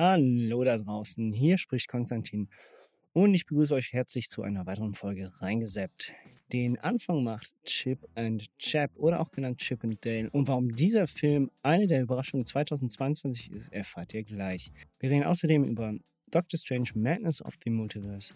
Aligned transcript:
Hallo 0.00 0.62
da 0.62 0.78
draußen, 0.78 1.32
hier 1.32 1.58
spricht 1.58 1.88
Konstantin 1.88 2.48
und 3.14 3.34
ich 3.34 3.46
begrüße 3.46 3.74
euch 3.74 3.92
herzlich 3.92 4.30
zu 4.30 4.42
einer 4.44 4.64
weiteren 4.64 4.94
Folge 4.94 5.28
Reingeseppt. 5.40 6.12
Den 6.52 6.78
Anfang 6.78 7.24
macht 7.24 7.52
Chip 7.64 8.06
and 8.14 8.46
Chap 8.60 8.92
oder 8.94 9.18
auch 9.18 9.32
genannt 9.32 9.58
Chip 9.58 9.82
and 9.82 9.98
Dale 10.06 10.30
und 10.30 10.46
warum 10.46 10.70
dieser 10.70 11.08
Film 11.08 11.50
eine 11.62 11.88
der 11.88 12.02
Überraschungen 12.02 12.46
2022 12.46 13.50
ist, 13.50 13.72
erfahrt 13.72 14.14
ihr 14.14 14.22
gleich. 14.22 14.70
Wir 15.00 15.10
reden 15.10 15.24
außerdem 15.24 15.64
über 15.64 15.92
Doctor 16.30 16.60
Strange 16.60 16.90
Madness 16.94 17.42
of 17.44 17.54
the 17.64 17.70
Multiverse 17.70 18.32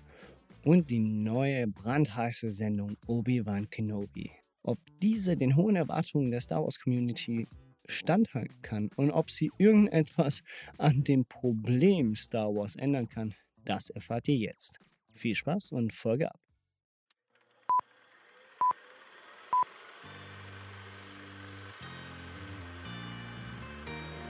und 0.65 0.91
die 0.91 0.99
neue 0.99 1.69
brandheiße 1.69 2.55
Sendung 2.55 2.97
Obi-Wan 3.07 3.71
Kenobi. 3.71 4.33
Ob 4.65 4.81
diese 5.01 5.37
den 5.37 5.55
hohen 5.55 5.77
Erwartungen 5.77 6.33
der 6.33 6.41
Star 6.41 6.65
Wars 6.65 6.81
Community 6.81 7.47
standhalten 7.89 8.63
kann 8.63 8.91
und 8.97 9.11
ob 9.11 9.31
sie 9.31 9.51
irgendetwas 9.59 10.43
an 10.79 11.05
dem 11.05 11.25
Problem 11.25 12.15
Star 12.15 12.55
Wars 12.55 12.77
ändern 12.77 13.09
kann, 13.09 13.35
das 13.65 13.91
erfahrt 13.91 14.29
ihr 14.29 14.37
jetzt. 14.37 14.79
Viel 15.13 15.35
Spaß 15.35 15.73
und 15.73 15.93
Folge 15.93 16.31
ab. 16.31 16.41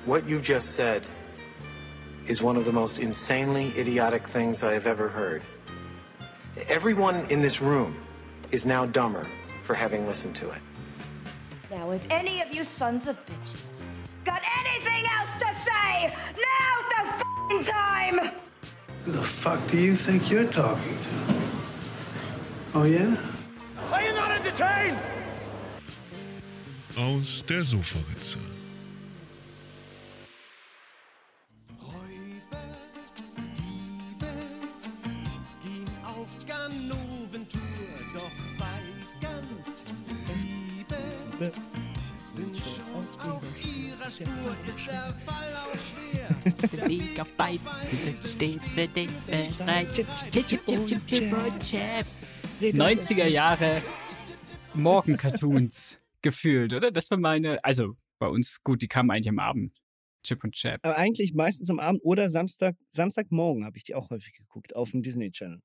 What 0.05 0.29
you 0.29 0.41
just 0.41 0.73
said 0.73 1.05
is 2.27 2.43
one 2.43 2.57
of 2.57 2.65
the 2.65 2.73
most 2.73 2.99
insanely 2.99 3.73
idiotic 3.79 4.27
things 4.27 4.65
I 4.65 4.73
have 4.73 4.87
ever 4.87 5.09
heard. 5.09 5.45
Everyone 6.69 7.25
in 7.31 7.41
this 7.41 7.61
room 7.61 7.95
is 8.51 8.67
now 8.67 8.85
dumber 8.85 9.27
for 9.63 9.75
having 9.75 10.07
listened 10.09 10.35
to 10.37 10.49
it. 10.51 10.61
Now, 11.73 11.91
if 11.91 12.07
any 12.11 12.43
of 12.43 12.55
you 12.55 12.65
sons 12.65 13.09
of 13.09 13.17
bitches 13.25 13.81
got 14.25 14.43
anything 14.61 15.07
else 15.19 15.33
to 15.37 15.49
say, 15.65 16.15
now's 16.47 16.87
the 16.93 17.01
f***ing 17.01 17.65
time! 17.65 18.31
Who 19.07 19.13
the 19.13 19.23
fuck 19.23 19.59
do 19.71 19.79
you 19.79 19.97
think 19.97 20.31
you're 20.31 20.53
talking 20.53 20.99
to? 21.07 21.35
Oh 22.75 22.85
yeah? 22.85 23.17
Are 23.91 24.03
you 24.03 24.13
not 24.13 24.33
entertained? 24.33 24.99
Aus 26.99 27.43
der 27.47 27.65
Sofaritze. 27.65 28.52
Spur. 44.13 44.57
Ist 44.69 44.87
der 44.87 45.15
Fall 45.25 45.55
auch 45.57 45.79
schwer? 45.79 46.69
Der 46.69 46.89
Weg 46.89 47.21
auf 47.21 47.29
beiden 47.37 47.67
sind 47.93 48.19
stets 48.35 48.73
für 48.73 48.87
dich 48.87 49.11
bereit. 49.27 49.93
Chip, 49.93 50.07
chip, 50.31 50.49
chip, 50.49 50.87
chip, 50.87 51.07
chip 51.07 51.33
und 51.33 51.61
chap. 51.61 52.07
90er 52.61 53.27
Jahre 53.27 53.81
Morgen-Cartoons 54.75 55.99
gefühlt, 56.23 56.75
oder? 56.75 56.91
Das 56.91 57.11
war 57.11 57.19
meine, 57.19 57.59
also 57.65 57.97
bei 58.19 58.29
uns, 58.29 58.63
gut, 58.63 58.83
die 58.83 58.89
kamen 58.89 59.11
eigentlich 59.11 59.31
am 59.31 59.39
Abend. 59.39 59.73
Chip 60.23 60.45
und 60.45 60.55
Chap. 60.55 60.79
Aber 60.83 60.97
eigentlich 60.97 61.35
meistens 61.35 61.69
am 61.71 61.81
Abend 61.81 62.01
oder 62.05 62.29
Samstag, 62.29 62.77
Samstagmorgen 62.91 63.65
habe 63.65 63.77
ich 63.77 63.83
die 63.83 63.95
auch 63.95 64.11
häufig 64.11 64.35
geguckt 64.35 64.77
auf 64.77 64.93
dem 64.93 65.03
Disney 65.03 65.33
Channel. 65.33 65.61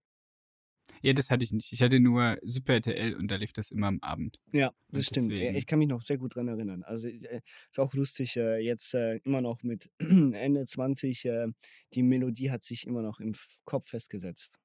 Ja, 1.02 1.14
das 1.14 1.30
hatte 1.30 1.44
ich 1.44 1.52
nicht. 1.52 1.72
Ich 1.74 1.82
hatte 1.82 2.00
nur 2.00 2.38
Super 2.44 2.74
RTL 2.76 3.16
und 3.16 3.30
da 3.30 3.36
lief 3.36 3.54
das 3.54 3.72
immer 3.72 3.88
am 3.88 4.00
Abend. 4.02 4.40
Ja, 4.52 4.72
das 4.90 4.98
Und 5.00 5.04
stimmt. 5.06 5.32
deswegen- 5.32 5.56
Ich 5.56 5.66
kann 5.68 5.80
mich 5.80 5.88
noch 5.88 6.02
sehr 6.02 6.18
gut 6.18 6.36
dran 6.36 6.48
erinnern. 6.48 6.84
Also 6.84 7.08
äh, 7.08 7.42
ist 7.72 7.80
auch 7.80 7.94
lustig, 7.94 8.36
äh, 8.38 8.58
jetzt 8.60 8.94
äh, 8.94 9.18
immer 9.24 9.42
noch 9.42 9.64
mit 9.64 9.90
Ende 10.00 10.66
20, 10.66 11.26
äh, 11.26 11.48
die 11.94 12.04
Melodie 12.04 12.52
hat 12.52 12.64
sich 12.64 12.86
immer 12.88 13.02
noch 13.02 13.20
im 13.20 13.36
Kopf 13.66 13.88
festgesetzt. 13.90 14.60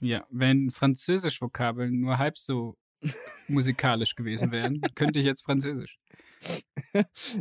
Ja, 0.00 0.26
wenn 0.30 0.70
Französisch-Vokabeln 0.70 2.00
nur 2.00 2.18
halb 2.18 2.36
so 2.36 2.76
musikalisch 3.48 4.14
gewesen 4.14 4.50
wären, 4.50 4.80
könnte 4.94 5.20
ich 5.20 5.26
jetzt 5.26 5.42
Französisch. 5.44 5.98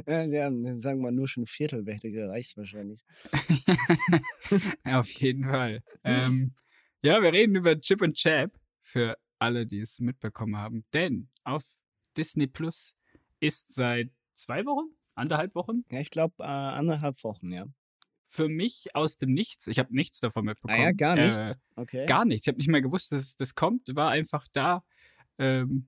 ja, 0.07 0.29
sie 0.29 0.41
haben, 0.41 0.77
sagen 0.77 0.99
wir 0.99 1.03
mal, 1.03 1.11
nur 1.11 1.27
schon 1.27 1.43
ein 1.43 1.47
Viertel 1.47 1.85
hätte 1.85 2.09
gereicht 2.11 2.55
wahrscheinlich. 2.55 3.03
Auf 4.85 5.09
jeden 5.09 5.43
Fall. 5.43 5.81
Ähm, 6.03 6.53
ja, 7.03 7.21
wir 7.21 7.33
reden 7.33 7.55
über 7.55 7.79
Chip 7.79 8.01
und 8.01 8.15
Chap 8.15 8.51
für 8.81 9.17
alle, 9.39 9.65
die 9.65 9.79
es 9.79 9.99
mitbekommen 9.99 10.57
haben. 10.57 10.85
Denn 10.93 11.29
auf 11.43 11.63
Disney 12.17 12.47
Plus 12.47 12.95
ist 13.39 13.73
seit 13.73 14.09
zwei 14.33 14.65
Wochen, 14.65 14.87
anderthalb 15.15 15.53
Wochen, 15.55 15.83
Ja, 15.91 15.99
ich 15.99 16.09
glaube 16.11 16.35
äh, 16.39 16.45
anderthalb 16.47 17.23
Wochen, 17.23 17.51
ja. 17.51 17.65
für 18.29 18.47
mich 18.49 18.95
aus 18.95 19.17
dem 19.17 19.33
Nichts. 19.33 19.67
Ich 19.67 19.79
habe 19.79 19.93
nichts 19.95 20.19
davon 20.19 20.45
mitbekommen. 20.45 20.79
Ah 20.79 20.83
ja, 20.85 20.91
gar 20.91 21.17
Äh, 21.17 21.27
nichts. 21.27 21.59
okay. 21.75 22.05
Gar 22.05 22.25
nichts. 22.25 22.45
Ich 22.45 22.49
habe 22.49 22.57
nicht 22.57 22.69
mal 22.69 22.81
gewusst, 22.81 23.11
dass 23.11 23.35
das 23.35 23.53
kommt. 23.55 23.95
War 23.95 24.09
einfach 24.11 24.47
da. 24.53 24.83
Ähm, 25.37 25.87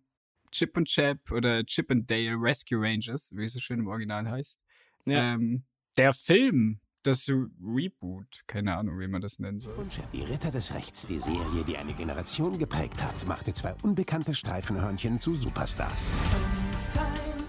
Chip 0.52 0.78
und 0.78 0.88
Chap 0.88 1.32
oder 1.32 1.66
Chip 1.66 1.92
and 1.92 2.10
Dale 2.10 2.36
Rescue 2.40 2.80
Rangers, 2.80 3.32
wie 3.36 3.46
es 3.46 3.54
so 3.54 3.60
schön 3.60 3.80
im 3.80 3.88
Original 3.88 4.30
heißt. 4.30 4.62
Ja. 5.06 5.34
Ähm, 5.34 5.64
der 5.98 6.14
Film, 6.14 6.80
das 7.06 7.30
Reboot, 7.30 8.44
keine 8.48 8.76
Ahnung, 8.76 9.00
wie 9.00 9.08
man 9.08 9.22
das 9.22 9.40
nennen 9.40 9.60
soll. 9.60 9.76
Die 10.14 10.22
Ritter 10.22 10.52
des 10.52 10.74
Rechts, 10.74 11.06
die 11.06 11.20
Serie, 11.20 11.64
die 11.68 11.78
eine 11.78 11.94
Generation 11.94 12.58
geprägt 12.58 13.02
hat, 13.04 13.26
machte 13.28 13.54
zwei 13.54 13.76
unbekannte 13.84 14.34
Streifenhörnchen 14.34 15.20
zu 15.20 15.36
Superstars. 15.36 16.12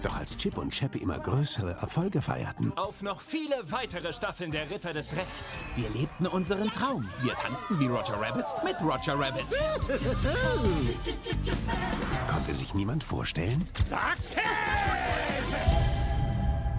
Doch 0.03 0.17
als 0.17 0.37
Chip 0.37 0.59
und 0.59 0.71
Chap 0.73 0.95
immer 0.95 1.19
größere 1.19 1.73
Erfolge 1.81 2.21
feierten, 2.21 2.73
Auf 2.77 3.03
noch 3.03 3.21
viele 3.21 3.57
weitere 3.73 4.13
Staffeln 4.13 4.51
der 4.51 4.71
Ritter 4.71 4.93
des 4.93 5.17
Rechts. 5.17 5.59
wir 5.75 5.89
lebten 5.91 6.27
unseren 6.27 6.69
Traum. 6.69 7.09
Wir 7.23 7.33
tanzten 7.33 7.81
wie 7.81 7.87
Roger 7.87 8.21
Rabbit 8.21 8.45
mit 8.63 8.77
Roger 8.83 9.19
Rabbit. 9.19 9.47
Konnte 12.31 12.55
sich 12.55 12.75
niemand 12.75 13.03
vorstellen, 13.03 13.67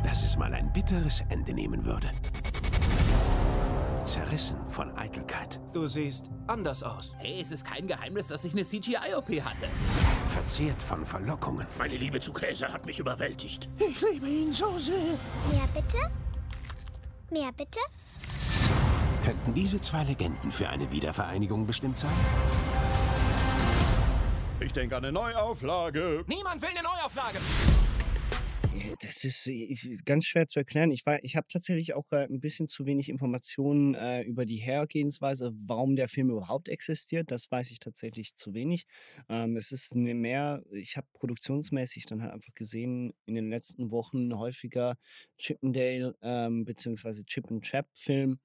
dass 0.04 0.24
es 0.24 0.38
mal 0.38 0.54
ein 0.54 0.72
bitteres 0.72 1.24
Ende 1.30 1.54
nehmen 1.54 1.84
würde. 1.84 2.10
Zerrissen 4.07 4.57
von 4.69 4.95
Eitelkeit, 4.97 5.59
Du 5.73 5.85
siehst 5.85 6.29
anders 6.47 6.81
aus. 6.81 7.13
Hey, 7.19 7.40
es 7.41 7.51
ist 7.51 7.66
kein 7.66 7.88
Geheimnis, 7.88 8.28
dass 8.28 8.45
ich 8.45 8.53
eine 8.53 8.63
CGI-OP 8.63 9.29
hatte. 9.44 9.68
Verzehrt 10.29 10.81
von 10.81 11.06
Verlockungen. 11.06 11.68
Meine 11.78 11.97
Liebe 11.97 12.19
zu 12.19 12.31
Käse 12.31 12.72
hat 12.72 12.85
mich 12.85 13.00
überwältigt. 13.00 13.68
Ich 13.78 14.00
liebe 14.01 14.28
ihn 14.28 14.53
so 14.53 14.78
sehr. 14.79 14.95
Mehr 15.51 15.68
bitte? 15.73 15.97
Mehr 17.29 17.51
bitte? 17.51 17.79
Könnten 19.25 19.53
diese 19.53 19.81
zwei 19.81 20.03
Legenden 20.06 20.51
für 20.51 20.69
eine 20.69 20.89
Wiedervereinigung 20.89 21.68
bestimmt 21.68 21.97
sein? 21.97 22.09
Ich 24.62 24.72
denke 24.72 24.95
an 24.95 25.03
eine 25.03 25.12
Neuauflage. 25.12 26.24
Niemand 26.28 26.62
will 26.62 26.69
eine 26.69 26.81
Neuauflage. 26.81 27.39
Ja, 28.80 28.92
Das 29.00 29.24
ist 29.24 29.48
äh, 29.48 29.52
ich, 29.52 30.04
ganz 30.06 30.26
schwer 30.26 30.46
zu 30.48 30.60
erklären. 30.60 30.92
Ich, 30.92 31.04
ich 31.24 31.36
habe 31.36 31.48
tatsächlich 31.50 31.94
auch 31.96 32.06
äh, 32.12 32.26
ein 32.26 32.40
bisschen 32.40 32.68
zu 32.68 32.86
wenig 32.86 33.10
Informationen 33.10 33.96
äh, 33.96 34.22
über 34.22 34.46
die 34.46 34.58
Hergehensweise, 34.58 35.52
warum 35.66 35.96
der 35.96 36.08
Film 36.10 36.30
überhaupt 36.30 36.70
existiert. 36.70 37.32
Das 37.32 37.50
weiß 37.52 37.72
ich 37.72 37.80
tatsächlich 37.80 38.36
zu 38.36 38.54
wenig. 38.54 38.86
Ähm, 39.30 39.58
es 39.58 39.72
ist 39.72 39.96
ne- 39.96 40.14
mehr, 40.14 40.64
ich 40.72 40.96
habe 40.98 41.08
produktionsmäßig 41.14 42.06
dann 42.06 42.22
halt 42.22 42.34
einfach 42.34 42.54
gesehen, 42.54 43.14
in 43.26 43.34
den 43.36 43.50
letzten 43.50 43.90
Wochen 43.92 44.38
häufiger 44.38 44.98
Chippendale 45.40 46.16
ähm, 46.22 46.64
bzw. 46.66 47.24
Chip 47.24 47.50
and 47.50 47.64
Chap 47.64 47.88
Film. 47.94 48.40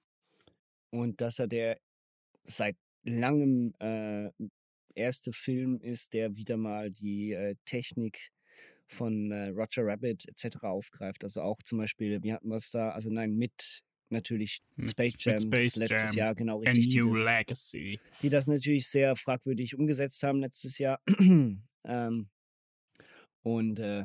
Und 0.91 1.21
dass 1.21 1.38
er 1.38 1.47
der 1.48 1.78
seit 2.44 2.76
langem 3.04 3.75
äh, 3.81 4.31
erste 4.94 5.32
Film 5.32 5.81
ist, 5.81 6.12
der 6.15 6.37
wieder 6.37 6.56
mal 6.56 6.91
die 6.91 7.32
äh, 7.32 7.56
Technik 7.66 8.31
von 8.92 9.30
äh, 9.32 9.48
Roger 9.48 9.84
Rabbit 9.86 10.26
etc. 10.28 10.62
aufgreift. 10.62 11.25
Also 11.25 11.42
auch 11.42 11.62
zum 11.64 11.78
Beispiel, 11.78 12.22
wir 12.22 12.34
hatten 12.34 12.50
was 12.50 12.70
da, 12.70 12.91
also 12.91 13.10
nein, 13.10 13.34
mit 13.34 13.82
natürlich 14.10 14.60
Mit- 14.76 14.91
Space 14.91 15.14
Jam 15.19 15.38
Space 15.41 15.76
letztes 15.76 16.03
Jam. 16.15 16.15
Jahr, 16.15 16.34
genau 16.34 16.59
richtig. 16.59 16.89
die 16.89 16.98
New 17.00 17.15
das- 17.15 17.24
Legacy. 17.24 18.00
die 18.21 18.28
das 18.28 18.47
natürlich 18.47 18.86
sehr 18.89 19.16
fragwürdig 19.16 19.74
umgesetzt 19.77 20.22
haben 20.22 20.41
letztes 20.41 20.78
Jahr. 20.78 21.00
ähm, 21.84 22.28
und 23.42 23.78
äh, 23.78 24.04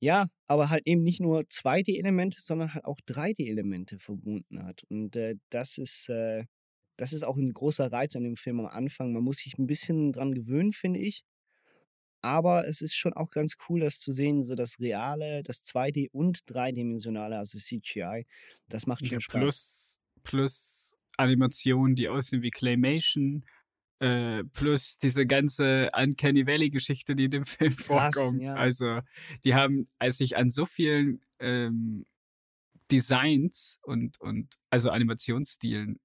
ja, 0.00 0.26
aber 0.48 0.70
halt 0.70 0.82
eben 0.86 1.02
nicht 1.02 1.20
nur 1.20 1.40
2D-Elemente, 1.42 2.40
sondern 2.40 2.74
halt 2.74 2.84
auch 2.84 2.98
3D-Elemente 3.06 3.98
verbunden 4.00 4.64
hat. 4.64 4.82
Und 4.88 5.14
äh, 5.16 5.36
das 5.50 5.78
ist, 5.78 6.08
äh, 6.08 6.44
das 6.96 7.12
ist 7.12 7.22
auch 7.22 7.36
ein 7.36 7.52
großer 7.52 7.92
Reiz 7.92 8.16
an 8.16 8.24
dem 8.24 8.36
Film 8.36 8.60
am 8.60 8.66
Anfang. 8.66 9.12
Man 9.12 9.22
muss 9.22 9.38
sich 9.38 9.56
ein 9.58 9.66
bisschen 9.66 10.12
dran 10.12 10.34
gewöhnen, 10.34 10.72
finde 10.72 10.98
ich. 11.00 11.22
Aber 12.22 12.66
es 12.68 12.80
ist 12.82 12.94
schon 12.96 13.12
auch 13.14 13.30
ganz 13.30 13.56
cool, 13.68 13.80
das 13.80 14.00
zu 14.00 14.12
sehen, 14.12 14.44
so 14.44 14.54
das 14.54 14.80
Reale, 14.80 15.42
das 15.42 15.64
2D- 15.64 16.08
und 16.12 16.42
Dreidimensionale, 16.50 17.38
also 17.38 17.58
CGI. 17.58 18.26
Das 18.68 18.86
macht 18.86 19.06
schon 19.06 19.18
Ja, 19.18 19.20
Spaß. 19.20 19.32
plus, 19.40 19.98
plus 20.22 20.96
Animationen, 21.16 21.94
die 21.96 22.08
aussehen 22.08 22.42
wie 22.42 22.50
Claymation, 22.50 23.44
äh, 24.00 24.44
plus 24.52 24.98
diese 24.98 25.26
ganze 25.26 25.88
Uncanny 25.96 26.46
Valley-Geschichte, 26.46 27.16
die 27.16 27.24
in 27.26 27.30
dem 27.32 27.44
Film 27.46 27.72
Krass, 27.76 28.34
vorkommt. 28.34 28.42
ja. 28.42 28.54
Also, 28.58 29.00
die 29.44 29.54
haben 29.54 29.86
als 29.98 30.18
sich 30.18 30.36
an 30.36 30.50
so 30.50 30.66
vielen 30.66 31.22
ähm, 31.40 32.06
Designs 32.90 33.78
und, 33.82 34.20
und 34.20 34.56
also 34.70 34.90
Animationsstilen 34.90 36.00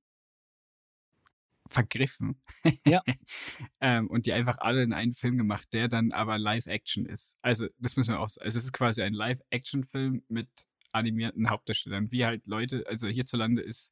vergriffen. 1.69 2.41
Ja. 2.85 3.03
ähm, 3.81 4.07
und 4.07 4.25
die 4.25 4.33
einfach 4.33 4.57
alle 4.59 4.83
in 4.83 4.93
einen 4.93 5.13
Film 5.13 5.37
gemacht, 5.37 5.67
der 5.73 5.87
dann 5.87 6.11
aber 6.11 6.37
Live-Action 6.37 7.05
ist. 7.05 7.37
Also, 7.41 7.67
das 7.79 7.95
müssen 7.97 8.11
wir 8.11 8.19
auch 8.19 8.29
sagen. 8.29 8.45
Also, 8.45 8.59
es 8.59 8.65
ist 8.65 8.73
quasi 8.73 9.01
ein 9.03 9.13
Live-Action-Film 9.13 10.23
mit 10.29 10.49
animierten 10.91 11.49
Hauptdarstellern, 11.49 12.11
wie 12.11 12.25
halt 12.25 12.47
Leute, 12.47 12.85
also 12.87 13.07
hierzulande 13.07 13.61
ist 13.61 13.91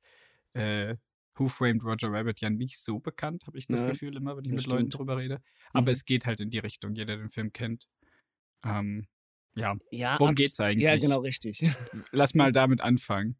äh, 0.53 0.95
Who 1.35 1.49
Framed 1.49 1.83
Roger 1.83 2.11
Rabbit 2.11 2.39
ja 2.41 2.49
nicht 2.49 2.79
so 2.79 2.99
bekannt, 2.99 3.45
habe 3.47 3.57
ich 3.57 3.67
das 3.67 3.81
Ja, 3.81 3.91
Gefühl 3.91 4.15
immer, 4.15 4.37
wenn 4.37 4.45
ich 4.45 4.51
mit 4.53 4.65
Leuten 4.65 4.89
stimmt. 4.89 4.95
drüber 4.99 5.17
rede. 5.17 5.41
Aber 5.73 5.87
Mhm. 5.87 5.93
es 5.93 6.05
geht 6.05 6.25
halt 6.25 6.39
in 6.41 6.49
die 6.49 6.59
Richtung, 6.59 6.95
jeder 6.95 7.17
den 7.17 7.29
Film 7.29 7.51
kennt. 7.53 7.87
Ähm, 8.63 9.07
ja, 9.55 9.75
Ja, 9.91 10.17
worum 10.19 10.35
geht's 10.35 10.59
eigentlich? 10.59 10.83
Ja, 10.85 10.97
genau 10.97 11.19
richtig. 11.19 11.61
Lass 12.11 12.33
mal 12.35 12.51
damit 12.51 12.81
anfangen. 12.81 13.37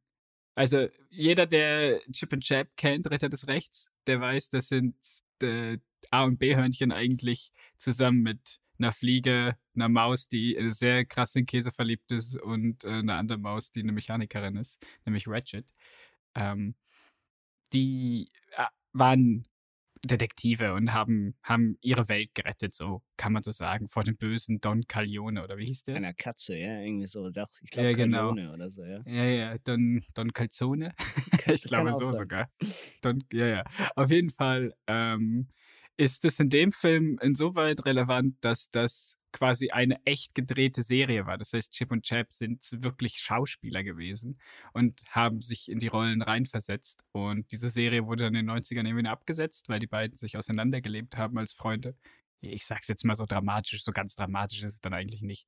Also, 0.56 0.88
jeder, 1.10 1.46
der 1.46 2.00
Chip 2.12 2.34
and 2.34 2.44
Chap 2.44 2.70
kennt, 2.78 3.10
Ritter 3.12 3.30
des 3.30 3.48
Rechts, 3.48 3.92
der 4.08 4.22
weiß, 4.22 4.50
das 4.50 4.70
sind 4.70 4.96
äh, 5.42 5.78
A- 6.12 6.24
und 6.24 6.38
B-Hörnchen 6.40 6.92
eigentlich 6.92 7.52
zusammen 7.78 8.22
mit 8.22 8.60
einer 8.80 8.92
Fliege, 8.92 9.58
einer 9.76 9.90
Maus, 9.90 10.30
die 10.30 10.56
äh, 10.56 10.70
sehr 10.70 11.06
krass 11.06 11.36
in 11.36 11.46
Käse 11.46 11.72
verliebt 11.72 12.12
ist 12.12 12.36
und 12.42 12.84
äh, 12.84 12.90
einer 12.90 13.18
anderen 13.18 13.42
Maus, 13.42 13.72
die 13.72 13.82
eine 13.82 13.92
Mechanikerin 13.92 14.56
ist, 14.58 14.82
nämlich 15.06 15.28
Ratchet. 15.28 15.66
Ähm, 16.36 16.76
die 17.74 18.32
äh, 18.52 18.66
waren 18.94 19.46
Detektive 20.08 20.74
und 20.74 20.94
haben, 20.94 21.36
haben 21.44 21.78
ihre 21.82 22.10
Welt 22.10 22.34
gerettet, 22.34 22.74
so 22.74 23.02
kann 23.18 23.34
man 23.34 23.44
so 23.44 23.52
sagen, 23.52 23.88
vor 23.88 24.04
dem 24.04 24.18
bösen 24.18 24.62
Don 24.62 24.84
Corleone 24.88 25.44
oder 25.44 25.58
wie 25.58 25.66
hieß 25.66 25.84
der? 25.86 25.96
Einer 25.96 26.14
Katze, 26.14 26.56
ja, 26.56 26.80
irgendwie 26.80 27.08
so. 27.08 27.30
Doch, 27.30 27.50
ich 27.62 27.72
glaube, 27.72 27.90
Ja, 27.90 27.96
genau. 27.96 28.28
Corleone 28.30 28.54
oder 28.54 28.72
so, 28.72 28.84
ja. 28.84 29.02
Ja, 29.06 29.24
ja, 29.24 29.56
Don, 29.64 30.04
Don 30.14 30.34
Calzone. 30.34 30.94
ich 31.48 31.64
glaube 31.64 31.94
so 31.94 32.12
sein. 32.12 32.14
sogar. 32.14 32.50
Don, 33.02 33.24
ja, 33.32 33.48
ja. 33.48 33.64
Auf 33.96 34.12
jeden 34.12 34.30
Fall 34.30 34.74
ähm, 34.88 35.48
ist 35.98 36.26
es 36.26 36.40
in 36.40 36.50
dem 36.50 36.72
Film 36.72 37.18
insoweit 37.22 37.86
relevant, 37.86 38.36
dass 38.42 38.70
das 38.72 39.18
quasi 39.36 39.70
eine 39.70 40.00
echt 40.06 40.34
gedrehte 40.34 40.82
Serie 40.82 41.26
war. 41.26 41.38
Das 41.38 41.52
heißt, 41.52 41.74
Chip 41.74 41.92
und 41.92 42.04
Chap 42.04 42.32
sind 42.32 42.66
wirklich 42.72 43.20
Schauspieler 43.20 43.84
gewesen 43.84 44.40
und 44.72 45.04
haben 45.10 45.42
sich 45.42 45.70
in 45.70 45.80
die 45.80 45.88
Rollen 45.88 46.22
reinversetzt. 46.22 47.04
Und 47.12 47.52
diese 47.52 47.70
Serie 47.70 48.06
wurde 48.06 48.24
dann 48.24 48.36
in 48.36 48.48
den 48.48 48.56
90ern 48.56 48.88
irgendwie 48.88 49.10
abgesetzt, 49.10 49.68
weil 49.68 49.80
die 49.80 49.88
beiden 49.88 50.16
sich 50.16 50.38
auseinandergelebt 50.38 51.18
haben 51.18 51.38
als 51.38 51.52
Freunde. 51.52 51.98
Ich 52.40 52.66
sag's 52.66 52.88
jetzt 52.88 53.04
mal 53.04 53.16
so 53.16 53.26
dramatisch, 53.26 53.84
so 53.84 53.92
ganz 53.92 54.16
dramatisch 54.16 54.64
ist 54.64 54.74
es 54.76 54.82
dann 54.82 54.94
eigentlich 54.94 55.22
nicht. 55.22 55.48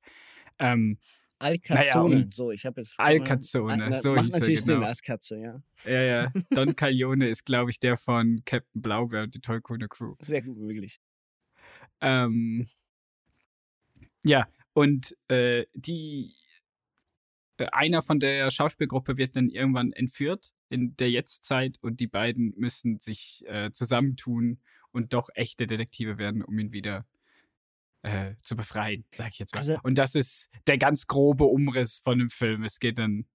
Ähm, 0.58 0.98
Alcazone, 1.38 2.16
und 2.16 2.32
so, 2.32 2.50
ich 2.50 2.66
habe 2.66 2.80
jetzt. 2.82 2.98
Alcazone, 2.98 3.96
Ah, 3.96 4.00
so 4.00 4.14
Macht 4.14 4.24
hieß 4.24 4.32
natürlich 4.34 4.64
Sinn 4.64 4.74
genau. 4.76 4.88
als 4.88 5.02
Katze, 5.02 5.38
ja. 5.38 5.62
Ja, 5.84 6.02
ja. 6.02 6.32
Don 6.50 6.76
Corleone 6.76 7.28
ist, 7.28 7.46
glaube 7.46 7.70
ich, 7.70 7.78
der 7.80 7.96
von 7.96 8.42
Captain 8.44 8.82
Blaubeer 8.82 9.22
und 9.22 9.34
die 9.34 9.40
Tollkühne 9.40 9.88
Crew. 9.88 10.14
Sehr 10.20 10.42
gut, 10.42 10.58
wirklich. 10.58 11.00
Ähm, 12.00 12.68
ja, 14.24 14.48
und 14.72 15.16
äh, 15.28 15.66
die 15.74 16.34
äh, 17.58 17.66
einer 17.72 18.02
von 18.02 18.20
der 18.20 18.50
Schauspielgruppe 18.50 19.16
wird 19.16 19.36
dann 19.36 19.48
irgendwann 19.48 19.92
entführt 19.92 20.52
in 20.68 20.96
der 20.96 21.10
Jetztzeit 21.10 21.78
und 21.80 22.00
die 22.00 22.06
beiden 22.06 22.54
müssen 22.56 23.00
sich 23.00 23.44
äh, 23.46 23.70
zusammentun 23.72 24.60
und 24.92 25.12
doch 25.14 25.28
echte 25.34 25.66
Detektive 25.66 26.18
werden, 26.18 26.42
um 26.42 26.58
ihn 26.58 26.72
wieder 26.72 27.06
äh, 28.02 28.34
zu 28.42 28.56
befreien, 28.56 29.04
sag 29.12 29.28
ich 29.28 29.38
jetzt 29.38 29.54
mal. 29.54 29.58
Also- 29.60 29.78
und 29.82 29.98
das 29.98 30.14
ist 30.14 30.48
der 30.66 30.78
ganz 30.78 31.06
grobe 31.06 31.44
Umriss 31.44 32.00
von 32.00 32.18
dem 32.18 32.30
Film. 32.30 32.62
Es 32.64 32.78
geht 32.78 32.98
dann 32.98 33.10
in 33.10 33.26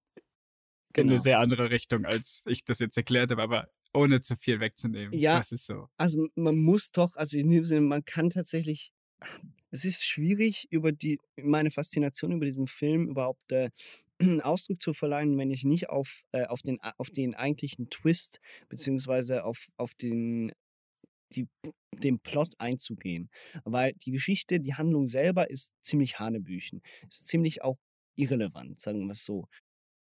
Genau. 0.93 1.13
eine 1.13 1.19
sehr 1.19 1.39
andere 1.39 1.71
Richtung, 1.71 2.05
als 2.05 2.43
ich 2.45 2.65
das 2.65 2.77
jetzt 2.79 2.95
erklärt 2.97 3.31
habe, 3.31 3.41
aber 3.41 3.67
ohne 3.93 4.21
zu 4.21 4.35
viel 4.37 4.59
wegzunehmen. 4.59 5.11
Ja. 5.17 5.37
Das 5.37 5.51
ist 5.51 5.65
so. 5.65 5.89
Also 5.97 6.27
man 6.35 6.57
muss 6.57 6.91
doch, 6.91 7.15
also 7.15 7.37
in 7.37 7.49
dem 7.49 7.65
Sinne, 7.65 7.81
man 7.81 8.05
kann 8.05 8.29
tatsächlich, 8.29 8.93
es 9.73 9.85
ist 9.85 10.05
schwierig, 10.05 10.67
über 10.69 10.91
die, 10.91 11.19
meine 11.35 11.71
Faszination 11.71 12.31
über 12.31 12.45
diesen 12.45 12.67
Film 12.67 13.09
überhaupt 13.09 13.51
äh, 13.51 13.71
Ausdruck 14.43 14.79
zu 14.79 14.93
verleihen, 14.93 15.35
wenn 15.39 15.49
ich 15.49 15.63
nicht 15.63 15.89
auf, 15.89 16.23
äh, 16.31 16.45
auf, 16.45 16.61
den, 16.61 16.79
auf 16.97 17.09
den 17.09 17.33
eigentlichen 17.33 17.89
Twist, 17.89 18.39
beziehungsweise 18.69 19.43
auf, 19.43 19.67
auf 19.77 19.95
den, 19.95 20.51
die, 21.33 21.47
den 21.91 22.19
Plot 22.19 22.53
einzugehen. 22.59 23.31
Weil 23.63 23.93
die 23.93 24.11
Geschichte, 24.11 24.59
die 24.59 24.75
Handlung 24.75 25.07
selber 25.07 25.49
ist 25.49 25.73
ziemlich 25.81 26.19
Hanebüchen, 26.19 26.83
ist 27.09 27.27
ziemlich 27.27 27.63
auch 27.63 27.79
irrelevant, 28.15 28.79
sagen 28.79 29.07
wir 29.07 29.13
es 29.13 29.25
so. 29.25 29.47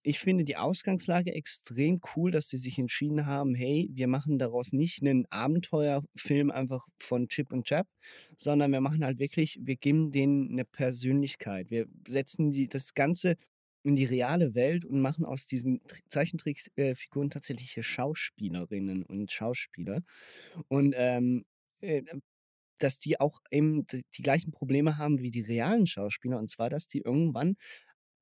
Ich 0.06 0.18
finde 0.18 0.44
die 0.44 0.58
Ausgangslage 0.58 1.32
extrem 1.32 1.98
cool, 2.14 2.30
dass 2.30 2.48
sie 2.48 2.58
sich 2.58 2.78
entschieden 2.78 3.24
haben, 3.24 3.54
hey, 3.54 3.88
wir 3.90 4.06
machen 4.06 4.38
daraus 4.38 4.74
nicht 4.74 5.00
einen 5.00 5.24
Abenteuerfilm 5.30 6.50
einfach 6.50 6.86
von 6.98 7.28
Chip 7.28 7.52
und 7.54 7.64
Chap, 7.64 7.88
sondern 8.36 8.70
wir 8.70 8.82
machen 8.82 9.02
halt 9.02 9.18
wirklich, 9.18 9.58
wir 9.62 9.76
geben 9.76 10.12
denen 10.12 10.50
eine 10.52 10.66
Persönlichkeit. 10.66 11.70
Wir 11.70 11.86
setzen 12.06 12.52
die, 12.52 12.68
das 12.68 12.92
Ganze 12.92 13.36
in 13.82 13.96
die 13.96 14.04
reale 14.04 14.54
Welt 14.54 14.84
und 14.84 15.00
machen 15.00 15.24
aus 15.24 15.46
diesen 15.46 15.80
Tr- 15.80 15.98
Zeichentricksfiguren 16.08 17.30
tatsächliche 17.30 17.82
Schauspielerinnen 17.82 19.04
und 19.04 19.32
Schauspieler. 19.32 20.02
Und 20.68 20.94
ähm, 20.98 21.46
äh, 21.80 22.02
dass 22.78 22.98
die 22.98 23.20
auch 23.20 23.40
eben 23.50 23.86
die 23.86 24.22
gleichen 24.22 24.52
Probleme 24.52 24.98
haben 24.98 25.20
wie 25.20 25.30
die 25.30 25.40
realen 25.40 25.86
Schauspieler, 25.86 26.38
und 26.38 26.50
zwar, 26.50 26.68
dass 26.68 26.88
die 26.88 26.98
irgendwann 26.98 27.56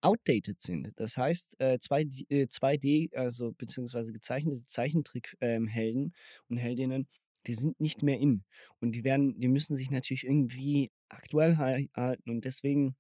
outdated 0.03 0.61
sind. 0.61 0.93
Das 0.97 1.17
heißt, 1.17 1.59
äh, 1.61 1.79
2D, 1.81 2.27
äh, 2.31 2.47
2D 2.49 3.15
also 3.15 3.53
beziehungsweise 3.53 4.13
gezeichnete 4.13 4.65
Zeichentrick-Helden 4.67 6.13
und 6.49 6.57
Heldinnen, 6.59 7.07
die 7.47 7.55
sind 7.55 7.81
nicht 7.81 8.03
mehr 8.03 8.19
in. 8.21 8.45
Und 8.81 8.93
die 8.93 9.05
werden, 9.05 9.39
die 9.41 9.49
müssen 9.49 9.77
sich 9.77 9.91
natürlich 9.91 10.25
irgendwie 10.25 10.91
aktuell 11.09 11.57
hal- 11.57 11.89
halten. 11.95 12.31
Und 12.31 12.45
deswegen 12.45 12.95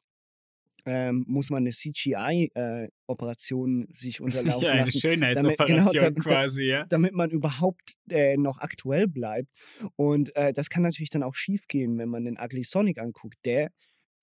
ähm, 0.84 1.24
muss 1.28 1.48
man 1.50 1.62
eine 1.62 1.70
CGI-Operation 1.70 3.86
sich 3.92 4.20
unterlaufen 4.20 4.62
Ja, 4.62 4.70
eine 4.72 4.80
lassen. 4.80 4.98
Schönheitsoperation 4.98 5.94
damit- 6.02 6.24
quasi, 6.24 6.64
ja. 6.64 6.84
Damit 6.86 7.14
man 7.14 7.30
überhaupt 7.30 7.96
äh, 8.10 8.36
noch 8.36 8.58
aktuell 8.58 9.06
bleibt. 9.06 9.48
Und 9.96 10.34
äh, 10.36 10.52
das 10.52 10.70
kann 10.70 10.82
natürlich 10.82 11.10
dann 11.10 11.22
auch 11.22 11.34
schief 11.34 11.66
gehen, 11.68 11.98
wenn 11.98 12.08
man 12.08 12.24
den 12.24 12.38
Ugly 12.38 12.64
Sonic 12.64 12.98
anguckt, 12.98 13.36
der, 13.44 13.70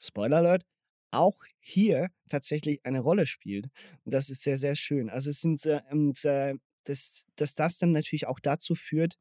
Spoiler 0.01 0.37
Alert, 0.37 0.63
auch 1.11 1.37
hier 1.59 2.09
tatsächlich 2.29 2.85
eine 2.85 2.99
Rolle 2.99 3.27
spielt. 3.27 3.67
Und 4.05 4.13
das 4.13 4.29
ist 4.29 4.43
sehr, 4.43 4.57
sehr 4.57 4.75
schön. 4.75 5.09
Also 5.09 5.29
es 5.29 5.41
sind, 5.41 5.65
äh, 5.65 5.81
und, 5.91 6.23
äh, 6.25 6.55
dass, 6.85 7.25
dass 7.35 7.55
das 7.55 7.77
dann 7.77 7.91
natürlich 7.91 8.27
auch 8.27 8.39
dazu 8.39 8.75
führt, 8.75 9.17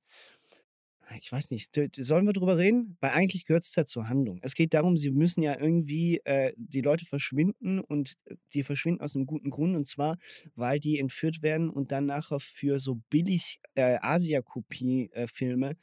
ich 1.20 1.32
weiß 1.32 1.50
nicht, 1.50 1.78
sollen 1.96 2.26
wir 2.26 2.32
drüber 2.32 2.58
reden? 2.58 2.96
Weil 3.00 3.10
eigentlich 3.10 3.44
gehört 3.46 3.64
es 3.64 3.74
ja 3.74 3.84
zur 3.84 4.08
Handlung. 4.08 4.40
Es 4.42 4.54
geht 4.54 4.74
darum, 4.74 4.96
sie 4.96 5.10
müssen 5.10 5.42
ja 5.42 5.58
irgendwie, 5.58 6.20
äh, 6.24 6.52
die 6.56 6.80
Leute 6.82 7.06
verschwinden 7.06 7.80
und 7.80 8.16
äh, 8.26 8.36
die 8.52 8.62
verschwinden 8.62 9.00
aus 9.00 9.16
einem 9.16 9.26
guten 9.26 9.50
Grund 9.50 9.76
und 9.76 9.86
zwar, 9.86 10.18
weil 10.54 10.80
die 10.80 10.98
entführt 10.98 11.42
werden 11.42 11.70
und 11.70 11.92
dann 11.92 12.06
nachher 12.06 12.40
für 12.40 12.78
so 12.78 12.96
billig 13.10 13.60
äh, 13.74 13.98
Asia-Kopie-Filme 14.00 15.76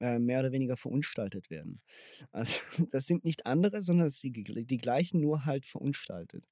äh, 0.00 0.18
mehr 0.18 0.40
oder 0.40 0.52
weniger 0.52 0.76
verunstaltet 0.76 1.50
werden. 1.50 1.82
Also 2.32 2.60
das 2.90 3.06
sind 3.06 3.24
nicht 3.24 3.46
andere, 3.46 3.82
sondern 3.82 4.08
es 4.08 4.20
sind 4.20 4.36
die, 4.36 4.64
die 4.64 4.78
gleichen, 4.78 5.20
nur 5.20 5.44
halt 5.44 5.66
verunstaltet. 5.66 6.44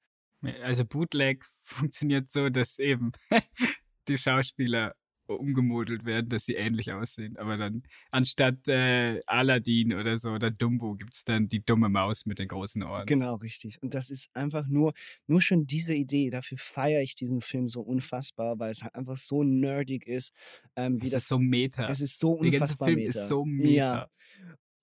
Also 0.63 0.85
Bootleg 0.85 1.45
funktioniert 1.63 2.31
so, 2.31 2.49
dass 2.49 2.79
eben 2.79 3.13
die 4.09 4.19
Schauspieler 4.19 4.95
umgemodelt 5.27 6.05
werden, 6.05 6.29
dass 6.29 6.45
sie 6.47 6.55
ähnlich 6.55 6.93
aussehen. 6.93 7.37
Aber 7.37 7.57
dann 7.57 7.83
anstatt 8.11 8.69
äh, 8.69 9.21
Aladdin 9.27 9.95
oder 9.95 10.19
so 10.19 10.31
oder 10.33 10.51
Dumbo 10.51 10.95
gibt 10.97 11.15
es 11.15 11.25
dann 11.25 11.49
die 11.49 11.65
dumme 11.65 11.89
Maus 11.89 12.27
mit 12.27 12.39
den 12.39 12.49
großen 12.49 12.83
Ohren. 12.83 13.07
Genau, 13.07 13.35
richtig. 13.37 13.83
Und 13.83 13.95
das 13.95 14.11
ist 14.11 14.29
einfach 14.35 14.67
nur, 14.69 14.93
nur 15.27 15.41
schon 15.41 15.67
diese 15.67 15.95
Idee, 15.95 16.31
dafür 16.31 16.59
feiere 16.59 17.03
ich 17.03 17.15
diesen 17.17 17.41
Film 17.41 17.67
so 17.69 17.81
unfassbar, 17.81 18.59
weil 18.59 18.71
es 18.71 18.83
halt 18.83 18.95
einfach 18.95 19.17
so 19.17 19.43
nerdig 19.43 20.07
ist. 20.07 20.33
Ähm, 20.77 21.03
wie 21.03 21.07
Es 21.07 21.13
das 21.13 21.23
ist 21.25 21.29
so 21.29 21.39
meta. 21.39 21.93
Es 21.93 22.01
ist 22.01 22.19
so 22.21 22.35
Der 22.41 22.51
ganze 22.51 22.75
unfassbar 22.75 22.89
Film 22.89 22.99
meta. 22.99 23.09
ist 23.09 23.29
so 23.29 23.45
Ja. 23.45 23.55
meta. 23.95 24.09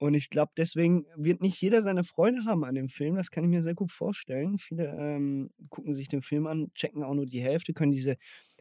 Und 0.01 0.13
ich 0.13 0.29
glaube, 0.29 0.51
deswegen 0.57 1.05
wird 1.17 1.41
nicht 1.41 1.61
jeder 1.61 1.81
seine 1.81 2.05
Freude 2.05 2.45
haben 2.45 2.63
an 2.63 2.75
dem 2.75 2.87
Film. 2.87 3.15
Das 3.15 3.31
kann 3.31 3.43
ich 3.43 3.49
mir 3.49 3.63
sehr 3.63 3.75
gut 3.75 3.91
vorstellen. 3.91 4.57
Viele 4.57 4.85
ähm, 4.97 5.49
gucken 5.69 5.93
sich 5.93 6.07
den 6.07 6.21
Film 6.21 6.47
an, 6.47 6.71
checken 6.73 7.03
auch 7.03 7.13
nur 7.15 7.25
die 7.25 7.41
Hälfte, 7.41 7.73
können 7.73 7.91
diese, 7.91 8.15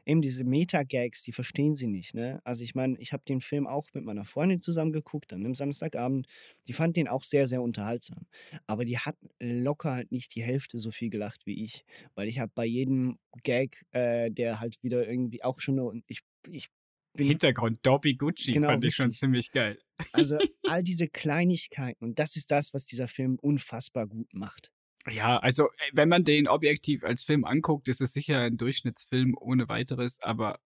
eben 0.09 0.23
diese 0.23 0.43
Meta-Gags, 0.45 1.23
die 1.23 1.33
verstehen 1.33 1.75
sie 1.75 1.87
nicht. 1.87 2.15
Ne? 2.15 2.41
Also 2.45 2.65
ich 2.65 2.75
meine, 2.75 2.99
ich 2.99 3.13
habe 3.13 3.23
den 3.29 3.41
Film 3.41 3.67
auch 3.67 3.87
mit 3.93 4.05
meiner 4.05 4.25
Freundin 4.25 4.61
zusammen 4.61 4.93
geguckt, 4.93 5.31
dann 5.33 5.45
am 5.45 5.55
Samstagabend. 5.55 6.27
Die 6.67 6.73
fand 6.73 6.97
den 6.97 7.09
auch 7.09 7.23
sehr, 7.23 7.47
sehr 7.47 7.63
unterhaltsam. 7.63 8.27
Aber 8.67 8.85
die 8.85 8.99
hat 8.99 9.17
locker 9.39 9.93
halt 9.95 10.11
nicht 10.11 10.35
die 10.35 10.43
Hälfte 10.43 10.79
so 10.79 10.91
viel 10.91 11.11
gelacht 11.11 11.45
wie 11.47 11.63
ich. 11.63 11.85
Weil 12.15 12.27
ich 12.29 12.39
habe 12.39 12.51
bei 12.55 12.65
jedem 12.65 13.19
Gag, 13.43 13.85
äh, 13.93 14.31
der 14.31 14.61
halt 14.61 14.83
wieder 14.83 15.07
irgendwie 15.07 15.45
auch 15.45 15.61
schon, 15.61 15.75
nur- 15.77 15.95
ich, 16.07 16.21
ich 16.51 16.69
bin 17.15 17.27
Hintergrund, 17.27 17.81
Dobby 17.83 18.15
Gucci 18.15 18.53
Genau, 18.53 18.69
fand 18.69 18.85
ich 18.85 18.95
schon 18.95 19.07
richtig. 19.07 19.21
ziemlich 19.21 19.51
geil. 19.53 19.79
also 20.13 20.39
all 20.69 20.83
diese 20.83 21.09
Kleinigkeiten 21.09 22.05
und 22.05 22.19
das 22.19 22.37
ist 22.37 22.51
das, 22.51 22.73
was 22.73 22.87
dieser 22.87 23.09
Film 23.09 23.39
unfassbar 23.41 24.07
gut 24.07 24.33
macht. 24.33 24.73
Ja, 25.11 25.39
also 25.39 25.67
äh, 25.67 25.91
wenn 25.93 26.09
man 26.09 26.25
den 26.25 26.49
objektiv 26.49 27.05
als 27.05 27.23
Film 27.23 27.45
anguckt, 27.45 27.89
ist 27.89 28.01
es 28.01 28.13
sicher 28.13 28.41
ein 28.41 28.57
Durchschnittsfilm 28.57 29.37
ohne 29.39 29.69
weiteres, 29.69 30.21
aber 30.23 30.59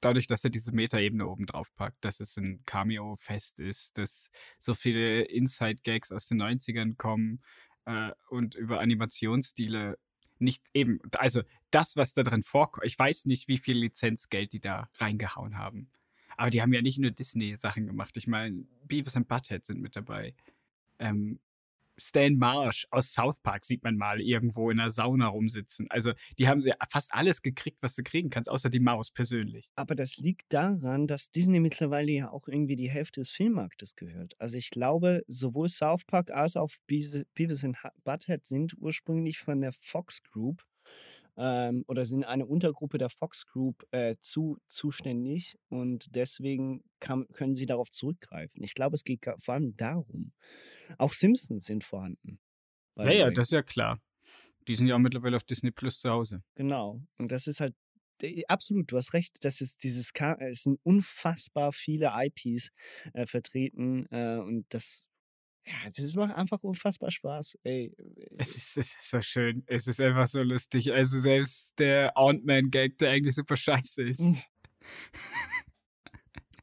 dadurch, 0.00 0.26
dass 0.26 0.44
er 0.44 0.50
diese 0.50 0.72
Metaebene 0.72 1.26
oben 1.26 1.46
drauf 1.46 1.74
packt, 1.76 2.04
dass 2.04 2.20
es 2.20 2.36
ein 2.36 2.62
Cameo-Fest 2.66 3.60
ist, 3.60 3.96
dass 3.98 4.30
so 4.58 4.74
viele 4.74 5.22
Inside-Gags 5.22 6.12
aus 6.12 6.26
den 6.28 6.42
90ern 6.42 6.96
kommen 6.96 7.42
äh, 7.86 8.10
und 8.28 8.54
über 8.54 8.80
Animationsstile 8.80 9.98
nicht 10.38 10.64
eben, 10.74 11.00
also 11.16 11.42
das, 11.70 11.96
was 11.96 12.14
da 12.14 12.22
drin 12.24 12.42
vorkommt, 12.42 12.86
ich 12.86 12.98
weiß 12.98 13.26
nicht, 13.26 13.48
wie 13.48 13.58
viel 13.58 13.76
Lizenzgeld 13.76 14.52
die 14.52 14.60
da 14.60 14.90
reingehauen 14.96 15.56
haben. 15.56 15.88
Aber 16.36 16.50
die 16.50 16.60
haben 16.60 16.72
ja 16.72 16.82
nicht 16.82 16.98
nur 16.98 17.12
Disney-Sachen 17.12 17.86
gemacht. 17.86 18.16
Ich 18.16 18.26
meine, 18.26 18.64
Beavis 18.86 19.14
und 19.14 19.28
Butthead 19.28 19.64
sind 19.64 19.80
mit 19.80 19.94
dabei. 19.94 20.34
Ähm, 20.98 21.38
Stan 21.98 22.36
Marsh 22.36 22.86
aus 22.90 23.12
South 23.12 23.40
Park 23.42 23.64
sieht 23.64 23.82
man 23.82 23.96
mal 23.96 24.20
irgendwo 24.20 24.70
in 24.70 24.80
einer 24.80 24.90
Sauna 24.90 25.28
rumsitzen. 25.28 25.86
Also 25.90 26.12
die 26.38 26.48
haben 26.48 26.60
sie 26.60 26.72
fast 26.90 27.12
alles 27.14 27.42
gekriegt, 27.42 27.78
was 27.80 27.94
du 27.94 28.02
kriegen 28.02 28.30
kannst, 28.30 28.50
außer 28.50 28.70
die 28.70 28.80
Maus 28.80 29.10
persönlich. 29.10 29.70
Aber 29.76 29.94
das 29.94 30.16
liegt 30.16 30.52
daran, 30.52 31.06
dass 31.06 31.30
Disney 31.30 31.60
mittlerweile 31.60 32.12
ja 32.12 32.30
auch 32.30 32.48
irgendwie 32.48 32.76
die 32.76 32.90
Hälfte 32.90 33.20
des 33.20 33.30
Filmmarktes 33.30 33.96
gehört. 33.96 34.34
Also 34.38 34.56
ich 34.58 34.70
glaube, 34.70 35.22
sowohl 35.28 35.68
South 35.68 36.04
Park 36.06 36.30
als 36.30 36.56
auch 36.56 36.70
Beavis 36.86 37.64
and 37.64 37.76
Butthead 38.04 38.46
sind 38.46 38.74
ursprünglich 38.78 39.38
von 39.38 39.60
der 39.60 39.72
Fox 39.72 40.22
Group 40.22 40.64
ähm, 41.36 41.84
oder 41.88 42.06
sind 42.06 42.24
eine 42.24 42.46
Untergruppe 42.46 42.98
der 42.98 43.08
Fox 43.10 43.46
Group 43.46 43.86
äh, 43.90 44.16
zu, 44.20 44.58
zuständig 44.68 45.58
und 45.68 46.14
deswegen 46.14 46.84
kann, 47.00 47.26
können 47.32 47.54
sie 47.54 47.66
darauf 47.66 47.90
zurückgreifen. 47.90 48.62
Ich 48.62 48.74
glaube, 48.74 48.94
es 48.94 49.04
geht 49.04 49.24
vor 49.38 49.54
allem 49.54 49.76
darum. 49.76 50.32
Auch 50.98 51.12
Simpsons 51.12 51.64
sind 51.66 51.84
vorhanden. 51.84 52.38
by 52.94 53.02
Ja, 53.04 53.10
the 53.10 53.16
ja, 53.18 53.26
way. 53.26 53.34
das 53.34 53.46
ist 53.48 53.52
ja 53.52 53.62
klar. 53.62 54.00
Die 54.68 54.76
sind 54.76 54.86
ja 54.86 54.94
auch 54.94 55.00
mittlerweile 55.00 55.36
auf 55.36 55.44
Disney 55.44 55.70
Plus 55.72 55.98
zu 56.00 56.10
Hause. 56.10 56.42
Genau. 56.54 57.00
Und 57.18 57.32
das 57.32 57.46
ist 57.48 57.60
halt 57.60 57.74
äh, 58.22 58.44
absolut, 58.46 58.90
du 58.92 58.96
hast 58.96 59.12
recht. 59.12 59.44
Das 59.44 59.60
ist 59.60 59.82
dieses, 59.82 60.12
Ka- 60.12 60.36
es 60.38 60.62
sind 60.62 60.78
unfassbar 60.84 61.72
viele 61.72 62.12
IPs 62.14 62.70
äh, 63.14 63.26
vertreten 63.26 64.06
äh, 64.12 64.36
und 64.38 64.66
das, 64.68 65.08
ja, 65.66 65.74
das 65.96 66.14
macht 66.14 66.34
einfach 66.34 66.62
unfassbar 66.62 67.10
Spaß. 67.10 67.58
Ey, 67.64 67.92
Es 68.38 68.56
ist, 68.56 68.76
es 68.76 68.94
ist 68.96 69.10
so 69.10 69.20
schön. 69.22 69.64
Es 69.66 69.86
ist 69.88 70.00
einfach 70.00 70.26
so 70.26 70.42
lustig. 70.42 70.92
Also 70.92 71.20
selbst 71.20 71.76
der 71.78 72.16
Ant-Man-Gag, 72.16 72.98
der 72.98 73.10
eigentlich 73.10 73.34
super 73.34 73.56
scheiße 73.56 74.02
ist. 74.04 74.20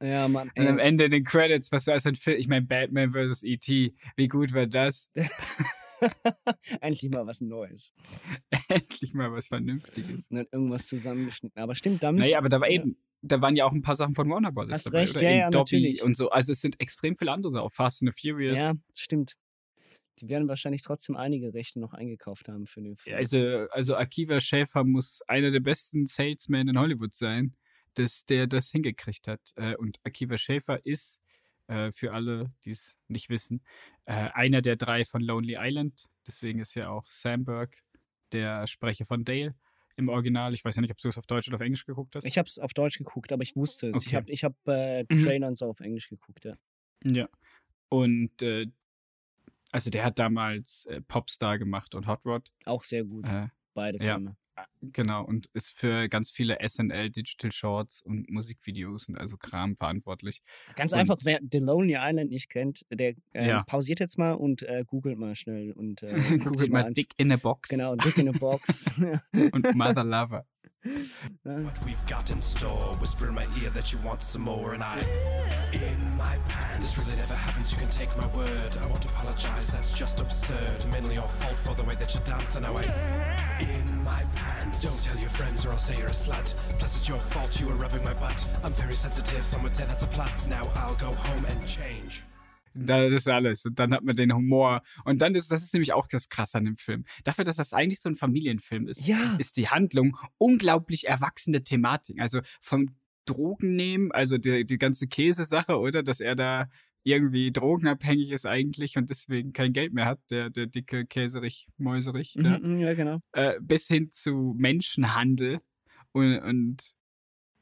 Ja, 0.02 0.28
Mann. 0.28 0.52
Und 0.56 0.68
am 0.68 0.80
ey. 0.80 0.88
Ende 0.88 1.06
in 1.06 1.12
den 1.12 1.24
Credits, 1.24 1.72
was 1.72 1.86
da 1.86 1.96
ist 1.96 2.08
ein 2.08 2.16
Film, 2.16 2.38
ich 2.38 2.48
meine 2.48 2.66
Batman 2.66 3.12
vs. 3.12 3.44
E.T., 3.44 3.94
wie 4.16 4.28
gut 4.28 4.54
war 4.54 4.68
das? 4.68 5.10
Endlich 6.82 7.10
mal 7.10 7.26
was 7.26 7.42
Neues. 7.42 7.94
Endlich 8.70 9.14
mal 9.14 9.32
was 9.32 9.48
Vernünftiges. 9.48 10.28
Und 10.30 10.38
dann 10.38 10.48
irgendwas 10.52 10.88
zusammengeschnitten. 10.88 11.62
Aber 11.62 11.76
stimmt, 11.76 12.04
da 12.04 12.12
müssen 12.12 12.26
Naja, 12.26 12.38
aber 12.38 12.50
da 12.50 12.62
war 12.62 12.70
eben, 12.70 12.98
da 13.22 13.42
waren 13.42 13.56
ja 13.56 13.66
auch 13.66 13.74
ein 13.74 13.82
paar 13.82 13.96
Sachen 13.96 14.16
von 14.16 14.30
Warner 14.30 14.52
Brothers 14.52 14.74
Hast 14.74 14.88
dabei, 14.88 15.00
recht, 15.02 15.16
oder? 15.16 15.24
ja, 15.24 15.32
ja, 15.32 15.50
Dobby 15.50 15.76
natürlich. 15.76 16.04
und 16.04 16.16
so. 16.16 16.30
Also 16.30 16.52
es 16.52 16.62
sind 16.62 16.80
extrem 16.80 17.18
viele 17.18 17.32
andere 17.32 17.52
Sachen, 17.52 17.66
auch 17.66 17.74
Fast 17.74 18.02
and 18.02 18.14
the 18.14 18.30
Furious. 18.30 18.58
Ja, 18.58 18.74
stimmt. 18.94 19.36
Die 20.20 20.28
werden 20.28 20.50
wahrscheinlich 20.50 20.82
trotzdem 20.82 21.16
einige 21.16 21.54
Rechte 21.54 21.80
noch 21.80 21.94
eingekauft 21.94 22.50
haben 22.50 22.68
für 22.68 22.82
den 22.82 22.98
Film. 22.98 23.16
Also, 23.16 23.38
also 23.72 23.96
Akiva 23.96 24.42
Schäfer 24.42 24.84
muss 24.84 25.22
einer 25.28 25.50
der 25.50 25.62
besten 25.62 26.08
Salesmen 26.08 26.68
in 26.68 26.78
Hollywood 26.78 27.14
sein, 27.14 27.56
dass 27.96 28.26
der 28.26 28.48
das 28.48 28.72
hingekriegt 28.72 29.28
hat. 29.28 29.42
Äh, 29.56 29.76
Und 29.76 30.00
Akiva 30.04 30.38
Schäfer 30.38 30.86
ist, 30.86 31.20
äh, 31.68 31.92
für 31.92 32.14
alle, 32.14 32.52
die 32.66 32.72
es 32.72 32.98
nicht 33.08 33.30
wissen, 33.30 33.62
äh, 34.06 34.14
einer 34.34 34.62
der 34.62 34.76
drei 34.76 35.06
von 35.06 35.22
Lonely 35.22 35.56
Island. 35.60 36.06
Deswegen 36.28 36.60
ist 36.60 36.76
ja 36.76 36.90
auch 36.90 37.06
Sam 37.08 37.46
Burke 37.46 37.78
der 38.32 38.68
Sprecher 38.68 39.06
von 39.06 39.24
Dale 39.26 39.56
im 39.96 40.10
Original. 40.10 40.54
Ich 40.54 40.64
weiß 40.64 40.76
ja 40.76 40.82
nicht, 40.82 40.92
ob 40.92 40.98
du 40.98 41.08
es 41.10 41.18
auf 41.18 41.26
Deutsch 41.26 41.48
oder 41.48 41.56
auf 41.58 41.62
Englisch 41.62 41.86
geguckt 41.86 42.16
hast. 42.16 42.24
Ich 42.26 42.38
habe 42.38 42.48
es 42.48 42.58
auf 42.60 42.74
Deutsch 42.74 42.98
geguckt, 42.98 43.32
aber 43.32 43.44
ich 43.44 43.56
wusste 43.56 43.90
es. 43.90 44.02
Ich 44.02 44.08
Okay. 44.10 44.16
habe 44.16 44.32
ich 44.32 44.44
hab, 44.44 44.56
äh, 44.68 45.04
Mhm. 45.10 45.24
Trailer 45.24 45.48
und 45.48 45.58
so 45.58 45.66
auf 45.70 45.80
Englisch 45.80 46.10
geguckt, 46.10 46.46
ja. 46.46 46.56
Ja. 47.04 47.28
Und 47.90 48.42
äh, 48.42 48.68
also 49.72 49.90
der 49.90 50.04
hat 50.06 50.18
damals 50.20 50.86
äh, 50.86 51.02
Popstar 51.02 51.58
gemacht 51.60 51.94
und 51.96 52.08
Hot 52.08 52.26
Rod. 52.26 52.52
Auch 52.66 52.84
sehr 52.84 53.04
gut. 53.04 53.26
Äh, 53.28 53.48
Beide 53.80 54.04
ja. 54.04 54.16
Filme. 54.16 54.36
Genau, 54.82 55.24
und 55.24 55.48
ist 55.54 55.78
für 55.78 56.10
ganz 56.10 56.32
viele 56.32 56.58
SNL 56.66 57.10
Digital 57.12 57.50
Shorts 57.52 58.02
und 58.02 58.30
Musikvideos 58.30 59.08
und 59.08 59.18
also 59.18 59.38
Kram 59.38 59.78
verantwortlich. 59.78 60.42
Ganz 60.76 60.92
und, 60.92 61.00
einfach, 61.00 61.18
wer 61.24 61.40
The 61.50 61.60
Lonely 61.60 61.96
Island 61.98 62.30
nicht 62.30 62.50
kennt, 62.50 62.86
der 62.90 63.14
äh, 63.34 63.48
Ja. 63.48 63.64
pausiert 63.64 64.02
jetzt 64.02 64.18
mal 64.18 64.34
und 64.34 64.64
äh, 64.64 64.84
googelt 64.86 65.18
mal 65.18 65.36
schnell 65.36 65.72
und 65.72 66.04
äh, 66.04 66.14
Googelt 66.44 66.72
mal 66.72 66.92
Dick 66.94 67.14
in 67.16 67.32
a 67.32 67.38
Box 67.38 67.70
Genau, 67.70 67.96
Dick 67.96 68.18
in 68.18 68.28
a 68.28 68.38
Box. 68.38 68.86
und 69.54 69.76
Mother 69.76 70.04
Lover. 70.04 70.46
What 71.44 71.86
we've 71.86 72.06
got 72.08 72.32
in 72.32 72.42
store. 72.42 72.96
Whisper 73.02 73.28
in 73.28 73.34
my 73.34 73.48
ear 73.62 73.70
that 73.72 73.92
you 73.92 74.00
want 74.00 74.24
some 74.24 74.44
more, 74.44 74.74
and 74.74 74.82
I. 74.82 74.98
In 75.74 76.18
my 76.18 76.38
pants. 76.48 76.96
This 76.96 77.06
really 77.06 77.20
never 77.20 77.34
happens, 77.34 77.72
you 77.72 77.78
can 77.78 77.90
take 77.90 78.16
my 78.18 78.28
word. 78.28 78.78
I 78.82 78.88
won't 78.88 79.04
apologize, 79.04 79.68
that's 79.68 79.92
just 79.92 80.22
absurd. 80.22 80.86
Mainly 80.90 81.16
your 81.16 81.28
fault 81.28 81.58
for 81.58 81.76
the 81.76 81.84
way 81.84 81.96
that 81.96 82.14
you 82.14 82.22
dance, 82.22 82.56
and 82.56 82.64
now 82.64 82.78
I. 82.78 82.84
In 83.60 84.04
my 84.04 84.24
pants. 84.36 84.82
Don't 84.82 85.04
tell 85.04 85.20
your 85.20 85.30
friends, 85.32 85.66
or 85.66 85.72
I'll 85.72 85.78
say 85.78 85.98
you're 85.98 86.08
a 86.08 86.12
slut. 86.12 86.54
Plus, 86.80 86.96
it's 86.96 87.10
your 87.10 87.20
fault 87.20 87.60
you 87.60 87.68
were 87.68 87.76
rubbing 87.76 88.04
my 88.04 88.14
butt. 88.14 88.48
I'm 88.64 88.74
very 88.74 88.96
sensitive, 88.96 89.46
some 89.46 89.62
would 89.64 89.74
say 89.74 89.84
that's 89.86 90.04
a 90.04 90.08
plus. 90.08 90.48
Now 90.48 90.72
I'll 90.76 90.96
go 90.96 91.12
home 91.12 91.46
and 91.46 91.68
change. 91.68 92.24
Das 92.74 93.12
ist 93.12 93.28
alles. 93.28 93.66
Und 93.66 93.78
dann 93.80 93.94
hat 93.94 94.04
man 94.04 94.16
den 94.16 94.34
Humor. 94.34 94.82
Und 95.06 95.22
dann 95.22 95.36
ist, 95.36 95.52
das 95.52 95.64
ist 95.64 95.74
nämlich 95.74 95.94
auch 95.94 96.08
das 96.08 96.30
Krasse 96.30 96.58
an 96.58 96.66
dem 96.66 96.76
Film. 96.78 97.06
Dafür, 97.24 97.44
dass 97.44 97.58
das 97.58 97.74
eigentlich 97.74 98.02
so 98.02 98.10
ein 98.10 98.16
Familienfilm 98.16 98.88
ist, 98.88 99.06
Ja. 99.08 99.36
ist 99.38 99.58
die 99.58 99.68
Handlung 99.70 100.18
unglaublich 100.38 101.08
erwachsene 101.08 101.64
Thematik. 101.64 102.20
Also 102.22 102.42
vom 102.62 102.96
Drogen 103.26 103.76
nehmen, 103.76 104.12
also 104.12 104.38
die, 104.38 104.66
die 104.66 104.78
ganze 104.78 105.08
Käsesache, 105.08 105.78
oder? 105.78 106.02
Dass 106.04 106.20
er 106.20 106.36
da 106.36 106.68
irgendwie 107.04 107.52
drogenabhängig 107.52 108.32
ist 108.32 108.46
eigentlich 108.46 108.98
und 108.98 109.10
deswegen 109.10 109.54
kein 109.54 109.72
Geld 109.72 109.94
mehr 109.94 110.06
hat, 110.06 110.20
der, 110.30 110.50
der 110.50 110.68
dicke 110.68 111.06
Käserich, 111.06 111.68
Mäuserich. 111.78 112.34
da. 112.38 112.60
Mhm, 112.60 112.80
ja, 112.80 112.94
genau. 112.94 113.20
äh, 113.32 113.54
bis 113.62 113.88
hin 113.88 114.10
zu 114.12 114.54
Menschenhandel 114.58 115.60
und, 116.12 116.40
und 116.40 116.92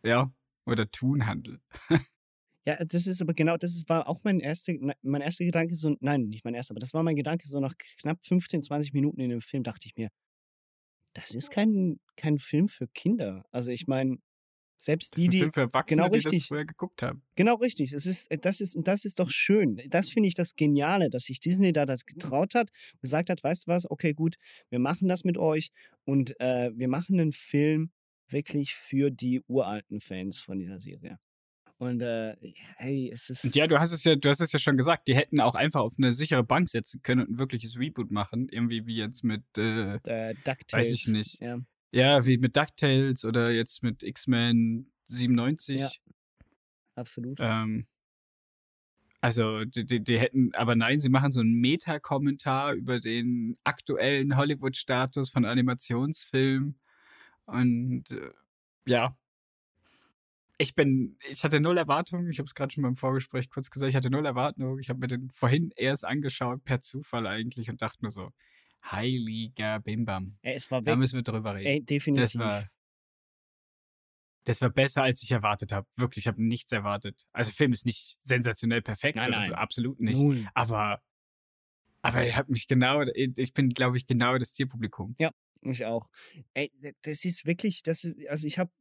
ja, 0.04 0.32
oder 0.66 0.90
Tunhandel. 0.90 1.60
Ja, 2.68 2.84
das 2.84 3.08
ist 3.08 3.22
aber 3.22 3.34
genau, 3.34 3.56
das 3.56 3.86
war 3.88 4.10
auch 4.10 4.20
mein 4.26 4.42
erster, 4.42 4.74
na- 4.78 4.94
mein 5.02 5.22
erster 5.22 5.46
Gedanke, 5.46 5.74
so, 5.76 5.96
nein, 6.02 6.24
nicht 6.28 6.44
mein 6.44 6.54
erster, 6.54 6.74
aber 6.74 6.82
das 6.82 6.94
war 6.94 7.02
mein 7.02 7.16
Gedanke, 7.16 7.48
so 7.48 7.62
nach 7.62 7.74
knapp 8.02 8.20
15, 8.26 8.62
20 8.62 8.92
Minuten 8.94 9.22
in 9.22 9.30
dem 9.30 9.40
Film 9.42 9.64
dachte 9.64 9.88
ich 9.88 9.96
mir, 9.96 10.10
das 11.14 11.34
ist 11.34 11.50
kein, 11.52 12.00
kein 12.18 12.38
Film 12.38 12.68
für 12.68 12.88
Kinder. 12.88 13.46
Also 13.52 13.72
ich 13.72 13.88
meine, 13.88 14.18
selbst 14.78 15.16
Das 15.16 15.24
die, 15.24 15.30
die, 15.30 15.50
genau 15.88 16.08
die 16.08 16.20
das 16.20 16.26
richtig. 16.26 16.50
früher 16.50 16.66
geguckt 16.66 17.02
haben. 17.02 17.24
Genau 17.36 17.56
richtig. 17.56 17.94
Es 17.94 18.06
ist, 18.06 18.30
äh, 18.32 18.38
das 18.38 18.62
ist, 18.62 18.76
und 18.76 18.88
das 18.88 19.06
ist 19.06 19.20
doch 19.20 19.30
schön. 19.30 19.82
Das 19.90 20.10
finde 20.10 20.28
ich 20.28 20.36
das 20.36 20.56
Geniale, 20.56 21.10
dass 21.10 21.24
sich 21.24 21.40
Disney 21.40 21.72
da 21.72 21.86
das 21.86 22.06
getraut 22.06 22.56
hat, 22.56 22.72
gesagt 23.02 23.30
hat, 23.30 23.44
weißt 23.44 23.68
du 23.68 23.72
was, 23.72 23.90
okay, 23.90 24.14
gut, 24.14 24.38
wir 24.70 24.80
machen 24.80 25.08
das 25.08 25.24
mit 25.24 25.38
euch 25.38 25.72
und 26.06 26.40
äh, 26.42 26.72
wir 26.76 26.90
machen 26.90 27.20
einen 27.20 27.32
Film 27.34 27.92
wirklich 28.30 28.76
für 28.76 29.12
die 29.12 29.42
uralten 29.48 30.02
Fans 30.02 30.42
von 30.42 30.60
dieser 30.60 30.80
Serie. 30.80 31.20
Und 31.80 32.02
äh, 32.02 32.36
hey, 32.78 33.12
es 33.14 33.30
ist. 33.30 33.46
Und 33.46 33.56
ja, 33.56 33.68
du 33.68 33.80
hast 33.80 33.92
es 33.92 34.04
ja, 34.04 34.16
du 34.16 34.30
hast 34.30 34.40
es 34.40 34.52
ja 34.52 34.58
schon 34.58 34.78
gesagt, 34.78 35.08
die 35.08 35.16
hätten 35.16 35.40
auch 35.40 35.54
einfach 35.54 35.82
auf 35.82 35.94
eine 35.98 36.12
sichere 36.12 36.44
Bank 36.44 36.70
setzen 36.70 37.02
können 37.04 37.22
und 37.22 37.32
ein 37.32 37.40
wirkliches 37.40 37.78
Reboot 37.78 38.10
machen, 38.10 38.48
irgendwie 38.50 38.88
wie 38.88 38.96
jetzt 38.96 39.24
mit 39.24 39.44
äh, 39.58 39.96
äh, 39.98 40.34
DuckTales. 40.44 40.74
weiß 40.74 40.90
ich 40.92 41.08
nicht. 41.08 41.40
Ja. 41.40 41.60
Ja, 41.92 42.26
wie 42.26 42.38
mit 42.38 42.58
DuckTales 42.58 43.26
oder 43.26 43.52
jetzt 43.52 43.84
mit 43.84 44.04
X-Men 44.04 44.92
97. 45.06 45.80
Ja. 45.80 45.90
Absolut. 46.96 47.38
Ähm, 47.40 47.86
also, 49.22 49.64
die, 49.66 49.86
die, 49.86 50.04
die 50.04 50.20
hätten, 50.20 50.52
aber 50.56 50.76
nein, 50.76 51.00
sie 51.00 51.10
machen 51.10 51.32
so 51.32 51.40
einen 51.40 51.54
Meta-Kommentar 51.54 52.74
über 52.74 53.00
den 53.00 53.58
aktuellen 53.64 54.36
Hollywood-Status 54.36 55.30
von 55.30 55.46
Animationsfilmen. 55.46 56.80
Und 57.46 58.12
äh, 58.12 58.32
ja. 58.86 59.16
Ich 60.60 60.74
bin, 60.74 61.18
ich 61.30 61.44
hatte 61.44 61.60
null 61.60 61.78
Erwartungen. 61.78 62.30
Ich 62.32 62.40
habe 62.40 62.48
es 62.48 62.56
gerade 62.56 62.74
schon 62.74 62.82
beim 62.82 62.96
Vorgespräch 62.96 63.50
kurz 63.50 63.70
gesagt. 63.70 63.90
Ich 63.90 63.96
hatte 63.96 64.10
null 64.10 64.26
Erwartungen. 64.26 64.80
Ich 64.80 64.90
habe 64.90 65.00
mir 65.00 65.08
den 65.08 65.30
vorhin 65.30 65.72
erst 65.76 66.04
angeschaut, 66.04 66.64
per 66.64 66.82
Zufall 66.82 67.28
eigentlich, 67.28 67.70
und 67.70 67.82
dachte 67.82 68.00
nur 68.02 68.12
so, 68.12 68.32
heiliger 68.84 69.80
Bimbam. 69.80 70.38
Ey, 70.42 70.56
es 70.56 70.72
war 70.72 70.82
Da 70.82 70.96
müssen 70.96 71.18
wir 71.18 71.24
drüber 71.24 71.56
reden. 71.56 71.68
Ey, 71.68 71.84
definitiv. 71.84 72.24
Das 72.24 72.40
war, 72.40 72.68
das 74.46 74.62
war 74.62 74.70
besser, 74.70 75.04
als 75.04 75.22
ich 75.22 75.32
erwartet 75.32 75.72
habe. 75.72 75.88
Wirklich, 75.96 76.24
ich 76.24 76.28
habe 76.28 76.42
nichts 76.42 76.72
erwartet. 76.72 77.28
Also, 77.34 77.52
der 77.52 77.56
Film 77.56 77.74
ist 77.74 77.86
nicht 77.86 78.18
sensationell 78.22 78.82
perfekt 78.82 79.18
Nein, 79.18 79.28
oder 79.28 79.44
so, 79.44 79.54
absolut 79.54 80.00
nicht. 80.00 80.22
Null. 80.22 80.48
Aber, 80.56 81.04
aber 82.02 82.24
er 82.24 82.36
hat 82.36 82.50
mich 82.50 82.68
genau, 82.68 83.04
ich 83.04 83.54
bin, 83.54 83.70
glaube 83.70 83.98
ich, 83.98 84.08
genau 84.08 84.38
das 84.38 84.54
Zielpublikum. 84.54 85.16
Ja, 85.20 85.32
ich 85.62 85.86
auch. 85.86 86.10
Ey, 86.56 86.72
das 87.04 87.26
ist 87.26 87.46
wirklich, 87.46 87.84
das 87.84 88.06
ist, 88.06 88.28
also 88.28 88.48
ich 88.48 88.58
habe 88.58 88.72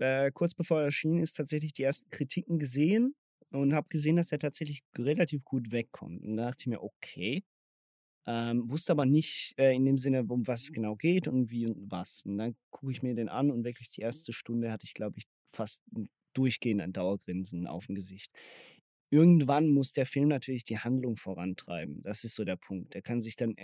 äh, 0.00 0.30
kurz 0.32 0.54
bevor 0.54 0.80
er 0.80 0.86
erschienen 0.86 1.20
ist, 1.20 1.34
tatsächlich 1.34 1.72
die 1.72 1.82
ersten 1.84 2.10
Kritiken 2.10 2.58
gesehen 2.58 3.14
und 3.52 3.74
habe 3.74 3.88
gesehen, 3.88 4.16
dass 4.16 4.32
er 4.32 4.38
tatsächlich 4.38 4.82
relativ 4.98 5.44
gut 5.44 5.72
wegkommt. 5.72 6.22
Und 6.24 6.36
da 6.36 6.46
dachte 6.48 6.62
ich 6.62 6.66
mir, 6.68 6.82
okay, 6.82 7.44
Ähm, 8.26 8.70
wusste 8.70 8.92
aber 8.92 9.06
nicht 9.06 9.54
äh, 9.58 9.74
in 9.74 9.84
dem 9.84 9.98
Sinne, 9.98 10.24
um 10.24 10.46
was 10.46 10.62
es 10.64 10.72
genau 10.72 10.94
geht 10.96 11.26
und 11.28 11.50
wie 11.50 11.66
und 11.66 11.90
was. 11.90 12.22
Und 12.26 12.38
dann 12.38 12.54
gucke 12.70 12.92
ich 12.92 13.02
mir 13.02 13.14
den 13.14 13.28
an 13.28 13.50
und 13.50 13.64
wirklich 13.64 13.88
die 13.90 14.02
erste 14.02 14.32
Stunde 14.32 14.70
hatte 14.70 14.84
ich, 14.84 14.94
glaube 14.94 15.18
ich, 15.18 15.24
fast 15.54 15.82
durchgehend 16.34 16.80
ein 16.82 16.92
Dauergrinsen 16.92 17.66
auf 17.66 17.86
dem 17.86 17.94
Gesicht. 17.96 18.30
Irgendwann 19.10 19.68
muss 19.68 19.92
der 19.92 20.06
Film 20.06 20.28
natürlich 20.28 20.64
die 20.64 20.78
Handlung 20.78 21.16
vorantreiben. 21.16 22.02
Das 22.02 22.24
ist 22.24 22.34
so 22.36 22.44
der 22.44 22.56
Punkt. 22.56 22.94
Der 22.94 23.02
kann 23.02 23.20
sich 23.20 23.36
dann 23.36 23.56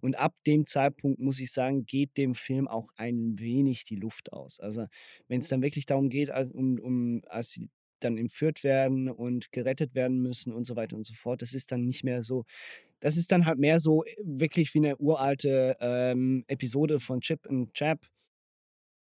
und 0.00 0.16
ab 0.18 0.34
dem 0.46 0.66
Zeitpunkt 0.66 1.20
muss 1.20 1.40
ich 1.40 1.52
sagen, 1.52 1.86
geht 1.86 2.16
dem 2.16 2.34
Film 2.34 2.68
auch 2.68 2.88
ein 2.96 3.38
wenig 3.38 3.84
die 3.84 3.96
Luft 3.96 4.32
aus. 4.32 4.60
Also 4.60 4.86
wenn 5.28 5.40
es 5.40 5.48
dann 5.48 5.62
wirklich 5.62 5.86
darum 5.86 6.08
geht, 6.08 6.30
um, 6.30 6.78
um 6.78 7.22
als 7.28 7.50
sie 7.50 7.68
dann 8.00 8.18
entführt 8.18 8.62
werden 8.64 9.10
und 9.10 9.52
gerettet 9.52 9.94
werden 9.94 10.20
müssen 10.20 10.52
und 10.52 10.66
so 10.66 10.76
weiter 10.76 10.96
und 10.96 11.06
so 11.06 11.14
fort, 11.14 11.42
das 11.42 11.54
ist 11.54 11.72
dann 11.72 11.84
nicht 11.84 12.04
mehr 12.04 12.22
so. 12.22 12.44
Das 13.00 13.16
ist 13.16 13.32
dann 13.32 13.46
halt 13.46 13.58
mehr 13.58 13.78
so 13.80 14.04
äh, 14.04 14.16
wirklich 14.22 14.72
wie 14.74 14.78
eine 14.78 14.96
uralte 14.98 15.76
ähm, 15.80 16.44
Episode 16.48 17.00
von 17.00 17.20
Chip 17.20 17.46
und 17.46 17.74
Chap, 17.74 18.06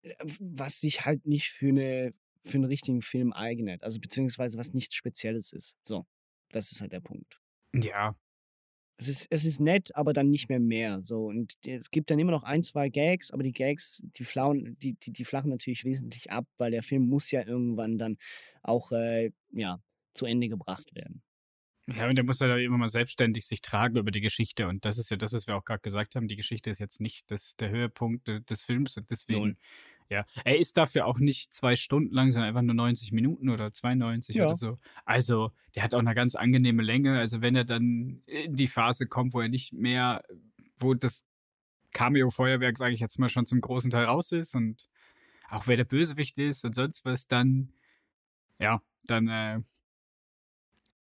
äh, 0.04 0.14
was 0.40 0.80
sich 0.80 1.06
halt 1.06 1.26
nicht 1.26 1.50
für 1.50 1.70
eine 1.70 2.12
für 2.44 2.56
einen 2.56 2.66
richtigen 2.66 3.02
Film 3.02 3.34
eignet. 3.34 3.84
Also 3.84 4.00
beziehungsweise 4.00 4.58
was 4.58 4.74
nichts 4.74 4.96
Spezielles 4.96 5.54
ist. 5.54 5.78
So, 5.84 6.06
das 6.52 6.72
ist 6.72 6.82
halt 6.82 6.92
der 6.92 7.02
Punkt. 7.02 7.40
Ja. 7.74 8.16
Es 8.98 9.08
ist, 9.08 9.28
es 9.32 9.46
ist 9.46 9.60
nett, 9.60 9.96
aber 9.96 10.14
dann 10.14 10.30
nicht 10.30 10.50
mehr 10.50 10.60
mehr. 10.60 11.02
So. 11.02 11.26
Und 11.26 11.58
es 11.66 11.90
gibt 11.90 12.12
dann 12.12 12.20
immer 12.20 12.32
noch 12.32 12.44
ein, 12.44 12.64
zwei 12.64 12.90
Gags, 12.90 13.32
aber 13.32 13.44
die 13.44 13.52
Gags, 13.52 14.04
die, 14.18 14.24
flauen, 14.24 14.78
die, 14.80 14.94
die, 14.94 15.12
die 15.12 15.26
flachen 15.26 15.50
natürlich 15.50 15.84
wesentlich 15.84 16.32
ab, 16.32 16.46
weil 16.58 16.72
der 16.72 16.84
Film 16.84 17.08
muss 17.08 17.32
ja 17.32 17.46
irgendwann 17.46 17.98
dann 17.98 18.18
auch 18.62 18.92
äh, 18.92 19.32
ja, 19.52 19.82
zu 20.14 20.26
Ende 20.26 20.48
gebracht 20.48 20.94
werden. 20.96 21.24
Ja, 21.88 22.08
und 22.08 22.16
der 22.16 22.24
muss 22.24 22.40
ja 22.40 22.56
immer 22.58 22.78
mal 22.78 22.88
selbstständig 22.88 23.46
sich 23.46 23.62
tragen 23.62 23.98
über 23.98 24.12
die 24.12 24.22
Geschichte. 24.22 24.68
Und 24.68 24.86
das 24.86 24.98
ist 24.98 25.12
ja 25.12 25.18
das, 25.18 25.34
was 25.34 25.48
wir 25.48 25.58
auch 25.58 25.66
gerade 25.66 25.82
gesagt 25.82 26.16
haben. 26.16 26.30
Die 26.30 26.38
Geschichte 26.38 26.70
ist 26.70 26.80
jetzt 26.80 27.02
nicht 27.02 27.30
das, 27.30 27.58
der 27.58 27.72
Höhepunkt 27.72 28.28
des 28.50 28.64
Films. 28.64 28.96
Und 28.96 29.12
deswegen 29.12 29.40
Null. 29.40 29.58
Ja, 30.14 30.26
er 30.46 30.60
ist 30.60 30.78
dafür 30.78 31.08
auch 31.08 31.18
nicht 31.18 31.54
zwei 31.54 31.76
Stunden 31.76 32.14
lang, 32.14 32.32
sondern 32.32 32.50
einfach 32.50 32.62
nur 32.62 32.76
90 32.76 33.12
Minuten 33.12 33.50
oder 33.50 33.74
92 33.74 34.36
ja. 34.36 34.46
oder 34.46 34.56
so. 34.56 34.78
Also, 35.06 35.52
der 35.76 35.84
hat 35.84 35.96
auch 35.96 36.00
eine 36.00 36.14
ganz 36.14 36.36
angenehme 36.36 36.84
Länge. 36.84 37.18
Also, 37.18 37.42
wenn 37.42 37.56
er 37.56 37.66
dann 37.66 38.22
in 38.28 38.56
die 38.56 38.68
Phase 38.68 39.08
kommt, 39.08 39.34
wo 39.34 39.42
er 39.42 39.50
nicht 39.50 39.74
mehr, 39.74 40.24
wo 40.78 40.94
das 40.94 41.26
Cameo-Feuerwerk, 41.94 42.78
sage 42.78 42.94
ich 42.94 43.00
jetzt 43.00 43.18
mal, 43.18 43.30
schon 43.30 43.48
zum 43.48 43.60
großen 43.60 43.90
Teil 43.90 44.06
raus 44.06 44.32
ist 44.32 44.56
und 44.56 44.88
auch 45.50 45.68
wer 45.68 45.78
der 45.78 45.86
Bösewicht 45.86 46.38
ist 46.40 46.64
und 46.64 46.76
sonst 46.76 47.06
was, 47.06 47.28
dann, 47.28 47.74
ja, 48.60 48.82
dann, 49.04 49.28
äh, 49.28 49.60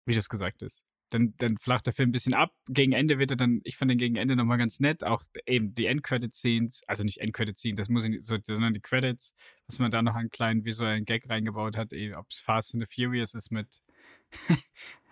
wie 0.06 0.16
das 0.16 0.30
gesagt 0.30 0.62
ist, 0.62 0.86
dann, 1.10 1.34
dann 1.38 1.58
flacht 1.58 1.86
der 1.86 1.94
Film 1.94 2.10
ein 2.10 2.12
bisschen 2.12 2.34
ab. 2.34 2.54
Gegen 2.68 2.94
Ende 2.94 3.20
wird 3.20 3.32
er 3.32 3.38
dann, 3.38 3.62
ich 3.63 3.78
fand 3.78 3.92
den 3.92 3.98
gegen 3.98 4.16
Ende 4.16 4.36
nochmal 4.36 4.58
ganz 4.58 4.80
nett. 4.80 5.04
Auch 5.04 5.24
eben 5.46 5.74
die 5.74 5.88
Endcredit-Scenes, 5.88 6.84
also 6.88 7.04
nicht 7.04 7.20
Endcredit-Scenes, 7.20 7.78
das 7.78 7.89
muss 7.89 8.04
ich 8.04 8.10
nicht 8.12 8.24
so, 8.24 8.38
sondern 8.42 8.74
die 8.74 8.82
Credits, 8.82 9.34
was 9.68 9.80
man 9.80 9.92
da 9.92 10.01
noch 10.01 10.16
einen 10.16 10.30
kleinen 10.30 10.66
visuellen 10.66 11.06
Gag 11.06 11.30
reingebaut 11.30 11.78
hat, 11.78 11.94
ob 12.16 12.28
es 12.30 12.42
Fast 12.42 12.74
and 12.74 12.86
the 12.86 12.94
Furious 12.94 13.34
ist 13.34 13.51
mit, 13.51 13.82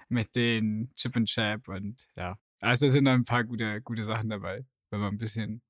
mit 0.09 0.35
den 0.35 0.91
Chip 0.95 1.15
and 1.15 1.27
Chap 1.27 1.67
und 1.67 2.07
ja. 2.15 2.37
Also 2.61 2.87
da 2.87 2.89
sind 2.89 3.05
da 3.05 3.13
ein 3.13 3.25
paar 3.25 3.43
gute, 3.43 3.81
gute 3.81 4.03
Sachen 4.03 4.29
dabei, 4.29 4.65
wenn 4.89 4.99
man 4.99 5.13
ein 5.13 5.17
bisschen 5.17 5.61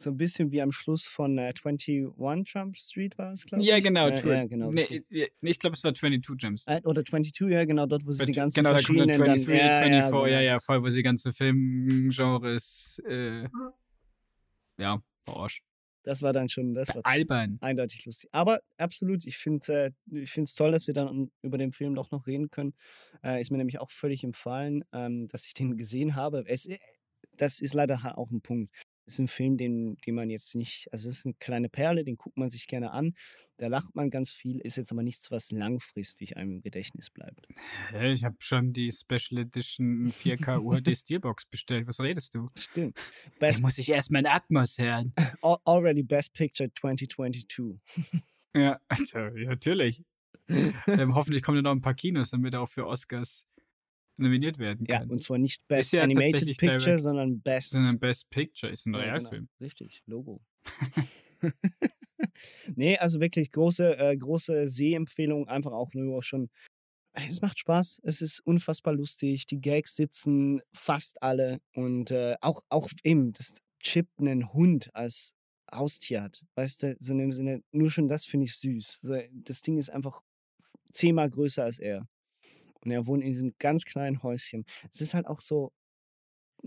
so 0.00 0.10
ein 0.10 0.16
bisschen 0.16 0.50
wie 0.50 0.62
am 0.62 0.72
Schluss 0.72 1.06
von 1.06 1.38
äh, 1.38 1.52
21 1.62 2.08
Jump 2.46 2.76
Street 2.76 3.18
war 3.18 3.32
es, 3.32 3.44
glaube 3.44 3.62
ich. 3.62 3.68
Ja, 3.68 3.80
genau. 3.80 4.08
Äh, 4.08 4.28
ja, 4.28 4.46
genau 4.46 4.70
nee, 4.72 5.02
ich 5.10 5.58
glaube, 5.58 5.74
es 5.76 5.84
war 5.84 5.94
22 5.94 6.42
Jump 6.42 6.58
Street. 6.58 6.84
Äh, 6.84 6.88
oder 6.88 7.04
22, 7.04 7.50
ja, 7.50 7.64
genau, 7.64 7.86
dort, 7.86 8.06
wo 8.06 8.12
sie 8.12 8.24
die 8.24 8.32
ganzen 8.32 8.56
Genau, 8.56 8.74
da 8.74 8.82
kommt 8.82 9.00
dann 9.00 9.08
23, 9.08 9.46
dann, 9.46 9.56
ja, 9.56 9.78
24, 9.78 9.92
ja, 9.92 10.08
genau. 10.10 10.26
ja, 10.26 10.40
ja, 10.40 10.58
voll, 10.58 10.82
wo 10.82 10.88
sie 10.88 11.02
ganze 11.02 11.32
Filmgenres, 11.32 13.00
äh, 13.06 13.48
ja, 14.78 15.02
verarscht. 15.24 15.62
Das 16.02 16.22
war 16.22 16.32
dann 16.32 16.48
schon, 16.48 16.72
das 16.72 16.94
war 16.94 17.04
albern. 17.04 17.58
Eindeutig 17.60 18.06
lustig. 18.06 18.30
Aber 18.32 18.60
absolut, 18.78 19.26
ich 19.26 19.36
finde 19.36 19.92
äh, 20.10 20.22
es 20.22 20.54
toll, 20.54 20.72
dass 20.72 20.86
wir 20.86 20.94
dann 20.94 21.30
über 21.42 21.58
den 21.58 21.72
Film 21.72 21.94
doch 21.94 22.10
noch 22.10 22.26
reden 22.26 22.48
können. 22.50 22.72
Äh, 23.22 23.40
ist 23.40 23.50
mir 23.50 23.58
nämlich 23.58 23.80
auch 23.80 23.90
völlig 23.90 24.24
empfallen, 24.24 24.82
ähm, 24.92 25.28
dass 25.28 25.44
ich 25.44 25.52
den 25.52 25.76
gesehen 25.76 26.16
habe. 26.16 26.44
Es, 26.46 26.64
äh, 26.64 26.78
das 27.36 27.60
ist 27.60 27.74
leider 27.74 28.16
auch 28.16 28.30
ein 28.30 28.40
Punkt 28.40 28.72
ist 29.06 29.18
ein 29.18 29.28
Film, 29.28 29.56
den, 29.56 29.96
den 30.06 30.14
man 30.14 30.30
jetzt 30.30 30.54
nicht, 30.54 30.88
also 30.92 31.08
es 31.08 31.18
ist 31.18 31.26
eine 31.26 31.34
kleine 31.34 31.68
Perle, 31.68 32.04
den 32.04 32.16
guckt 32.16 32.36
man 32.36 32.50
sich 32.50 32.66
gerne 32.66 32.92
an. 32.92 33.14
Da 33.56 33.66
lacht 33.66 33.94
man 33.94 34.10
ganz 34.10 34.30
viel, 34.30 34.60
ist 34.60 34.76
jetzt 34.76 34.92
aber 34.92 35.02
nichts, 35.02 35.30
was 35.30 35.50
langfristig 35.50 36.36
einem 36.36 36.52
im 36.52 36.62
Gedächtnis 36.62 37.10
bleibt. 37.10 37.46
Ich 38.02 38.24
habe 38.24 38.36
schon 38.40 38.72
die 38.72 38.90
Special 38.92 39.40
Edition 39.40 40.12
4K 40.12 40.60
UHD 40.60 40.96
Steelbox 40.96 41.46
bestellt. 41.46 41.86
Was 41.86 42.00
redest 42.00 42.34
du? 42.34 42.48
Stimmt. 42.56 42.98
Best, 43.38 43.60
da 43.60 43.66
muss 43.66 43.78
ich 43.78 43.90
erstmal 43.90 44.20
in 44.20 44.26
Atmos 44.26 44.78
hören. 44.78 45.12
Already 45.42 46.02
Best 46.02 46.32
Picture 46.34 46.70
2022. 46.72 47.80
ja, 48.54 48.78
also, 48.88 49.18
natürlich. 49.34 50.02
ähm, 50.48 51.14
hoffentlich 51.14 51.42
kommen 51.42 51.56
da 51.56 51.62
noch 51.62 51.76
ein 51.76 51.80
paar 51.80 51.94
Kinos, 51.94 52.30
damit 52.30 52.54
auch 52.56 52.68
für 52.68 52.86
Oscars 52.86 53.44
nominiert 54.20 54.58
werden 54.58 54.86
kann. 54.86 55.08
Ja, 55.08 55.12
und 55.12 55.22
zwar 55.22 55.38
nicht 55.38 55.66
Best 55.68 55.92
ja 55.92 56.02
Animated 56.02 56.44
Picture, 56.58 56.78
direkt, 56.78 57.00
sondern 57.00 57.40
Best. 57.40 57.70
Sondern 57.70 57.98
Best 57.98 58.30
Picture 58.30 58.72
ist 58.72 58.86
ein 58.86 58.94
ja, 58.94 59.00
Realfilm. 59.00 59.48
Genau. 59.48 59.66
Richtig, 59.66 60.02
Logo. 60.06 60.40
nee, 62.76 62.98
also 62.98 63.20
wirklich 63.20 63.50
große, 63.50 63.96
äh, 63.98 64.16
große 64.16 64.68
Sehempfehlung, 64.68 65.48
einfach 65.48 65.72
auch 65.72 65.92
nur 65.94 66.22
schon. 66.22 66.50
Es 67.12 67.40
macht 67.42 67.58
Spaß, 67.58 68.00
es 68.04 68.22
ist 68.22 68.40
unfassbar 68.46 68.94
lustig, 68.94 69.46
die 69.46 69.60
Gags 69.60 69.96
sitzen 69.96 70.62
fast 70.72 71.20
alle 71.22 71.60
und 71.74 72.12
äh, 72.12 72.36
auch, 72.40 72.62
auch 72.68 72.88
eben, 73.02 73.32
dass 73.32 73.56
Chip 73.80 74.06
einen 74.18 74.52
Hund 74.52 74.94
als 74.94 75.34
Haustier 75.72 76.22
hat. 76.22 76.44
Weißt 76.54 76.82
du, 76.82 76.96
so 77.00 77.12
in 77.12 77.18
dem 77.18 77.32
Sinne, 77.32 77.62
nur 77.72 77.90
schon 77.90 78.08
das 78.08 78.24
finde 78.24 78.46
ich 78.46 78.56
süß. 78.56 79.06
Das 79.32 79.62
Ding 79.62 79.76
ist 79.76 79.90
einfach 79.90 80.22
zehnmal 80.92 81.30
größer 81.30 81.64
als 81.64 81.78
er. 81.78 82.06
Und 82.84 82.90
er 82.90 83.06
wohnt 83.06 83.22
in 83.22 83.28
diesem 83.28 83.54
ganz 83.58 83.84
kleinen 83.84 84.22
Häuschen. 84.22 84.64
Es 84.90 85.00
ist 85.00 85.14
halt 85.14 85.26
auch 85.26 85.40
so, 85.40 85.72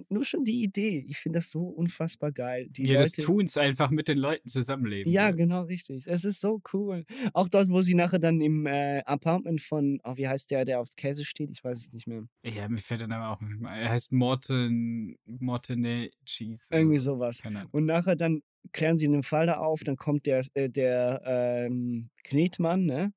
nur 0.10 0.26
schon 0.26 0.44
die 0.44 0.64
Idee. 0.64 1.06
Ich 1.08 1.18
finde 1.18 1.40
das 1.40 1.50
so 1.50 1.64
unfassbar 1.64 2.32
geil. 2.32 2.68
Die 2.70 2.84
ja, 2.84 3.00
Leute, 3.00 3.12
das 3.16 3.26
Tuns 3.26 3.58
einfach 3.58 3.90
mit 3.90 4.08
den 4.08 4.18
Leuten 4.18 4.48
zusammenleben. 4.48 5.12
Ja, 5.12 5.30
ne? 5.30 5.36
genau, 5.36 5.64
richtig. 5.64 6.08
Es 6.08 6.24
ist 6.24 6.42
so 6.42 6.62
cool. 6.74 7.06
Auch 7.34 7.48
dort, 7.48 7.70
wo 7.70 7.82
sie 7.82 7.94
nachher 7.94 8.20
dann 8.20 8.42
im 8.42 8.66
äh, 8.66 9.02
Apartment 9.06 9.62
von, 9.62 10.00
oh, 10.04 10.18
wie 10.18 10.28
heißt 10.28 10.52
der, 10.52 10.66
der 10.66 10.80
auf 10.80 10.96
Käse 10.96 11.26
steht? 11.26 11.52
Ich 11.52 11.64
weiß 11.64 11.78
es 11.78 11.94
nicht 11.94 12.08
mehr. 12.08 12.24
Ja, 12.44 12.68
mir 12.68 12.80
fällt 12.80 13.02
dann 13.02 13.12
aber 13.12 13.36
auch 13.36 13.42
nicht 13.42 13.60
mehr. 13.60 13.72
Er 13.72 13.90
heißt 13.90 14.12
Morten, 14.12 15.16
Mortene 15.26 16.10
Cheese. 16.26 16.68
Irgendwie 16.72 17.00
sowas. 17.00 17.42
Und 17.72 17.86
nachher 17.86 18.16
dann 18.16 18.42
klären 18.72 18.98
sie 18.98 19.08
den 19.08 19.24
Fall 19.24 19.46
da 19.46 19.58
auf, 19.58 19.84
dann 19.84 19.98
kommt 19.98 20.26
der, 20.26 20.46
äh, 20.54 20.70
der 20.70 21.22
ähm, 21.26 22.10
Knetmann, 22.24 22.86
ne? 22.86 23.14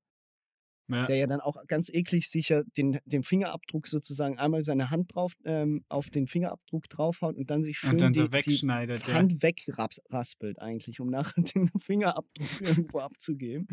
Ja. 0.89 1.05
der 1.05 1.17
ja 1.17 1.27
dann 1.27 1.41
auch 1.41 1.57
ganz 1.67 1.89
eklig 1.89 2.29
sicher 2.29 2.63
den, 2.77 2.99
den 3.05 3.23
Fingerabdruck 3.23 3.87
sozusagen 3.87 4.39
einmal 4.39 4.63
seine 4.63 4.89
Hand 4.89 5.13
drauf 5.13 5.33
ähm, 5.43 5.83
auf 5.89 6.09
den 6.09 6.27
Fingerabdruck 6.27 6.87
draufhaut 6.89 7.35
und 7.35 7.49
dann 7.49 7.63
sich 7.63 7.77
schön 7.77 7.91
und 7.91 8.01
dann 8.01 8.13
die, 8.13 8.19
so 8.19 8.31
wegschneidet, 8.31 9.05
die 9.05 9.13
Hand 9.13 9.43
wegraspelt 9.43 10.59
eigentlich, 10.59 10.99
um 11.01 11.09
nachher 11.09 11.41
den 11.55 11.69
Fingerabdruck 11.79 12.61
irgendwo 12.61 12.99
abzugeben. 12.99 13.67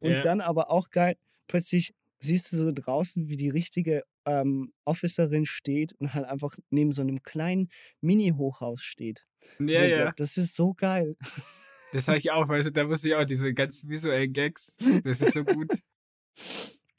Und 0.00 0.10
ja. 0.10 0.22
dann 0.22 0.40
aber 0.40 0.70
auch 0.70 0.90
geil, 0.90 1.16
plötzlich 1.48 1.94
siehst 2.20 2.52
du 2.52 2.56
so 2.56 2.72
draußen, 2.72 3.28
wie 3.28 3.36
die 3.36 3.50
richtige 3.50 4.02
ähm, 4.24 4.72
Officerin 4.84 5.44
steht 5.44 5.92
und 5.98 6.14
halt 6.14 6.26
einfach 6.26 6.56
neben 6.70 6.92
so 6.92 7.02
einem 7.02 7.22
kleinen 7.22 7.68
Mini-Hochhaus 8.00 8.82
steht. 8.82 9.26
Ja, 9.58 9.84
ja. 9.84 10.12
Das 10.16 10.38
ist 10.38 10.54
so 10.54 10.72
geil. 10.72 11.16
Das 11.92 12.08
habe 12.08 12.18
ich 12.18 12.30
auch, 12.32 12.48
weißt 12.48 12.68
du, 12.68 12.72
da 12.72 12.84
muss 12.84 13.04
ich 13.04 13.14
auch 13.14 13.24
diese 13.24 13.54
ganz 13.54 13.86
visuellen 13.86 14.32
Gags, 14.32 14.76
das 15.04 15.20
ist 15.20 15.34
so 15.34 15.44
gut. 15.44 15.68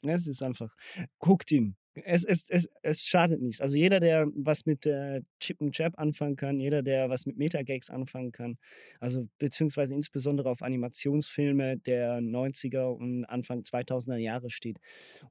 Es 0.02 0.26
ist 0.26 0.42
einfach, 0.42 0.74
guckt 1.18 1.50
ihn. 1.50 1.76
Es, 2.04 2.24
es, 2.24 2.50
es, 2.50 2.68
es 2.82 3.06
schadet 3.06 3.40
nichts. 3.40 3.62
Also 3.62 3.78
jeder, 3.78 4.00
der 4.00 4.26
was 4.34 4.66
mit 4.66 4.84
äh, 4.84 5.22
Chip 5.40 5.62
und 5.62 5.72
Chap 5.72 5.98
anfangen 5.98 6.36
kann, 6.36 6.60
jeder, 6.60 6.82
der 6.82 7.08
was 7.08 7.24
mit 7.24 7.38
Metagags 7.38 7.88
anfangen 7.88 8.32
kann, 8.32 8.58
also 9.00 9.28
beziehungsweise 9.38 9.94
insbesondere 9.94 10.50
auf 10.50 10.60
Animationsfilme 10.60 11.78
der 11.78 12.18
90er 12.20 12.88
und 12.88 13.24
Anfang 13.24 13.62
2000er 13.62 14.16
Jahre 14.16 14.50
steht 14.50 14.78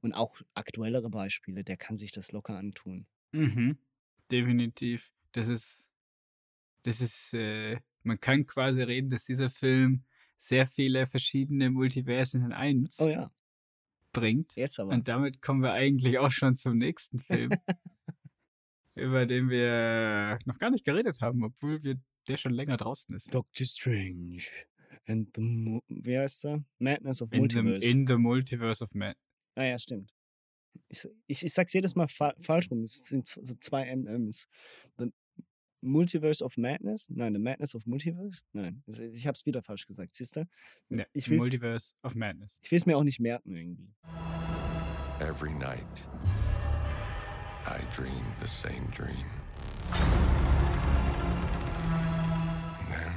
und 0.02 0.14
auch 0.14 0.42
aktuellere 0.56 1.10
Beispiele, 1.12 1.64
der 1.64 1.78
kann 1.78 1.98
sich 1.98 2.12
das 2.12 2.32
locker 2.32 2.58
antun. 2.58 3.06
Mhm. 3.32 3.78
Definitiv. 4.32 5.12
Das 5.34 5.48
ist, 5.48 5.88
das 6.82 7.00
ist, 7.00 7.34
äh, 7.36 7.78
man 8.02 8.20
kann 8.20 8.48
quasi 8.48 8.82
reden, 8.82 9.10
dass 9.10 9.24
dieser 9.26 9.52
Film 9.52 10.04
sehr 10.40 10.66
viele 10.66 11.06
verschiedene 11.06 11.70
Multiversen 11.70 12.44
in 12.44 12.54
eins 12.54 13.00
oh 13.00 13.08
ja 13.08 13.32
bringt. 14.16 14.56
Jetzt 14.56 14.80
aber. 14.80 14.94
Und 14.94 15.08
damit 15.08 15.42
kommen 15.42 15.62
wir 15.62 15.74
eigentlich 15.74 16.18
auch 16.18 16.32
schon 16.32 16.56
zum 16.56 16.78
nächsten 16.78 17.20
Film, 17.20 17.52
über 18.96 19.26
den 19.26 19.50
wir 19.50 20.40
noch 20.46 20.58
gar 20.58 20.72
nicht 20.72 20.86
geredet 20.86 21.22
haben, 21.22 21.44
obwohl 21.44 21.84
wir 21.84 21.98
der 22.28 22.38
schon 22.38 22.54
länger 22.54 22.78
draußen 22.78 23.16
ist. 23.16 23.34
Doctor 23.34 23.66
Strange 23.66 24.42
and 25.08 25.30
the, 25.36 25.80
wie 25.88 26.18
heißt 26.18 26.46
er? 26.46 26.64
Madness 26.80 27.22
of 27.22 27.32
in 27.32 27.40
Multiverse. 27.40 27.82
The, 27.82 27.92
in 27.92 28.08
the 28.08 28.16
Multiverse 28.16 28.84
of 28.84 28.94
Madness. 28.94 29.22
Ah 29.56 29.64
ja, 29.64 29.78
stimmt. 29.78 30.12
Ich, 30.90 31.08
ich, 31.28 31.44
ich 31.44 31.54
sag's 31.54 31.74
jedes 31.74 31.96
Mal 31.96 32.08
fa 32.08 32.34
falsch 32.40 32.70
rum. 32.70 32.84
Es 32.84 33.00
sind 33.00 33.28
so 33.28 33.56
zwei 33.62 33.86
MMs. 33.96 34.48
The 34.98 35.12
Multiverse 35.86 36.42
of 36.44 36.58
Madness? 36.58 37.08
Nein, 37.10 37.34
The 37.34 37.40
Madness 37.40 37.76
of 37.76 37.86
Multiverse? 37.86 38.42
Nein, 38.54 38.84
also 38.88 39.04
ich 39.04 39.26
habe 39.28 39.36
es 39.36 39.46
wieder 39.46 39.62
falsch 39.62 39.86
gesagt, 39.86 40.16
siehst 40.16 40.36
du? 40.36 40.46
Ja, 40.90 41.06
Ich 41.14 41.30
will's- 41.30 41.42
Multiverse 41.44 41.94
of 42.04 42.16
Madness. 42.16 42.60
Ich 42.64 42.72
will 42.72 42.78
es 42.78 42.86
mir 42.86 42.98
auch 42.98 43.04
nicht 43.04 43.20
merken 43.20 43.56
irgendwie. 43.56 43.94
Every 45.22 45.54
night, 45.54 46.08
I 47.68 47.80
dream 47.96 48.26
the 48.42 48.48
same 48.48 48.88
dream. 48.92 49.26
And 52.80 52.92
then, 52.92 53.14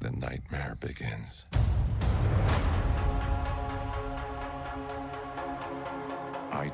the 0.00 0.10
nightmare 0.10 0.74
begins. 0.80 1.46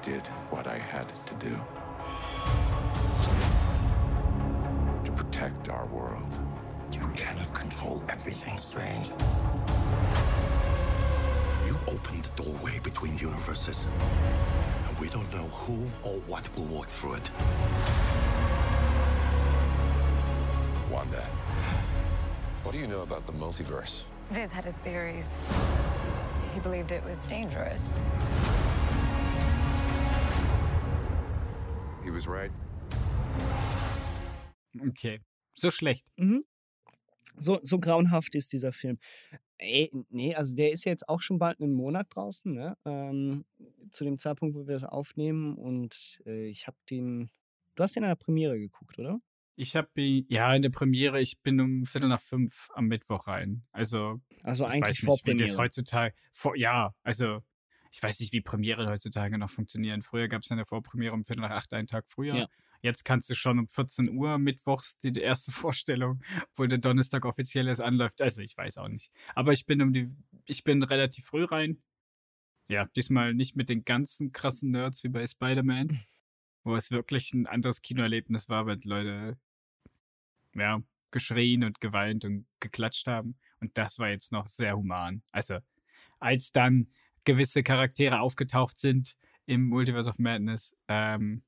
Did 0.06 0.24
what 0.50 0.68
I 0.68 0.78
had 0.78 1.06
to 1.26 1.34
do 1.34 1.50
to 5.04 5.10
protect 5.10 5.68
our 5.68 5.84
world. 5.86 6.32
You 6.92 7.08
cannot 7.16 7.52
control 7.52 8.00
everything, 8.08 8.56
Strange. 8.58 9.08
You 11.66 11.76
opened 11.88 12.22
the 12.22 12.44
doorway 12.44 12.78
between 12.84 13.18
universes. 13.18 13.90
And 14.88 14.96
we 15.00 15.08
don't 15.08 15.28
know 15.32 15.48
who 15.48 15.88
or 16.04 16.20
what 16.28 16.48
will 16.54 16.66
walk 16.66 16.86
through 16.86 17.14
it. 17.14 17.28
Wanda, 20.88 21.22
what 22.62 22.76
do 22.76 22.78
you 22.78 22.86
know 22.86 23.02
about 23.02 23.26
the 23.26 23.32
multiverse? 23.32 24.04
Viz 24.30 24.52
had 24.52 24.64
his 24.64 24.76
theories. 24.76 25.34
He 26.54 26.60
believed 26.60 26.92
it 26.92 27.02
was 27.02 27.24
dangerous. 27.24 27.98
Was 32.16 32.26
right. 32.26 32.50
Okay. 34.88 35.20
So 35.54 35.70
schlecht. 35.70 36.06
Mhm. 36.16 36.44
So, 37.38 37.60
so 37.62 37.78
grauenhaft 37.78 38.34
ist 38.34 38.52
dieser 38.52 38.72
Film. 38.72 38.98
Ey, 39.58 39.90
nee, 40.10 40.34
also 40.34 40.54
der 40.56 40.72
ist 40.72 40.84
ja 40.84 40.92
jetzt 40.92 41.08
auch 41.08 41.20
schon 41.20 41.38
bald 41.38 41.60
einen 41.60 41.74
Monat 41.74 42.06
draußen, 42.10 42.52
ne? 42.52 42.76
Ähm, 42.84 43.44
zu 43.90 44.04
dem 44.04 44.18
Zeitpunkt, 44.18 44.54
wo 44.54 44.66
wir 44.66 44.74
es 44.74 44.84
aufnehmen. 44.84 45.54
Und 45.56 46.20
äh, 46.26 46.46
ich 46.46 46.66
habe 46.66 46.76
den. 46.90 47.30
Du 47.74 47.82
hast 47.82 47.94
den 47.96 48.02
in 48.02 48.08
der 48.08 48.16
Premiere 48.16 48.58
geguckt, 48.58 48.98
oder? 48.98 49.20
Ich 49.56 49.76
habe 49.76 49.88
ja 49.96 50.54
in 50.54 50.62
der 50.62 50.70
Premiere, 50.70 51.20
ich 51.20 51.40
bin 51.40 51.60
um 51.60 51.84
Viertel 51.84 52.08
nach 52.08 52.20
fünf 52.20 52.68
am 52.74 52.86
Mittwoch 52.88 53.26
rein. 53.26 53.62
Also, 53.72 54.20
Also 54.42 54.64
ich 54.66 54.72
eigentlich 54.72 54.88
weiß 54.88 55.04
vor 55.04 55.14
nicht, 55.14 55.26
wie 55.26 55.30
das 55.32 55.38
Premiere. 55.40 55.58
heutzutage. 55.58 56.14
Vor, 56.32 56.56
ja, 56.56 56.94
also 57.02 57.42
ich 57.90 58.02
weiß 58.02 58.20
nicht, 58.20 58.32
wie 58.32 58.40
Premiere 58.40 58.86
heutzutage 58.88 59.38
noch 59.38 59.50
funktionieren. 59.50 60.02
Früher 60.02 60.28
gab 60.28 60.42
es 60.42 60.48
ja 60.48 60.54
eine 60.54 60.64
Vorpremiere 60.64 61.14
um 61.14 61.24
Viertel 61.24 61.42
nach 61.42 61.50
acht, 61.50 61.72
einen 61.74 61.86
Tag 61.86 62.06
früher. 62.08 62.36
Ja. 62.36 62.48
Jetzt 62.82 63.04
kannst 63.04 63.28
du 63.30 63.34
schon 63.34 63.58
um 63.58 63.68
14 63.68 64.10
Uhr 64.10 64.38
mittwochs 64.38 64.98
die 65.00 65.18
erste 65.18 65.52
Vorstellung, 65.52 66.22
obwohl 66.50 66.68
der 66.68 66.78
Donnerstag 66.78 67.24
offiziell 67.24 67.68
erst 67.68 67.80
anläuft. 67.80 68.22
Also 68.22 68.42
ich 68.42 68.56
weiß 68.56 68.78
auch 68.78 68.88
nicht. 68.88 69.10
Aber 69.34 69.52
ich 69.52 69.66
bin 69.66 69.82
um 69.82 69.92
die, 69.92 70.14
ich 70.44 70.64
bin 70.64 70.82
relativ 70.82 71.24
früh 71.24 71.44
rein. 71.44 71.82
Ja, 72.68 72.86
diesmal 72.96 73.32
nicht 73.32 73.56
mit 73.56 73.68
den 73.68 73.84
ganzen 73.84 74.32
krassen 74.32 74.72
Nerds 74.72 75.04
wie 75.04 75.08
bei 75.08 75.26
Spider-Man, 75.26 76.00
wo 76.64 76.74
es 76.74 76.90
wirklich 76.90 77.32
ein 77.32 77.46
anderes 77.46 77.80
Kinoerlebnis 77.80 78.48
war, 78.48 78.66
weil 78.66 78.80
Leute 78.84 79.38
ja, 80.54 80.82
geschrien 81.10 81.64
und 81.64 81.80
geweint 81.80 82.24
und 82.24 82.46
geklatscht 82.60 83.06
haben. 83.06 83.36
Und 83.60 83.76
das 83.78 83.98
war 83.98 84.08
jetzt 84.08 84.32
noch 84.32 84.48
sehr 84.48 84.76
human. 84.76 85.22
Also, 85.32 85.58
als 86.18 86.52
dann 86.52 86.88
gewisse 87.26 87.62
Charaktere 87.64 88.20
aufgetaucht 88.20 88.78
sind 88.78 89.16
im 89.46 89.68
Multiverse 89.68 90.10
of 90.10 90.18
Madness, 90.18 90.76
ähm, 90.88 91.44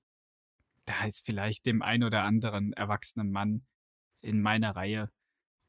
da 0.86 1.04
ist 1.06 1.24
vielleicht 1.26 1.66
dem 1.66 1.82
ein 1.82 2.02
oder 2.04 2.22
anderen 2.24 2.72
erwachsenen 2.74 3.30
Mann 3.32 3.66
in 4.22 4.42
meiner 4.42 4.76
Reihe 4.76 5.10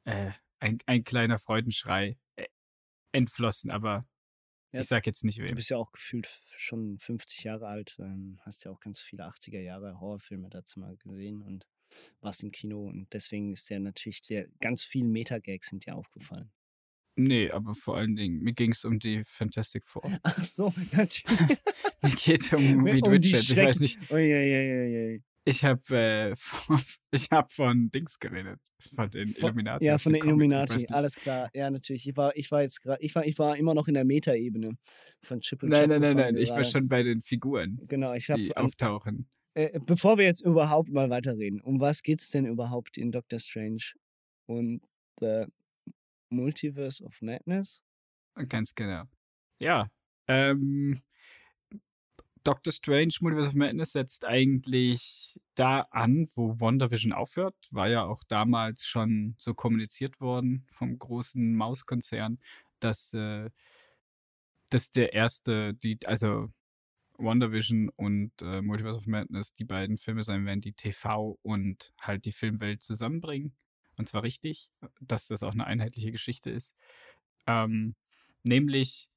äh, 0.06 0.32
ein, 0.60 0.80
ein 0.88 1.04
kleiner 1.04 1.40
Freudenschrei 1.40 2.18
äh, 2.38 2.48
entflossen, 3.14 3.72
aber 3.72 4.06
Ja, 4.72 4.82
ich 4.82 4.88
sag 4.88 5.06
jetzt 5.08 5.24
nicht 5.26 5.40
Du 5.40 5.42
wem. 5.42 5.56
bist 5.56 5.70
ja 5.70 5.78
auch 5.78 5.92
gefühlt 5.92 6.28
schon 6.58 7.00
50 7.00 7.44
Jahre 7.44 7.68
alt, 7.68 7.98
ähm, 8.00 8.40
hast 8.46 8.66
ja 8.66 8.72
auch 8.72 8.80
ganz 8.80 9.00
viele 9.02 9.26
80er 9.26 9.60
Jahre 9.62 10.00
Horrorfilme 10.00 10.50
dazu 10.50 10.80
mal 10.80 10.96
gesehen 10.98 11.42
und 11.42 11.68
warst 12.22 12.44
im 12.44 12.52
Kino 12.52 12.88
und 12.88 13.12
deswegen 13.14 13.52
ist 13.54 13.70
der 13.70 13.80
natürlich 13.80 14.22
der 14.22 14.48
ganz 14.62 14.84
vielen 14.84 15.12
Metagags 15.12 15.70
sind 15.70 15.86
dir 15.86 15.96
aufgefallen. 15.96 16.52
Nee, 17.22 17.52
aber 17.52 17.76
vor 17.76 17.98
allen 17.98 18.16
Dingen, 18.16 18.42
mir 18.42 18.54
ging 18.54 18.72
es 18.72 18.86
um 18.86 18.98
die 19.00 19.22
Fantastic 19.24 19.86
Four. 19.86 20.04
Ach 20.24 20.44
so, 20.46 20.74
natürlich. 20.92 21.58
Mir 22.02 22.12
geht 22.16 22.54
um 22.54 22.84
Reed 22.86 23.06
Um 23.06 23.12
Richards. 23.14 23.50
Ich 23.50 23.58
weiß 23.58 23.80
nicht, 23.82 24.00
Uiuiuiui. 24.12 25.22
Ich 25.46 25.64
habe 25.66 25.98
äh, 25.98 26.36
von, 26.36 26.80
ich 27.12 27.28
hab 27.32 27.52
von 27.52 27.90
Dings 27.90 28.20
geredet. 28.20 28.60
Von 28.96 29.10
den 29.10 29.30
Von- 29.30 29.50
Illuminati. 29.50 29.86
Ja, 29.86 29.98
von 29.98 30.14
den 30.14 30.22
Comics, 30.22 30.28
Illuminati, 30.54 30.86
alles 30.92 31.16
klar. 31.16 31.50
Ja, 31.54 31.72
natürlich. 31.72 32.08
Ich 32.08 32.16
war, 32.16 32.36
ich 32.36 32.52
war 32.52 32.62
jetzt 32.62 32.82
gerade, 32.82 33.02
ich 33.02 33.16
war, 33.16 33.26
ich 33.26 33.40
war 33.40 33.58
immer 33.58 33.74
noch 33.74 33.88
in 33.88 33.96
der 33.96 34.06
Meta-Ebene 34.06 34.78
von 35.24 35.42
Chip 35.42 35.64
und 35.64 35.70
Nein, 35.70 35.82
Chap 35.90 35.90
nein, 35.90 36.02
nein, 36.02 36.18
nein. 36.18 36.38
Ich 36.38 36.52
war 36.52 36.64
schon 36.64 36.88
bei 36.88 37.02
den 37.04 37.22
Figuren, 37.22 37.80
Genau, 37.88 38.14
ich 38.14 38.28
die 38.28 38.56
auftauchen. 38.56 39.28
äh, 39.56 39.80
bevor 39.80 40.18
wir 40.18 40.26
jetzt 40.26 40.42
überhaupt 40.42 40.90
mal 40.92 41.10
weiterreden, 41.10 41.62
um 41.62 41.80
was 41.80 42.04
geht's 42.04 42.30
denn 42.30 42.46
überhaupt 42.46 42.98
in 42.98 43.12
Doctor 43.12 43.40
Strange 43.40 43.84
und 44.46 44.82
The 45.20 45.46
Multiverse 46.30 47.04
of 47.04 47.22
Madness? 47.22 47.82
Ganz 48.48 48.74
genau. 48.76 49.04
Ja. 49.60 49.90
Ähm, 50.28 51.02
Doctor 52.44 52.72
Strange 52.72 53.16
Multiverse 53.20 53.50
of 53.50 53.56
Madness 53.56 53.92
setzt 53.92 54.26
eigentlich 54.26 55.38
da 55.56 55.82
an, 55.92 56.30
wo 56.36 56.60
WandaVision 56.60 57.12
aufhört. 57.12 57.56
War 57.72 57.90
ja 57.90 58.04
auch 58.04 58.24
damals 58.28 58.86
schon 58.86 59.36
so 59.38 59.54
kommuniziert 59.54 60.22
worden 60.22 60.66
vom 60.72 60.98
großen 60.98 61.54
Mauskonzern, 61.56 62.40
dass, 62.80 63.14
äh, 63.14 63.50
dass 64.70 64.92
der 64.92 65.14
erste, 65.14 65.74
die, 65.74 66.00
also 66.06 66.50
WandaVision 67.18 67.90
und 67.90 68.32
äh, 68.42 68.62
Multiverse 68.62 68.98
of 68.98 69.08
Madness 69.08 69.54
die 69.56 69.66
beiden 69.66 69.98
Filme 69.98 70.24
sein 70.24 70.46
werden, 70.46 70.62
die 70.62 70.74
TV 70.74 71.38
und 71.42 71.94
halt 72.00 72.26
die 72.26 72.32
Filmwelt 72.32 72.82
zusammenbringen. 72.82 73.54
Und 74.00 74.08
zwar 74.08 74.24
richtig, 74.24 74.70
dass 75.02 75.28
das 75.28 75.44
auch 75.44 75.52
eine 75.52 75.68
einheitliche 75.68 76.12
Geschichte 76.12 76.50
ist. 76.50 76.74
Ähm, 77.46 77.96
nämlich 78.44 79.10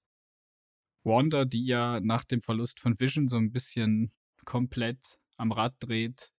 Wanda, 1.05 1.45
die 1.45 1.65
ja 1.65 2.01
nach 2.01 2.25
dem 2.25 2.41
Verlust 2.41 2.81
von 2.81 2.99
Vision 2.99 3.29
so 3.29 3.37
ein 3.37 3.53
bisschen 3.53 4.13
komplett 4.45 5.21
am 5.37 5.53
Rad 5.53 5.77
dreht, 5.79 6.33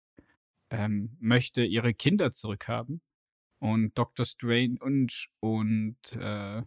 ähm, 0.70 1.16
möchte 1.22 1.64
ihre 1.64 1.94
Kinder 1.94 2.32
zurückhaben. 2.32 3.02
Und 3.60 3.98
Dr. 3.98 4.26
Strange 4.26 4.78
und, 5.40 5.98
äh, 6.20 6.64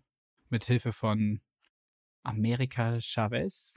mit 0.49 0.65
Hilfe 0.65 0.93
von 0.93 1.43
America 2.23 2.99
Chavez, 3.03 3.75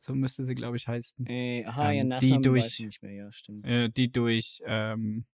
so 0.00 0.14
müsste 0.14 0.46
sie, 0.46 0.54
glaube 0.54 0.78
ich, 0.78 0.88
heißen. 0.88 1.26
Äh, 1.26 1.66
aha, 1.66 1.92
ähm, 1.92 2.14
die 2.18 2.40
durch, 2.40 2.80
nicht 2.80 3.02
mehr, 3.02 3.12
ja, 3.12 3.32
stimmt. 3.32 3.66
äh, 3.66 3.90
die 3.90 4.10
durch, 4.10 4.62
ähm, 4.64 5.26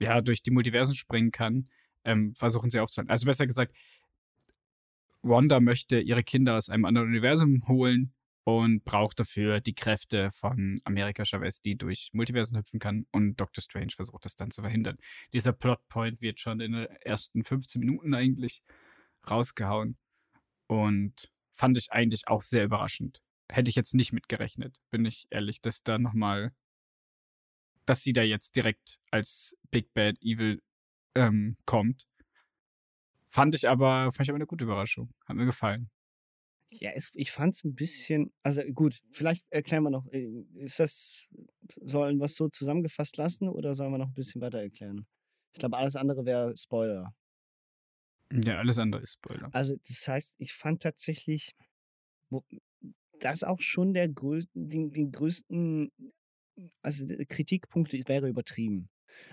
ja, 0.00 0.20
durch 0.20 0.42
die 0.42 0.50
Multiversen 0.50 0.94
springen 0.94 1.32
kann, 1.32 1.68
ähm, 2.04 2.34
versuchen 2.34 2.70
sie 2.70 2.80
aufzuhalten. 2.80 3.10
Also 3.10 3.26
besser 3.26 3.46
gesagt, 3.46 3.74
Wanda 5.22 5.60
möchte 5.60 6.00
ihre 6.00 6.22
Kinder 6.22 6.56
aus 6.56 6.68
einem 6.70 6.84
anderen 6.84 7.08
Universum 7.08 7.66
holen 7.66 8.12
und 8.44 8.84
braucht 8.84 9.20
dafür 9.20 9.60
die 9.60 9.74
Kräfte 9.74 10.30
von 10.30 10.80
America 10.84 11.24
Chavez, 11.24 11.60
die 11.60 11.76
durch 11.76 12.10
Multiversen 12.12 12.58
hüpfen 12.58 12.80
kann. 12.80 13.06
Und 13.12 13.36
Doctor 13.36 13.62
Strange 13.62 13.92
versucht 13.94 14.24
das 14.24 14.36
dann 14.36 14.50
zu 14.50 14.62
verhindern. 14.62 14.96
Dieser 15.34 15.52
Plotpoint 15.52 16.22
wird 16.22 16.40
schon 16.40 16.60
in 16.60 16.72
den 16.72 16.86
ersten 17.02 17.44
15 17.44 17.80
Minuten 17.80 18.14
eigentlich 18.14 18.62
rausgehauen. 19.28 19.98
Und 20.66 21.30
fand 21.50 21.76
ich 21.76 21.92
eigentlich 21.92 22.28
auch 22.28 22.42
sehr 22.42 22.64
überraschend. 22.64 23.20
Hätte 23.50 23.68
ich 23.68 23.76
jetzt 23.76 23.94
nicht 23.94 24.12
mitgerechnet, 24.12 24.76
bin 24.90 25.04
ich 25.04 25.26
ehrlich, 25.30 25.60
dass 25.60 25.82
da 25.82 25.98
nochmal, 25.98 26.52
dass 27.88 28.02
sie 28.02 28.12
da 28.12 28.22
jetzt 28.22 28.56
direkt 28.56 29.00
als 29.10 29.56
Big 29.70 29.92
Bad 29.94 30.16
Evil 30.20 30.60
ähm, 31.14 31.56
kommt. 31.64 32.06
Fand 33.28 33.54
ich 33.54 33.68
aber, 33.68 34.10
fand 34.12 34.26
ich 34.26 34.30
aber 34.30 34.36
eine 34.36 34.46
gute 34.46 34.64
Überraschung. 34.64 35.12
Hat 35.26 35.36
mir 35.36 35.46
gefallen. 35.46 35.90
Ja, 36.70 36.90
es, 36.94 37.10
ich 37.14 37.32
fand 37.32 37.54
es 37.54 37.64
ein 37.64 37.74
bisschen, 37.74 38.30
also 38.42 38.62
gut, 38.74 39.00
vielleicht 39.12 39.46
erklären 39.50 39.84
wir 39.84 39.90
noch, 39.90 40.06
äh, 40.12 40.28
ist 40.56 40.78
das, 40.80 41.28
sollen 41.80 42.18
wir 42.18 42.26
es 42.26 42.36
so 42.36 42.48
zusammengefasst 42.48 43.16
lassen 43.16 43.48
oder 43.48 43.74
sollen 43.74 43.90
wir 43.90 43.98
noch 43.98 44.08
ein 44.08 44.14
bisschen 44.14 44.42
weiter 44.42 44.60
erklären? 44.60 45.06
Ich 45.54 45.60
glaube, 45.60 45.78
alles 45.78 45.96
andere 45.96 46.26
wäre 46.26 46.54
Spoiler. 46.58 47.14
Ja, 48.30 48.58
alles 48.58 48.78
andere 48.78 49.00
ist 49.00 49.14
Spoiler. 49.14 49.48
Also, 49.54 49.76
das 49.76 50.06
heißt, 50.06 50.34
ich 50.36 50.52
fand 50.52 50.82
tatsächlich, 50.82 51.56
das 53.20 53.44
auch 53.44 53.60
schon 53.60 53.94
der 53.94 54.08
größten, 54.08 54.68
den, 54.68 54.92
den 54.92 55.10
größten, 55.10 55.90
also 56.82 57.06
der 57.06 57.24
Kritikpunkt 57.26 57.92
wäre 58.08 58.28
übertrieben. 58.28 58.88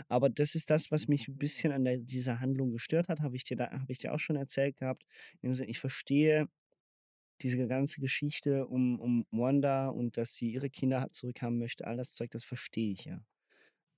Aber 0.07 0.29
das 0.29 0.55
ist 0.55 0.69
das, 0.69 0.91
was 0.91 1.07
mich 1.07 1.27
ein 1.27 1.38
bisschen 1.38 1.71
an 1.71 1.83
der, 1.83 1.97
dieser 1.97 2.39
Handlung 2.39 2.71
gestört 2.71 3.07
hat, 3.07 3.21
habe 3.21 3.35
ich 3.35 3.43
dir 3.43 3.57
da, 3.57 3.71
habe 3.71 3.91
ich 3.91 3.99
dir 3.99 4.13
auch 4.13 4.19
schon 4.19 4.35
erzählt 4.35 4.77
gehabt. 4.77 5.03
Ich 5.41 5.79
verstehe 5.79 6.47
diese 7.41 7.67
ganze 7.67 8.01
Geschichte 8.01 8.67
um, 8.67 8.99
um 8.99 9.25
Wanda 9.31 9.89
und 9.89 10.17
dass 10.17 10.35
sie 10.35 10.51
ihre 10.51 10.69
Kinder 10.69 11.07
zurückhaben 11.11 11.59
möchte, 11.59 11.85
all 11.85 11.97
das 11.97 12.13
Zeug, 12.13 12.31
das 12.31 12.43
verstehe 12.43 12.91
ich 12.91 13.05
ja. 13.05 13.21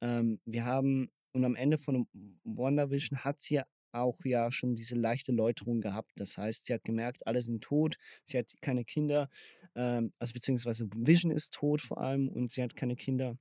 Ähm, 0.01 0.39
wir 0.45 0.65
haben, 0.65 1.11
und 1.33 1.45
am 1.45 1.55
Ende 1.55 1.77
von 1.77 2.07
WandaVision 2.43 3.23
hat 3.23 3.41
sie 3.41 3.55
ja 3.55 3.65
auch 4.01 4.19
ja 4.23 4.51
schon 4.51 4.75
diese 4.75 4.95
leichte 4.95 5.31
Läuterung 5.31 5.81
gehabt. 5.81 6.12
Das 6.15 6.38
heißt, 6.38 6.65
sie 6.65 6.73
hat 6.73 6.83
gemerkt, 6.83 7.27
alle 7.27 7.41
sind 7.41 7.63
tot, 7.63 7.97
sie 8.23 8.38
hat 8.38 8.53
keine 8.62 8.86
Kinder, 8.86 9.29
ähm, 9.75 10.13
also 10.19 10.33
beziehungsweise 10.33 10.88
Vision 10.95 11.31
ist 11.31 11.53
tot 11.53 11.81
vor 11.81 11.99
allem 11.99 12.29
und 12.29 12.51
sie 12.51 12.63
hat 12.63 12.75
keine 12.75 12.95
Kinder. 12.95 13.38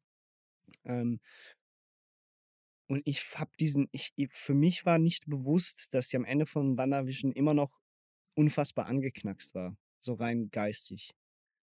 Ähm, 0.84 1.20
und 2.88 3.02
ich 3.04 3.24
habe 3.34 3.50
diesen, 3.58 3.88
ich, 3.90 4.12
für 4.30 4.54
mich 4.54 4.86
war 4.86 4.98
nicht 4.98 5.26
bewusst, 5.26 5.92
dass 5.92 6.08
sie 6.08 6.16
am 6.16 6.24
Ende 6.24 6.46
von 6.46 6.78
WandaVision 6.78 7.32
immer 7.32 7.54
noch 7.54 7.80
unfassbar 8.34 8.86
angeknackst 8.86 9.54
war, 9.54 9.76
so 9.98 10.14
rein 10.14 10.50
geistig. 10.50 11.12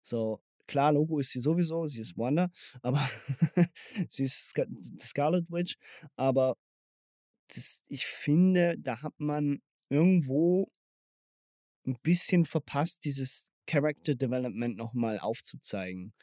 So, 0.01 0.41
klar, 0.67 0.91
Logo 0.93 1.19
ist 1.19 1.31
sie 1.31 1.39
sowieso, 1.39 1.87
sie 1.87 2.01
ist 2.01 2.17
Wanda, 2.17 2.51
aber 2.81 3.07
sie 4.09 4.23
ist 4.23 4.49
Scar 4.49 4.65
Scarlet 4.99 5.49
Witch, 5.49 5.77
aber 6.15 6.57
das, 7.49 7.81
ich 7.87 8.05
finde, 8.05 8.77
da 8.79 9.01
hat 9.01 9.13
man 9.17 9.61
irgendwo 9.89 10.69
ein 11.85 11.97
bisschen 12.01 12.45
verpasst, 12.45 13.05
dieses 13.05 13.49
Character 13.67 14.15
Development 14.15 14.75
nochmal 14.75 15.19
aufzuzeigen. 15.19 16.13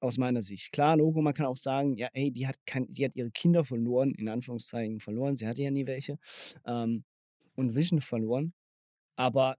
Aus 0.00 0.18
meiner 0.18 0.42
Sicht. 0.42 0.72
Klar, 0.72 0.98
Logo, 0.98 1.20
man 1.20 1.34
kann 1.34 1.46
auch 1.46 1.56
sagen, 1.56 1.96
ja, 1.96 2.08
ey, 2.12 2.30
die 2.30 2.46
hat, 2.46 2.56
kein, 2.66 2.86
die 2.92 3.04
hat 3.04 3.16
ihre 3.16 3.30
Kinder 3.30 3.64
verloren, 3.64 4.14
in 4.14 4.28
Anführungszeichen 4.28 5.00
verloren, 5.00 5.36
sie 5.36 5.48
hatte 5.48 5.62
ja 5.62 5.70
nie 5.70 5.86
welche, 5.86 6.18
ähm, 6.64 7.04
und 7.54 7.74
Vision 7.74 8.00
verloren. 8.00 8.52
Aber 9.16 9.56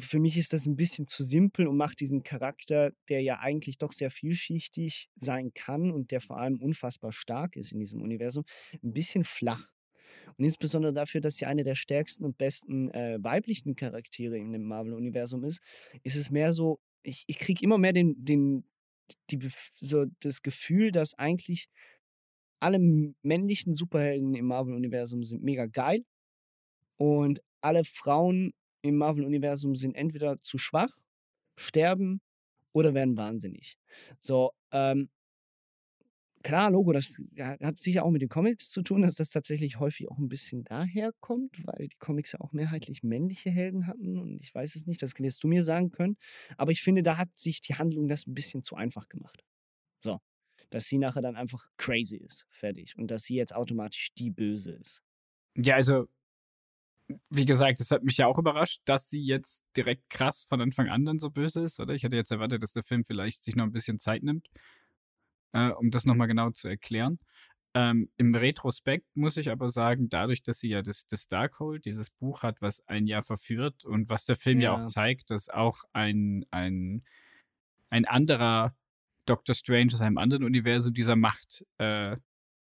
für 0.00 0.18
mich 0.18 0.36
ist 0.36 0.52
das 0.52 0.66
ein 0.66 0.76
bisschen 0.76 1.06
zu 1.06 1.24
simpel 1.24 1.66
und 1.66 1.76
macht 1.76 2.00
diesen 2.00 2.22
Charakter, 2.22 2.92
der 3.08 3.22
ja 3.22 3.40
eigentlich 3.40 3.78
doch 3.78 3.92
sehr 3.92 4.10
vielschichtig 4.10 5.08
sein 5.16 5.52
kann 5.54 5.90
und 5.90 6.10
der 6.10 6.20
vor 6.20 6.38
allem 6.38 6.60
unfassbar 6.60 7.12
stark 7.12 7.56
ist 7.56 7.72
in 7.72 7.80
diesem 7.80 8.02
Universum, 8.02 8.44
ein 8.82 8.92
bisschen 8.92 9.24
flach. 9.24 9.72
Und 10.36 10.44
insbesondere 10.44 10.92
dafür, 10.92 11.20
dass 11.20 11.36
sie 11.36 11.46
eine 11.46 11.64
der 11.64 11.74
stärksten 11.74 12.24
und 12.24 12.38
besten 12.38 12.90
äh, 12.90 13.18
weiblichen 13.20 13.76
Charaktere 13.76 14.38
in 14.38 14.52
dem 14.52 14.64
Marvel-Universum 14.64 15.44
ist, 15.44 15.60
ist 16.02 16.16
es 16.16 16.30
mehr 16.30 16.52
so, 16.52 16.80
ich, 17.02 17.24
ich 17.26 17.38
kriege 17.38 17.64
immer 17.64 17.78
mehr 17.78 17.92
den, 17.92 18.14
den, 18.24 18.64
die, 19.30 19.38
so 19.74 20.06
das 20.20 20.42
Gefühl, 20.42 20.92
dass 20.92 21.14
eigentlich 21.14 21.68
alle 22.60 22.78
männlichen 23.22 23.74
Superhelden 23.74 24.34
im 24.34 24.46
Marvel-Universum 24.46 25.24
sind 25.24 25.42
mega 25.42 25.66
geil 25.66 26.04
und 26.96 27.40
alle 27.62 27.84
Frauen 27.84 28.52
im 28.82 28.96
Marvel-Universum 28.96 29.76
sind 29.76 29.94
entweder 29.94 30.40
zu 30.42 30.58
schwach, 30.58 30.96
sterben 31.56 32.20
oder 32.72 32.94
werden 32.94 33.16
wahnsinnig. 33.16 33.76
So, 34.18 34.52
ähm, 34.72 35.10
klar, 36.42 36.70
Logo, 36.70 36.92
das 36.92 37.16
hat 37.38 37.78
sicher 37.78 38.04
auch 38.04 38.10
mit 38.10 38.22
den 38.22 38.28
Comics 38.28 38.70
zu 38.70 38.82
tun, 38.82 39.02
dass 39.02 39.16
das 39.16 39.30
tatsächlich 39.30 39.78
häufig 39.78 40.10
auch 40.10 40.18
ein 40.18 40.28
bisschen 40.28 40.64
daher 40.64 41.12
kommt, 41.20 41.66
weil 41.66 41.88
die 41.88 41.96
Comics 41.98 42.32
ja 42.32 42.40
auch 42.40 42.52
mehrheitlich 42.52 43.02
männliche 43.02 43.50
Helden 43.50 43.86
hatten 43.86 44.18
und 44.18 44.40
ich 44.40 44.54
weiß 44.54 44.76
es 44.76 44.86
nicht, 44.86 45.02
das 45.02 45.18
wirst 45.18 45.44
du 45.44 45.48
mir 45.48 45.62
sagen 45.62 45.90
können. 45.90 46.16
Aber 46.56 46.72
ich 46.72 46.82
finde, 46.82 47.02
da 47.02 47.16
hat 47.16 47.36
sich 47.36 47.60
die 47.60 47.74
Handlung 47.74 48.08
das 48.08 48.26
ein 48.26 48.34
bisschen 48.34 48.62
zu 48.62 48.76
einfach 48.76 49.08
gemacht. 49.08 49.44
So, 50.02 50.20
dass 50.70 50.86
sie 50.86 50.98
nachher 50.98 51.22
dann 51.22 51.36
einfach 51.36 51.66
crazy 51.76 52.16
ist, 52.16 52.46
fertig. 52.50 52.96
Und 52.96 53.10
dass 53.10 53.24
sie 53.24 53.34
jetzt 53.36 53.54
automatisch 53.54 54.14
die 54.14 54.30
Böse 54.30 54.72
ist. 54.72 55.02
Ja, 55.56 55.74
also 55.74 56.06
wie 57.30 57.44
gesagt, 57.44 57.80
es 57.80 57.90
hat 57.90 58.02
mich 58.04 58.16
ja 58.16 58.26
auch 58.26 58.38
überrascht, 58.38 58.82
dass 58.84 59.08
sie 59.08 59.22
jetzt 59.22 59.64
direkt 59.76 60.08
krass 60.10 60.46
von 60.48 60.60
Anfang 60.60 60.88
an 60.88 61.04
dann 61.04 61.18
so 61.18 61.30
böse 61.30 61.62
ist, 61.62 61.80
oder? 61.80 61.94
Ich 61.94 62.04
hatte 62.04 62.16
jetzt 62.16 62.30
erwartet, 62.30 62.62
dass 62.62 62.72
der 62.72 62.82
Film 62.82 63.04
vielleicht 63.04 63.44
sich 63.44 63.56
noch 63.56 63.64
ein 63.64 63.72
bisschen 63.72 63.98
Zeit 63.98 64.22
nimmt, 64.22 64.48
äh, 65.52 65.70
um 65.70 65.90
das 65.90 66.04
nochmal 66.04 66.28
genau 66.28 66.50
zu 66.50 66.68
erklären. 66.68 67.18
Ähm, 67.72 68.10
Im 68.16 68.34
Retrospekt 68.34 69.06
muss 69.14 69.36
ich 69.36 69.50
aber 69.50 69.68
sagen, 69.68 70.08
dadurch, 70.08 70.42
dass 70.42 70.58
sie 70.58 70.70
ja 70.70 70.82
das, 70.82 71.06
das 71.06 71.28
Darkhold, 71.28 71.84
dieses 71.84 72.10
Buch 72.10 72.42
hat, 72.42 72.60
was 72.60 72.86
ein 72.88 73.06
Jahr 73.06 73.22
verführt 73.22 73.84
und 73.84 74.08
was 74.10 74.24
der 74.24 74.36
Film 74.36 74.60
ja, 74.60 74.70
ja 74.70 74.76
auch 74.76 74.86
zeigt, 74.86 75.30
dass 75.30 75.48
auch 75.48 75.84
ein, 75.92 76.44
ein, 76.50 77.04
ein 77.90 78.06
anderer 78.06 78.74
Doctor 79.24 79.54
Strange 79.54 79.92
aus 79.92 80.00
einem 80.00 80.18
anderen 80.18 80.42
Universum 80.42 80.92
dieser 80.92 81.14
Macht 81.14 81.64
äh, 81.78 82.16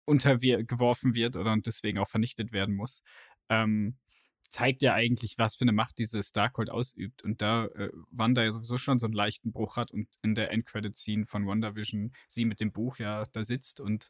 untergeworfen 0.06 1.14
wird 1.14 1.36
oder 1.36 1.52
und 1.52 1.68
deswegen 1.68 2.00
auch 2.00 2.08
vernichtet 2.08 2.52
werden 2.52 2.76
muss. 2.76 3.04
Ähm, 3.50 3.98
zeigt 4.50 4.82
ja 4.82 4.94
eigentlich, 4.94 5.38
was 5.38 5.56
für 5.56 5.64
eine 5.64 5.72
Macht 5.72 6.00
dieses 6.00 6.32
Darkhold 6.32 6.70
ausübt. 6.70 7.24
Und 7.24 7.42
da 7.42 7.66
äh, 7.66 7.90
Wanda 8.12 8.44
ja 8.44 8.52
sowieso 8.52 8.78
schon 8.78 9.00
so 9.00 9.08
einen 9.08 9.14
leichten 9.14 9.52
Bruch 9.52 9.76
hat 9.76 9.92
und 9.92 10.08
in 10.22 10.36
der 10.36 10.52
Endcredit-Scene 10.52 11.26
von 11.26 11.46
WandaVision 11.46 12.14
sie 12.28 12.46
mit 12.46 12.60
dem 12.60 12.72
Buch 12.72 12.98
ja 12.98 13.24
da 13.32 13.44
sitzt 13.44 13.80
und 13.80 14.10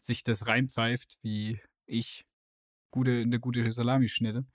sich 0.00 0.22
das 0.22 0.46
reinpfeift, 0.46 1.18
wie 1.22 1.60
ich 1.86 2.24
gute, 2.90 3.22
eine 3.22 3.40
gute 3.40 3.70
Salami 3.72 4.08
schnitte. 4.08 4.46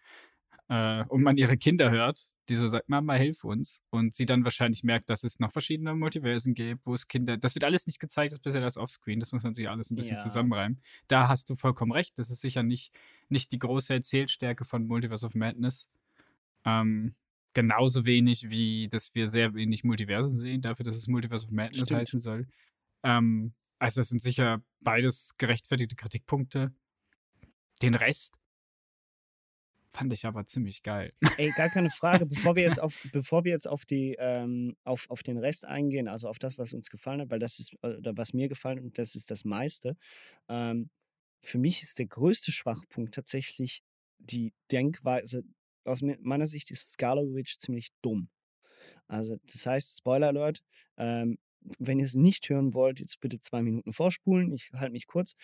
Äh, 0.72 1.04
und 1.10 1.22
man 1.22 1.36
ihre 1.36 1.58
Kinder 1.58 1.92
hört, 1.92 2.32
die 2.48 2.56
so 2.56 2.66
sagt, 2.66 2.88
Mama, 2.88 3.16
hilf 3.16 3.44
uns. 3.44 3.82
Und 3.90 4.16
sie 4.16 4.26
dann 4.26 4.46
wahrscheinlich 4.46 4.86
merkt, 4.86 5.10
dass 5.10 5.26
es 5.26 5.38
noch 5.38 5.52
verschiedene 5.52 5.94
Multiversen 5.94 6.54
gibt, 6.54 6.88
wo 6.88 6.94
es 6.94 7.10
Kinder. 7.10 7.36
Das 7.36 7.56
wird 7.56 7.66
alles 7.66 7.88
nicht 7.88 8.00
gezeigt, 8.00 8.32
das 8.32 8.38
ist 8.38 8.44
bisher 8.44 8.62
das 8.62 8.78
Offscreen. 8.78 9.20
Das 9.20 9.34
muss 9.34 9.44
man 9.44 9.54
sich 9.54 9.68
alles 9.68 9.92
ein 9.92 9.98
bisschen 9.98 10.16
ja. 10.16 10.24
zusammenreimen. 10.24 10.82
Da 11.10 11.28
hast 11.28 11.50
du 11.50 11.56
vollkommen 11.56 11.92
recht. 11.92 12.18
Das 12.18 12.30
ist 12.30 12.40
sicher 12.40 12.64
nicht, 12.64 12.94
nicht 13.28 13.52
die 13.52 13.60
große 13.60 13.94
Erzählstärke 13.94 14.64
von 14.64 14.88
Multiverse 14.88 15.26
of 15.26 15.36
Madness. 15.36 15.90
Ähm, 16.64 17.16
genauso 17.54 18.06
wenig 18.06 18.50
wie, 18.50 18.88
dass 18.88 19.14
wir 19.14 19.28
sehr 19.28 19.54
wenig 19.54 19.84
Multiversen 19.84 20.32
sehen, 20.32 20.62
dafür, 20.62 20.86
dass 20.86 20.96
es 20.96 21.08
Multiverse 21.08 21.48
of 21.48 21.52
Madness 21.52 21.88
Stimmt. 21.88 22.00
heißen 22.00 22.22
soll. 22.22 22.48
Ähm, 23.04 23.52
also, 23.78 24.00
das 24.00 24.08
sind 24.08 24.22
sicher 24.22 24.64
beides 24.80 25.36
gerechtfertigte 25.38 25.98
Kritikpunkte. 25.98 26.72
Den 27.82 27.96
Rest 27.96 28.36
Fand 29.91 30.13
ich 30.13 30.25
aber 30.25 30.45
ziemlich 30.45 30.84
geil. 30.84 31.12
Ey, 31.38 31.51
gar 31.51 31.69
keine 31.69 31.89
Frage. 31.89 32.25
Bevor 32.25 32.56
wir 32.56 32.63
jetzt 32.63 32.80
auf, 32.82 32.95
bevor 33.12 33.43
wir 33.43 33.51
jetzt 33.51 33.67
auf 33.67 33.86
die, 33.86 34.15
ähm, 34.17 34.77
auf, 34.86 35.10
auf 35.10 35.21
den 35.21 35.38
Rest 35.38 35.65
eingehen, 35.65 36.08
also 36.08 36.30
auf 36.30 36.39
das, 36.39 36.58
was 36.58 36.71
uns 36.73 36.89
gefallen 36.89 37.19
hat, 37.19 37.30
weil 37.30 37.39
das 37.39 37.60
ist, 37.60 37.73
oder 37.84 38.15
was 38.15 38.34
mir 38.34 38.47
gefallen 38.47 38.77
hat, 38.77 38.86
und 38.86 38.97
das 38.97 39.15
ist 39.15 39.30
das 39.30 39.43
meiste. 39.43 39.97
Ähm, 40.47 40.89
für 41.43 41.58
mich 41.58 41.82
ist 41.82 41.99
der 41.99 42.06
größte 42.06 42.54
Schwachpunkt 42.54 43.13
tatsächlich 43.13 43.84
die 44.19 44.54
Denkweise. 44.71 45.43
Aus 45.84 46.01
meiner 46.01 46.47
Sicht 46.47 46.71
ist 46.71 46.93
Scarlet 46.93 47.34
Witch 47.34 47.58
ziemlich 47.58 47.89
dumm. 48.01 48.30
Also, 49.08 49.38
das 49.51 49.65
heißt, 49.65 49.97
Spoiler 49.97 50.27
Alert, 50.27 50.63
ähm, 50.95 51.38
wenn 51.80 51.99
ihr 51.99 52.06
es 52.06 52.15
nicht 52.15 52.47
hören 52.49 52.73
wollt, 52.73 52.99
jetzt 52.99 53.19
bitte 53.19 53.39
zwei 53.39 53.62
Minuten 53.62 53.91
vorspulen. 53.91 54.54
Ich 54.54 54.71
halte 54.73 54.93
mich 54.93 55.06
kurz. 55.06 55.36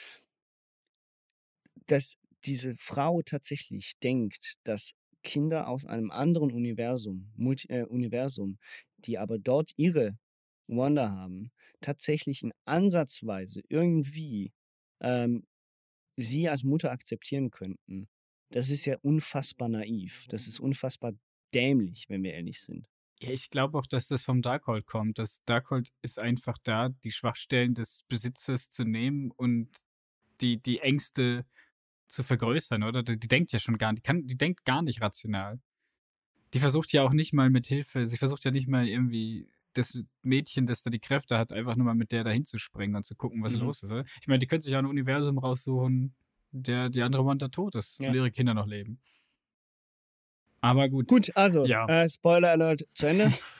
Das, 1.87 2.17
diese 2.47 2.75
Frau 2.77 3.21
tatsächlich 3.21 3.93
denkt, 4.01 4.55
dass 4.63 4.93
Kinder 5.23 5.67
aus 5.67 5.85
einem 5.85 6.11
anderen 6.11 6.51
Universum, 6.51 7.31
Multi, 7.35 7.67
äh, 7.69 7.83
Universum, 7.83 8.57
die 8.97 9.17
aber 9.17 9.37
dort 9.37 9.71
ihre 9.75 10.17
Wanda 10.67 11.11
haben, 11.11 11.51
tatsächlich 11.81 12.43
in 12.43 12.53
Ansatzweise 12.65 13.61
irgendwie 13.69 14.53
ähm, 15.01 15.45
sie 16.15 16.49
als 16.49 16.63
Mutter 16.63 16.91
akzeptieren 16.91 17.51
könnten, 17.51 18.07
das 18.49 18.69
ist 18.69 18.85
ja 18.85 18.97
unfassbar 19.01 19.69
naiv. 19.69 20.25
Das 20.29 20.47
ist 20.47 20.59
unfassbar 20.59 21.13
dämlich, 21.53 22.05
wenn 22.07 22.23
wir 22.23 22.33
ehrlich 22.33 22.61
sind. 22.61 22.87
Ja, 23.19 23.29
ich 23.29 23.49
glaube 23.49 23.77
auch, 23.77 23.85
dass 23.85 24.07
das 24.07 24.23
vom 24.23 24.41
Darkhold 24.41 24.85
kommt. 24.85 25.17
Das 25.19 25.43
Darkhold 25.45 25.89
ist 26.01 26.19
einfach 26.19 26.57
da, 26.63 26.89
die 27.03 27.11
Schwachstellen 27.11 27.73
des 27.73 28.03
Besitzers 28.07 28.69
zu 28.69 28.83
nehmen 28.83 29.31
und 29.31 29.69
die, 30.39 30.61
die 30.61 30.79
Ängste 30.79 31.45
zu 32.07 32.23
vergrößern, 32.23 32.83
oder? 32.83 33.03
Die, 33.03 33.19
die 33.19 33.27
denkt 33.27 33.51
ja 33.51 33.59
schon 33.59 33.77
gar 33.77 33.91
nicht, 33.91 34.05
die, 34.05 34.07
kann, 34.07 34.25
die 34.25 34.37
denkt 34.37 34.65
gar 34.65 34.81
nicht 34.81 35.01
rational. 35.01 35.59
Die 36.53 36.59
versucht 36.59 36.93
ja 36.93 37.03
auch 37.03 37.11
nicht 37.11 37.33
mal 37.33 37.49
mit 37.49 37.67
Hilfe, 37.67 38.05
sie 38.05 38.17
versucht 38.17 38.43
ja 38.45 38.51
nicht 38.51 38.67
mal 38.67 38.87
irgendwie 38.87 39.49
das 39.73 39.99
Mädchen, 40.23 40.65
das 40.65 40.81
da 40.81 40.89
die 40.89 40.99
Kräfte 40.99 41.37
hat, 41.37 41.51
einfach 41.51 41.75
nur 41.75 41.85
mal 41.85 41.95
mit 41.95 42.11
der 42.11 42.23
dahin 42.23 42.45
zu 42.45 42.57
springen 42.57 42.95
und 42.95 43.03
zu 43.03 43.15
gucken, 43.15 43.43
was 43.43 43.53
mhm. 43.53 43.61
los 43.61 43.83
ist. 43.83 43.91
Oder? 43.91 44.05
Ich 44.21 44.27
meine, 44.27 44.39
die 44.39 44.47
könnte 44.47 44.65
sich 44.65 44.75
auch 44.75 44.79
ein 44.79 44.85
Universum 44.85 45.37
raussuchen, 45.37 46.15
der 46.51 46.89
die 46.89 47.03
andere 47.03 47.25
Wanda 47.25 47.49
tot 47.49 47.75
ist 47.75 47.99
ja. 47.99 48.09
und 48.09 48.15
ihre 48.15 48.31
Kinder 48.31 48.53
noch 48.53 48.65
leben. 48.65 48.99
Aber 50.61 50.89
gut. 50.89 51.07
Gut, 51.07 51.35
also, 51.35 51.65
ja. 51.65 51.85
äh, 51.87 52.09
Spoiler 52.09 52.49
Alert 52.49 52.83
zu 52.93 53.07
Ende. 53.07 53.31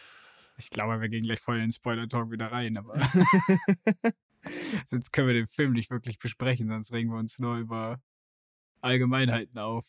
Ich 0.58 0.72
glaube, 0.72 1.00
wir 1.00 1.10
gehen 1.10 1.24
gleich 1.24 1.40
voll 1.40 1.58
in 1.58 1.62
den 1.62 1.72
Spoiler-Talk 1.72 2.32
wieder 2.32 2.52
rein, 2.52 2.78
aber 2.78 3.00
sonst 4.86 5.12
können 5.12 5.28
wir 5.28 5.36
den 5.36 5.48
Film 5.48 5.74
nicht 5.74 5.92
wirklich 5.92 6.18
besprechen, 6.18 6.68
sonst 6.68 6.92
regen 6.92 7.12
wir 7.12 7.20
uns 7.20 7.38
nur 7.38 7.58
über 7.58 8.02
Allgemeinheiten 8.88 9.60
auf. 9.60 9.84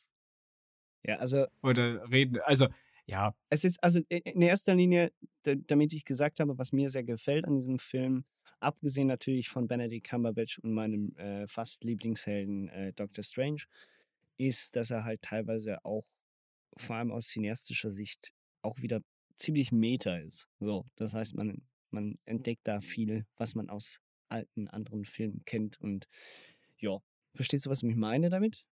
Ja, 1.04 1.16
also. 1.16 1.46
Oder 1.62 2.10
reden. 2.10 2.38
Also, 2.44 2.68
ja. 3.06 3.34
Es 3.48 3.64
ist 3.64 3.82
also 3.82 4.00
in 4.08 4.42
erster 4.42 4.74
Linie, 4.74 5.12
damit 5.42 5.92
ich 5.92 6.04
gesagt 6.04 6.40
habe, 6.40 6.58
was 6.58 6.72
mir 6.72 6.90
sehr 6.90 7.04
gefällt 7.04 7.46
an 7.46 7.56
diesem 7.56 7.78
Film, 7.78 8.24
abgesehen 8.60 9.06
natürlich 9.06 9.48
von 9.48 9.66
Benedict 9.66 10.06
Cumberbatch 10.08 10.58
und 10.58 10.72
meinem 10.72 11.16
äh, 11.16 11.46
fast 11.48 11.84
Lieblingshelden 11.84 12.68
äh, 12.68 12.92
Doctor 12.92 13.24
Strange, 13.24 13.62
ist, 14.36 14.76
dass 14.76 14.90
er 14.90 15.04
halt 15.04 15.22
teilweise 15.22 15.84
auch, 15.84 16.04
vor 16.76 16.96
allem 16.96 17.10
aus 17.10 17.28
cineastischer 17.28 17.92
Sicht, 17.92 18.32
auch 18.62 18.80
wieder 18.82 19.00
ziemlich 19.36 19.72
meta 19.72 20.16
ist. 20.16 20.48
So, 20.60 20.84
das 20.96 21.14
heißt, 21.14 21.34
man, 21.34 21.62
man 21.90 22.18
entdeckt 22.24 22.66
da 22.66 22.80
viel, 22.80 23.24
was 23.36 23.54
man 23.54 23.70
aus 23.70 24.00
alten 24.28 24.68
anderen 24.68 25.06
Filmen 25.06 25.42
kennt 25.46 25.80
und 25.80 26.06
ja, 26.76 26.98
verstehst 27.34 27.66
du, 27.66 27.70
was 27.70 27.82
ich 27.82 27.96
meine 27.96 28.28
damit? 28.28 28.66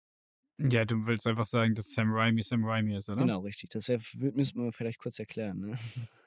Ja, 0.71 0.85
du 0.85 1.07
willst 1.07 1.27
einfach 1.27 1.47
sagen, 1.47 1.75
dass 1.75 1.93
Sam 1.93 2.13
Raimi 2.13 2.43
Sam 2.43 2.65
Raimi 2.65 2.97
ist, 2.97 3.09
oder? 3.09 3.23
Genau, 3.23 3.41
richtig. 3.41 3.71
Das 3.71 3.89
müssen 3.89 4.65
wir 4.65 4.73
vielleicht 4.73 4.99
kurz 4.99 5.19
erklären. 5.19 5.61
Ne? 5.61 5.79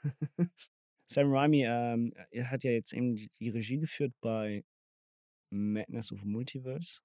Sam 1.07 1.31
Raimi 1.31 1.65
ähm, 1.65 2.13
er 2.31 2.49
hat 2.49 2.63
ja 2.63 2.71
jetzt 2.71 2.93
eben 2.93 3.15
die, 3.15 3.49
Regie 3.49 3.77
geführt 3.77 4.13
bei 4.21 4.63
Madness 5.51 6.11
of 6.11 6.23
Multiverse. 6.23 6.99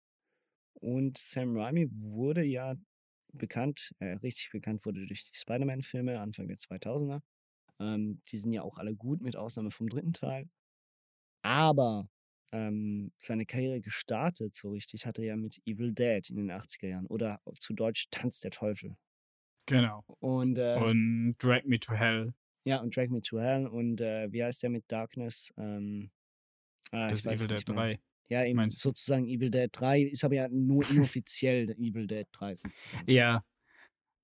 Und 0.74 1.18
Sam 1.18 1.56
Raimi 1.56 1.88
wurde 1.92 2.42
ja 2.42 2.74
bekannt, 3.32 3.92
äh, 3.98 4.14
richtig 4.14 4.50
bekannt 4.50 4.84
wurde 4.84 5.06
durch 5.06 5.30
die 5.30 5.38
Spider-Man-Filme 5.38 6.18
Anfang 6.18 6.48
der 6.48 6.56
2000er. 6.56 7.20
Ähm, 7.78 8.22
die 8.28 8.38
sind 8.38 8.52
ja 8.52 8.62
auch 8.62 8.78
alle 8.78 8.94
gut, 8.94 9.20
mit 9.20 9.36
Ausnahme 9.36 9.70
vom 9.70 9.88
dritten 9.88 10.12
Teil. 10.12 10.48
Aber 11.42 12.08
ähm, 12.52 13.12
seine 13.18 13.46
Karriere 13.46 13.80
gestartet, 13.80 14.54
so 14.54 14.70
richtig, 14.70 15.06
hat 15.06 15.18
er 15.18 15.24
ja 15.24 15.36
mit 15.36 15.60
Evil 15.66 15.92
Dead 15.92 16.28
in 16.30 16.36
den 16.36 16.50
80er 16.50 16.88
Jahren. 16.88 17.06
Oder 17.06 17.40
zu 17.58 17.74
Deutsch 17.74 18.08
Tanz 18.10 18.40
der 18.40 18.50
Teufel. 18.50 18.96
Genau. 19.66 20.04
Und, 20.18 20.58
äh, 20.58 20.76
und 20.76 21.36
Drag 21.38 21.64
Me 21.64 21.78
to 21.78 21.92
Hell. 21.92 22.34
Ja, 22.64 22.80
und 22.80 22.96
Drag 22.96 23.08
Me 23.08 23.22
to 23.22 23.38
Hell. 23.38 23.66
Und 23.66 24.00
äh, 24.00 24.32
wie 24.32 24.42
heißt 24.42 24.62
der 24.62 24.70
mit 24.70 24.84
Darkness? 24.88 25.52
Ähm, 25.56 26.10
ah, 26.90 27.10
das 27.10 27.24
ist 27.24 27.26
Evil 27.26 27.48
Dead 27.48 27.68
3. 27.68 28.00
Ja, 28.28 28.44
eben 28.44 28.56
Meinst 28.56 28.78
sozusagen 28.78 29.26
Evil 29.26 29.50
Dead 29.50 29.68
3 29.72 30.02
ist 30.02 30.24
aber 30.24 30.34
ja 30.34 30.48
nur 30.48 30.84
inoffiziell 30.90 31.70
Evil 31.78 32.06
Dead 32.06 32.26
3 32.32 32.54
sozusagen. 32.54 33.10
Ja. 33.10 33.42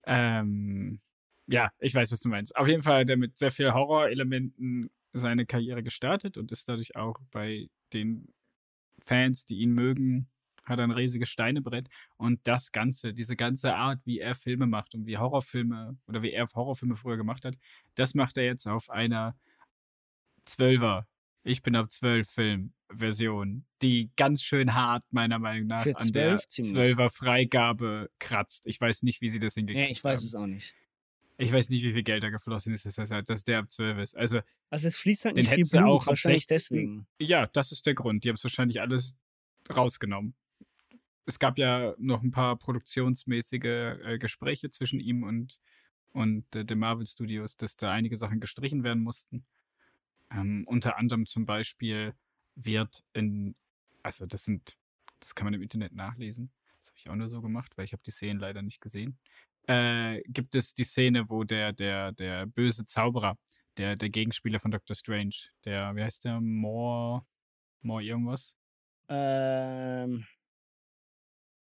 Ähm, 0.07 1.01
ja, 1.49 1.71
ich 1.79 1.95
weiß, 1.95 2.13
was 2.13 2.21
du 2.21 2.29
meinst. 2.29 2.57
Auf 2.57 2.69
jeden 2.69 2.83
Fall 2.83 3.01
hat 3.01 3.11
er 3.11 3.17
mit 3.17 3.37
sehr 3.37 3.51
vielen 3.51 3.75
Horrorelementen 3.75 4.91
seine 5.13 5.47
Karriere 5.47 5.83
gestartet 5.83 6.37
und 6.39 6.53
ist 6.53 6.69
dadurch 6.69 6.97
auch 6.97 7.17
bei 7.31 7.69
den 7.93 8.33
Fans, 9.05 9.47
die 9.47 9.59
ihn 9.59 9.73
mögen, 9.73 10.29
hat 10.65 10.81
ein 10.81 10.91
riesiges 10.91 11.29
Steinebrett. 11.29 11.89
Und 12.17 12.41
das 12.45 12.73
Ganze, 12.73 13.15
diese 13.15 13.37
ganze 13.37 13.75
Art, 13.77 14.01
wie 14.05 14.19
er 14.19 14.35
Filme 14.35 14.67
macht 14.67 14.95
und 14.95 15.07
wie 15.07 15.19
Horrorfilme 15.19 15.97
oder 16.09 16.23
wie 16.23 16.33
er 16.33 16.49
Horrorfilme 16.53 16.97
früher 16.97 17.17
gemacht 17.17 17.45
hat, 17.45 17.57
das 17.95 18.15
macht 18.15 18.37
er 18.37 18.45
jetzt 18.45 18.67
auf 18.67 18.91
einer 18.91 19.37
Zwölfer 20.45 21.07
ich 21.47 21.63
bin 21.63 21.77
ab 21.77 21.93
12 21.93 22.29
Film-Version, 22.29 23.65
die 23.81 24.11
ganz 24.17 24.43
schön 24.43 24.75
hart, 24.75 25.05
meiner 25.11 25.39
Meinung 25.39 25.69
nach, 25.69 25.85
Für 25.85 25.97
an 25.97 26.11
der 26.11 26.41
12er 26.41 27.09
Freigabe 27.09 28.11
kratzt. 28.19 28.67
Ich 28.67 28.81
weiß 28.81 29.05
nicht, 29.05 29.21
wie 29.21 29.31
sie 29.31 29.39
das 29.39 29.55
hingekriegt 29.55 29.85
haben. 29.85 29.89
Ja, 29.89 29.97
ich 29.97 30.05
weiß 30.05 30.21
haben. 30.21 30.27
es 30.27 30.35
auch 30.35 30.47
nicht. 30.47 30.75
Ich 31.39 31.53
weiß 31.53 31.69
nicht, 31.69 31.83
wie 31.83 31.93
viel 31.93 32.03
Geld 32.03 32.23
da 32.23 32.31
geflossen 32.31 32.73
ist, 32.73 32.87
dass, 32.87 33.11
halt, 33.11 33.29
dass 33.29 33.45
der 33.45 33.59
ab 33.59 33.71
12 33.71 33.99
ist. 33.99 34.17
Also, 34.17 34.41
also 34.71 34.89
es 34.89 34.97
fließt 34.97 35.27
halt 35.27 35.37
nicht 35.37 35.53
viel 35.53 35.67
Blut, 35.69 35.83
auch 35.83 36.07
wahrscheinlich 36.07 36.47
16, 36.47 36.57
deswegen. 36.57 37.07
Ja, 37.19 37.47
das 37.47 37.73
ist 37.73 37.85
der 37.85 37.95
Grund. 37.95 38.25
Die 38.25 38.31
haben 38.31 38.37
es 38.37 38.45
wahrscheinlich 38.45 38.81
alles 38.81 39.17
rausgenommen. 39.69 40.35
Es 41.27 41.39
gab 41.39 41.59
ja 41.59 41.95
noch 41.99 42.23
ein 42.23 42.31
paar 42.31 42.57
produktionsmäßige 42.57 43.65
äh, 43.65 44.19
Gespräche 44.19 44.71
zwischen 44.71 45.01
ihm 45.01 45.25
und, 45.25 45.61
und 46.13 46.55
äh, 46.55 46.65
den 46.65 46.79
Marvel 46.79 47.05
Studios, 47.05 47.57
dass 47.57 47.77
da 47.77 47.91
einige 47.91 48.17
Sachen 48.17 48.41
gestrichen 48.41 48.83
werden 48.83 49.03
mussten. 49.03 49.45
Ähm, 50.31 50.65
unter 50.67 50.97
anderem 50.97 51.27
zum 51.27 51.45
Beispiel 51.45 52.15
wird 52.55 53.05
in, 53.13 53.55
also 54.03 54.25
das 54.25 54.45
sind, 54.45 54.79
das 55.21 55.35
kann 55.35 55.45
man 55.45 55.55
im 55.55 55.63
Internet 55.63 55.95
nachlesen. 55.95 56.51
Das 56.81 56.89
habe 56.89 56.99
ich 56.99 57.11
auch 57.11 57.17
nur 57.17 57.29
so 57.29 57.43
gemacht, 57.43 57.77
weil 57.77 57.85
ich 57.85 57.93
habe 57.93 58.03
die 58.07 58.11
Szenen 58.11 58.41
leider 58.41 58.63
nicht 58.63 58.81
gesehen. 58.81 59.19
Äh, 59.67 60.23
gibt 60.27 60.55
es 60.55 60.75
die 60.75 60.85
Szene, 60.85 61.29
wo 61.29 61.45
der, 61.45 61.73
der, 61.73 62.13
der 62.13 62.47
böse 62.47 62.87
Zauberer, 62.87 63.37
der, 63.77 63.97
der 63.97 64.11
Gegenspieler 64.11 64.61
von 64.61 64.71
Doctor 64.71 64.95
Strange, 64.95 65.35
der, 65.65 65.95
wie 65.97 66.03
heißt 66.03 66.25
der? 66.25 66.41
More, 66.41 67.25
More 67.87 68.03
irgendwas? 68.03 68.55
Ähm. 69.09 70.27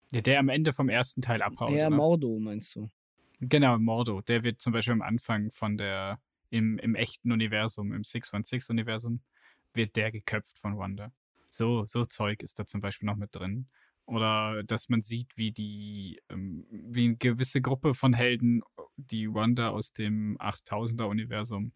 Ja, 0.09 0.21
der 0.21 0.39
am 0.39 0.49
Ende 0.49 0.73
vom 0.73 0.89
ersten 0.89 1.21
Teil 1.21 1.41
abhaut. 1.41 1.71
Ja, 1.71 1.89
Mordo 1.89 2.39
meinst 2.39 2.75
du? 2.75 2.89
Genau, 3.39 3.77
Mordo. 3.77 4.21
Der 4.21 4.43
wird 4.43 4.61
zum 4.61 4.73
Beispiel 4.73 4.93
am 4.93 5.01
Anfang 5.01 5.51
von 5.51 5.77
der, 5.77 6.19
im, 6.49 6.79
im 6.79 6.95
echten 6.95 7.31
Universum, 7.31 7.93
im 7.93 8.01
616-Universum, 8.01 9.21
wird 9.73 9.95
der 9.95 10.11
geköpft 10.11 10.57
von 10.57 10.77
Wanda. 10.77 11.11
So, 11.49 11.85
so 11.85 12.03
Zeug 12.03 12.41
ist 12.41 12.57
da 12.57 12.65
zum 12.65 12.81
Beispiel 12.81 13.05
noch 13.05 13.15
mit 13.15 13.35
drin. 13.35 13.67
Oder 14.07 14.63
dass 14.63 14.87
man 14.87 15.01
sieht, 15.01 15.35
wie 15.35 15.51
die, 15.51 16.21
ähm, 16.29 16.65
wie 16.71 17.05
eine 17.05 17.17
gewisse 17.17 17.61
Gruppe 17.61 17.93
von 17.93 18.13
Helden, 18.13 18.61
die 18.95 19.33
Wanda 19.33 19.69
aus 19.69 19.91
dem 19.91 20.37
8000er-Universum 20.37 21.73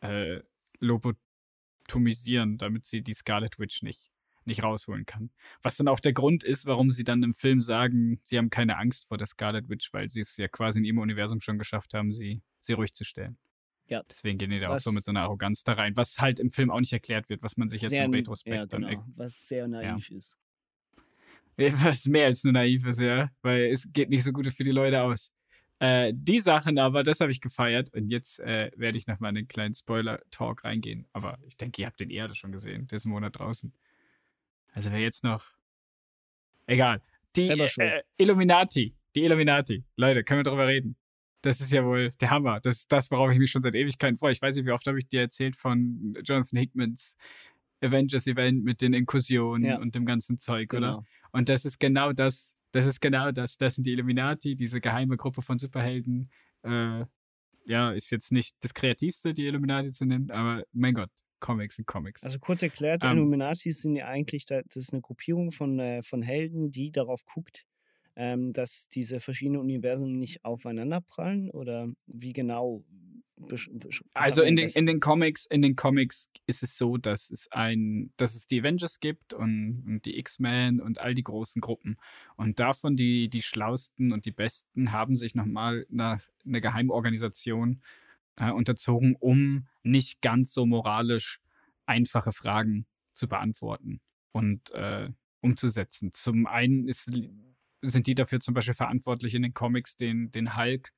äh, 0.00 0.40
lobotomisieren, 0.80 2.58
damit 2.58 2.86
sie 2.86 3.02
die 3.02 3.14
Scarlet 3.14 3.60
Witch 3.60 3.82
nicht, 3.82 4.10
nicht 4.44 4.64
rausholen 4.64 5.06
kann. 5.06 5.30
Was 5.62 5.76
dann 5.76 5.86
auch 5.86 6.00
der 6.00 6.12
Grund 6.12 6.42
ist, 6.42 6.66
warum 6.66 6.90
sie 6.90 7.04
dann 7.04 7.22
im 7.22 7.32
Film 7.32 7.60
sagen, 7.60 8.20
sie 8.24 8.36
haben 8.36 8.50
keine 8.50 8.76
Angst 8.76 9.06
vor 9.06 9.16
der 9.16 9.28
Scarlet 9.28 9.68
Witch, 9.68 9.92
weil 9.92 10.08
sie 10.08 10.22
es 10.22 10.36
ja 10.36 10.48
quasi 10.48 10.80
in 10.80 10.84
ihrem 10.84 10.98
Universum 10.98 11.40
schon 11.40 11.56
geschafft 11.56 11.94
haben, 11.94 12.12
sie, 12.12 12.42
sie 12.58 12.72
ruhig 12.72 12.94
zu 12.94 13.04
stellen. 13.04 13.38
Ja. 13.86 14.02
Deswegen 14.10 14.38
gehen 14.38 14.50
die 14.50 14.58
da 14.58 14.74
auch 14.74 14.80
so 14.80 14.90
mit 14.90 15.04
so 15.04 15.12
einer 15.12 15.22
Arroganz 15.22 15.62
da 15.62 15.74
rein, 15.74 15.96
was 15.96 16.18
halt 16.18 16.40
im 16.40 16.50
Film 16.50 16.70
auch 16.70 16.80
nicht 16.80 16.92
erklärt 16.92 17.28
wird, 17.28 17.44
was 17.44 17.56
man 17.56 17.68
sich 17.68 17.82
jetzt 17.82 17.92
im 17.92 18.12
Retrospekt 18.12 18.56
ja, 18.56 18.64
genau, 18.64 18.88
dann. 18.88 19.12
Was 19.14 19.46
sehr 19.46 19.68
naiv 19.68 20.08
ja. 20.10 20.16
ist. 20.16 20.36
Was 21.84 22.06
mehr 22.06 22.26
als 22.26 22.44
nur 22.44 22.52
naiv 22.52 22.86
ist, 22.86 23.00
ja. 23.00 23.28
Weil 23.42 23.66
es 23.66 23.92
geht 23.92 24.10
nicht 24.10 24.24
so 24.24 24.32
gut 24.32 24.52
für 24.52 24.64
die 24.64 24.70
Leute 24.70 25.02
aus. 25.02 25.32
Äh, 25.78 26.12
die 26.14 26.38
Sachen 26.38 26.78
aber, 26.78 27.02
das 27.02 27.20
habe 27.20 27.30
ich 27.30 27.40
gefeiert. 27.40 27.92
Und 27.94 28.08
jetzt 28.08 28.40
äh, 28.40 28.70
werde 28.76 28.98
ich 28.98 29.06
nochmal 29.06 29.30
in 29.30 29.38
einen 29.38 29.48
kleinen 29.48 29.74
Spoiler-Talk 29.74 30.64
reingehen. 30.64 31.06
Aber 31.12 31.38
ich 31.46 31.56
denke, 31.56 31.82
ihr 31.82 31.86
habt 31.86 32.00
den 32.00 32.10
eher 32.10 32.32
schon 32.34 32.52
gesehen. 32.52 32.86
Der 32.86 32.96
ist 32.96 33.06
im 33.06 33.12
Monat 33.12 33.38
draußen. 33.38 33.72
Also 34.72 34.92
wer 34.92 35.00
jetzt 35.00 35.24
noch. 35.24 35.44
Egal. 36.66 37.02
Die 37.36 37.48
äh, 37.48 38.02
Illuminati. 38.16 38.94
Die 39.14 39.24
Illuminati. 39.24 39.84
Leute, 39.96 40.22
können 40.22 40.40
wir 40.40 40.50
drüber 40.50 40.66
reden? 40.66 40.96
Das 41.42 41.60
ist 41.60 41.72
ja 41.72 41.84
wohl 41.84 42.10
der 42.20 42.30
Hammer. 42.30 42.60
Das 42.60 42.76
ist 42.76 42.92
das, 42.92 43.10
worauf 43.10 43.30
ich 43.32 43.38
mich 43.38 43.50
schon 43.50 43.62
seit 43.62 43.74
Ewigkeiten 43.74 44.18
freue. 44.18 44.32
Ich 44.32 44.42
weiß 44.42 44.56
nicht, 44.56 44.66
wie 44.66 44.72
oft 44.72 44.86
habe 44.86 44.98
ich 44.98 45.08
dir 45.08 45.22
erzählt 45.22 45.56
von 45.56 46.14
Jonathan 46.22 46.58
Hickmans 46.58 47.16
Avengers-Event 47.80 48.64
mit 48.64 48.80
den 48.80 48.92
Inkursionen 48.92 49.70
ja. 49.70 49.78
und 49.78 49.94
dem 49.94 50.06
ganzen 50.06 50.38
Zeug, 50.38 50.68
genau. 50.70 50.98
oder? 50.98 51.04
Und 51.32 51.48
das 51.48 51.64
ist 51.64 51.78
genau 51.78 52.12
das. 52.12 52.54
Das 52.72 52.86
ist 52.86 53.00
genau 53.00 53.32
das. 53.32 53.56
Das 53.56 53.74
sind 53.74 53.84
die 53.84 53.92
Illuminati, 53.92 54.54
diese 54.54 54.80
geheime 54.80 55.16
Gruppe 55.16 55.42
von 55.42 55.58
Superhelden. 55.58 56.30
Äh, 56.62 57.04
ja, 57.66 57.92
ist 57.92 58.10
jetzt 58.10 58.32
nicht 58.32 58.56
das 58.60 58.74
Kreativste, 58.74 59.34
die 59.34 59.46
Illuminati 59.46 59.92
zu 59.92 60.04
nennen, 60.04 60.30
aber 60.30 60.62
mein 60.72 60.94
Gott, 60.94 61.10
Comics 61.40 61.76
sind 61.76 61.86
Comics. 61.86 62.22
Also 62.22 62.38
kurz 62.38 62.62
erklärt, 62.62 63.02
um, 63.02 63.10
ähm. 63.10 63.18
Illuminati 63.18 63.72
sind 63.72 63.96
ja 63.96 64.06
eigentlich, 64.06 64.44
das 64.44 64.64
ist 64.74 64.92
eine 64.92 65.02
Gruppierung 65.02 65.52
von, 65.52 65.78
äh, 65.78 66.02
von 66.02 66.22
Helden, 66.22 66.70
die 66.70 66.92
darauf 66.92 67.24
guckt, 67.24 67.64
ähm, 68.16 68.52
dass 68.52 68.88
diese 68.88 69.20
verschiedenen 69.20 69.60
Universen 69.60 70.18
nicht 70.18 70.44
aufeinander 70.44 71.00
prallen 71.00 71.50
oder 71.50 71.88
wie 72.06 72.32
genau? 72.32 72.84
Also 74.14 74.42
in 74.42 74.56
den, 74.56 74.68
in 74.68 74.86
den 74.86 75.00
Comics, 75.00 75.46
in 75.46 75.62
den 75.62 75.76
Comics 75.76 76.28
ist 76.46 76.62
es 76.62 76.76
so, 76.76 76.96
dass 76.96 77.30
es 77.30 77.50
ein, 77.52 78.12
dass 78.16 78.34
es 78.34 78.46
die 78.46 78.60
Avengers 78.60 79.00
gibt 79.00 79.32
und, 79.32 79.84
und 79.86 80.04
die 80.04 80.18
X-Men 80.18 80.80
und 80.80 81.00
all 81.00 81.14
die 81.14 81.22
großen 81.22 81.60
Gruppen. 81.60 81.96
Und 82.36 82.60
davon 82.60 82.96
die, 82.96 83.28
die 83.28 83.42
schlausten 83.42 84.12
und 84.12 84.24
die 84.26 84.32
besten 84.32 84.92
haben 84.92 85.16
sich 85.16 85.34
nochmal 85.34 85.86
nach 85.88 86.20
einer 86.46 86.60
Geheimorganisation 86.60 87.82
äh, 88.36 88.50
unterzogen, 88.50 89.16
um 89.18 89.68
nicht 89.82 90.20
ganz 90.22 90.52
so 90.52 90.66
moralisch 90.66 91.40
einfache 91.86 92.32
Fragen 92.32 92.86
zu 93.12 93.28
beantworten 93.28 94.00
und 94.32 94.70
äh, 94.72 95.08
umzusetzen. 95.40 96.12
Zum 96.12 96.46
einen 96.46 96.88
ist 96.88 97.10
sind 97.82 98.06
die 98.06 98.14
dafür 98.14 98.40
zum 98.40 98.54
Beispiel 98.54 98.74
verantwortlich 98.74 99.34
in 99.34 99.42
den 99.42 99.54
Comics, 99.54 99.96
den, 99.96 100.30
den 100.30 100.56
Hulk 100.56 100.92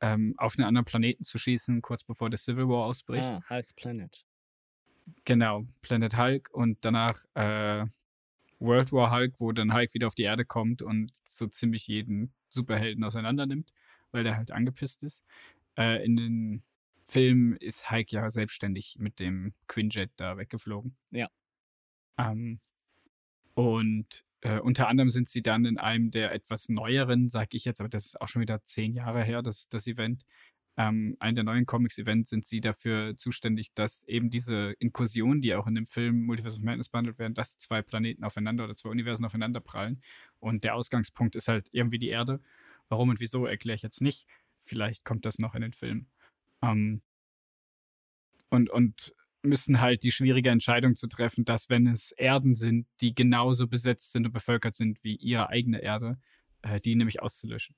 ähm, 0.00 0.34
auf 0.36 0.56
einen 0.56 0.66
anderen 0.66 0.84
Planeten 0.84 1.24
zu 1.24 1.38
schießen, 1.38 1.82
kurz 1.82 2.04
bevor 2.04 2.30
der 2.30 2.38
Civil 2.38 2.68
War 2.68 2.84
ausbricht. 2.84 3.28
Ah, 3.28 3.42
Hulk 3.48 3.74
Planet. 3.76 4.24
Genau, 5.24 5.64
Planet 5.82 6.16
Hulk 6.16 6.50
und 6.52 6.78
danach 6.82 7.24
äh, 7.34 7.86
World 8.58 8.92
War 8.92 9.10
Hulk, 9.10 9.34
wo 9.38 9.52
dann 9.52 9.72
Hulk 9.72 9.94
wieder 9.94 10.06
auf 10.06 10.14
die 10.14 10.24
Erde 10.24 10.44
kommt 10.44 10.82
und 10.82 11.12
so 11.28 11.46
ziemlich 11.46 11.86
jeden 11.86 12.32
Superhelden 12.48 13.04
auseinander 13.04 13.46
nimmt, 13.46 13.72
weil 14.10 14.24
der 14.24 14.36
halt 14.36 14.50
angepisst 14.50 15.02
ist. 15.02 15.22
Äh, 15.76 16.04
in 16.04 16.16
den 16.16 16.62
Filmen 17.04 17.56
ist 17.56 17.90
Hulk 17.90 18.12
ja 18.12 18.28
selbstständig 18.28 18.96
mit 18.98 19.18
dem 19.20 19.54
Quinjet 19.66 20.10
da 20.16 20.36
weggeflogen. 20.36 20.96
Ja. 21.10 21.28
Ähm, 22.18 22.60
und 23.54 24.24
äh, 24.42 24.60
unter 24.60 24.88
anderem 24.88 25.10
sind 25.10 25.28
sie 25.28 25.42
dann 25.42 25.64
in 25.64 25.78
einem 25.78 26.10
der 26.10 26.32
etwas 26.32 26.68
neueren, 26.68 27.28
sag 27.28 27.54
ich 27.54 27.64
jetzt, 27.64 27.80
aber 27.80 27.88
das 27.88 28.06
ist 28.06 28.20
auch 28.20 28.28
schon 28.28 28.42
wieder 28.42 28.62
zehn 28.64 28.94
Jahre 28.94 29.24
her, 29.24 29.42
das, 29.42 29.68
das 29.68 29.86
Event. 29.86 30.24
Ähm, 30.76 31.16
ein 31.18 31.34
der 31.34 31.42
neuen 31.42 31.66
Comics-Events 31.66 32.30
sind 32.30 32.46
sie 32.46 32.60
dafür 32.60 33.16
zuständig, 33.16 33.74
dass 33.74 34.04
eben 34.04 34.30
diese 34.30 34.76
Inkursionen, 34.78 35.42
die 35.42 35.54
auch 35.56 35.66
in 35.66 35.74
dem 35.74 35.86
Film 35.86 36.24
Multiverse 36.24 36.58
of 36.58 36.62
Madness 36.62 36.88
behandelt 36.88 37.18
werden, 37.18 37.34
dass 37.34 37.58
zwei 37.58 37.82
Planeten 37.82 38.22
aufeinander 38.22 38.62
oder 38.62 38.76
zwei 38.76 38.90
Universen 38.90 39.24
aufeinander 39.24 39.60
prallen. 39.60 40.00
Und 40.38 40.62
der 40.62 40.76
Ausgangspunkt 40.76 41.34
ist 41.34 41.48
halt 41.48 41.68
irgendwie 41.72 41.98
die 41.98 42.10
Erde. 42.10 42.40
Warum 42.88 43.08
und 43.08 43.18
wieso 43.18 43.44
erkläre 43.44 43.74
ich 43.74 43.82
jetzt 43.82 44.00
nicht. 44.00 44.28
Vielleicht 44.62 45.04
kommt 45.04 45.26
das 45.26 45.40
noch 45.40 45.56
in 45.56 45.62
den 45.62 45.72
Film. 45.72 46.06
Ähm, 46.62 47.02
und, 48.50 48.70
und 48.70 49.14
müssen 49.48 49.80
halt 49.80 50.02
die 50.02 50.12
schwierige 50.12 50.50
Entscheidung 50.50 50.94
zu 50.94 51.08
treffen, 51.08 51.44
dass 51.44 51.68
wenn 51.68 51.86
es 51.86 52.12
Erden 52.12 52.54
sind, 52.54 52.86
die 53.00 53.14
genauso 53.14 53.66
besetzt 53.66 54.12
sind 54.12 54.26
und 54.26 54.32
bevölkert 54.32 54.74
sind 54.74 55.02
wie 55.02 55.16
ihre 55.16 55.48
eigene 55.48 55.80
Erde, 55.80 56.18
äh, 56.62 56.80
die 56.80 56.94
nämlich 56.94 57.22
auszulöschen. 57.22 57.74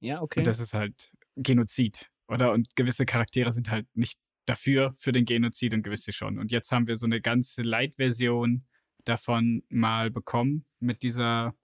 Ja, 0.00 0.22
okay. 0.22 0.40
Und 0.40 0.46
das 0.46 0.60
ist 0.60 0.74
halt 0.74 1.12
Genozid, 1.36 2.10
oder? 2.28 2.52
Und 2.52 2.74
gewisse 2.76 3.04
Charaktere 3.04 3.52
sind 3.52 3.70
halt 3.70 3.86
nicht 3.94 4.18
dafür, 4.46 4.94
für 4.96 5.12
den 5.12 5.24
Genozid 5.24 5.74
und 5.74 5.82
gewisse 5.82 6.12
schon. 6.12 6.38
Und 6.38 6.52
jetzt 6.52 6.72
haben 6.72 6.86
wir 6.86 6.96
so 6.96 7.06
eine 7.06 7.20
ganze 7.20 7.62
Light-Version 7.62 8.64
davon 9.04 9.62
mal 9.68 10.10
bekommen 10.10 10.64
mit 10.80 11.02
dieser 11.02 11.54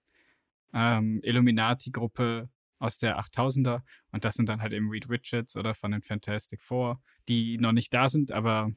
ähm, 0.73 1.19
Illuminati-Gruppe 1.23 2.49
aus 2.83 2.97
der 2.97 3.17
8000er. 3.17 3.81
Und 4.11 4.25
das 4.25 4.35
sind 4.35 4.49
dann 4.49 4.61
halt 4.61 4.73
eben 4.73 4.89
Reed 4.89 5.09
Richards 5.09 5.55
oder 5.55 5.73
von 5.73 5.91
den 5.91 6.01
Fantastic 6.01 6.61
Four, 6.61 7.01
die 7.29 7.57
noch 7.57 7.71
nicht 7.71 7.93
da 7.93 8.09
sind, 8.09 8.31
aber 8.31 8.71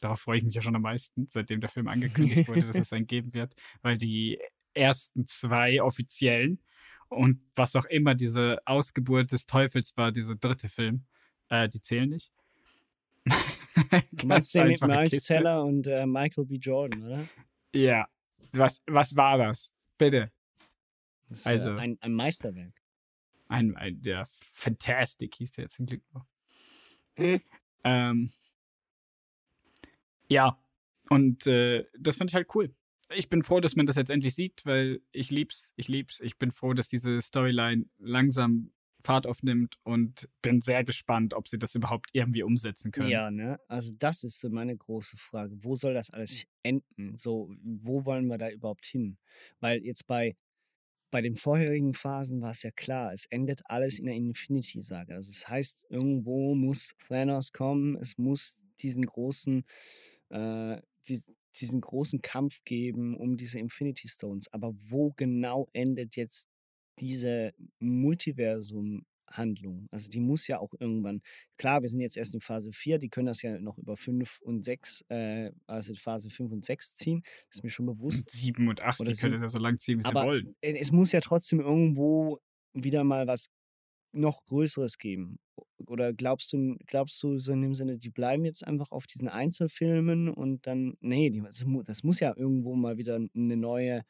darauf 0.00 0.20
freue 0.20 0.38
ich 0.38 0.44
mich 0.44 0.54
ja 0.54 0.62
schon 0.62 0.76
am 0.76 0.82
meisten, 0.82 1.26
seitdem 1.28 1.60
der 1.60 1.68
Film 1.68 1.88
angekündigt 1.88 2.48
wurde, 2.48 2.62
dass 2.62 2.76
es 2.76 2.92
einen 2.92 3.08
geben 3.08 3.34
wird, 3.34 3.54
weil 3.82 3.98
die 3.98 4.38
ersten 4.72 5.26
zwei 5.26 5.82
offiziellen 5.82 6.60
und 7.08 7.40
was 7.56 7.74
auch 7.74 7.86
immer 7.86 8.14
diese 8.14 8.58
Ausgeburt 8.66 9.32
des 9.32 9.46
Teufels 9.46 9.96
war, 9.96 10.12
dieser 10.12 10.36
dritte 10.36 10.68
Film, 10.68 11.04
äh, 11.48 11.68
die 11.68 11.80
zählen 11.80 12.08
nicht. 12.08 12.32
du 14.12 14.26
meinst 14.26 14.54
den 14.54 14.68
mit 14.68 14.80
Miles 14.80 15.24
Teller 15.24 15.64
und 15.64 15.88
äh, 15.88 16.06
Michael 16.06 16.44
B. 16.44 16.56
Jordan, 16.56 17.02
oder? 17.02 17.28
Ja. 17.74 18.06
Was, 18.52 18.80
was 18.86 19.16
war 19.16 19.38
das? 19.38 19.70
Bitte. 19.98 20.30
Das 21.28 21.40
ist, 21.40 21.46
also, 21.46 21.70
ein, 21.70 21.98
ein 22.00 22.12
Meisterwerk. 22.12 22.83
Ein, 23.54 23.76
ein, 23.76 24.02
der 24.02 24.26
Fantastic 24.52 25.36
hieß 25.36 25.52
der 25.52 25.68
zum 25.68 25.86
Glück 25.86 26.02
noch. 26.12 26.26
ähm, 27.84 28.32
ja, 30.28 30.58
und 31.08 31.46
äh, 31.46 31.84
das 31.96 32.16
fand 32.16 32.30
ich 32.30 32.34
halt 32.34 32.48
cool. 32.56 32.74
Ich 33.14 33.28
bin 33.28 33.44
froh, 33.44 33.60
dass 33.60 33.76
man 33.76 33.86
das 33.86 33.94
jetzt 33.94 34.10
endlich 34.10 34.34
sieht, 34.34 34.66
weil 34.66 35.00
ich 35.12 35.30
lieb's, 35.30 35.72
ich 35.76 35.86
lieb's. 35.86 36.18
Ich 36.20 36.36
bin 36.36 36.50
froh, 36.50 36.72
dass 36.72 36.88
diese 36.88 37.20
Storyline 37.20 37.84
langsam 37.98 38.72
Fahrt 39.02 39.26
aufnimmt 39.26 39.76
und 39.84 40.28
bin 40.42 40.60
sehr 40.60 40.82
gespannt, 40.82 41.34
ob 41.34 41.46
sie 41.46 41.58
das 41.58 41.76
überhaupt 41.76 42.10
irgendwie 42.12 42.42
umsetzen 42.42 42.90
können. 42.90 43.10
Ja, 43.10 43.30
ne? 43.30 43.60
Also 43.68 43.92
das 43.98 44.24
ist 44.24 44.40
so 44.40 44.48
meine 44.48 44.76
große 44.76 45.16
Frage. 45.18 45.62
Wo 45.62 45.76
soll 45.76 45.94
das 45.94 46.10
alles 46.10 46.44
enden? 46.62 47.16
So, 47.18 47.54
wo 47.62 48.04
wollen 48.04 48.26
wir 48.26 48.38
da 48.38 48.48
überhaupt 48.48 48.86
hin? 48.86 49.18
Weil 49.60 49.84
jetzt 49.84 50.06
bei 50.08 50.34
bei 51.14 51.22
den 51.22 51.36
vorherigen 51.36 51.94
Phasen 51.94 52.42
war 52.42 52.50
es 52.50 52.64
ja 52.64 52.72
klar, 52.72 53.12
es 53.12 53.26
endet 53.26 53.62
alles 53.66 54.00
in 54.00 54.06
der 54.06 54.16
Infinity-Saga. 54.16 55.14
Also 55.14 55.30
das 55.30 55.48
heißt, 55.48 55.86
irgendwo 55.88 56.56
muss 56.56 56.92
Thanos 56.98 57.52
kommen, 57.52 57.96
es 58.02 58.18
muss 58.18 58.58
diesen 58.80 59.06
großen, 59.06 59.64
äh, 60.30 60.82
diesen, 61.06 61.36
diesen 61.54 61.80
großen 61.80 62.20
Kampf 62.20 62.64
geben 62.64 63.16
um 63.16 63.36
diese 63.36 63.60
Infinity 63.60 64.08
Stones. 64.08 64.52
Aber 64.52 64.74
wo 64.88 65.12
genau 65.12 65.68
endet 65.72 66.16
jetzt 66.16 66.48
diese 66.98 67.54
Multiversum 67.78 69.06
Handlung. 69.36 69.88
Also 69.90 70.10
die 70.10 70.20
muss 70.20 70.46
ja 70.46 70.58
auch 70.58 70.72
irgendwann, 70.78 71.22
klar, 71.58 71.82
wir 71.82 71.88
sind 71.88 72.00
jetzt 72.00 72.16
erst 72.16 72.34
in 72.34 72.40
Phase 72.40 72.72
4, 72.72 72.98
die 72.98 73.08
können 73.08 73.26
das 73.26 73.42
ja 73.42 73.58
noch 73.58 73.78
über 73.78 73.96
5 73.96 74.40
und 74.42 74.64
6, 74.64 75.04
äh, 75.08 75.50
also 75.66 75.94
Phase 75.94 76.30
5 76.30 76.52
und 76.52 76.64
6 76.64 76.94
ziehen, 76.94 77.22
das 77.48 77.58
ist 77.58 77.64
mir 77.64 77.70
schon 77.70 77.86
bewusst. 77.86 78.30
7 78.30 78.68
und 78.68 78.82
8, 78.82 79.00
die 79.00 79.14
können 79.14 79.32
das 79.32 79.42
ja 79.42 79.48
so 79.48 79.58
lang 79.58 79.78
ziehen, 79.78 79.98
wie 79.98 80.02
sie 80.02 80.14
wollen. 80.14 80.54
Es 80.60 80.92
muss 80.92 81.12
ja 81.12 81.20
trotzdem 81.20 81.60
irgendwo 81.60 82.38
wieder 82.72 83.04
mal 83.04 83.26
was 83.26 83.50
noch 84.12 84.44
Größeres 84.44 84.98
geben. 84.98 85.38
Oder 85.86 86.12
glaubst 86.12 86.52
du, 86.52 86.76
glaubst 86.86 87.22
du 87.22 87.38
so 87.38 87.52
in 87.52 87.62
dem 87.62 87.74
Sinne, 87.74 87.98
die 87.98 88.10
bleiben 88.10 88.44
jetzt 88.44 88.66
einfach 88.66 88.90
auf 88.90 89.06
diesen 89.06 89.28
Einzelfilmen 89.28 90.28
und 90.28 90.66
dann, 90.66 90.96
nee, 91.00 91.42
das 91.84 92.02
muss 92.02 92.20
ja 92.20 92.34
irgendwo 92.36 92.74
mal 92.74 92.96
wieder 92.96 93.16
eine 93.16 93.56
neue, 93.56 94.04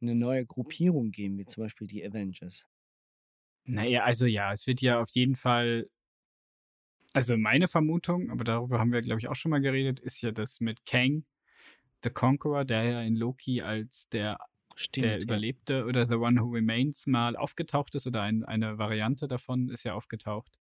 eine 0.00 0.14
neue 0.14 0.46
Gruppierung 0.46 1.10
geben, 1.10 1.38
wie 1.38 1.44
zum 1.44 1.64
Beispiel 1.64 1.86
die 1.86 2.04
Avengers. 2.04 2.66
Naja, 3.64 4.04
also 4.04 4.26
ja, 4.26 4.52
es 4.52 4.66
wird 4.66 4.80
ja 4.80 5.00
auf 5.00 5.10
jeden 5.10 5.36
Fall. 5.36 5.88
Also 7.12 7.36
meine 7.36 7.68
Vermutung, 7.68 8.30
aber 8.30 8.42
darüber 8.42 8.78
haben 8.78 8.92
wir, 8.92 9.00
glaube 9.00 9.20
ich, 9.20 9.28
auch 9.28 9.34
schon 9.34 9.50
mal 9.50 9.60
geredet, 9.60 10.00
ist 10.00 10.22
ja, 10.22 10.32
dass 10.32 10.60
mit 10.60 10.86
Kang, 10.86 11.24
The 12.02 12.10
Conqueror, 12.10 12.64
der 12.64 12.84
ja 12.84 13.02
in 13.02 13.16
Loki 13.16 13.60
als 13.62 14.08
der, 14.08 14.38
Stimmt, 14.74 15.04
der 15.04 15.16
ja. 15.18 15.22
Überlebte 15.22 15.84
oder 15.84 16.06
The 16.08 16.14
One 16.14 16.40
Who 16.40 16.48
Remains 16.50 17.06
mal 17.06 17.36
aufgetaucht 17.36 17.94
ist 17.94 18.06
oder 18.06 18.22
ein, 18.22 18.44
eine 18.44 18.78
Variante 18.78 19.28
davon 19.28 19.68
ist 19.68 19.84
ja 19.84 19.94
aufgetaucht. 19.94 20.58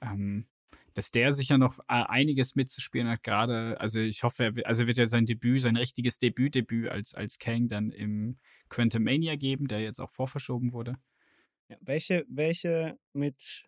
Ähm, 0.00 0.46
dass 0.94 1.10
der 1.10 1.32
sicher 1.32 1.58
noch 1.58 1.80
äh, 1.80 1.82
einiges 1.88 2.54
mitzuspielen 2.54 3.08
hat, 3.08 3.22
gerade, 3.22 3.80
also 3.80 4.00
ich 4.00 4.22
hoffe, 4.22 4.44
er 4.44 4.56
wird, 4.56 4.66
also 4.66 4.86
wird 4.86 4.96
ja 4.96 5.08
sein 5.08 5.26
Debüt, 5.26 5.62
sein 5.62 5.76
richtiges 5.76 6.18
Debüt-Debüt 6.18 6.88
als, 6.88 7.14
als 7.14 7.38
Kang 7.38 7.68
dann 7.68 7.90
im 7.90 8.38
Quantumania 8.68 9.36
geben, 9.36 9.66
der 9.66 9.80
jetzt 9.80 10.00
auch 10.00 10.10
vorverschoben 10.10 10.72
wurde. 10.72 10.96
Ja, 11.68 11.76
welche, 11.80 12.24
welche 12.28 12.98
mit 13.12 13.66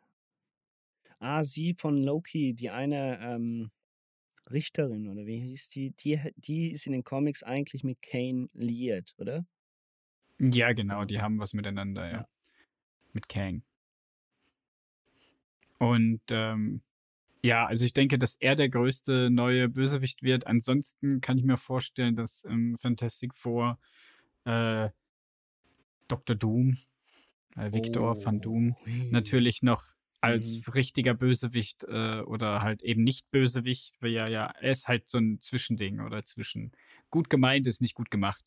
Ah, 1.18 1.44
sie 1.44 1.74
von 1.74 2.02
Loki, 2.02 2.52
die 2.52 2.68
eine 2.68 3.18
ähm, 3.20 3.70
Richterin, 4.50 5.08
oder 5.08 5.26
wie 5.26 5.40
hieß 5.40 5.70
die? 5.70 5.92
die? 5.92 6.20
Die 6.36 6.70
ist 6.70 6.86
in 6.86 6.92
den 6.92 7.04
Comics 7.04 7.42
eigentlich 7.42 7.84
mit 7.84 8.02
Kane 8.02 8.48
liiert, 8.52 9.14
oder? 9.18 9.46
Ja, 10.38 10.72
genau, 10.72 11.04
die 11.04 11.20
haben 11.20 11.38
was 11.38 11.54
miteinander, 11.54 12.06
ja. 12.06 12.12
Ja. 12.12 12.28
Mit 13.14 13.28
Kang. 13.30 13.62
Und 15.78 16.20
ähm, 16.30 16.82
ja, 17.42 17.66
also 17.66 17.84
ich 17.86 17.94
denke, 17.94 18.18
dass 18.18 18.36
er 18.36 18.54
der 18.56 18.68
größte 18.68 19.30
neue 19.30 19.68
Bösewicht 19.68 20.22
wird. 20.22 20.46
Ansonsten 20.46 21.20
kann 21.22 21.38
ich 21.38 21.44
mir 21.44 21.56
vorstellen, 21.56 22.14
dass 22.14 22.44
im 22.44 22.76
Fantastic 22.76 23.34
Four 23.34 23.78
äh, 24.44 24.90
Dr. 26.08 26.36
Doom, 26.36 26.78
äh, 27.56 27.72
Victor 27.72 28.16
van 28.24 28.40
Doom, 28.40 28.76
natürlich 29.10 29.62
noch 29.62 29.84
als 30.20 30.58
Mhm. 30.66 30.72
richtiger 30.72 31.14
Bösewicht 31.14 31.84
äh, 31.84 32.20
oder 32.22 32.62
halt 32.62 32.82
eben 32.82 33.04
nicht 33.04 33.30
Bösewicht, 33.30 33.96
weil 34.00 34.10
ja, 34.12 34.26
ja, 34.28 34.46
er 34.60 34.70
ist 34.72 34.88
halt 34.88 35.08
so 35.08 35.18
ein 35.18 35.40
Zwischending 35.40 36.00
oder 36.00 36.24
zwischen 36.24 36.72
gut 37.10 37.30
gemeint 37.30 37.66
ist 37.66 37.80
nicht 37.80 37.94
gut 37.94 38.10
gemacht. 38.10 38.44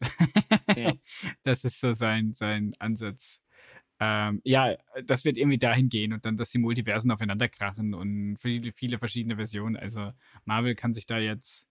Ja. 0.75 0.93
Das 1.43 1.63
ist 1.65 1.79
so 1.79 1.93
sein, 1.93 2.33
sein 2.33 2.73
Ansatz. 2.79 3.41
Ähm, 3.99 4.41
ja, 4.45 4.75
das 5.05 5.25
wird 5.25 5.37
irgendwie 5.37 5.57
dahin 5.57 5.89
gehen 5.89 6.13
und 6.13 6.25
dann, 6.25 6.37
dass 6.37 6.49
die 6.51 6.57
Multiversen 6.59 7.11
aufeinander 7.11 7.49
krachen 7.49 7.93
und 7.93 8.37
viele, 8.37 8.71
viele 8.71 8.97
verschiedene 8.99 9.35
Versionen. 9.35 9.75
Also 9.75 10.11
Marvel 10.45 10.75
kann 10.75 10.93
sich 10.93 11.05
da 11.05 11.17
jetzt, 11.19 11.67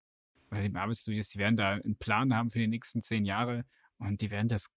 oder 0.51 0.62
die 0.62 0.68
Marvel 0.68 0.95
Studios, 0.95 1.28
die 1.28 1.39
werden 1.39 1.57
da 1.57 1.72
einen 1.74 1.97
Plan 1.97 2.34
haben 2.34 2.51
für 2.51 2.59
die 2.59 2.68
nächsten 2.68 3.03
zehn 3.03 3.24
Jahre 3.24 3.64
und 3.99 4.20
die 4.20 4.30
werden 4.30 4.49
das 4.49 4.70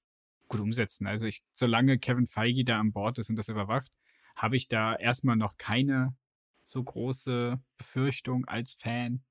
gut 0.52 0.60
umsetzen. 0.62 1.08
Also 1.08 1.26
ich, 1.26 1.42
solange 1.54 1.98
Kevin 1.98 2.28
Feige 2.28 2.64
da 2.64 2.80
an 2.80 2.92
Bord 2.92 3.18
ist 3.18 3.30
und 3.30 3.38
das 3.38 3.48
überwacht, 3.48 3.92
habe 4.36 4.56
ich 4.58 4.68
da 4.68 4.96
erstmal 4.96 5.36
noch 5.38 5.58
keine 5.58 6.16
so 6.64 6.84
große 6.84 7.60
Befürchtung 7.78 8.46
als 8.46 8.74
Fan, 8.74 9.24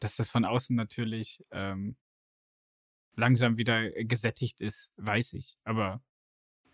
dass 0.00 0.16
das 0.16 0.30
von 0.30 0.44
außen 0.44 0.74
natürlich 0.74 1.44
ähm, 1.50 1.96
langsam 3.14 3.58
wieder 3.58 3.90
gesättigt 4.04 4.60
ist, 4.60 4.90
weiß 4.96 5.34
ich. 5.34 5.58
Aber 5.64 6.02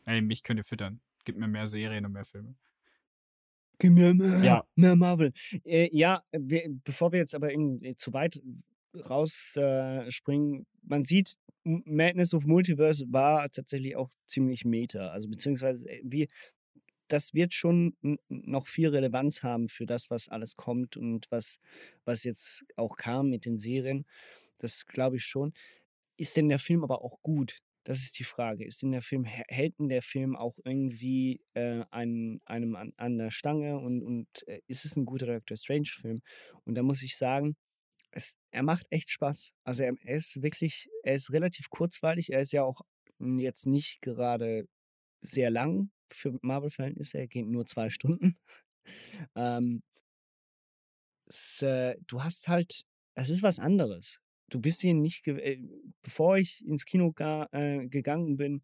ey, 0.05 0.23
mich 0.23 0.43
könnt 0.43 0.61
ihr 0.61 0.65
füttern. 0.65 1.01
Gib 1.25 1.37
mir 1.37 1.49
mehr 1.49 1.67
Serien 1.67 2.07
und 2.07 2.13
mehr 2.13 2.25
Filme. 2.25 2.55
Gib 3.79 3.93
mir 3.93 4.15
mehr, 4.15 4.45
Ja. 4.45 4.65
mehr 4.77 4.97
Marvel. 4.97 5.33
Äh, 5.65 5.89
ja, 5.93 6.23
wir, 6.33 6.63
bevor 6.85 7.13
wir 7.13 7.19
jetzt 7.19 7.35
aber 7.35 7.53
in, 7.53 7.83
äh, 7.83 7.97
zu 7.97 8.13
weit 8.13 8.41
rausspringen, 9.01 10.61
äh, 10.63 10.65
man 10.83 11.05
sieht, 11.05 11.37
Madness 11.65 12.33
of 12.35 12.45
Multiverse 12.45 13.07
war 13.11 13.49
tatsächlich 13.51 13.97
auch 13.97 14.11
ziemlich 14.27 14.65
meta. 14.65 15.09
Also 15.11 15.29
beziehungsweise 15.29 15.89
äh, 15.89 16.01
wie, 16.05 16.29
das 17.09 17.35
wird 17.35 17.55
schon 17.55 17.97
noch 18.29 18.67
viel 18.67 18.89
Relevanz 18.89 19.43
haben 19.43 19.69
für 19.69 19.87
das, 19.87 20.11
was 20.11 20.29
alles 20.29 20.57
kommt 20.57 20.97
und 20.97 21.27
was, 21.31 21.59
was 22.05 22.25
jetzt 22.25 22.65
auch 22.77 22.97
kam 22.97 23.31
mit 23.31 23.45
den 23.45 23.59
Serien. 23.59 24.05
Das 24.59 24.87
glaube 24.87 25.17
ich 25.17 25.25
schon. 25.25 25.53
Ist 26.17 26.37
denn 26.37 26.49
der 26.49 26.59
Film 26.59 26.83
aber 26.85 27.03
auch 27.03 27.21
gut? 27.23 27.59
Das 27.85 28.01
ist 28.01 28.19
die 28.19 28.25
Frage. 28.25 28.65
Ist 28.65 28.83
denn 28.83 28.91
der 28.93 29.03
Film, 29.03 29.25
hä- 29.25 29.45
hält 29.49 29.79
denn 29.79 29.89
der 29.89 30.03
Film 30.03 30.35
auch 30.35 30.59
irgendwie 30.65 31.41
äh, 31.55 31.85
einen, 31.91 32.41
einem 32.45 32.75
an, 32.75 32.93
an 32.97 33.19
der 33.19 33.31
Stange 33.31 33.79
und, 33.79 34.03
und 34.03 34.27
äh, 34.49 34.61
ist 34.67 34.85
es 34.85 34.97
ein 34.97 35.05
guter 35.05 35.27
Doctor 35.27 35.57
Strange-Film? 35.57 36.21
Und 36.65 36.75
da 36.75 36.83
muss 36.83 37.03
ich 37.03 37.17
sagen, 37.17 37.55
es, 38.17 38.39
er 38.51 38.63
macht 38.63 38.87
echt 38.91 39.11
Spaß. 39.11 39.53
Also 39.65 39.83
er, 39.85 39.95
er 40.03 40.17
ist 40.17 40.43
wirklich, 40.43 40.89
er 41.03 41.15
ist 41.15 41.33
relativ 41.33 41.69
kurzweilig. 41.69 42.33
Er 42.33 42.41
ist 42.41 42.53
ja 42.53 42.63
auch 42.63 42.81
jetzt 43.19 43.67
nicht 43.67 44.01
gerade 44.01 44.67
sehr 45.21 45.51
lang 45.51 45.91
für 46.11 46.39
Marvel-Verhältnisse. 46.43 47.19
Er 47.19 47.29
geht 47.29 47.47
nur 47.47 47.67
zwei 47.67 47.91
Stunden. 47.91 48.37
ähm, 49.37 49.83
es, 51.27 51.61
äh, 51.61 51.97
du 52.07 52.23
hast 52.23 52.49
halt, 52.49 52.85
es 53.15 53.29
ist 53.29 53.43
was 53.43 53.59
anderes. 53.59 54.19
Du 54.49 54.61
bist 54.61 54.81
hier 54.81 54.95
nicht, 54.95 55.27
äh, 55.27 55.61
bevor 56.03 56.39
ich 56.39 56.65
ins 56.65 56.87
Kino 56.87 57.13
ga, 57.13 57.49
äh, 57.53 57.87
gegangen 57.87 58.39
bin, 58.39 58.63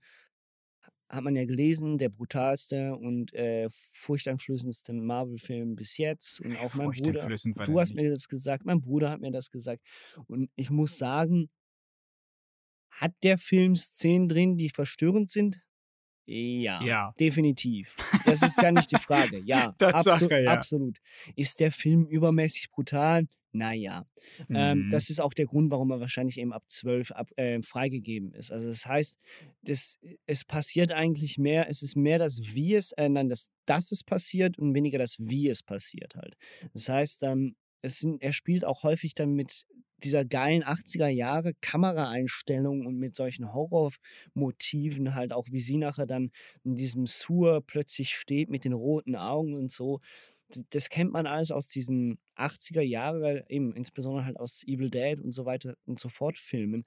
hat 1.12 1.22
man 1.24 1.36
ja 1.36 1.44
gelesen, 1.44 1.98
der 1.98 2.08
brutalste 2.08 2.96
und 2.96 3.34
äh, 3.34 3.68
furchteinflößendste 3.90 4.94
Marvel-Film 4.94 5.76
bis 5.76 5.98
jetzt. 5.98 6.40
Und 6.40 6.56
auch 6.56 6.74
mein 6.74 6.90
Bruder. 6.90 7.28
Du 7.66 7.78
hast 7.78 7.94
mir 7.94 8.10
das 8.10 8.28
gesagt, 8.28 8.64
mein 8.64 8.80
Bruder 8.80 9.10
hat 9.10 9.20
mir 9.20 9.30
das 9.30 9.50
gesagt. 9.50 9.82
Und 10.26 10.50
ich 10.56 10.70
muss 10.70 10.96
sagen, 10.96 11.50
hat 12.90 13.12
der 13.22 13.36
Film 13.36 13.76
Szenen 13.76 14.28
drin, 14.28 14.56
die 14.56 14.70
verstörend 14.70 15.30
sind? 15.30 15.62
Ja, 16.24 16.82
Ja. 16.82 17.14
definitiv. 17.20 17.94
Das 18.24 18.42
ist 18.42 18.56
gar 18.56 18.72
nicht 18.72 18.90
die 18.90 18.96
Frage. 18.96 19.42
Ja, 19.44 19.72
Tatsache, 19.72 20.24
abso 20.24 20.34
ja. 20.34 20.52
absolut. 20.52 20.98
Ist 21.36 21.60
der 21.60 21.72
Film 21.72 22.06
übermäßig 22.06 22.70
brutal? 22.70 23.26
Naja. 23.53 24.07
Ähm, 24.53 24.86
Mhm. 24.86 24.88
das 24.88 25.11
ist 25.11 25.20
auch 25.20 25.34
der 25.34 25.46
Grund, 25.46 25.70
warum 25.70 25.90
er 25.90 26.00
wahrscheinlich 26.00 26.38
eben 26.38 26.53
ab 26.53 26.64
12 26.68 27.11
ab, 27.11 27.30
äh, 27.36 27.61
freigegeben 27.62 28.32
ist. 28.32 28.50
Also 28.50 28.68
das 28.68 28.86
heißt, 28.86 29.18
das, 29.62 29.98
es 30.26 30.44
passiert 30.44 30.92
eigentlich 30.92 31.38
mehr, 31.38 31.68
es 31.68 31.82
ist 31.82 31.96
mehr 31.96 32.18
das 32.18 32.40
Wie 32.42 32.74
es, 32.74 32.92
äh, 32.92 33.09
nein, 33.09 33.28
das, 33.28 33.50
dass 33.66 33.92
es 33.92 34.05
passiert 34.05 34.59
und 34.59 34.74
weniger 34.74 34.98
das 34.98 35.16
Wie 35.18 35.48
es 35.48 35.62
passiert 35.62 36.14
halt. 36.16 36.36
Das 36.72 36.88
heißt, 36.88 37.22
ähm, 37.24 37.57
es 37.82 37.98
sind, 37.98 38.22
er 38.22 38.32
spielt 38.32 38.64
auch 38.64 38.82
häufig 38.84 39.14
dann 39.14 39.32
mit 39.34 39.64
dieser 40.03 40.24
geilen 40.24 40.64
80er 40.64 41.09
Jahre 41.09 41.53
Kameraeinstellung 41.61 42.86
und 42.86 42.96
mit 42.98 43.14
solchen 43.14 43.53
Horrormotiven 43.53 45.14
halt 45.14 45.32
auch, 45.32 45.46
wie 45.50 45.61
sie 45.61 45.76
nachher 45.76 46.07
dann 46.07 46.30
in 46.64 46.74
diesem 46.74 47.07
Sur 47.07 47.62
plötzlich 47.64 48.14
steht 48.14 48.50
mit 48.50 48.64
den 48.64 48.72
roten 48.72 49.14
Augen 49.14 49.55
und 49.55 49.70
so. 49.70 50.00
Das 50.70 50.88
kennt 50.88 51.12
man 51.12 51.26
alles 51.26 51.50
aus 51.50 51.68
diesen 51.68 52.18
80er 52.36 52.80
Jahre, 52.82 53.44
eben 53.48 53.74
insbesondere 53.74 54.24
halt 54.24 54.38
aus 54.38 54.62
Evil 54.66 54.90
Dead 54.90 55.20
und 55.20 55.32
so 55.32 55.44
weiter 55.44 55.74
und 55.84 55.98
so 55.98 56.09
fort 56.09 56.38
Filmen, 56.38 56.84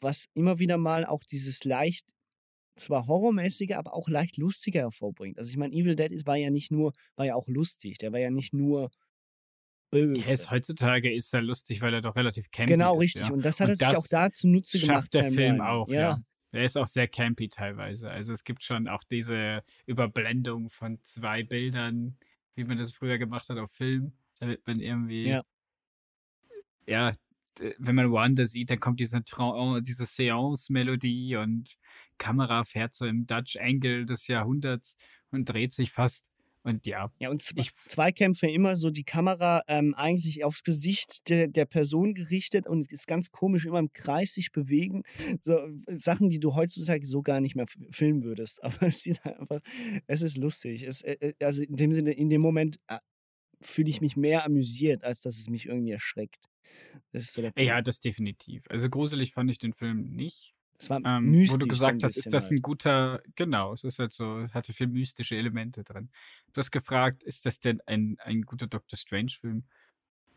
was 0.00 0.26
immer 0.34 0.58
wieder 0.58 0.78
mal 0.78 1.04
auch 1.04 1.24
dieses 1.24 1.64
leicht 1.64 2.10
zwar 2.76 3.06
horrormäßige, 3.06 3.72
aber 3.72 3.92
auch 3.94 4.08
leicht 4.08 4.38
lustige 4.38 4.78
hervorbringt. 4.80 5.38
Also 5.38 5.50
ich 5.50 5.56
meine, 5.56 5.74
Evil 5.74 5.94
Dead 5.94 6.26
war 6.26 6.36
ja 6.36 6.50
nicht 6.50 6.70
nur, 6.70 6.92
war 7.16 7.26
ja 7.26 7.34
auch 7.34 7.46
lustig, 7.48 7.98
der 7.98 8.12
war 8.12 8.18
ja 8.20 8.30
nicht 8.30 8.54
nur 8.54 8.90
böse. 9.90 10.32
Ist 10.32 10.50
heutzutage 10.50 11.12
ist 11.14 11.32
er 11.34 11.42
lustig, 11.42 11.80
weil 11.82 11.92
er 11.94 12.00
doch 12.00 12.16
relativ 12.16 12.50
campy 12.50 12.72
Genau, 12.72 12.94
ist. 12.94 13.02
richtig. 13.02 13.22
Ja. 13.28 13.30
Und 13.32 13.44
das 13.44 13.60
hat 13.60 13.68
er 13.68 13.76
sich 13.76 13.86
auch 13.86 14.06
da 14.10 14.32
zunutze 14.32 14.78
schafft 14.78 15.12
gemacht, 15.12 15.14
der 15.14 15.24
Sam 15.24 15.32
Film 15.34 15.60
Raimi. 15.60 15.70
auch, 15.70 15.88
ja. 15.88 16.00
Ja. 16.00 16.18
Er 16.54 16.64
ist 16.64 16.76
auch 16.76 16.86
sehr 16.86 17.08
campy 17.08 17.48
teilweise. 17.48 18.10
Also 18.10 18.32
es 18.32 18.44
gibt 18.44 18.62
schon 18.62 18.86
auch 18.86 19.02
diese 19.04 19.62
Überblendung 19.86 20.68
von 20.68 20.98
zwei 21.02 21.42
Bildern, 21.42 22.18
wie 22.54 22.64
man 22.64 22.76
das 22.78 22.92
früher 22.92 23.18
gemacht 23.18 23.48
hat 23.48 23.58
auf 23.58 23.70
Film, 23.72 24.12
damit 24.40 24.66
man 24.66 24.80
irgendwie, 24.80 25.28
Ja. 25.30 25.42
ja, 26.86 27.12
wenn 27.78 27.94
man 27.94 28.12
Wanda 28.12 28.44
sieht, 28.46 28.70
dann 28.70 28.80
kommt 28.80 29.00
diese, 29.00 29.22
Tra 29.24 29.80
diese 29.80 30.06
Seance-Melodie 30.06 31.36
und 31.36 31.76
Kamera 32.18 32.64
fährt 32.64 32.94
so 32.94 33.06
im 33.06 33.26
Dutch 33.26 33.56
Angle 33.56 34.06
des 34.06 34.26
Jahrhunderts 34.26 34.96
und 35.30 35.46
dreht 35.48 35.72
sich 35.72 35.92
fast. 35.92 36.24
Und 36.64 36.86
ja, 36.86 37.10
Ja, 37.18 37.30
und 37.30 37.42
Zwe 37.42 37.62
Zweikämpfe 37.88 38.48
immer 38.48 38.76
so 38.76 38.90
die 38.90 39.04
Kamera 39.04 39.62
ähm, 39.66 39.94
eigentlich 39.94 40.44
aufs 40.44 40.62
Gesicht 40.62 41.28
der, 41.28 41.48
der 41.48 41.64
Person 41.64 42.14
gerichtet 42.14 42.68
und 42.68 42.90
ist 42.90 43.06
ganz 43.06 43.30
komisch, 43.32 43.64
immer 43.64 43.80
im 43.80 43.92
Kreis 43.92 44.34
sich 44.34 44.52
bewegen. 44.52 45.02
So 45.40 45.58
äh, 45.58 45.72
Sachen, 45.96 46.30
die 46.30 46.38
du 46.38 46.54
heutzutage 46.54 47.06
so 47.06 47.22
gar 47.22 47.40
nicht 47.40 47.56
mehr 47.56 47.66
filmen 47.90 48.22
würdest. 48.22 48.62
Aber 48.64 48.82
es 48.82 49.00
sieht 49.00 49.22
halt 49.24 49.38
einfach, 49.38 49.60
es 50.06 50.22
ist 50.22 50.36
lustig. 50.36 50.82
Es, 50.82 51.02
äh, 51.02 51.16
äh, 51.20 51.44
also 51.44 51.62
in 51.62 51.76
dem 51.76 51.92
Sinne, 51.92 52.12
in 52.12 52.30
dem 52.30 52.40
Moment 52.40 52.78
fühle 53.60 53.90
ich 53.90 54.00
mich 54.00 54.16
mehr 54.16 54.44
amüsiert, 54.44 55.04
als 55.04 55.20
dass 55.20 55.38
es 55.38 55.48
mich 55.48 55.66
irgendwie 55.66 55.92
erschreckt. 55.92 56.46
Das 57.12 57.32
so 57.32 57.42
ja, 57.56 57.82
das 57.82 58.00
definitiv. 58.00 58.62
Also 58.68 58.88
gruselig 58.88 59.32
fand 59.32 59.50
ich 59.50 59.58
den 59.58 59.72
Film 59.72 60.10
nicht. 60.14 60.54
Es 60.82 60.90
war 60.90 61.00
Ähm, 61.04 61.40
wo 61.44 61.56
mystisch 61.56 61.58
du 61.58 61.66
so 61.66 61.68
gesagt 61.68 61.92
ein 61.92 62.02
hast, 62.02 62.16
ist 62.16 62.32
das 62.34 62.44
halt. 62.44 62.58
ein 62.58 62.62
guter, 62.62 63.22
genau, 63.36 63.72
es 63.72 63.84
ist 63.84 63.98
halt 64.00 64.12
so, 64.12 64.40
es 64.40 64.52
hatte 64.54 64.72
viel 64.72 64.88
mystische 64.88 65.36
Elemente 65.36 65.84
drin. 65.84 66.10
Du 66.52 66.58
hast 66.58 66.72
gefragt, 66.72 67.22
ist 67.22 67.46
das 67.46 67.60
denn 67.60 67.80
ein, 67.86 68.16
ein 68.20 68.42
guter 68.42 68.66
Doctor 68.66 68.98
Strange-Film? 68.98 69.64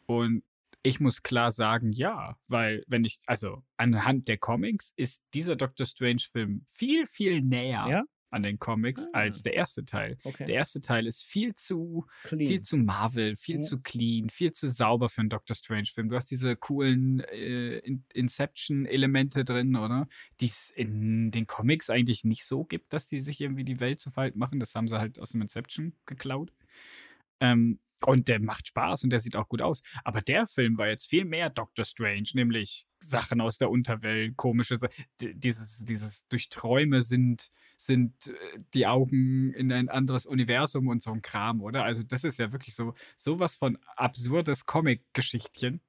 Und 0.05 0.43
ich 0.83 0.99
muss 0.99 1.23
klar 1.23 1.49
sagen, 1.51 1.91
ja, 1.91 2.37
weil 2.47 2.83
wenn 2.87 3.03
ich, 3.05 3.21
also 3.25 3.63
anhand 3.77 4.27
der 4.27 4.37
Comics 4.37 4.93
ist 4.95 5.23
dieser 5.33 5.55
Doctor 5.55 5.85
Strange-Film 5.87 6.63
viel, 6.67 7.07
viel 7.07 7.41
näher 7.41 7.87
Ja? 7.89 8.03
An 8.35 8.43
den 8.43 8.59
Comics 8.59 9.07
Ah. 9.13 9.19
als 9.21 9.41
der 9.41 9.53
erste 9.55 9.85
Teil. 9.85 10.17
Okay. 10.23 10.45
Der 10.45 10.55
erste 10.55 10.81
Teil 10.81 11.07
ist 11.07 11.23
viel 11.23 11.55
zu, 11.55 12.05
viel 12.27 12.37
Clean. 12.37 12.63
zu 12.63 12.77
Marvel, 12.77 13.35
viel 13.35 13.55
Ja. 13.55 13.61
zu 13.61 13.79
clean, 13.81 14.29
viel 14.29 14.51
zu 14.51 14.69
sauber 14.69 15.09
für 15.09 15.21
einen 15.21 15.29
Doctor 15.29 15.55
Strange-Film. 15.55 16.09
Du 16.09 16.15
hast 16.15 16.29
diese 16.29 16.55
coolen 16.55 17.21
äh, 17.21 17.77
In- 17.79 18.03
Inception-Elemente 18.13 19.43
drin, 19.43 19.75
oder? 19.75 20.07
Die 20.41 20.45
es 20.47 20.69
in 20.69 21.31
den 21.31 21.47
Comics 21.47 21.89
eigentlich 21.89 22.23
nicht 22.25 22.45
so 22.45 22.63
gibt, 22.65 22.93
dass 22.93 23.07
die 23.07 23.21
sich 23.21 23.41
irgendwie 23.41 23.63
die 23.63 23.79
Welt 23.79 23.99
zu 23.99 24.11
Verhalten 24.11 24.37
machen. 24.39 24.59
Das 24.59 24.75
haben 24.75 24.87
sie 24.87 24.99
halt 24.99 25.19
aus 25.19 25.31
dem 25.31 25.41
Inception 25.41 25.93
geklaut. 26.05 26.51
Ähm, 27.39 27.79
und 28.05 28.27
der 28.27 28.39
macht 28.39 28.67
Spaß 28.67 29.03
und 29.03 29.09
der 29.09 29.19
sieht 29.19 29.35
auch 29.35 29.47
gut 29.47 29.61
aus. 29.61 29.81
Aber 30.03 30.21
der 30.21 30.47
Film 30.47 30.77
war 30.77 30.87
jetzt 30.87 31.07
viel 31.07 31.25
mehr 31.25 31.49
Doctor 31.49 31.85
Strange, 31.85 32.29
nämlich 32.33 32.85
Sachen 32.99 33.41
aus 33.41 33.57
der 33.57 33.69
Unterwelt, 33.69 34.35
komische 34.37 34.77
Sachen. 34.77 34.93
Dieses, 35.19 35.83
dieses 35.85 36.27
durch 36.27 36.49
Träume 36.49 37.01
sind, 37.01 37.51
sind 37.77 38.27
äh, 38.27 38.59
die 38.73 38.85
Augen 38.87 39.53
in 39.53 39.71
ein 39.71 39.89
anderes 39.89 40.25
Universum 40.25 40.87
und 40.87 41.01
so 41.03 41.11
ein 41.11 41.21
Kram, 41.21 41.61
oder? 41.61 41.83
Also, 41.83 42.03
das 42.03 42.23
ist 42.23 42.37
ja 42.39 42.51
wirklich 42.51 42.75
so 42.75 42.93
sowas 43.17 43.55
von 43.55 43.77
absurdes 43.95 44.65
Comic-Geschichtchen. 44.65 45.81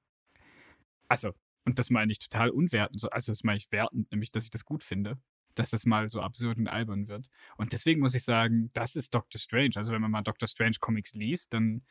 Also, 1.08 1.32
und 1.64 1.78
das 1.78 1.90
meine 1.90 2.12
ich 2.12 2.18
total 2.18 2.50
unwertend. 2.50 3.00
so- 3.00 3.10
Also, 3.10 3.32
das 3.32 3.44
meine 3.44 3.58
ich 3.58 3.70
wertend, 3.72 4.10
nämlich, 4.12 4.30
dass 4.32 4.44
ich 4.44 4.50
das 4.50 4.64
gut 4.64 4.82
finde, 4.84 5.18
dass 5.58 5.70
das 5.70 5.86
mal 5.86 6.08
so 6.08 6.20
absurd 6.20 6.58
und 6.58 6.68
albern 6.68 7.08
wird. 7.08 7.28
Und 7.56 7.72
deswegen 7.72 8.00
muss 8.00 8.14
ich 8.14 8.24
sagen, 8.24 8.70
das 8.72 8.96
ist 8.96 9.14
Doctor 9.14 9.38
Strange. 9.40 9.72
Also, 9.76 9.92
wenn 9.92 10.00
man 10.00 10.10
mal 10.10 10.22
Doctor 10.22 10.48
Strange 10.48 10.76
Comics 10.80 11.14
liest, 11.14 11.52
dann 11.52 11.82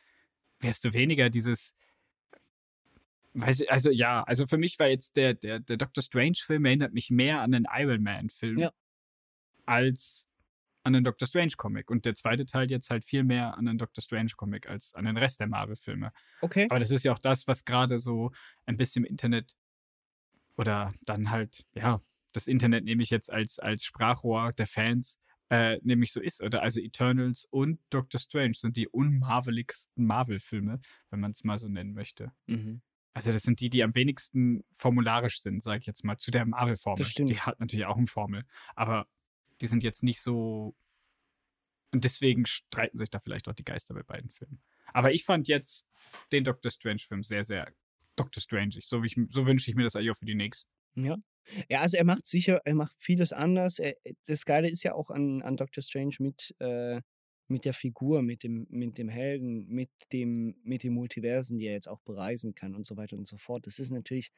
wärst 0.60 0.84
du 0.84 0.92
weniger 0.92 1.30
dieses. 1.30 1.74
Weiß 3.34 3.60
ich, 3.60 3.70
also 3.70 3.90
ja, 3.90 4.22
also 4.22 4.46
für 4.46 4.56
mich 4.56 4.78
war 4.78 4.86
jetzt 4.86 5.16
der, 5.16 5.34
der, 5.34 5.60
der 5.60 5.76
Doctor 5.76 6.02
Strange-Film 6.02 6.64
erinnert 6.64 6.94
mich 6.94 7.10
mehr 7.10 7.42
an 7.42 7.52
den 7.52 7.66
Iron 7.70 8.02
Man-Film 8.02 8.58
Ja. 8.58 8.72
als 9.66 10.26
an 10.84 10.94
den 10.94 11.04
Doctor 11.04 11.28
Strange-Comic. 11.28 11.90
Und 11.90 12.06
der 12.06 12.14
zweite 12.14 12.46
Teil 12.46 12.70
jetzt 12.70 12.88
halt 12.88 13.04
viel 13.04 13.24
mehr 13.24 13.58
an 13.58 13.66
den 13.66 13.76
Doctor 13.76 14.00
Strange-Comic 14.02 14.70
als 14.70 14.94
an 14.94 15.04
den 15.04 15.18
Rest 15.18 15.40
der 15.40 15.48
Marvel-Filme. 15.48 16.12
Okay. 16.40 16.66
Aber 16.70 16.78
das 16.78 16.90
ist 16.90 17.04
ja 17.04 17.12
auch 17.12 17.18
das, 17.18 17.46
was 17.46 17.64
gerade 17.66 17.98
so 17.98 18.30
ein 18.64 18.76
bisschen 18.78 19.04
im 19.04 19.10
Internet 19.10 19.54
oder 20.56 20.94
dann 21.02 21.30
halt, 21.30 21.66
ja, 21.74 22.00
das 22.36 22.46
Internet 22.46 22.84
nehme 22.84 23.02
ich 23.02 23.10
jetzt 23.10 23.32
als, 23.32 23.58
als 23.58 23.84
Sprachrohr 23.84 24.52
der 24.52 24.66
Fans, 24.66 25.18
äh, 25.48 25.78
nämlich 25.82 26.12
so 26.12 26.20
ist. 26.20 26.42
Oder 26.42 26.62
also 26.62 26.80
Eternals 26.80 27.46
und 27.50 27.80
Doctor 27.90 28.20
Strange 28.20 28.54
sind 28.54 28.76
die 28.76 28.88
unmarveligsten 28.88 30.04
Marvel-Filme, 30.04 30.80
wenn 31.10 31.20
man 31.20 31.30
es 31.32 31.44
mal 31.44 31.56
so 31.56 31.68
nennen 31.68 31.94
möchte. 31.94 32.32
Mhm. 32.46 32.82
Also 33.14 33.32
das 33.32 33.44
sind 33.44 33.60
die, 33.60 33.70
die 33.70 33.82
am 33.82 33.94
wenigsten 33.94 34.64
formularisch 34.74 35.40
sind, 35.40 35.62
sage 35.62 35.80
ich 35.80 35.86
jetzt 35.86 36.04
mal, 36.04 36.18
zu 36.18 36.30
der 36.30 36.44
Marvel-Formel. 36.44 37.06
Die 37.06 37.40
hat 37.40 37.58
natürlich 37.58 37.86
auch 37.86 37.96
eine 37.96 38.06
Formel, 38.06 38.44
aber 38.74 39.08
die 39.62 39.66
sind 39.66 39.82
jetzt 39.82 40.02
nicht 40.02 40.20
so. 40.20 40.76
Und 41.92 42.04
deswegen 42.04 42.44
streiten 42.44 42.98
sich 42.98 43.08
da 43.08 43.18
vielleicht 43.18 43.48
auch 43.48 43.54
die 43.54 43.64
Geister 43.64 43.94
bei 43.94 44.02
beiden 44.02 44.28
Filmen. 44.28 44.60
Aber 44.92 45.14
ich 45.14 45.24
fand 45.24 45.48
jetzt 45.48 45.88
den 46.30 46.44
Doctor 46.44 46.70
Strange-Film 46.70 47.22
sehr, 47.22 47.44
sehr 47.44 47.72
Doctor 48.16 48.42
Strange. 48.42 48.74
So, 48.82 49.02
ich, 49.02 49.18
so 49.30 49.46
wünsche 49.46 49.70
ich 49.70 49.76
mir 49.76 49.84
das 49.84 49.96
eigentlich 49.96 50.10
auch 50.10 50.18
für 50.18 50.26
die 50.26 50.34
nächsten. 50.34 50.70
Ja. 50.96 51.16
Ja, 51.68 51.80
also 51.80 51.96
er 51.96 52.04
macht 52.04 52.26
sicher, 52.26 52.60
er 52.64 52.74
macht 52.74 52.96
vieles 52.98 53.32
anders. 53.32 53.78
Er, 53.78 53.94
das 54.26 54.44
Geile 54.44 54.68
ist 54.68 54.82
ja 54.82 54.94
auch 54.94 55.10
an, 55.10 55.42
an 55.42 55.56
Doctor 55.56 55.82
Strange 55.82 56.16
mit, 56.18 56.54
äh, 56.58 57.00
mit 57.48 57.64
der 57.64 57.74
Figur, 57.74 58.22
mit 58.22 58.42
dem, 58.42 58.66
mit 58.70 58.98
dem 58.98 59.08
Helden, 59.08 59.66
mit 59.68 59.90
dem, 60.12 60.56
mit 60.62 60.82
den 60.82 60.92
Multiversen, 60.92 61.58
die 61.58 61.66
er 61.66 61.74
jetzt 61.74 61.88
auch 61.88 62.00
bereisen 62.00 62.54
kann 62.54 62.74
und 62.74 62.86
so 62.86 62.96
weiter 62.96 63.16
und 63.16 63.26
so 63.26 63.36
fort. 63.36 63.66
Das 63.66 63.78
ist 63.78 63.90
natürlich, 63.90 64.30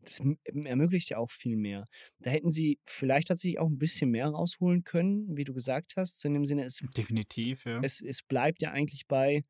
das 0.00 0.20
ermöglicht 0.44 1.10
ja 1.10 1.18
auch 1.18 1.30
viel 1.30 1.56
mehr. 1.56 1.84
Da 2.20 2.30
hätten 2.30 2.52
sie 2.52 2.78
vielleicht 2.86 3.28
tatsächlich 3.28 3.58
auch 3.58 3.68
ein 3.68 3.78
bisschen 3.78 4.10
mehr 4.10 4.28
rausholen 4.28 4.84
können, 4.84 5.36
wie 5.36 5.44
du 5.44 5.52
gesagt 5.52 5.94
hast. 5.96 6.20
So 6.20 6.28
in 6.28 6.34
dem 6.34 6.46
Sinne, 6.46 6.64
es, 6.64 6.82
Definitiv, 6.96 7.64
ja. 7.64 7.80
es, 7.82 8.00
es 8.00 8.22
bleibt 8.22 8.62
ja 8.62 8.70
eigentlich 8.70 9.06
bei 9.06 9.44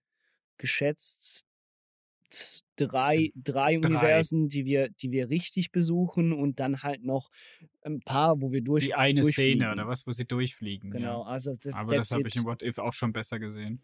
geschätzt 0.56 1.47
drei, 2.86 3.30
drei 3.34 3.76
drei. 3.76 3.88
Universen, 3.88 4.48
die 4.48 4.64
wir, 4.64 4.88
die 4.90 5.10
wir 5.10 5.28
richtig 5.30 5.72
besuchen 5.72 6.32
und 6.32 6.60
dann 6.60 6.82
halt 6.82 7.02
noch 7.04 7.30
ein 7.82 8.00
paar, 8.00 8.40
wo 8.40 8.52
wir 8.52 8.62
durch 8.62 8.84
Die 8.84 8.94
eine. 8.94 9.22
Szene 9.24 9.72
oder 9.72 9.86
was, 9.88 10.06
wo 10.06 10.12
sie 10.12 10.24
durchfliegen. 10.24 10.90
Genau, 10.90 11.22
Ja. 11.22 11.26
also 11.26 11.54
das, 11.60 11.74
Aber 11.74 11.96
das 11.96 12.10
habe 12.10 12.28
ich 12.28 12.36
in 12.36 12.44
What 12.44 12.62
If 12.62 12.78
auch 12.78 12.92
schon 12.92 13.12
besser 13.12 13.38
gesehen. 13.38 13.80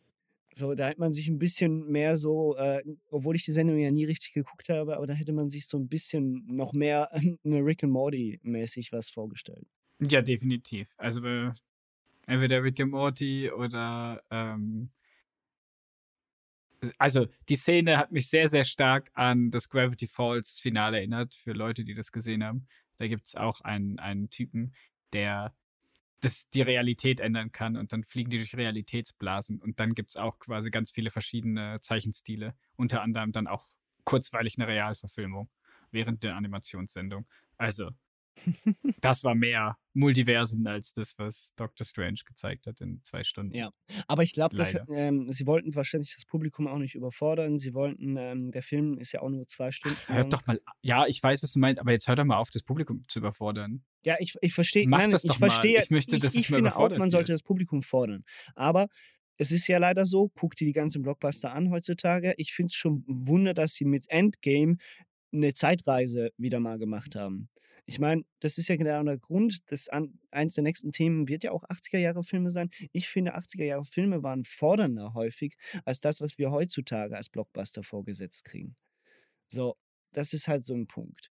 So, 0.57 0.75
da 0.77 0.87
hätte 0.87 1.01
man 1.01 1.13
sich 1.13 1.27
ein 1.27 1.39
bisschen 1.41 1.91
mehr 1.91 2.17
so, 2.17 2.57
äh, 2.57 2.81
obwohl 3.11 3.35
ich 3.35 3.45
die 3.45 3.51
Sendung 3.51 3.77
ja 3.77 3.91
nie 3.91 4.05
richtig 4.05 4.35
geguckt 4.35 4.69
habe, 4.69 4.97
aber 4.97 5.07
da 5.09 5.13
hätte 5.13 5.33
man 5.33 5.49
sich 5.51 5.67
so 5.67 5.77
ein 5.79 5.89
bisschen 5.89 6.45
noch 6.47 6.73
mehr 6.73 7.09
eine 7.13 7.39
Rick 7.65 7.83
and 7.83 7.93
Morty 7.93 8.39
mäßig 8.43 8.93
was 8.93 9.11
vorgestellt. 9.11 9.67
Ja, 10.01 10.23
definitiv. 10.23 10.89
Also 10.97 11.25
äh, 11.25 11.51
entweder 12.27 12.63
Rick 12.63 12.79
and 12.81 12.93
Morty 12.93 13.51
oder 13.51 14.23
ähm, 14.31 14.91
also 16.99 17.27
die 17.49 17.57
Szene 17.57 17.99
hat 17.99 18.13
mich 18.13 18.29
sehr, 18.29 18.49
sehr 18.49 18.65
stark 18.65 19.11
an 19.15 19.51
das 19.51 19.69
Gravity 19.69 20.07
Falls 20.07 20.61
Finale 20.61 20.99
erinnert, 20.99 21.35
für 21.35 21.53
Leute, 21.53 21.85
die 21.85 21.95
das 21.95 22.13
gesehen 22.13 22.45
haben. 22.45 22.67
Da 22.97 23.07
gibt 23.09 23.27
es 23.27 23.35
auch 23.35 23.61
einen, 23.61 23.99
einen 23.99 24.31
Typen, 24.31 24.75
der 25.13 25.55
das 26.21 26.49
die 26.51 26.63
Realität 26.63 27.21
ändern 27.21 27.53
kann 27.53 27.77
und 27.77 27.93
dann 27.93 28.03
fliegen 28.03 28.31
die 28.31 28.39
durch 28.39 28.57
Realitätsblasen 28.57 29.61
und 29.61 29.79
dann 29.79 29.95
gibt 29.95 30.11
es 30.11 30.17
auch 30.17 30.39
quasi 30.39 30.71
ganz 30.71 30.91
viele 30.91 31.11
verschiedene 31.11 31.77
Zeichenstile, 31.83 32.55
unter 32.77 33.03
anderem 33.03 33.33
dann 33.33 33.47
auch 33.47 33.67
kurzweilig 34.05 34.57
eine 34.59 34.67
Realverfilmung 34.67 35.51
während 35.91 36.25
der 36.25 36.37
Animationssendung. 36.37 37.27
Also, 37.57 37.91
das 39.01 39.25
war 39.25 39.35
mehr 39.35 39.77
Multiversen 39.93 40.67
als 40.67 40.93
das, 40.93 41.15
was 41.19 41.53
Doctor 41.57 41.85
Strange 41.85 42.21
gezeigt 42.27 42.67
hat 42.67 42.81
in 42.81 43.01
zwei 43.03 43.25
Stunden. 43.25 43.55
Ja, 43.55 43.71
aber 44.09 44.23
ich 44.23 44.33
glaube, 44.33 44.57
ähm, 44.95 45.31
sie 45.31 45.47
wollten 45.47 45.75
wahrscheinlich 45.75 46.15
das 46.15 46.25
Publikum 46.25 46.67
auch 46.67 46.79
nicht 46.79 46.95
überfordern. 46.95 47.59
Sie 47.59 47.75
wollten, 47.75 48.17
ähm, 48.17 48.51
der 48.51 48.63
Film 48.63 48.99
ist 48.99 49.13
ja 49.13 49.23
auch 49.23 49.31
nur 49.31 49.47
zwei 49.47 49.71
Stunden 49.71 49.97
Hör 50.07 50.21
lang. 50.21 50.31
doch 50.31 50.47
mal, 50.47 50.61
ja, 50.83 51.07
ich 51.07 51.23
weiß, 51.23 51.43
was 51.43 51.53
du 51.53 51.59
meinst, 51.61 51.81
aber 51.81 51.93
jetzt 51.93 52.09
hör 52.09 52.17
doch 52.17 52.25
mal 52.25 52.39
auf, 52.39 52.51
das 52.51 52.63
Publikum 52.63 53.05
zu 53.09 53.21
überfordern. 53.21 53.85
Ja, 54.03 54.17
ich, 54.19 54.35
ich 54.41 54.53
verstehe, 54.53 54.87
Mach 54.87 54.99
nein, 54.99 55.11
das 55.11 55.25
ich 55.25 55.31
doch 55.31 55.39
mal. 55.39 55.51
verstehe, 55.51 55.79
Ich 55.81 55.91
möchte, 55.91 56.19
dass 56.19 56.35
ich, 56.35 56.41
es 56.41 56.45
ich 56.47 56.51
mal 56.51 56.57
finde 56.57 56.77
auch, 56.77 56.99
man 56.99 57.11
sollte 57.11 57.33
das 57.33 57.43
Publikum 57.43 57.83
fordern. 57.83 58.25
Aber 58.55 58.89
es 59.37 59.51
ist 59.53 59.67
ja 59.67 59.79
leider 59.79 60.07
so, 60.07 60.31
guck 60.35 60.57
dir 60.57 60.67
die 60.67 60.73
ganzen 60.73 61.03
Blockbuster 61.03 61.53
an 61.53 61.71
heutzutage. 61.71 62.35
Ich 62.37 62.53
finde 62.53 62.69
es 62.69 62.75
schon 62.75 63.05
ein 63.09 63.27
Wunder, 63.29 63.55
dass 63.55 63.75
sie 63.75 63.85
mit 63.85 64.09
Endgame 64.09 64.77
eine 65.33 65.53
Zeitreise 65.53 66.31
wieder 66.37 66.61
mal 66.61 66.79
gemacht 66.79 67.17
haben. 67.17 67.49
Ich 67.87 67.99
meine, 67.99 68.25
das 68.41 68.57
ist 68.57 68.69
ja 68.69 68.77
genau 68.77 69.03
der 69.03 69.19
Grund, 69.19 69.59
dass 69.71 69.89
an, 69.89 70.19
eins 70.31 70.55
der 70.55 70.65
nächsten 70.65 70.91
Themen 70.91 71.29
wird 71.29 71.45
ja 71.45 71.51
auch 71.53 71.65
80er-Jahre-Filme 71.65 72.51
sein. 72.51 72.71
Ich 72.93 73.09
finde, 73.09 73.37
80er-Jahre-Filme 73.37 74.23
waren 74.23 74.45
fordernder 74.45 75.13
häufig 75.13 75.57
als 75.85 76.01
das, 76.01 76.21
was 76.21 76.39
wir 76.39 76.51
heutzutage 76.51 77.17
als 77.17 77.29
Blockbuster 77.29 77.83
vorgesetzt 77.83 78.45
kriegen. 78.45 78.77
So, 79.49 79.77
das 80.13 80.33
ist 80.33 80.49
halt 80.49 80.65
so 80.65 80.75
ein 80.75 80.87
Punkt. 80.87 81.31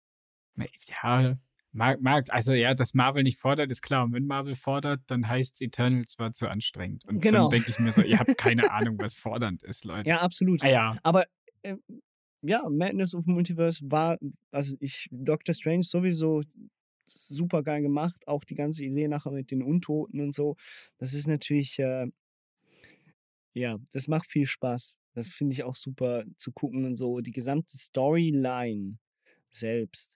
Ja, 1.04 1.38
mag, 1.72 2.02
mag, 2.02 2.26
also 2.30 2.54
ja, 2.54 2.74
dass 2.74 2.94
Marvel 2.94 3.24
nicht 3.24 3.38
fordert, 3.38 3.70
ist 3.72 3.82
klar. 3.82 4.06
Und 4.06 4.14
wenn 4.14 4.26
Marvel 4.26 4.56
fordert, 4.56 5.02
dann 5.08 5.28
heißt 5.28 5.62
Eternals 5.62 6.18
war 6.18 6.34
zu 6.34 6.48
anstrengend. 6.48 7.06
Und 7.06 7.20
Genau. 7.20 7.44
dann 7.44 7.52
denke 7.52 7.70
ich 7.72 7.80
mir 7.80 7.92
so, 7.92 8.02
ihr 8.02 8.20
habt 8.20 8.38
keine 8.38 8.72
Ahnung, 8.72 8.98
was 9.00 9.14
fordernd 9.14 9.64
ist, 9.64 9.84
Leute. 9.86 10.10
Ja, 10.10 10.22
absolut. 10.22 10.64
Ah, 10.64 10.70
ja. 10.70 10.98
Aber 11.04 11.26
äh, 11.64 11.76
ja, 12.42 12.68
Madness 12.70 13.14
of 13.16 13.26
Multiverse 13.26 13.82
war, 13.90 14.18
also 14.52 14.76
ich, 14.80 15.08
Doctor 15.12 15.54
Strange 15.56 15.84
sowieso 15.84 16.44
super 17.06 17.64
geil 17.64 17.82
gemacht. 17.82 18.22
Auch 18.28 18.44
die 18.44 18.56
ganze 18.56 18.84
Idee 18.84 19.08
nachher 19.08 19.32
mit 19.32 19.50
den 19.52 19.64
Untoten 19.64 20.20
und 20.22 20.36
so. 20.36 20.56
Das 20.98 21.14
ist 21.14 21.28
natürlich, 21.28 21.80
äh, 21.80 22.08
ja, 23.54 23.78
das 23.92 24.08
macht 24.08 24.30
viel 24.30 24.46
Spaß. 24.46 24.98
Das 25.14 25.28
finde 25.30 25.54
ich 25.54 25.64
auch 25.64 25.76
super 25.76 26.24
zu 26.36 26.52
gucken 26.52 26.86
und 26.86 26.96
so. 26.96 27.22
Die 27.22 27.32
gesamte 27.32 27.76
Storyline 27.78 29.00
selbst 29.50 30.14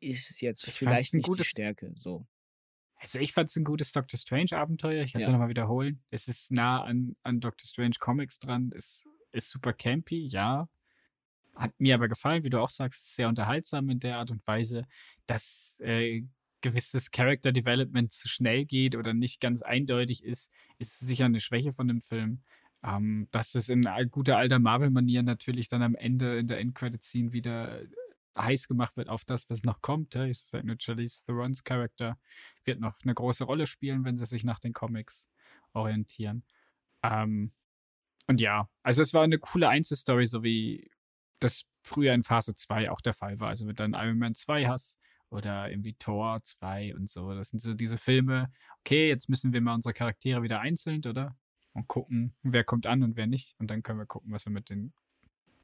ist 0.00 0.40
jetzt 0.40 0.66
Ich 0.66 0.74
vielleicht 0.74 1.14
nicht 1.14 1.26
die 1.26 1.30
gutes- 1.30 1.46
Stärke. 1.46 1.92
So. 1.94 2.26
Also 2.96 3.20
ich 3.20 3.32
fand 3.32 3.48
es 3.50 3.56
ein 3.56 3.64
gutes 3.64 3.92
Doctor 3.92 4.18
Strange-Abenteuer. 4.18 5.04
Ich 5.04 5.12
kann 5.12 5.20
es 5.20 5.26
Ja. 5.26 5.32
nochmal 5.32 5.48
wiederholen. 5.48 6.02
Es 6.10 6.26
ist 6.28 6.50
nah 6.50 6.82
an, 6.82 7.14
an 7.22 7.40
Doctor 7.40 7.66
Strange 7.68 7.94
Comics 8.00 8.38
dran. 8.40 8.72
Es 8.76 9.04
ist 9.32 9.50
super 9.50 9.72
campy, 9.72 10.26
ja. 10.26 10.68
Hat 11.54 11.72
mir 11.78 11.94
aber 11.94 12.08
gefallen, 12.08 12.44
wie 12.44 12.50
du 12.50 12.60
auch 12.60 12.70
sagst, 12.70 13.14
sehr 13.14 13.28
unterhaltsam 13.28 13.90
in 13.90 13.98
der 13.98 14.18
Art 14.18 14.30
und 14.30 14.46
Weise, 14.46 14.84
dass 15.26 15.76
äh, 15.80 16.22
gewisses 16.60 17.10
Character 17.10 17.52
Development 17.52 18.10
zu 18.12 18.28
schnell 18.28 18.64
geht 18.64 18.96
oder 18.96 19.14
nicht 19.14 19.40
ganz 19.40 19.62
eindeutig 19.62 20.24
ist, 20.24 20.50
ist 20.78 20.98
sicher 20.98 21.24
eine 21.24 21.40
Schwäche 21.40 21.72
von 21.72 21.88
dem 21.88 22.00
Film. 22.00 22.42
Ähm, 22.84 23.26
dass 23.32 23.56
es 23.56 23.68
in 23.68 23.88
guter 24.12 24.36
alter 24.36 24.60
Marvel-Manier 24.60 25.24
natürlich 25.24 25.66
dann 25.68 25.82
am 25.82 25.96
Ende 25.96 26.38
in 26.38 26.46
der 26.46 26.60
Endcredit-Scene 26.60 27.32
wieder 27.32 27.82
heiß 28.36 28.68
gemacht 28.68 28.96
wird 28.96 29.08
auf 29.08 29.24
das, 29.24 29.50
was 29.50 29.64
noch 29.64 29.80
kommt. 29.80 30.14
Ja. 30.14 30.24
Ich 30.24 30.40
sag 30.40 30.64
nur, 30.64 30.76
Charlize 30.78 31.24
Theron's 31.24 31.64
Charakter 31.64 32.18
wird 32.64 32.80
noch 32.80 32.94
eine 33.02 33.14
große 33.14 33.44
Rolle 33.44 33.66
spielen, 33.66 34.04
wenn 34.04 34.16
sie 34.16 34.26
sich 34.26 34.44
nach 34.44 34.60
den 34.60 34.72
Comics 34.72 35.28
orientieren. 35.72 36.44
Ähm, 37.02 37.52
und 38.28 38.40
ja, 38.40 38.68
also 38.82 39.02
es 39.02 39.14
war 39.14 39.22
eine 39.22 39.38
coole 39.38 39.68
Einzelstory, 39.68 40.26
so 40.26 40.42
wie 40.42 40.90
das 41.40 41.64
früher 41.82 42.12
in 42.12 42.22
Phase 42.22 42.54
2 42.54 42.90
auch 42.90 43.00
der 43.00 43.14
Fall 43.14 43.40
war. 43.40 43.48
Also 43.48 43.66
wenn 43.66 43.74
du 43.74 43.82
dann 43.82 43.94
Iron 43.94 44.18
Man 44.18 44.34
2 44.34 44.66
hast 44.66 44.96
oder 45.30 45.70
irgendwie 45.70 45.94
Thor 45.94 46.38
2 46.42 46.94
und 46.94 47.08
so. 47.08 47.34
Das 47.34 47.48
sind 47.48 47.60
so 47.60 47.74
diese 47.74 47.98
Filme, 47.98 48.52
okay, 48.80 49.08
jetzt 49.08 49.28
müssen 49.28 49.52
wir 49.52 49.60
mal 49.60 49.74
unsere 49.74 49.94
Charaktere 49.94 50.42
wieder 50.42 50.60
einzeln, 50.60 51.02
oder? 51.06 51.36
Und 51.72 51.88
gucken, 51.88 52.34
wer 52.42 52.64
kommt 52.64 52.86
an 52.86 53.02
und 53.02 53.16
wer 53.16 53.26
nicht. 53.26 53.54
Und 53.58 53.70
dann 53.70 53.82
können 53.82 53.98
wir 53.98 54.06
gucken, 54.06 54.32
was 54.32 54.44
wir 54.46 54.52
mit 54.52 54.68
denen 54.70 54.92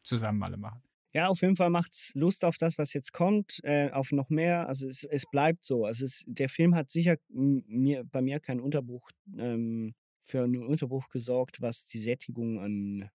zusammen 0.03 0.43
alle 0.43 0.57
machen. 0.57 0.83
Ja, 1.13 1.29
auf 1.29 1.43
jeden 1.43 1.57
Fall 1.57 1.71
macht's 1.71 2.13
Lust 2.15 2.45
auf 2.45 2.57
das, 2.59 2.77
was 2.77 2.93
jetzt 2.93 3.13
kommt, 3.13 3.61
äh, 3.63 3.91
auf 3.91 4.11
noch 4.11 4.31
mehr. 4.31 4.69
Also 4.69 4.89
es, 4.89 5.05
es 5.05 5.25
bleibt 5.31 5.65
so. 5.65 5.85
Also 5.87 6.05
es, 6.05 6.25
der 6.27 6.49
Film 6.49 6.75
hat 6.75 6.91
sicher 6.91 7.17
mir, 7.29 8.05
bei 8.05 8.21
mir 8.21 8.41
keinen 8.41 8.61
Unterbruch, 8.61 9.11
ähm, 9.39 9.95
für 10.25 10.43
einen 10.43 10.67
Unterbruch 10.67 11.09
gesorgt, 11.09 11.61
was 11.61 11.87
die 11.87 11.99
Sättigung 11.99 12.59
an, 12.61 13.11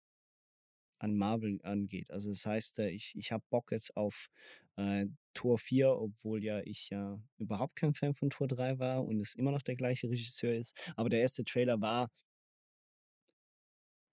an 0.98 1.16
Marvel 1.16 1.60
angeht. 1.62 2.10
Also 2.10 2.30
das 2.30 2.44
heißt, 2.44 2.78
äh, 2.80 2.90
ich, 2.90 3.14
ich 3.16 3.32
habe 3.32 3.44
Bock 3.50 3.70
jetzt 3.72 3.96
auf 3.96 4.28
äh, 4.76 5.06
Tor 5.34 5.58
4, 5.58 5.90
obwohl 5.90 6.42
ja 6.44 6.60
ich 6.60 6.90
ja 6.90 7.20
überhaupt 7.38 7.76
kein 7.76 7.94
Fan 7.94 8.14
von 8.14 8.30
Tor 8.30 8.48
3 8.48 8.78
war 8.78 9.04
und 9.04 9.20
es 9.20 9.34
immer 9.34 9.52
noch 9.52 9.62
der 9.62 9.76
gleiche 9.76 10.08
Regisseur 10.08 10.54
ist. 10.54 10.76
Aber 10.96 11.08
der 11.08 11.20
erste 11.20 11.44
Trailer 11.44 11.80
war 11.80 12.10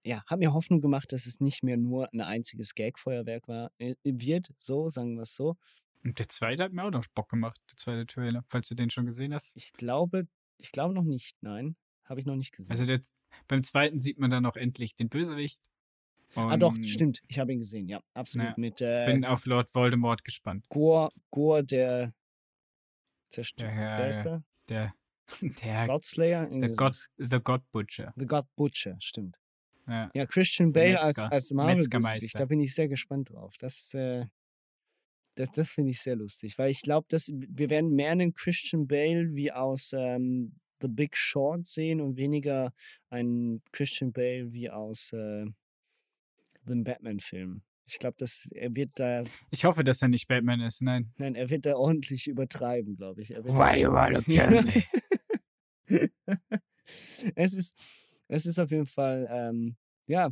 ja, 0.05 0.21
hat 0.27 0.39
mir 0.39 0.53
Hoffnung 0.53 0.81
gemacht, 0.81 1.11
dass 1.11 1.25
es 1.25 1.39
nicht 1.39 1.63
mehr 1.63 1.77
nur 1.77 2.11
ein 2.13 2.21
einziges 2.21 2.75
Gag-Feuerwerk 2.75 3.47
war, 3.47 3.71
äh, 3.77 3.95
wird, 4.03 4.53
so, 4.57 4.89
sagen 4.89 5.15
wir 5.15 5.23
es 5.23 5.33
so. 5.33 5.55
Und 6.03 6.19
der 6.19 6.27
zweite 6.27 6.63
hat 6.63 6.73
mir 6.73 6.83
auch 6.83 6.91
noch 6.91 7.07
Bock 7.15 7.29
gemacht, 7.29 7.59
der 7.69 7.77
zweite 7.77 8.05
Trailer, 8.05 8.43
falls 8.49 8.67
du 8.67 8.75
den 8.75 8.89
schon 8.89 9.05
gesehen 9.05 9.33
hast. 9.33 9.55
Ich 9.55 9.71
glaube, 9.73 10.27
ich 10.57 10.71
glaube 10.71 10.93
noch 10.93 11.03
nicht, 11.03 11.37
nein. 11.41 11.77
Habe 12.13 12.19
ich 12.19 12.27
noch 12.27 12.35
nicht 12.35 12.51
gesehen. 12.51 12.69
Also 12.69 12.85
der, 12.85 13.01
beim 13.47 13.63
zweiten 13.63 13.99
sieht 13.99 14.19
man 14.19 14.29
dann 14.29 14.45
auch 14.45 14.55
endlich 14.55 14.95
den 14.95 15.09
Bösewicht. 15.09 15.59
ah, 16.35 16.55
doch, 16.57 16.75
Und 16.75 16.87
stimmt. 16.87 17.23
Ich 17.27 17.39
habe 17.39 17.53
ihn 17.53 17.57
gesehen, 17.57 17.87
ja, 17.87 18.03
absolut. 18.13 18.49
Ja, 18.49 18.53
Mit 18.55 18.81
äh, 18.81 19.03
bin 19.07 19.25
auf 19.25 19.47
Lord 19.47 19.73
Voldemort 19.73 20.23
gespannt. 20.23 20.69
Gore, 20.69 21.11
Gore, 21.31 21.63
der 21.63 22.13
Zerstört. 23.31 23.71
Der, 23.71 24.43
der? 24.69 24.93
der, 25.41 25.53
der, 25.63 25.87
Godslayer? 25.87 26.45
der 26.45 26.69
God. 26.69 27.09
The 27.17 27.39
God 27.43 27.71
Butcher. 27.71 28.13
The 28.15 28.27
God 28.27 28.45
Butcher, 28.55 28.95
stimmt. 28.99 29.39
Ja. 29.87 30.11
Ja, 30.13 30.27
Christian 30.27 30.71
Bale 30.71 31.01
als, 31.01 31.17
als 31.17 31.49
marvel. 31.49 31.87
Da 31.87 32.45
bin 32.45 32.61
ich 32.61 32.75
sehr 32.75 32.87
gespannt 32.87 33.31
drauf. 33.31 33.55
Das, 33.57 33.91
äh, 33.95 34.27
das, 35.33 35.49
das 35.49 35.69
finde 35.71 35.89
ich 35.89 36.01
sehr 36.03 36.15
lustig, 36.15 36.59
weil 36.59 36.69
ich 36.69 36.83
glaube, 36.83 37.07
dass 37.09 37.31
wir 37.33 37.71
werden 37.71 37.95
mehr 37.95 38.11
einen 38.11 38.35
Christian 38.35 38.87
Bale 38.87 39.33
wie 39.33 39.51
aus 39.51 39.93
ähm, 39.97 40.59
The 40.83 40.89
Big 40.89 41.15
Short 41.15 41.65
sehen 41.65 42.01
und 42.01 42.17
weniger 42.17 42.73
einen 43.09 43.63
Christian 43.71 44.11
Bale 44.11 44.51
wie 44.51 44.69
aus 44.69 45.11
äh, 45.13 45.45
dem 46.65 46.83
Batman-Film. 46.83 47.61
Ich 47.85 47.99
glaube, 47.99 48.15
dass 48.17 48.47
er 48.51 48.73
wird 48.75 48.91
da, 48.95 49.23
Ich 49.51 49.65
hoffe, 49.65 49.83
dass 49.83 50.01
er 50.01 50.07
nicht 50.07 50.27
Batman 50.27 50.61
ist. 50.61 50.81
Nein. 50.81 51.13
nein, 51.17 51.35
er 51.35 51.49
wird 51.49 51.65
da 51.65 51.75
ordentlich 51.75 52.27
übertreiben, 52.27 52.95
glaube 52.95 53.21
ich. 53.21 53.31
Er 53.31 53.43
Why 53.43 53.81
you 53.81 53.91
wanna 53.91 54.21
kill 54.21 54.63
me? 54.63 56.09
es 57.35 57.55
ist, 57.55 57.75
es 58.27 58.45
ist 58.45 58.59
auf 58.59 58.71
jeden 58.71 58.87
Fall, 58.87 59.27
ähm, 59.29 59.75
ja, 60.07 60.29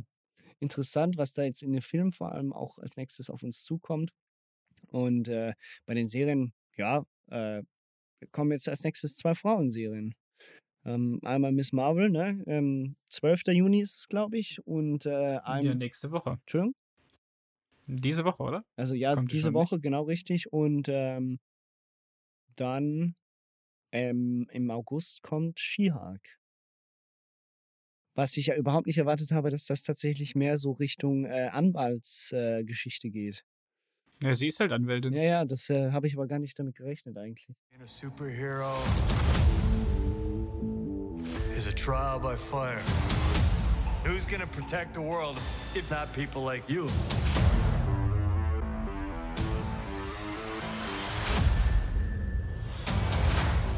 interessant, 0.60 1.16
was 1.18 1.34
da 1.34 1.42
jetzt 1.42 1.62
in 1.62 1.72
den 1.72 1.82
Filmen 1.82 2.12
vor 2.12 2.32
allem 2.32 2.52
auch 2.52 2.78
als 2.78 2.96
nächstes 2.96 3.28
auf 3.28 3.42
uns 3.42 3.62
zukommt. 3.62 4.12
Und 4.88 5.28
äh, 5.28 5.54
bei 5.86 5.94
den 5.94 6.08
Serien, 6.08 6.52
ja, 6.76 7.04
äh, 7.28 7.62
kommen 8.30 8.52
jetzt 8.52 8.68
als 8.68 8.84
nächstes 8.84 9.16
zwei 9.16 9.34
Frauenserien. 9.34 10.14
Ähm, 10.84 11.20
einmal 11.22 11.52
Miss 11.52 11.72
Marvel, 11.72 12.10
ne? 12.10 12.42
Ähm, 12.46 12.96
12. 13.10 13.42
Juni 13.48 13.80
ist 13.80 13.98
es, 13.98 14.08
glaube 14.08 14.38
ich. 14.38 14.64
Und 14.66 15.06
äh, 15.06 15.38
ein, 15.44 15.64
Ja, 15.64 15.74
nächste 15.74 16.10
Woche. 16.10 16.38
Entschuldigung? 16.40 16.74
Diese 17.86 18.24
Woche, 18.24 18.42
oder? 18.42 18.64
Also 18.76 18.94
ja, 18.94 19.14
Kommt 19.14 19.30
die 19.30 19.36
diese 19.36 19.44
schon, 19.50 19.54
nicht? 19.54 19.70
Woche, 19.72 19.80
genau 19.80 20.02
richtig. 20.04 20.52
Und 20.52 20.88
ähm, 20.88 21.38
dann 22.56 23.14
ähm, 23.92 24.48
im 24.50 24.70
August 24.70 25.22
kommt 25.22 25.60
She-Hulk. 25.60 26.38
Was 28.14 28.36
ich 28.36 28.46
ja 28.46 28.56
überhaupt 28.56 28.86
nicht 28.86 28.98
erwartet 28.98 29.30
habe, 29.32 29.50
dass 29.50 29.66
das 29.66 29.82
tatsächlich 29.82 30.34
mehr 30.34 30.58
so 30.58 30.72
Richtung 30.72 31.24
äh, 31.24 31.48
Anwaltsgeschichte 31.50 33.08
äh, 33.08 33.10
geht. 33.10 33.44
Ja, 34.22 34.34
sie 34.34 34.48
ist 34.48 34.60
halt 34.60 34.70
Anwältin. 34.70 35.14
Ja, 35.14 35.22
ja, 35.22 35.44
das 35.44 35.70
äh, 35.70 35.90
habe 35.90 36.06
ich 36.06 36.14
aber 36.14 36.26
gar 36.26 36.38
nicht 36.38 36.58
damit 36.58 36.76
gerechnet 36.76 37.16
eigentlich. 37.16 37.48
A 37.80 37.86
superhero 37.86 38.76
is 41.62 41.68
a 41.68 41.72
trial 41.72 42.18
by 42.18 42.34
fire. 42.34 42.82
Who's 44.02 44.26
gonna 44.26 44.48
protect 44.48 44.94
the 44.94 45.00
world 45.00 45.38
if 45.76 45.92
not 45.92 46.12
people 46.12 46.42
like 46.42 46.68
you? 46.68 46.88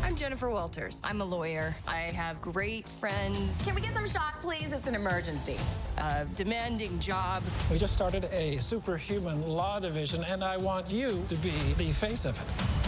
I'm 0.03 0.17
Jennifer 0.17 0.49
Walters. 0.49 1.03
I'm 1.05 1.21
a 1.21 1.25
lawyer. 1.27 1.77
I 1.87 1.99
have 2.13 2.41
great 2.41 2.89
friends. 2.89 3.63
Can 3.65 3.75
we 3.75 3.83
get 3.83 3.93
some 3.93 4.09
shots, 4.09 4.39
please? 4.39 4.73
It's 4.73 4.87
an 4.87 4.95
emergency. 4.95 5.59
A 5.99 6.25
demanding 6.37 6.99
job. 7.01 7.43
We 7.71 7.77
just 7.77 7.93
started 7.93 8.25
a 8.33 8.57
superhuman 8.59 9.47
law 9.47 9.79
division, 9.79 10.25
and 10.25 10.43
I 10.43 10.57
want 10.57 10.91
you 10.91 11.23
to 11.29 11.35
be 11.37 11.53
the 11.77 11.93
face 11.93 12.25
of 12.25 12.41
it. 12.41 12.84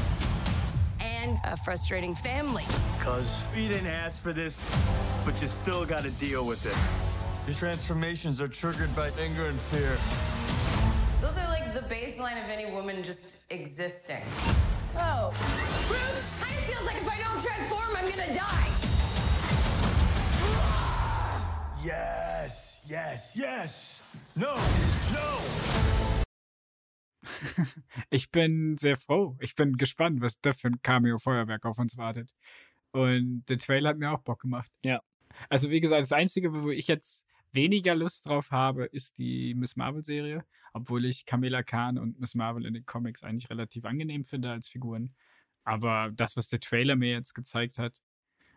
Find 1.26 1.40
a 1.44 1.56
frustrating 1.56 2.14
family. 2.14 2.64
Cuz 3.00 3.42
we 3.54 3.68
didn't 3.68 3.88
ask 3.88 4.22
for 4.22 4.32
this, 4.32 4.56
but 5.24 5.40
you 5.40 5.48
still 5.48 5.84
gotta 5.84 6.10
deal 6.10 6.46
with 6.46 6.64
it. 6.66 6.76
Your 7.46 7.56
transformations 7.56 8.40
are 8.40 8.48
triggered 8.48 8.94
by 8.94 9.10
anger 9.18 9.46
and 9.46 9.60
fear. 9.60 9.98
Those 11.20 11.36
are 11.38 11.48
like 11.48 11.74
the 11.74 11.82
baseline 11.94 12.42
of 12.42 12.50
any 12.50 12.70
woman 12.70 13.02
just 13.02 13.36
existing. 13.50 14.22
Oh. 14.98 15.32
Bruce, 15.88 16.28
kind 16.40 16.56
of 16.58 16.64
feels 16.64 16.86
like 16.86 16.96
if 16.96 17.08
I 17.08 17.18
don't 17.18 17.40
transform, 17.42 17.90
I'm 17.96 18.08
gonna 18.10 18.34
die. 18.34 18.70
Yes, 21.84 22.80
yes, 22.86 23.32
yes. 23.34 24.02
No, 24.34 24.54
no. 25.12 25.95
ich 28.10 28.30
bin 28.30 28.76
sehr 28.78 28.96
froh. 28.96 29.36
Ich 29.40 29.54
bin 29.54 29.76
gespannt, 29.76 30.20
was 30.20 30.40
da 30.40 30.52
für 30.52 30.68
ein 30.68 30.82
Cameo-Feuerwerk 30.82 31.64
auf 31.66 31.78
uns 31.78 31.96
wartet. 31.96 32.34
Und 32.92 33.44
der 33.48 33.58
Trailer 33.58 33.90
hat 33.90 33.98
mir 33.98 34.10
auch 34.10 34.20
Bock 34.20 34.40
gemacht. 34.40 34.70
Ja. 34.84 35.02
Also, 35.48 35.70
wie 35.70 35.80
gesagt, 35.80 36.02
das 36.02 36.12
Einzige, 36.12 36.52
wo 36.52 36.70
ich 36.70 36.88
jetzt 36.88 37.26
weniger 37.52 37.94
Lust 37.94 38.26
drauf 38.26 38.50
habe, 38.50 38.86
ist 38.86 39.18
die 39.18 39.54
Miss 39.54 39.76
Marvel-Serie. 39.76 40.44
Obwohl 40.72 41.04
ich 41.04 41.24
Kamala 41.24 41.62
Khan 41.62 41.98
und 41.98 42.20
Miss 42.20 42.34
Marvel 42.34 42.66
in 42.66 42.74
den 42.74 42.84
Comics 42.84 43.22
eigentlich 43.22 43.50
relativ 43.50 43.84
angenehm 43.84 44.24
finde 44.24 44.50
als 44.50 44.68
Figuren. 44.68 45.14
Aber 45.64 46.10
das, 46.14 46.36
was 46.36 46.48
der 46.48 46.60
Trailer 46.60 46.96
mir 46.96 47.10
jetzt 47.10 47.34
gezeigt 47.34 47.78
hat, 47.78 48.02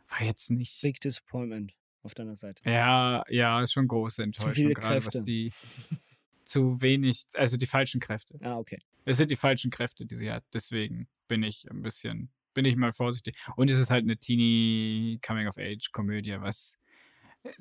war 0.10 0.24
jetzt 0.24 0.52
nicht. 0.52 0.82
Big 0.82 1.00
Disappointment 1.00 1.74
auf 2.04 2.14
deiner 2.14 2.36
Seite. 2.36 2.62
Ja, 2.70 3.24
ja, 3.30 3.66
schon 3.68 3.88
große 3.88 4.24
Enttäuschung, 4.24 4.74
gerade 4.74 5.06
was 5.06 5.24
die 5.24 5.52
zu 6.50 6.82
wenig, 6.82 7.26
also 7.36 7.58
die 7.58 7.68
falschen 7.68 8.02
Kräfte. 8.02 8.39
Ah, 8.41 8.58
okay. 8.58 8.80
Es 9.06 9.18
sind 9.18 9.30
die 9.30 9.36
falschen 9.36 9.70
Kräfte, 9.70 10.06
die 10.06 10.16
sie 10.16 10.32
hat. 10.32 10.43
Deswegen 10.52 11.08
bin 11.28 11.43
ich 11.43 11.70
ein 11.70 11.84
bisschen, 11.84 12.32
bin 12.56 12.66
ich 12.66 12.76
mal 12.76 12.91
vorsichtig. 12.91 13.36
Und 13.56 13.70
es 13.70 13.78
ist 13.78 13.91
halt 13.91 14.04
eine 14.04 14.18
Teeny 14.18 15.20
Coming-of-Age-Komödie, 15.22 16.38
was 16.41 16.78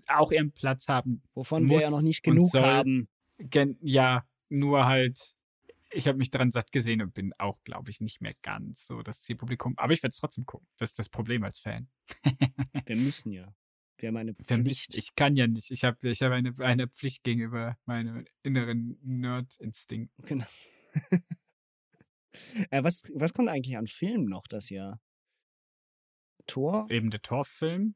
auch 0.09 0.33
ihren 0.33 0.53
Platz 0.53 0.89
haben. 0.89 1.23
Wovon 1.35 1.65
muss 1.65 1.81
wir 1.81 1.83
ja 1.83 1.91
noch 1.91 2.01
nicht 2.01 2.23
genug 2.23 2.51
soll. 2.51 2.63
haben. 2.63 3.09
Gen 3.39 3.77
ja, 3.83 4.27
nur 4.49 4.87
halt, 4.87 5.37
ich 5.91 6.09
habe 6.09 6.17
mich 6.17 6.31
daran 6.31 6.51
satt 6.51 6.73
gesehen 6.73 7.03
und 7.03 7.13
bin 7.13 7.33
auch, 7.39 7.63
glaube 7.65 7.91
ich, 7.91 8.01
nicht 8.01 8.23
mehr 8.23 8.35
ganz 8.41 8.87
so 8.87 9.03
das 9.03 9.21
Zielpublikum. 9.21 9.75
Aber 9.77 9.93
ich 9.93 10.03
werde 10.03 10.13
es 10.13 10.19
trotzdem 10.19 10.47
gucken. 10.47 10.67
Das 10.79 10.91
ist 10.91 10.99
das 10.99 11.11
Problem 11.11 11.45
als 11.45 11.61
Fan. 11.61 11.89
wir 12.87 12.97
müssen 12.97 13.33
ja. 13.33 13.55
Wir 13.99 14.09
haben 14.09 14.17
eine 14.17 14.35
Pflicht. 14.35 14.49
Vermisst. 14.49 14.97
Ich 14.97 15.15
kann 15.15 15.37
ja 15.37 15.47
nicht. 15.47 15.71
Ich 15.71 15.85
habe 15.85 16.09
ich 16.09 16.23
hab 16.23 16.33
eine, 16.33 16.55
eine 16.59 16.89
Pflicht 16.89 17.25
gegenüber 17.25 17.75
meinem 17.85 18.25
inneren 18.43 18.99
Nerd-Instinkt. 19.03 20.13
Genau. 20.25 20.47
äh, 22.71 22.83
was, 22.83 23.03
was 23.15 23.35
kommt 23.35 23.49
eigentlich 23.49 23.77
an 23.77 23.87
Filmen 23.87 24.27
noch 24.27 24.47
das 24.47 24.71
Jahr? 24.71 25.01
Tor? 26.47 26.87
Eben 26.91 27.11
der 27.11 27.23
Torfilm. 27.23 27.95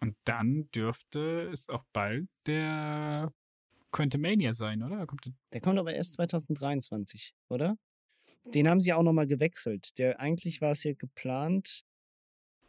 Und 0.00 0.16
dann 0.24 0.70
dürfte 0.74 1.50
es 1.52 1.68
auch 1.68 1.84
bald 1.92 2.28
der 2.46 3.32
Quantumania 3.90 4.52
sein, 4.52 4.82
oder? 4.82 5.06
Kommt 5.06 5.24
der, 5.24 5.32
der 5.52 5.60
kommt 5.60 5.78
aber 5.78 5.94
erst 5.94 6.14
2023, 6.14 7.34
oder? 7.48 7.76
Den 8.44 8.68
haben 8.68 8.80
sie 8.80 8.92
auch 8.92 9.02
nochmal 9.02 9.26
gewechselt. 9.26 9.96
Der 9.98 10.20
eigentlich 10.20 10.60
war 10.60 10.72
es 10.72 10.84
ja 10.84 10.92
geplant. 10.92 11.84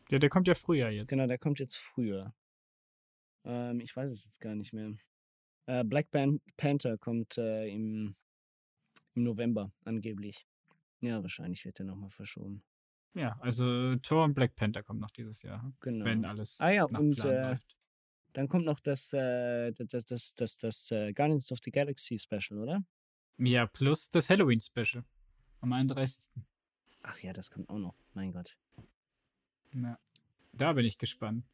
Ja, 0.09 0.19
der 0.19 0.29
kommt 0.29 0.47
ja 0.47 0.53
früher 0.53 0.89
jetzt. 0.89 1.09
Genau, 1.09 1.27
der 1.27 1.37
kommt 1.37 1.59
jetzt 1.59 1.77
früher. 1.77 2.33
Ähm, 3.43 3.79
ich 3.79 3.95
weiß 3.95 4.11
es 4.11 4.25
jetzt 4.25 4.39
gar 4.39 4.55
nicht 4.55 4.73
mehr. 4.73 4.93
Äh, 5.67 5.83
Black 5.83 6.11
Pan 6.11 6.41
Panther 6.57 6.97
kommt 6.97 7.37
äh, 7.37 7.67
im, 7.67 8.15
im 9.15 9.23
November 9.23 9.71
angeblich. 9.83 10.45
Ja, 11.01 11.21
wahrscheinlich 11.21 11.65
wird 11.65 11.79
der 11.79 11.85
nochmal 11.85 12.11
verschoben. 12.11 12.63
Ja, 13.13 13.37
also 13.39 13.95
Thor 13.97 14.25
und 14.25 14.33
Black 14.33 14.55
Panther 14.55 14.83
kommen 14.83 14.99
noch 14.99 15.11
dieses 15.11 15.41
Jahr. 15.41 15.73
Genau. 15.79 16.05
Wenn 16.05 16.25
alles 16.25 16.59
ah, 16.59 16.69
ja, 16.69 16.87
nach 16.89 16.99
und, 16.99 17.15
Plan 17.15 17.33
äh, 17.33 17.49
läuft. 17.49 17.77
Dann 18.33 18.49
kommt 18.49 18.65
noch 18.65 18.81
das, 18.81 19.13
äh, 19.13 19.71
das, 19.71 20.05
das, 20.05 20.33
das, 20.35 20.57
das, 20.57 20.91
äh, 20.91 21.13
Guardians 21.13 21.51
of 21.51 21.59
the 21.63 21.71
Galaxy 21.71 22.19
Special, 22.19 22.59
oder? 22.59 22.83
Ja, 23.37 23.65
plus 23.65 24.09
das 24.09 24.29
Halloween 24.29 24.59
Special. 24.59 25.05
Am 25.61 25.71
31. 25.71 26.31
Ach 27.03 27.17
ja, 27.19 27.31
das 27.31 27.49
kommt 27.49 27.69
auch 27.69 27.79
noch. 27.79 27.95
Mein 28.13 28.33
Gott. 28.33 28.57
Ja. 29.75 29.99
Da 30.53 30.73
bin 30.73 30.85
ich 30.85 30.97
gespannt. 30.97 31.45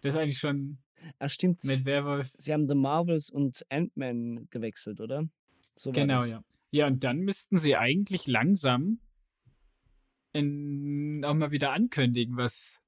Das 0.00 0.14
ist 0.14 0.20
eigentlich 0.20 0.38
schon. 0.38 0.78
Ach, 1.18 1.30
stimmt. 1.30 1.62
Mit 1.64 1.84
Werwolf. 1.84 2.32
Sie 2.38 2.52
haben 2.52 2.66
The 2.68 2.74
Marvels 2.74 3.30
und 3.30 3.64
Ant-Man 3.68 4.48
gewechselt, 4.50 5.00
oder? 5.00 5.28
So 5.76 5.92
genau, 5.92 6.20
das. 6.20 6.30
ja. 6.30 6.44
Ja, 6.70 6.86
und 6.86 7.02
dann 7.04 7.20
müssten 7.20 7.58
sie 7.58 7.76
eigentlich 7.76 8.26
langsam 8.26 8.98
in, 10.32 11.24
auch 11.24 11.34
mal 11.34 11.50
wieder 11.50 11.72
ankündigen, 11.72 12.36
was 12.36 12.78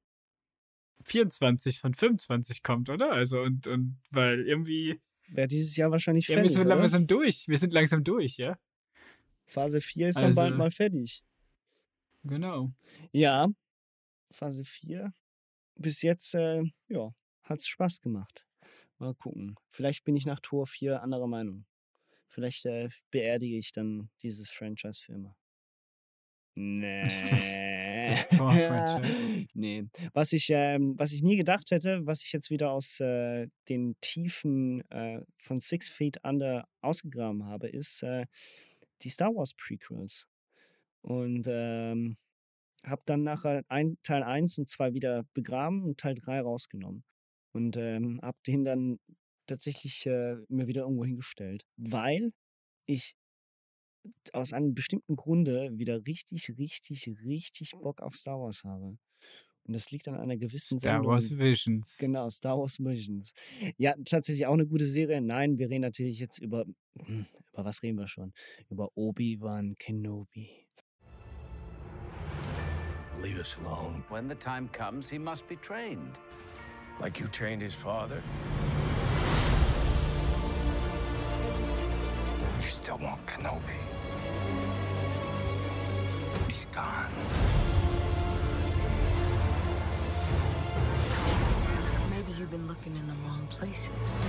24 1.04 1.80
von 1.80 1.94
25 1.94 2.62
kommt, 2.62 2.90
oder? 2.90 3.12
Also, 3.12 3.40
und, 3.40 3.66
und 3.66 3.98
weil 4.10 4.46
irgendwie. 4.46 5.00
Wäre 5.28 5.48
dieses 5.48 5.76
Jahr 5.76 5.90
wahrscheinlich 5.90 6.28
ja, 6.28 6.34
fertig. 6.34 6.50
Wir 6.50 6.56
sind 6.58 6.66
oder? 6.66 6.76
langsam 6.76 7.06
durch. 7.06 7.48
Wir 7.48 7.58
sind 7.58 7.72
langsam 7.72 8.04
durch, 8.04 8.36
ja. 8.36 8.58
Phase 9.46 9.80
4 9.80 10.08
ist 10.08 10.16
Also- 10.16 10.26
dann 10.26 10.34
bald 10.34 10.58
mal 10.58 10.70
fertig. 10.70 11.22
Genau. 12.24 12.70
Ja, 13.12 13.48
Phase 14.30 14.64
4. 14.64 15.12
Bis 15.76 16.02
jetzt, 16.02 16.34
äh, 16.34 16.62
ja, 16.88 17.14
hat's 17.42 17.66
Spaß 17.66 18.00
gemacht. 18.00 18.46
Mal 18.98 19.14
gucken. 19.14 19.56
Vielleicht 19.70 20.04
bin 20.04 20.16
ich 20.16 20.26
nach 20.26 20.40
Tor 20.40 20.66
4 20.66 21.02
anderer 21.02 21.26
Meinung. 21.26 21.64
Vielleicht 22.28 22.66
äh, 22.66 22.90
beerdige 23.10 23.56
ich 23.56 23.72
dann 23.72 24.10
dieses 24.22 24.50
Franchise 24.50 25.02
für 25.02 25.14
immer. 25.14 25.36
Nee. 26.56 27.02
Das 28.10 28.28
Tor-Franchise. 28.28 29.46
nee. 29.54 29.84
Was 30.12 30.32
ich, 30.32 30.50
ähm, 30.50 30.94
was 30.98 31.12
ich 31.12 31.22
nie 31.22 31.36
gedacht 31.36 31.70
hätte, 31.70 32.04
was 32.06 32.24
ich 32.24 32.32
jetzt 32.32 32.50
wieder 32.50 32.72
aus 32.72 33.00
äh, 33.00 33.46
den 33.68 33.96
Tiefen 34.00 34.82
äh, 34.90 35.22
von 35.38 35.60
Six 35.60 35.88
Feet 35.88 36.18
Under 36.24 36.68
ausgegraben 36.80 37.46
habe, 37.46 37.68
ist 37.68 38.02
äh, 38.02 38.26
die 39.02 39.10
Star 39.10 39.34
Wars 39.34 39.54
Prequels. 39.54 40.26
Und 41.02 41.46
ähm, 41.48 42.16
habe 42.84 43.02
dann 43.06 43.22
nachher 43.22 43.64
ein, 43.68 43.98
Teil 44.02 44.22
1 44.22 44.58
und 44.58 44.68
2 44.68 44.94
wieder 44.94 45.24
begraben 45.34 45.84
und 45.84 45.98
Teil 45.98 46.14
3 46.14 46.40
rausgenommen. 46.40 47.04
Und 47.52 47.76
ähm, 47.76 48.20
habe 48.22 48.38
den 48.46 48.64
dann 48.64 48.98
tatsächlich 49.46 50.06
äh, 50.06 50.36
mir 50.48 50.66
wieder 50.68 50.82
irgendwo 50.82 51.04
hingestellt, 51.04 51.64
weil 51.76 52.32
ich 52.86 53.16
aus 54.32 54.52
einem 54.52 54.74
bestimmten 54.74 55.16
Grunde 55.16 55.70
wieder 55.76 56.06
richtig, 56.06 56.56
richtig, 56.58 57.08
richtig 57.24 57.72
Bock 57.72 58.00
auf 58.00 58.14
Star 58.14 58.40
Wars 58.40 58.64
habe. 58.64 58.96
Und 59.64 59.74
das 59.74 59.90
liegt 59.90 60.08
an 60.08 60.14
einer 60.14 60.36
gewissen 60.36 60.78
Star 60.78 60.94
Sendung. 60.94 61.12
Wars 61.12 61.38
Visions. 61.38 61.98
Genau, 61.98 62.28
Star 62.30 62.58
Wars 62.58 62.78
Visions. 62.78 63.32
Ja, 63.76 63.94
tatsächlich 64.04 64.46
auch 64.46 64.54
eine 64.54 64.66
gute 64.66 64.86
Serie. 64.86 65.20
Nein, 65.20 65.58
wir 65.58 65.68
reden 65.68 65.82
natürlich 65.82 66.18
jetzt 66.18 66.38
über. 66.38 66.64
hm, 66.98 67.26
Über 67.52 67.64
was 67.64 67.82
reden 67.82 67.98
wir 67.98 68.08
schon? 68.08 68.32
Über 68.68 68.90
Obi-Wan 68.96 69.76
Kenobi. 69.78 70.66
Leave 73.22 73.38
us 73.38 73.56
alone. 73.64 74.02
When 74.08 74.28
the 74.28 74.34
time 74.34 74.68
comes, 74.68 75.10
he 75.10 75.18
must 75.18 75.46
be 75.46 75.56
trained. 75.56 76.18
Like 77.00 77.20
you 77.20 77.26
trained 77.28 77.60
his 77.60 77.74
father? 77.74 78.22
You 82.60 82.66
still 82.66 82.96
want 82.98 83.24
Kenobi. 83.26 83.60
He's 86.48 86.64
gone. 86.66 87.12
Maybe 92.10 92.32
you've 92.32 92.50
been 92.50 92.66
looking 92.66 92.96
in 92.96 93.06
the 93.06 93.14
wrong 93.26 93.46
places. 93.50 94.20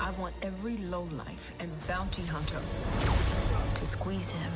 I 0.00 0.10
want 0.18 0.34
every 0.42 0.76
lowlife 0.76 1.52
and 1.58 1.70
bounty 1.88 2.22
hunter 2.22 2.60
to 3.74 3.86
squeeze 3.86 4.30
him. 4.30 4.52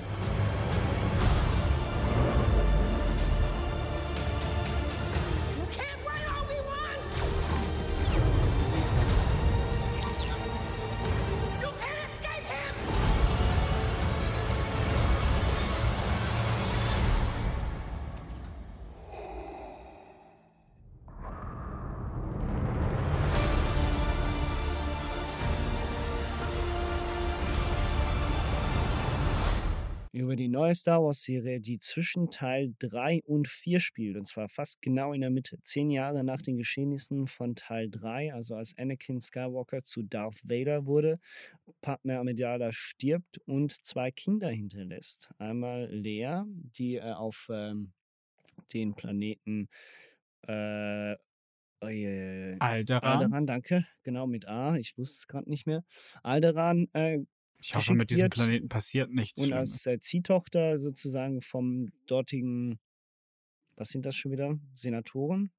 Neue 30.55 30.75
Star 30.75 31.03
Wars-Serie, 31.03 31.61
die 31.61 31.79
zwischen 31.79 32.31
Teil 32.31 32.75
3 32.79 33.23
und 33.27 33.49
4 33.49 33.81
spielt. 33.81 34.17
Und 34.17 34.27
zwar 34.27 34.49
fast 34.49 34.81
genau 34.81 35.13
in 35.13 35.21
der 35.21 35.31
Mitte. 35.31 35.59
Zehn 35.63 35.91
Jahre 35.91 36.23
nach 36.23 36.41
den 36.41 36.57
Geschehnissen 36.57 37.27
von 37.27 37.57
Teil 37.57 37.91
3, 37.91 38.33
also 38.33 38.55
als 38.55 38.77
Anakin 38.79 39.21
Skywalker 39.21 39.83
zu 39.83 40.03
Darth 40.03 40.41
Vader 40.45 40.87
wurde, 40.87 41.19
Padme 41.81 42.19
Amidala 42.19 42.73
stirbt 42.73 43.39
und 43.47 43.85
zwei 43.85 44.11
Kinder 44.11 44.49
hinterlässt. 44.49 45.31
Einmal 45.39 45.89
Lea, 45.91 46.43
die 46.47 46.97
äh, 46.97 47.13
auf 47.13 47.49
ähm, 47.51 47.93
den 48.73 48.95
Planeten 48.95 49.69
äh, 50.47 51.17
äh, 51.81 52.57
Alderan. 52.59 53.03
Alderan, 53.03 53.47
danke. 53.47 53.87
Genau, 54.05 54.27
mit 54.27 54.47
A. 54.47 54.77
Ich 54.77 54.97
wusste 54.97 55.19
es 55.19 55.29
gerade 55.29 55.51
nicht 55.51 55.67
mehr. 55.67 55.85
Alderan 56.23 56.89
äh, 56.93 57.21
Ich 57.67 57.75
hoffe, 57.75 57.95
mit 57.95 58.11
diesem 58.11 58.29
Planeten 58.29 58.69
passiert 58.69 59.11
nichts 59.11 59.41
und 59.41 59.55
als 59.55 59.87
äh, 59.87 59.99
Ziehtochter 59.99 60.77
sozusagen 60.79 61.41
vom 61.41 61.93
dortigen, 62.07 62.79
was 63.77 63.89
sind 63.89 64.05
das 64.05 64.17
schon 64.17 64.33
wieder? 64.33 64.59
Senatoren? 64.75 65.51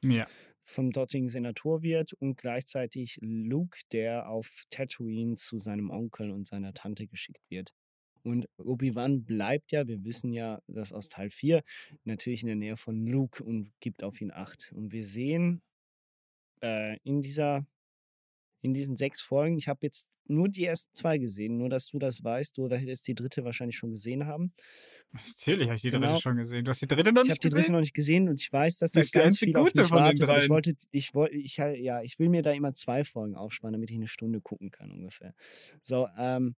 Ja. 0.00 0.28
Vom 0.62 0.92
dortigen 0.92 1.28
Senator 1.28 1.82
wird 1.82 2.12
und 2.12 2.36
gleichzeitig 2.36 3.18
Luke, 3.20 3.80
der 3.90 4.28
auf 4.28 4.66
Tatooine 4.70 5.34
zu 5.34 5.58
seinem 5.58 5.90
Onkel 5.90 6.30
und 6.30 6.46
seiner 6.46 6.72
Tante 6.72 7.08
geschickt 7.08 7.42
wird. 7.50 7.74
Und 8.22 8.46
Obi-Wan 8.56 9.24
bleibt 9.24 9.72
ja, 9.72 9.88
wir 9.88 10.04
wissen 10.04 10.32
ja, 10.32 10.62
das 10.68 10.92
aus 10.92 11.08
Teil 11.08 11.30
4, 11.30 11.64
natürlich 12.04 12.42
in 12.42 12.48
der 12.48 12.56
Nähe 12.56 12.76
von 12.76 13.06
Luke 13.06 13.42
und 13.42 13.72
gibt 13.80 14.04
auf 14.04 14.20
ihn 14.20 14.30
Acht. 14.30 14.72
Und 14.72 14.92
wir 14.92 15.04
sehen 15.04 15.62
äh, 16.62 16.96
in 17.02 17.22
dieser 17.22 17.66
in 18.60 18.74
diesen 18.74 18.96
sechs 18.96 19.20
Folgen, 19.20 19.56
ich 19.58 19.68
habe 19.68 19.80
jetzt 19.82 20.08
nur 20.26 20.48
die 20.48 20.64
ersten 20.64 20.94
zwei 20.94 21.18
gesehen, 21.18 21.56
nur 21.58 21.68
dass 21.70 21.86
du 21.88 21.98
das 21.98 22.22
weißt, 22.22 22.56
du 22.58 22.68
hättest 22.68 23.06
die 23.08 23.14
dritte 23.14 23.44
wahrscheinlich 23.44 23.76
schon 23.76 23.90
gesehen 23.90 24.26
haben. 24.26 24.52
Natürlich 25.12 25.68
habe 25.68 25.76
ich 25.76 25.82
die 25.82 25.90
Genau. 25.90 26.08
dritte 26.08 26.20
schon 26.20 26.36
gesehen. 26.36 26.64
Du 26.66 26.68
hast 26.70 26.82
die 26.82 26.86
dritte 26.86 27.12
noch 27.12 27.22
Ich 27.22 27.30
habe 27.30 27.32
nicht 27.32 27.44
die 27.44 27.48
dritte 27.48 27.60
gesehen? 27.62 27.72
noch 27.72 27.80
nicht 27.80 27.94
gesehen 27.94 28.28
und 28.28 28.38
ich 28.40 28.52
weiß, 28.52 28.78
dass 28.78 28.92
da 28.92 29.00
Das 29.00 29.06
ist 29.06 29.14
die 29.14 29.18
ganz 29.18 29.38
viel 29.38 29.56
auf 29.56 29.64
gute 29.68 29.80
mich 29.80 29.88
von 29.88 29.96
den 29.98 30.04
wartet. 30.04 30.22
aber 30.24 30.32
Ich 30.34 30.38
dreien. 30.40 30.50
wollte, 30.50 30.74
ich 30.90 31.14
wollte, 31.14 31.36
ich 31.36 31.56
ja, 31.56 32.02
ich 32.02 32.18
will 32.18 32.28
mir 32.28 32.42
da 32.42 32.52
immer 32.52 32.74
zwei 32.74 33.04
Folgen 33.04 33.34
aufsparen, 33.34 33.72
damit 33.72 33.88
ich 33.90 33.96
eine 33.96 34.06
Stunde 34.08 34.40
gucken 34.42 34.70
kann 34.70 34.90
ungefähr. 34.92 35.34
So, 35.82 36.08
ähm, 36.18 36.56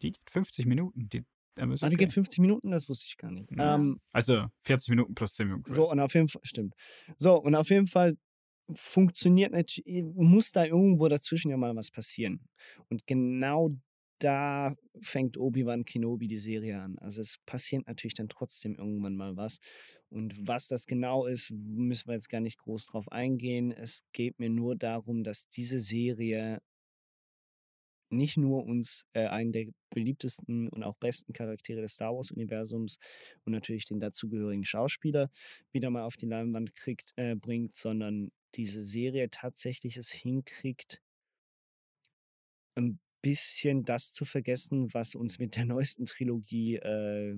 Die 0.00 0.12
geht 0.12 0.20
50 0.30 0.66
Minuten. 0.66 1.08
Die, 1.08 1.24
ah, 1.58 1.66
die 1.66 1.84
okay. 1.84 1.96
geht 1.96 2.12
50 2.12 2.38
Minuten, 2.38 2.70
das 2.70 2.88
wusste 2.88 3.06
ich 3.08 3.16
gar 3.16 3.32
nicht. 3.32 3.50
Ja. 3.50 3.74
Ähm, 3.74 4.00
Also 4.12 4.46
40 4.60 4.90
Minuten 4.90 5.14
plus 5.16 5.34
10 5.34 5.48
Minuten. 5.48 5.72
So, 5.72 5.90
und 5.90 5.98
auf 5.98 6.14
jeden 6.14 6.28
Fall, 6.28 6.42
stimmt. 6.44 6.74
So, 7.16 7.34
und 7.34 7.56
auf 7.56 7.70
jeden 7.70 7.88
Fall 7.88 8.16
funktioniert 8.74 9.52
natürlich, 9.52 10.04
muss 10.14 10.52
da 10.52 10.64
irgendwo 10.64 11.08
dazwischen 11.08 11.50
ja 11.50 11.56
mal 11.56 11.76
was 11.76 11.90
passieren. 11.90 12.40
Und 12.88 13.06
genau 13.06 13.70
da 14.18 14.74
fängt 15.00 15.38
Obi-Wan 15.38 15.84
Kenobi 15.84 16.26
die 16.26 16.38
Serie 16.38 16.80
an. 16.80 16.98
Also 16.98 17.20
es 17.20 17.38
passiert 17.46 17.86
natürlich 17.86 18.14
dann 18.14 18.28
trotzdem 18.28 18.74
irgendwann 18.74 19.16
mal 19.16 19.36
was. 19.36 19.58
Und 20.10 20.34
was 20.46 20.68
das 20.68 20.86
genau 20.86 21.26
ist, 21.26 21.50
müssen 21.50 22.08
wir 22.08 22.14
jetzt 22.14 22.30
gar 22.30 22.40
nicht 22.40 22.58
groß 22.58 22.86
drauf 22.86 23.10
eingehen. 23.12 23.72
Es 23.72 24.04
geht 24.12 24.38
mir 24.38 24.48
nur 24.48 24.74
darum, 24.74 25.22
dass 25.22 25.48
diese 25.48 25.80
Serie 25.80 26.60
nicht 28.10 28.36
nur 28.36 28.64
uns 28.64 29.04
äh, 29.12 29.26
einen 29.26 29.52
der 29.52 29.66
beliebtesten 29.90 30.68
und 30.68 30.82
auch 30.82 30.96
besten 30.96 31.32
Charaktere 31.32 31.80
des 31.80 31.94
Star 31.94 32.14
Wars-Universums 32.14 32.98
und 33.44 33.52
natürlich 33.52 33.86
den 33.86 34.00
dazugehörigen 34.00 34.64
Schauspieler 34.64 35.30
wieder 35.72 35.90
mal 35.90 36.04
auf 36.04 36.16
die 36.16 36.26
Leinwand 36.26 36.74
kriegt, 36.74 37.12
äh, 37.16 37.34
bringt, 37.34 37.76
sondern 37.76 38.30
diese 38.54 38.84
Serie 38.84 39.28
tatsächlich 39.30 39.96
es 39.96 40.10
hinkriegt, 40.10 41.00
ein 42.74 42.98
bisschen 43.22 43.84
das 43.84 44.12
zu 44.12 44.24
vergessen, 44.24 44.92
was 44.94 45.14
uns 45.14 45.38
mit 45.38 45.56
der 45.56 45.64
neuesten 45.64 46.06
Trilogie 46.06 46.76
äh, 46.76 47.36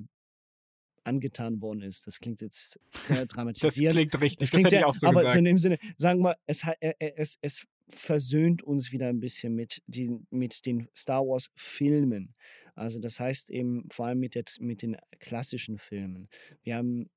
angetan 1.05 1.61
worden 1.61 1.83
ist. 1.83 2.07
Das 2.07 2.19
klingt 2.19 2.41
jetzt 2.41 2.79
sehr 2.93 3.27
dramatisiert. 3.27 3.93
klingt 3.93 4.21
richtig, 4.21 4.39
das 4.39 4.51
klingt 4.51 4.67
hätte 4.67 4.77
ich 4.77 4.81
sehr, 4.81 4.89
auch 4.89 4.95
so 4.95 5.07
aber 5.07 5.23
gesagt. 5.23 5.37
in 5.37 5.45
dem 5.45 5.59
Sinne, 5.59 5.79
sagen 5.97 6.21
wir, 6.21 6.37
es, 6.47 6.63
äh, 6.65 6.93
äh, 6.99 7.13
es, 7.17 7.39
es 7.41 7.67
versöhnt 7.93 8.63
uns 8.63 8.93
wieder 8.93 9.09
ein 9.09 9.21
bisschen 9.21 9.55
mit 9.55 9.83
den, 9.87 10.27
mit 10.31 10.67
den 10.67 10.89
Star 10.97 11.23
Wars 11.23 11.51
Filmen. 11.57 12.35
Also 12.75 12.99
das 12.99 13.21
heißt 13.21 13.51
eben 13.51 13.89
vor 13.91 14.07
allem 14.07 14.21
mit, 14.21 14.35
der, 14.35 14.45
mit 14.61 14.83
den 14.83 14.97
klassischen 15.19 15.79
Filmen. 15.79 16.29
Wir 16.63 16.77
haben 16.77 17.11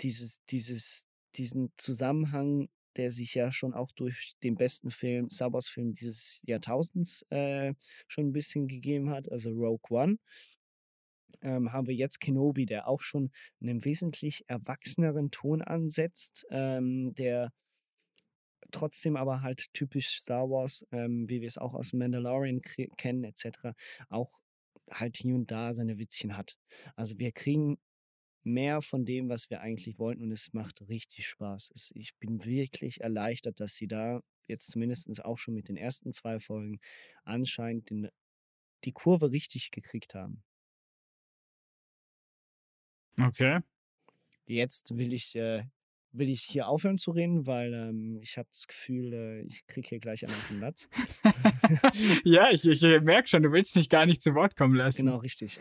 dieses, 0.00 0.44
dieses, 0.46 1.06
diesen 1.36 1.72
Zusammenhang, 1.76 2.68
der 2.96 3.10
sich 3.10 3.34
ja 3.34 3.52
schon 3.52 3.72
auch 3.72 3.92
durch 3.92 4.34
den 4.42 4.56
besten 4.56 4.90
Film, 4.90 5.30
Star 5.30 5.52
Wars 5.52 5.68
Film 5.68 5.94
dieses 5.94 6.40
Jahrtausends 6.44 7.22
äh, 7.30 7.74
schon 8.08 8.28
ein 8.28 8.32
bisschen 8.32 8.66
gegeben 8.66 9.10
hat, 9.10 9.30
also 9.30 9.50
Rogue 9.50 9.90
One. 9.90 10.18
Ähm, 11.42 11.72
haben 11.72 11.86
wir 11.86 11.94
jetzt 11.94 12.20
Kenobi, 12.20 12.66
der 12.66 12.88
auch 12.88 13.00
schon 13.00 13.30
einen 13.60 13.84
wesentlich 13.84 14.44
erwachseneren 14.48 15.30
Ton 15.30 15.62
ansetzt, 15.62 16.44
ähm, 16.50 17.14
der 17.14 17.52
trotzdem 18.70 19.16
aber 19.16 19.42
halt 19.42 19.72
typisch 19.74 20.20
Star 20.20 20.48
Wars, 20.50 20.86
ähm, 20.92 21.28
wie 21.28 21.40
wir 21.40 21.48
es 21.48 21.58
auch 21.58 21.74
aus 21.74 21.92
Mandalorian 21.92 22.60
kennen, 22.96 23.24
etc., 23.24 23.74
auch 24.08 24.30
halt 24.90 25.16
hier 25.16 25.34
und 25.34 25.50
da 25.50 25.74
seine 25.74 25.98
Witzchen 25.98 26.36
hat. 26.36 26.58
Also 26.96 27.18
wir 27.18 27.32
kriegen 27.32 27.78
mehr 28.42 28.82
von 28.82 29.04
dem, 29.04 29.28
was 29.28 29.50
wir 29.50 29.60
eigentlich 29.60 29.98
wollten 29.98 30.22
und 30.22 30.32
es 30.32 30.52
macht 30.52 30.88
richtig 30.88 31.28
Spaß. 31.28 31.72
Es, 31.74 31.90
ich 31.94 32.16
bin 32.16 32.44
wirklich 32.44 33.00
erleichtert, 33.00 33.60
dass 33.60 33.74
sie 33.74 33.86
da 33.86 34.22
jetzt 34.46 34.70
zumindest 34.70 35.24
auch 35.24 35.38
schon 35.38 35.54
mit 35.54 35.68
den 35.68 35.76
ersten 35.76 36.12
zwei 36.12 36.40
Folgen 36.40 36.80
anscheinend 37.24 37.90
den, 37.90 38.08
die 38.84 38.92
Kurve 38.92 39.30
richtig 39.30 39.70
gekriegt 39.70 40.14
haben. 40.14 40.42
Okay. 43.20 43.60
Jetzt 44.46 44.96
will 44.96 45.12
ich, 45.12 45.36
äh, 45.36 45.64
will 46.12 46.28
ich 46.28 46.42
hier 46.42 46.68
aufhören 46.68 46.98
zu 46.98 47.12
reden, 47.12 47.46
weil 47.46 47.72
ähm, 47.72 48.18
ich 48.22 48.36
habe 48.36 48.48
das 48.50 48.66
Gefühl, 48.66 49.12
äh, 49.12 49.40
ich 49.42 49.66
kriege 49.66 49.88
hier 49.88 50.00
gleich 50.00 50.24
einen 50.24 50.34
auf 50.34 50.48
den 50.48 50.60
Latz. 50.60 50.88
ja, 52.24 52.50
ich, 52.50 52.66
ich 52.66 52.82
merke 53.02 53.28
schon, 53.28 53.42
du 53.42 53.52
willst 53.52 53.76
mich 53.76 53.88
gar 53.88 54.06
nicht 54.06 54.22
zu 54.22 54.34
Wort 54.34 54.56
kommen 54.56 54.74
lassen. 54.74 55.06
Genau, 55.06 55.18
richtig. 55.18 55.58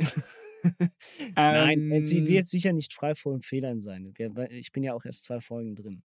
Nein, 1.36 1.92
äh, 1.92 2.04
sie 2.04 2.20
Ähm, 2.20 2.28
wird 2.28 2.48
sicher 2.48 2.74
nicht 2.74 2.94
frei 2.94 3.16
von 3.16 3.42
Fehlern 3.42 3.80
sein. 3.80 4.14
Ich 4.50 4.72
bin 4.72 4.84
ja 4.84 4.94
auch 4.94 5.06
erst 5.06 5.24
zwei 5.24 5.40
Folgen 5.40 5.76
drin. 5.76 6.04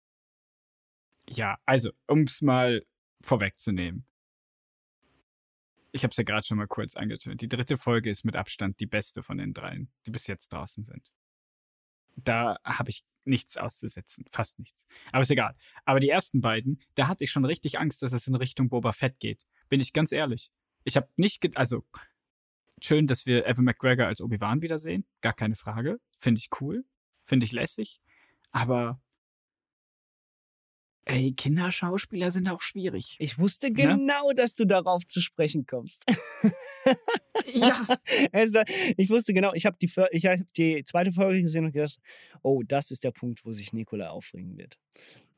Ja, 1.30 1.58
also, 1.66 1.92
um 2.08 2.24
es 2.24 2.42
mal 2.42 2.84
vorwegzunehmen. 3.22 4.06
Ich 5.94 6.04
habe 6.04 6.12
es 6.12 6.18
ja 6.18 6.24
gerade 6.24 6.46
schon 6.46 6.58
mal 6.58 6.68
kurz 6.68 6.96
angetönt. 6.96 7.42
Die 7.42 7.50
dritte 7.50 7.78
Folge 7.78 8.10
ist 8.10 8.24
mit 8.24 8.36
Abstand 8.36 8.80
die 8.80 8.86
beste 8.86 9.24
von 9.24 9.38
den 9.38 9.54
dreien, 9.54 9.92
die 10.06 10.12
bis 10.12 10.28
jetzt 10.28 10.52
draußen 10.54 10.84
sind. 10.84 11.12
Da 12.16 12.58
habe 12.64 12.90
ich 12.90 13.04
nichts 13.26 13.58
auszusetzen, 13.58 14.26
fast 14.32 14.60
nichts. 14.60 14.86
Aber 15.12 15.22
ist 15.22 15.32
egal. 15.32 15.56
Aber 15.86 16.00
die 16.00 16.10
ersten 16.10 16.42
beiden, 16.42 16.80
da 16.96 17.08
hatte 17.08 17.24
ich 17.24 17.32
schon 17.32 17.46
richtig 17.46 17.80
Angst, 17.80 18.02
dass 18.02 18.14
es 18.14 18.28
in 18.28 18.36
Richtung 18.36 18.70
Boba 18.70 18.92
Fett 18.92 19.20
geht. 19.20 19.46
Bin 19.70 19.80
ich 19.80 19.94
ganz 19.94 20.12
ehrlich. 20.12 20.52
Ich 20.84 20.98
habe 20.98 21.10
nicht, 21.16 21.58
also 21.58 21.86
schön, 22.82 23.08
dass 23.08 23.26
wir 23.26 23.46
Evan 23.46 23.66
McGregor 23.66 24.08
als 24.08 24.22
Obi-Wan 24.22 24.62
wiedersehen, 24.62 25.06
gar 25.22 25.34
keine 25.34 25.56
Frage. 25.56 26.00
Finde 26.18 26.40
ich 26.40 26.50
cool, 26.60 26.84
finde 27.24 27.46
ich 27.46 27.52
lässig. 27.52 28.02
Aber 28.52 29.02
ey, 31.06 31.34
Kinderschauspieler 31.34 32.32
sind 32.32 32.48
auch 32.50 32.62
schwierig. 32.62 33.16
Ich 33.20 33.40
wusste 33.40 33.68
Ne? 33.68 33.74
genau, 33.74 34.34
dass 34.34 34.56
du 34.56 34.66
darauf 34.66 35.06
zu 35.06 35.22
sprechen 35.22 35.66
kommst. 35.66 36.04
ja. 37.54 37.82
Es 38.32 38.54
war, 38.54 38.66
ich 38.98 39.10
wusste 39.10 39.34
genau, 39.34 39.54
ich 39.54 39.66
habe 39.66 39.78
die, 39.82 39.92
ich 40.12 40.26
hab 40.26 40.40
die 40.56 40.84
zweite 40.86 41.12
Folge 41.12 41.42
gesehen 41.42 41.66
und 41.66 41.72
gedacht, 41.72 42.00
oh, 42.44 42.62
das 42.64 42.92
ist 42.92 43.04
der 43.04 43.12
Punkt, 43.12 43.46
wo 43.46 43.52
sich 43.52 43.74
Nikola 43.74 44.10
aufregen 44.10 44.58
wird. 44.58 44.78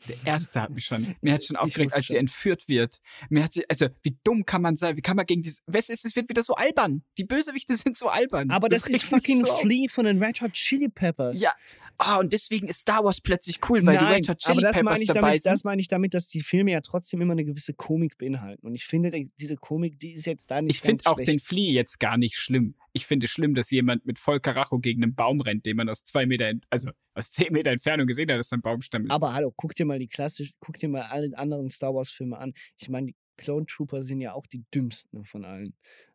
Der 0.07 0.17
erste 0.25 0.61
hat 0.61 0.71
mich 0.71 0.85
schon, 0.85 1.15
mir 1.21 1.33
hat 1.33 1.45
schon 1.45 1.55
aufgeregt, 1.55 1.93
als 1.93 2.07
sie 2.07 2.13
schon. 2.13 2.17
entführt 2.17 2.67
wird. 2.67 2.99
Mir 3.29 3.43
hat 3.43 3.53
sie, 3.53 3.63
also, 3.69 3.87
wie 4.01 4.17
dumm 4.23 4.45
kann 4.45 4.61
man 4.61 4.75
sein? 4.75 4.97
Wie 4.97 5.01
kann 5.01 5.15
man 5.15 5.25
gegen 5.25 5.41
dieses, 5.41 5.61
was 5.65 5.89
ist, 5.89 6.03
es 6.03 6.15
wird 6.15 6.27
wieder 6.27 6.43
so 6.43 6.55
albern. 6.55 7.03
Die 7.17 7.23
Bösewichte 7.23 7.75
sind 7.77 7.95
so 7.97 8.09
albern. 8.09 8.51
Aber 8.51 8.67
das, 8.67 8.87
ist 8.87 8.87
regt 8.87 9.03
mich 9.03 9.09
fucking 9.09 9.45
so. 9.45 9.55
Flea 9.57 9.87
von 9.87 10.05
den 10.05 10.21
Red 10.21 10.41
Hot 10.41 10.53
Chili 10.53 10.89
Peppers. 10.89 11.39
Ja. 11.39 11.53
Ah, 11.97 12.17
und 12.17 12.33
deswegen 12.33 12.67
ist 12.67 12.81
Star 12.81 13.03
Wars 13.03 13.21
plötzlich 13.21 13.59
cool, 13.69 13.85
weil 13.85 13.97
die 13.97 14.03
Nein, 14.03 14.13
Red 14.15 14.29
Hot 14.29 14.45
aber 14.45 14.53
Chili 14.55 14.61
das 14.63 14.75
meine 14.77 14.85
Peppers 14.85 15.01
ich 15.01 15.07
dabei 15.07 15.21
damit, 15.21 15.43
sind. 15.43 15.51
das 15.53 15.63
meine 15.63 15.81
ich 15.81 15.87
damit, 15.87 16.13
dass 16.13 16.27
die 16.27 16.41
Filme 16.41 16.71
ja 16.71 16.81
trotzdem 16.81 17.21
immer 17.21 17.33
eine 17.33 17.45
gewisse 17.45 17.73
Komik 17.73 18.17
beinhalten. 18.17 18.65
Und 18.65 18.75
ich 18.75 18.85
finde, 18.85 19.09
die- 19.09 19.31
diese 19.39 19.55
Komik, 19.55 19.99
die 19.99 20.13
ist 20.13 20.25
jetzt 20.25 20.49
da 20.51 20.61
nicht 20.61 20.75
Ich 20.75 20.81
finde 20.81 21.05
auch 21.05 21.15
den 21.15 21.25
schlecht. 21.25 21.45
Flea 21.45 21.71
jetzt 21.73 21.99
gar 21.99 22.17
nicht 22.17 22.35
schlimm. 22.35 22.75
Ich 22.93 23.05
finde 23.05 23.25
es 23.25 23.31
schlimm, 23.31 23.53
dass 23.53 23.69
jemand 23.71 24.05
mit 24.05 24.19
voll 24.19 24.39
Karacho 24.39 24.79
gegen 24.79 25.03
einen 25.03 25.15
Baum 25.15 25.39
rennt, 25.41 25.65
den 25.65 25.77
man 25.77 25.87
aus 25.89 26.03
zwei 26.03 26.25
Meter, 26.25 26.51
also 26.69 26.89
aus 27.13 27.31
zehn 27.31 27.53
Meter 27.53 27.71
Entfernung 27.71 28.07
gesehen 28.07 28.29
hat, 28.31 28.39
dass 28.39 28.49
da 28.49 28.57
ein 28.57 28.61
Baumstamm 28.61 29.05
ist. 29.05 29.11
Aber 29.11 29.33
hallo, 29.33 29.53
guck 29.55 29.75
dir 29.75 29.85
mal 29.85 29.99
die 29.99 30.07
klassisch, 30.07 30.51
guck 30.59 30.75
dir 30.77 30.89
mal 30.89 31.03
alle 31.03 31.29
anderen 31.37 31.69
Star 31.69 31.93
Wars 31.93 32.09
Filme 32.09 32.37
an. 32.37 32.53
Ich 32.77 32.89
meine, 32.89 33.07
die 33.07 33.15
Clone 33.37 33.65
Trooper 33.65 34.01
sind 34.03 34.19
ja 34.21 34.33
auch 34.33 34.45
die 34.47 34.63
dümmsten 34.73 35.25
von 35.25 35.45
allen. 35.45 35.73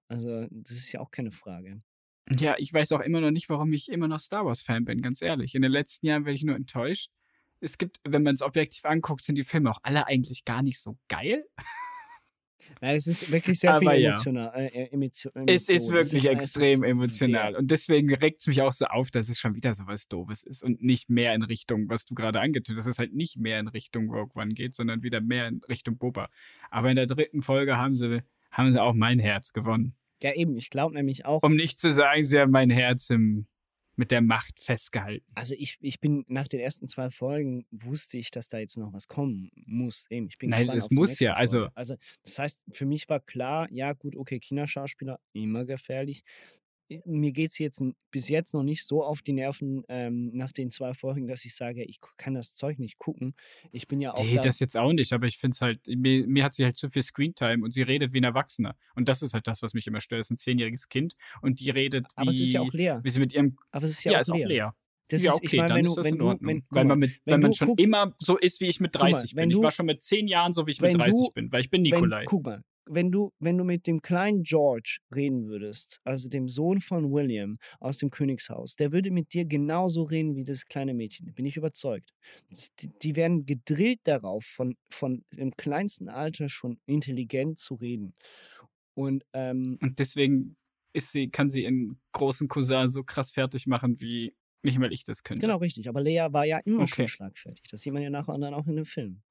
Also, 0.08 0.46
das 0.50 0.72
ist 0.76 0.92
ja 0.92 1.00
auch 1.00 1.10
keine 1.10 1.30
Frage. 1.32 1.78
Ja, 2.38 2.54
ich 2.58 2.72
weiß 2.72 2.92
auch 2.92 3.00
immer 3.00 3.20
noch 3.20 3.30
nicht, 3.30 3.48
warum 3.48 3.72
ich 3.72 3.90
immer 3.90 4.08
noch 4.08 4.20
Star 4.20 4.44
Wars-Fan 4.44 4.84
bin, 4.84 5.00
ganz 5.00 5.22
ehrlich. 5.22 5.54
In 5.54 5.62
den 5.62 5.72
letzten 5.72 6.06
Jahren 6.06 6.24
werde 6.24 6.36
ich 6.36 6.44
nur 6.44 6.56
enttäuscht. 6.56 7.10
Es 7.60 7.78
gibt, 7.78 7.98
wenn 8.04 8.22
man 8.22 8.34
es 8.34 8.42
objektiv 8.42 8.84
anguckt, 8.84 9.24
sind 9.24 9.36
die 9.36 9.44
Filme 9.44 9.70
auch 9.70 9.80
alle 9.82 10.06
eigentlich 10.06 10.44
gar 10.44 10.62
nicht 10.62 10.80
so 10.80 10.96
geil. 11.08 11.44
Nein, 12.80 12.96
es 12.96 13.06
ist 13.06 13.32
wirklich 13.32 13.58
sehr 13.58 13.78
viel 13.78 13.88
Aber 13.88 13.96
ja. 13.96 14.10
emotional. 14.10 14.52
Äh, 14.54 14.66
äh, 14.66 14.94
Emotio- 14.94 15.30
Es 15.46 15.68
ist 15.68 15.88
Emotion. 15.88 15.94
wirklich 15.94 16.24
es 16.26 16.30
extrem 16.30 16.82
es 16.82 16.88
ist 16.88 16.90
emotional. 16.90 17.56
Und 17.56 17.70
deswegen 17.70 18.14
regt 18.14 18.40
es 18.40 18.46
mich 18.46 18.62
auch 18.62 18.72
so 18.72 18.84
auf, 18.86 19.10
dass 19.10 19.28
es 19.28 19.38
schon 19.38 19.54
wieder 19.54 19.74
so 19.74 19.86
was 19.86 20.06
Doofes 20.08 20.42
ist 20.44 20.62
und 20.62 20.82
nicht 20.82 21.08
mehr 21.08 21.34
in 21.34 21.42
Richtung, 21.42 21.88
was 21.88 22.04
du 22.04 22.14
gerade 22.14 22.40
angetönt 22.40 22.78
hast, 22.78 22.86
dass 22.86 22.94
es 22.94 22.98
halt 22.98 23.14
nicht 23.14 23.38
mehr 23.38 23.58
in 23.58 23.68
Richtung 23.68 24.10
Rogue 24.10 24.40
One 24.40 24.54
geht, 24.54 24.74
sondern 24.74 25.02
wieder 25.02 25.20
mehr 25.20 25.48
in 25.48 25.60
Richtung 25.68 25.96
Boba. 25.98 26.28
Aber 26.70 26.90
in 26.90 26.96
der 26.96 27.06
dritten 27.06 27.42
Folge 27.42 27.76
haben 27.78 27.94
sie, 27.94 28.22
haben 28.50 28.70
sie 28.70 28.80
auch 28.82 28.94
mein 28.94 29.18
Herz 29.18 29.52
gewonnen. 29.52 29.94
Ja, 30.22 30.34
eben, 30.34 30.56
ich 30.56 30.70
glaube 30.70 30.94
nämlich 30.94 31.24
auch. 31.24 31.42
Um 31.42 31.54
nicht 31.54 31.78
zu 31.78 31.92
sagen, 31.92 32.24
sie 32.24 32.38
haben 32.40 32.50
mein 32.50 32.70
Herz 32.70 33.10
im, 33.10 33.46
mit 33.96 34.10
der 34.10 34.20
Macht 34.20 34.60
festgehalten. 34.60 35.26
Also 35.34 35.54
ich, 35.58 35.76
ich 35.80 36.00
bin 36.00 36.24
nach 36.28 36.48
den 36.48 36.60
ersten 36.60 36.88
zwei 36.88 37.10
Folgen 37.10 37.66
wusste 37.70 38.18
ich, 38.18 38.30
dass 38.30 38.48
da 38.48 38.58
jetzt 38.58 38.76
noch 38.78 38.92
was 38.92 39.08
kommen 39.08 39.50
muss. 39.54 40.06
Eben, 40.10 40.28
ich 40.28 40.38
bin 40.38 40.50
Nein, 40.50 40.60
gespannt 40.62 40.82
das 40.82 40.90
muss 40.90 41.18
ja, 41.20 41.34
also- 41.34 41.58
Folge. 41.58 41.76
Also 41.76 41.94
das 42.22 42.38
heißt, 42.38 42.60
für 42.72 42.86
mich 42.86 43.08
war 43.08 43.20
klar, 43.20 43.68
ja 43.70 43.92
gut, 43.92 44.16
okay, 44.16 44.40
China-Schauspieler 44.40 45.20
immer 45.32 45.64
gefährlich. 45.64 46.22
I- 46.90 47.02
Mir 47.04 47.32
geht 47.32 47.50
es 47.52 47.58
jetzt 47.58 47.82
bis 48.10 48.28
jetzt 48.28 48.54
noch 48.54 48.62
nicht 48.62 48.84
so 48.86 49.04
auf 49.04 49.20
die 49.22 49.32
Nerven 49.32 49.84
ähm, 49.88 50.30
nach 50.32 50.52
den 50.52 50.70
zwei 50.70 50.94
Folgen, 50.94 51.26
dass 51.26 51.44
ich 51.44 51.54
sage, 51.54 51.84
ich 51.84 52.00
kann 52.16 52.34
das 52.34 52.54
Zeug 52.54 52.78
nicht 52.78 52.98
gucken. 52.98 53.34
Ich 53.72 53.88
bin 53.88 54.00
ja 54.00 54.14
auch 54.14 54.22
Nee, 54.22 54.36
da, 54.36 54.42
das 54.42 54.58
jetzt 54.60 54.76
auch 54.76 54.92
nicht, 54.92 55.12
aber 55.12 55.26
ich 55.26 55.38
finde 55.38 55.54
es 55.54 55.60
halt, 55.60 55.80
mir, 55.86 56.26
mir 56.26 56.44
hat 56.44 56.54
sie 56.54 56.64
halt 56.64 56.76
zu 56.76 56.88
viel 56.90 57.02
Screentime 57.02 57.62
und 57.62 57.72
sie 57.72 57.82
redet 57.82 58.12
wie 58.14 58.20
ein 58.20 58.24
Erwachsener. 58.24 58.74
Und 58.94 59.08
das 59.08 59.22
ist 59.22 59.34
halt 59.34 59.46
das, 59.46 59.62
was 59.62 59.74
mich 59.74 59.86
immer 59.86 60.00
stört. 60.00 60.20
Es 60.20 60.26
ist 60.28 60.30
ein 60.32 60.38
zehnjähriges 60.38 60.88
Kind 60.88 61.14
und 61.42 61.60
die 61.60 61.70
redet 61.70 62.06
wie, 62.06 62.12
Aber 62.16 62.30
es 62.30 62.40
ist 62.40 62.52
ja 62.52 62.60
auch 62.62 62.72
Lea. 62.72 62.98
wie 63.02 63.10
sie 63.10 63.20
mit 63.20 63.32
ihrem. 63.34 63.56
aber 63.70 63.84
es 63.84 63.90
ist 63.92 64.04
ja, 64.04 64.12
Ja, 64.12 64.18
auch 64.18 64.20
ist 64.22 64.30
auch 64.30 64.36
Lea. 64.36 64.44
Lea. 64.44 64.68
Das 65.10 65.22
ja, 65.22 65.30
ist- 65.32 65.36
okay, 65.36 65.46
ich 65.46 65.56
mein, 65.56 65.68
dann 65.68 65.76
wenn 65.78 65.84
ist 65.86 65.90
du- 65.92 65.96
das 65.96 66.04
wenn 66.06 66.12
in 66.14 66.18
du- 66.18 66.26
Ordnung. 66.26 66.48
wenn- 66.50 66.60
guck 66.62 66.76
weil 66.76 66.84
mal, 66.84 66.88
man, 66.90 66.98
mit, 66.98 67.10
wenn 67.24 67.32
wenn 67.34 67.40
man 67.40 67.50
du 67.52 67.56
schon 67.56 67.68
guck- 67.68 67.80
immer 67.80 68.14
so 68.18 68.36
ist, 68.38 68.60
wie 68.60 68.66
ich 68.66 68.78
mit 68.80 68.92
Guck 68.92 69.02
mal, 69.02 69.10
30 69.12 69.34
wenn 69.36 69.42
bin. 69.48 69.50
Ich 69.50 69.56
du- 69.56 69.62
war 69.62 69.70
schon 69.70 69.86
mit 69.86 70.02
10 70.02 70.28
Jahren 70.28 70.52
so, 70.52 70.66
wie 70.66 70.70
ich 70.70 70.80
wenn 70.82 70.92
mit 70.92 71.00
30 71.00 71.12
du- 71.28 71.30
bin, 71.34 71.50
weil 71.52 71.60
ich 71.62 71.70
bin 71.70 71.82
wenn, 71.84 71.90
Nikolai. 71.90 72.24
guck 72.26 72.44
mal, 72.44 72.62
wenn 72.90 73.10
du, 73.12 73.32
wenn 73.38 73.58
du 73.58 73.64
mit 73.64 73.86
dem 73.86 74.02
kleinen 74.02 74.42
George 74.42 74.98
reden 75.14 75.46
würdest, 75.48 76.00
also 76.04 76.28
dem 76.28 76.48
Sohn 76.48 76.80
von 76.80 77.10
William 77.12 77.58
aus 77.80 77.98
dem 77.98 78.10
Königshaus, 78.10 78.76
der 78.76 78.92
würde 78.92 79.10
mit 79.10 79.32
dir 79.32 79.44
genauso 79.44 80.02
reden 80.04 80.36
wie 80.36 80.44
das 80.44 80.66
kleine 80.66 80.94
Mädchen. 80.94 81.32
Bin 81.34 81.46
ich 81.46 81.56
überzeugt. 81.56 82.12
Die, 83.02 83.16
werden 83.16 83.46
gedrillt 83.46 84.00
darauf, 84.04 84.44
von, 84.44 84.76
von 84.90 85.24
dem 85.32 85.52
kleinsten 85.56 86.08
Alter 86.08 86.48
schon 86.48 86.80
intelligent 86.86 87.58
zu 87.58 87.74
reden. 87.74 88.14
Und 88.94 89.24
ähm, 89.32 89.80
Und 89.80 89.98
deswegen 89.98 90.56
ist 90.92 91.12
sie, 91.12 91.30
kann 91.30 91.50
sie 91.50 91.62
ihren 91.64 92.00
großen 92.12 92.48
Cousin 92.48 92.88
so 92.88 93.04
krass 93.04 93.30
fertig 93.32 93.66
machen, 93.66 94.00
wie 94.00 94.34
nicht 94.62 94.78
mal 94.78 94.92
ich 94.92 95.04
das 95.04 95.22
könnte. 95.22 95.40
genau 95.40 95.56
richtig. 95.58 95.88
Aber 95.88 96.00
Lea 96.00 96.28
war 96.30 96.44
ja 96.44 96.58
immer 96.58 96.86
schon 96.86 97.06
Okay. 97.06 97.08
schlagfertig. 97.08 97.62
Das 97.70 97.80
sieht 97.82 97.92
man 97.92 98.02
ja 98.02 98.10
nachher 98.10 98.38
dann 98.38 98.54
auch 98.54 98.66
in 98.66 98.76
dem 98.76 98.86
Film. 98.86 99.22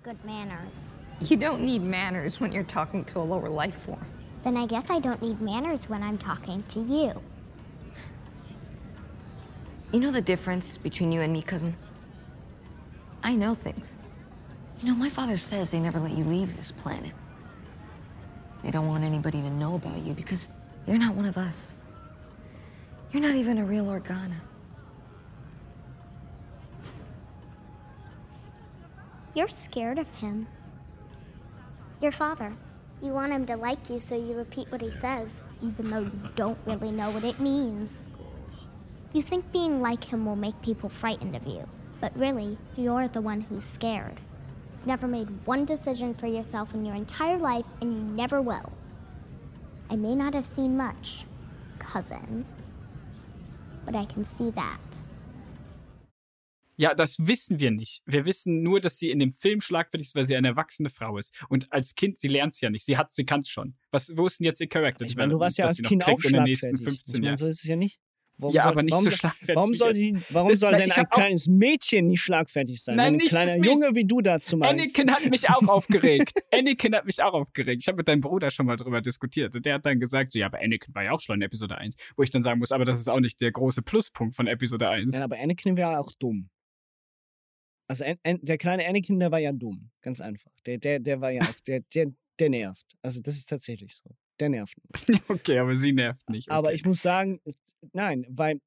It's 0.00 0.06
good 0.06 0.24
manners. 0.24 0.98
You 1.20 1.36
don't 1.36 1.60
need 1.60 1.82
manners 1.82 2.40
when 2.40 2.52
you're 2.52 2.64
talking 2.64 3.04
to 3.04 3.18
a 3.18 3.20
lower 3.20 3.50
life 3.50 3.82
form. 3.82 4.06
Then 4.44 4.56
I 4.56 4.64
guess 4.64 4.88
I 4.88 4.98
don't 4.98 5.20
need 5.20 5.42
manners 5.42 5.90
when 5.90 6.02
I'm 6.02 6.16
talking 6.16 6.62
to 6.68 6.80
you. 6.80 7.20
You 9.92 10.00
know 10.00 10.10
the 10.10 10.22
difference 10.22 10.78
between 10.78 11.12
you 11.12 11.20
and 11.20 11.30
me, 11.30 11.42
cousin? 11.42 11.76
I 13.22 13.34
know 13.34 13.54
things. 13.54 13.92
You 14.80 14.88
know, 14.88 14.94
my 14.94 15.10
father 15.10 15.36
says 15.36 15.70
they 15.70 15.80
never 15.80 16.00
let 16.00 16.12
you 16.12 16.24
leave 16.24 16.56
this 16.56 16.72
planet. 16.72 17.12
They 18.62 18.70
don't 18.70 18.86
want 18.86 19.04
anybody 19.04 19.42
to 19.42 19.50
know 19.50 19.74
about 19.74 19.98
you 19.98 20.14
because 20.14 20.48
you're 20.86 20.96
not 20.96 21.14
one 21.14 21.26
of 21.26 21.36
us. 21.36 21.74
You're 23.12 23.22
not 23.22 23.34
even 23.34 23.58
a 23.58 23.64
real 23.66 23.84
Organa. 23.84 24.36
You're 29.32 29.48
scared 29.48 29.98
of 29.98 30.08
him. 30.16 30.48
Your 32.02 32.10
father. 32.10 32.52
You 33.00 33.12
want 33.12 33.32
him 33.32 33.46
to 33.46 33.56
like 33.56 33.88
you, 33.88 34.00
so 34.00 34.16
you 34.16 34.34
repeat 34.34 34.70
what 34.72 34.82
he 34.82 34.90
says, 34.90 35.40
even 35.62 35.88
though 35.88 36.00
you 36.00 36.20
don't 36.34 36.58
really 36.66 36.90
know 36.90 37.10
what 37.10 37.24
it 37.24 37.38
means. 37.38 38.02
You 39.12 39.22
think 39.22 39.52
being 39.52 39.80
like 39.80 40.02
him 40.02 40.26
will 40.26 40.36
make 40.36 40.60
people 40.62 40.88
frightened 40.88 41.36
of 41.36 41.46
you, 41.46 41.66
but 42.00 42.16
really, 42.16 42.58
you're 42.76 43.06
the 43.06 43.20
one 43.20 43.40
who's 43.40 43.64
scared. 43.64 44.18
You've 44.78 44.86
never 44.88 45.06
made 45.06 45.46
one 45.46 45.64
decision 45.64 46.12
for 46.12 46.26
yourself 46.26 46.74
in 46.74 46.84
your 46.84 46.96
entire 46.96 47.38
life, 47.38 47.64
and 47.80 47.94
you 47.94 48.00
never 48.00 48.42
will. 48.42 48.72
I 49.88 49.96
may 49.96 50.14
not 50.14 50.34
have 50.34 50.46
seen 50.46 50.76
much, 50.76 51.24
cousin, 51.78 52.44
but 53.84 53.94
I 53.94 54.06
can 54.06 54.24
see 54.24 54.50
that. 54.50 54.89
Ja, 56.80 56.94
das 56.94 57.18
wissen 57.26 57.60
wir 57.60 57.70
nicht. 57.70 58.00
Wir 58.06 58.24
wissen 58.24 58.62
nur, 58.62 58.80
dass 58.80 58.96
sie 58.96 59.10
in 59.10 59.18
dem 59.18 59.32
Film 59.32 59.60
schlagfertig 59.60 60.08
ist, 60.08 60.14
weil 60.14 60.24
sie 60.24 60.34
eine 60.34 60.48
erwachsene 60.48 60.88
Frau 60.88 61.18
ist. 61.18 61.34
Und 61.50 61.70
als 61.72 61.94
Kind, 61.94 62.18
sie 62.20 62.28
lernt 62.28 62.54
es 62.54 62.60
ja 62.62 62.70
nicht. 62.70 62.86
Sie 62.86 62.96
hat, 62.96 63.10
sie 63.12 63.26
kann 63.26 63.40
es 63.40 63.48
schon. 63.50 63.74
Was, 63.90 64.16
wo 64.16 64.26
ist 64.26 64.40
denn 64.40 64.46
jetzt 64.46 64.60
ihr 64.60 64.68
Character 64.68 65.04
Ich 65.04 65.14
meine, 65.14 65.32
du 65.34 65.38
warst 65.38 65.58
ja 65.58 65.66
als 65.66 65.82
Kind 65.82 66.06
auch 66.06 66.22
in 66.24 66.32
den 66.32 66.44
nächsten 66.44 66.68
schlagfertig. 66.76 66.84
15 67.00 67.14
Ich 67.14 67.20
meine, 67.20 67.26
Jahren? 67.26 67.36
so 67.36 67.46
ist 67.46 67.60
es 67.62 67.64
ja 67.68 67.76
nicht. 67.76 67.98
Warum 68.38 68.54
Ja, 68.54 68.62
soll, 68.62 68.72
aber 68.72 68.82
nicht 68.82 68.92
warum 68.92 69.04
so 69.04 69.10
schlagfertig 69.14 69.56
Warum 69.56 69.74
soll, 69.74 69.94
sie, 69.94 70.16
warum 70.30 70.48
Das- 70.52 70.60
soll 70.60 70.72
denn 70.72 70.90
ein 70.90 71.08
kleines 71.10 71.46
Mädchen 71.46 72.06
nicht 72.06 72.22
schlagfertig 72.22 72.82
sein? 72.82 72.96
Nein, 72.96 73.12
ein 73.16 73.18
kleiner 73.18 73.52
das 73.52 73.60
Mäd- 73.60 73.66
Junge 73.66 73.94
wie 73.94 74.06
du 74.06 74.22
dazu 74.22 74.56
meinst. 74.56 74.72
Anakin 74.82 75.10
hat 75.14 75.28
mich 75.28 75.50
auch 75.50 75.60
aufgeregt. 75.68 76.32
Anakin 76.50 76.94
hat 76.94 77.04
mich 77.04 77.22
auch 77.22 77.34
aufgeregt. 77.34 77.82
Ich 77.82 77.88
habe 77.88 77.98
mit 77.98 78.08
deinem 78.08 78.22
Bruder 78.22 78.50
schon 78.50 78.64
mal 78.64 78.76
drüber 78.76 79.02
diskutiert. 79.02 79.54
Und 79.54 79.66
der 79.66 79.74
hat 79.74 79.84
dann 79.84 80.00
gesagt, 80.00 80.32
so, 80.32 80.38
ja, 80.38 80.46
aber 80.46 80.58
Anakin 80.60 80.94
war 80.94 81.04
ja 81.04 81.12
auch 81.12 81.20
schon 81.20 81.36
in 81.36 81.42
Episode 81.42 81.76
1. 81.76 81.96
Wo 82.16 82.22
ich 82.22 82.30
dann 82.30 82.42
sagen 82.42 82.60
muss, 82.60 82.72
aber 82.72 82.86
das 82.86 82.98
ist 82.98 83.08
auch 83.08 83.20
nicht 83.20 83.42
der 83.42 83.52
große 83.52 83.82
Pluspunkt 83.82 84.34
von 84.36 84.46
Episode 84.46 84.88
1. 84.88 85.14
Ja, 85.14 85.24
aber 85.24 85.36
Anakin 85.38 85.76
wäre 85.76 85.98
auch 85.98 86.12
dumm. 86.18 86.48
Also 87.90 88.04
An 88.04 88.16
An 88.22 88.38
der 88.42 88.56
kleine 88.56 88.86
Anakin, 88.86 89.18
der 89.18 89.32
war 89.32 89.40
ja 89.40 89.50
dumm. 89.52 89.90
Ganz 90.00 90.20
einfach. 90.20 90.52
Der, 90.64 90.78
der, 90.78 91.00
der 91.00 91.20
war 91.20 91.32
ja 91.32 91.42
auch, 91.42 91.60
der, 91.66 91.80
der, 91.92 92.06
der 92.38 92.48
nervt. 92.48 92.86
Also 93.02 93.20
das 93.20 93.34
ist 93.36 93.48
tatsächlich 93.48 93.96
so. 93.96 94.08
Der 94.38 94.48
nervt. 94.48 94.74
Okay, 95.28 95.58
aber 95.58 95.74
sie 95.74 95.92
nervt 95.92 96.30
nicht. 96.30 96.48
Okay. 96.48 96.56
Aber 96.56 96.72
ich 96.72 96.84
muss 96.84 97.02
sagen, 97.02 97.40
nein, 97.92 98.24
weil 98.28 98.60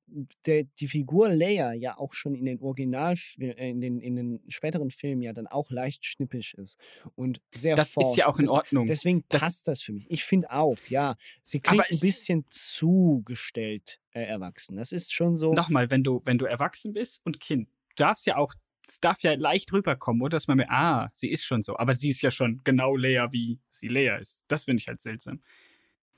der, 0.45 0.65
die 0.80 0.88
Figur 0.89 1.30
Leia 1.30 1.71
ja 1.71 1.97
auch 1.97 2.13
schon 2.13 2.36
in 2.36 2.43
den 2.45 2.59
Original, 2.59 3.15
in 3.38 3.80
den, 3.80 4.01
in 4.01 4.15
den 4.17 4.43
späteren 4.49 4.91
Filmen 4.91 5.21
ja 5.21 5.32
dann 5.32 5.47
auch 5.47 5.71
leicht 5.71 6.03
schnippisch 6.05 6.53
ist 6.55 6.78
und 7.15 7.39
sehr 7.55 7.76
Das 7.76 7.91
ist 7.91 7.95
ja 8.17 8.26
forsch. 8.26 8.26
auch 8.26 8.39
in 8.39 8.49
Ordnung. 8.49 8.88
Deswegen 8.88 9.24
Das- 9.30 9.41
passt 9.41 9.67
das 9.69 9.82
für 9.84 9.93
mich. 9.93 10.05
Ich 10.09 10.26
finde 10.26 10.51
auch, 10.51 10.78
ja, 10.89 11.15
sie 11.43 11.61
klingt 11.61 11.86
ein 11.89 11.99
bisschen 11.99 12.45
zugestellt 12.49 13.99
äh, 14.11 14.24
erwachsen. 14.24 14.76
Das 14.76 14.91
ist 14.91 15.13
schon 15.13 15.38
so. 15.38 15.53
Nochmal, 15.53 15.89
wenn 15.91 16.03
du, 16.03 16.21
wenn 16.26 16.38
du 16.38 16.45
erwachsen 16.45 16.93
bist 16.93 17.21
und 17.26 17.39
Kind, 17.39 17.69
darfst 17.95 18.26
ja 18.28 18.36
auch, 18.38 18.53
es 18.88 18.99
darf 18.99 19.21
ja 19.21 19.34
leicht 19.34 19.71
rüberkommen, 19.73 20.21
oder? 20.21 20.36
Dass 20.36 20.47
man 20.47 20.57
mir, 20.57 20.69
ah, 20.69 21.09
sie 21.13 21.29
ist 21.29 21.45
schon 21.45 21.63
so. 21.63 21.77
Aber 21.77 21.93
sie 21.93 22.09
ist 22.09 22.21
ja 22.21 22.31
schon 22.31 22.61
genau 22.63 22.95
Lea, 22.95 23.27
wie 23.31 23.59
sie 23.71 23.88
Lea 23.88 24.17
ist. 24.21 24.43
Das 24.47 24.65
finde 24.65 24.81
ich 24.81 24.88
halt 24.88 25.01
seltsam. 25.01 25.41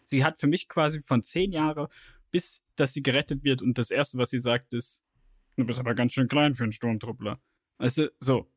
Sie 0.05 0.24
hat 0.24 0.39
für 0.39 0.47
mich 0.47 0.68
quasi 0.68 1.01
von 1.01 1.24
zehn 1.24 1.51
Jahren 1.51 1.88
bis, 2.32 2.63
dass 2.76 2.93
sie 2.93 3.03
gerettet 3.03 3.43
wird 3.43 3.61
und 3.61 3.78
das 3.78 3.91
Erste, 3.91 4.18
was 4.18 4.30
sie 4.30 4.39
sagt, 4.39 4.74
ist, 4.74 5.01
du 5.55 5.66
bist 5.66 5.80
aber 5.80 5.95
ganz 5.95 6.13
schön 6.13 6.28
klein 6.28 6.53
für 6.53 6.63
einen 6.63 6.72
Sturmtruppler. 6.72 7.39
Weißt 7.78 7.99
du, 7.99 8.11
so. 8.20 8.51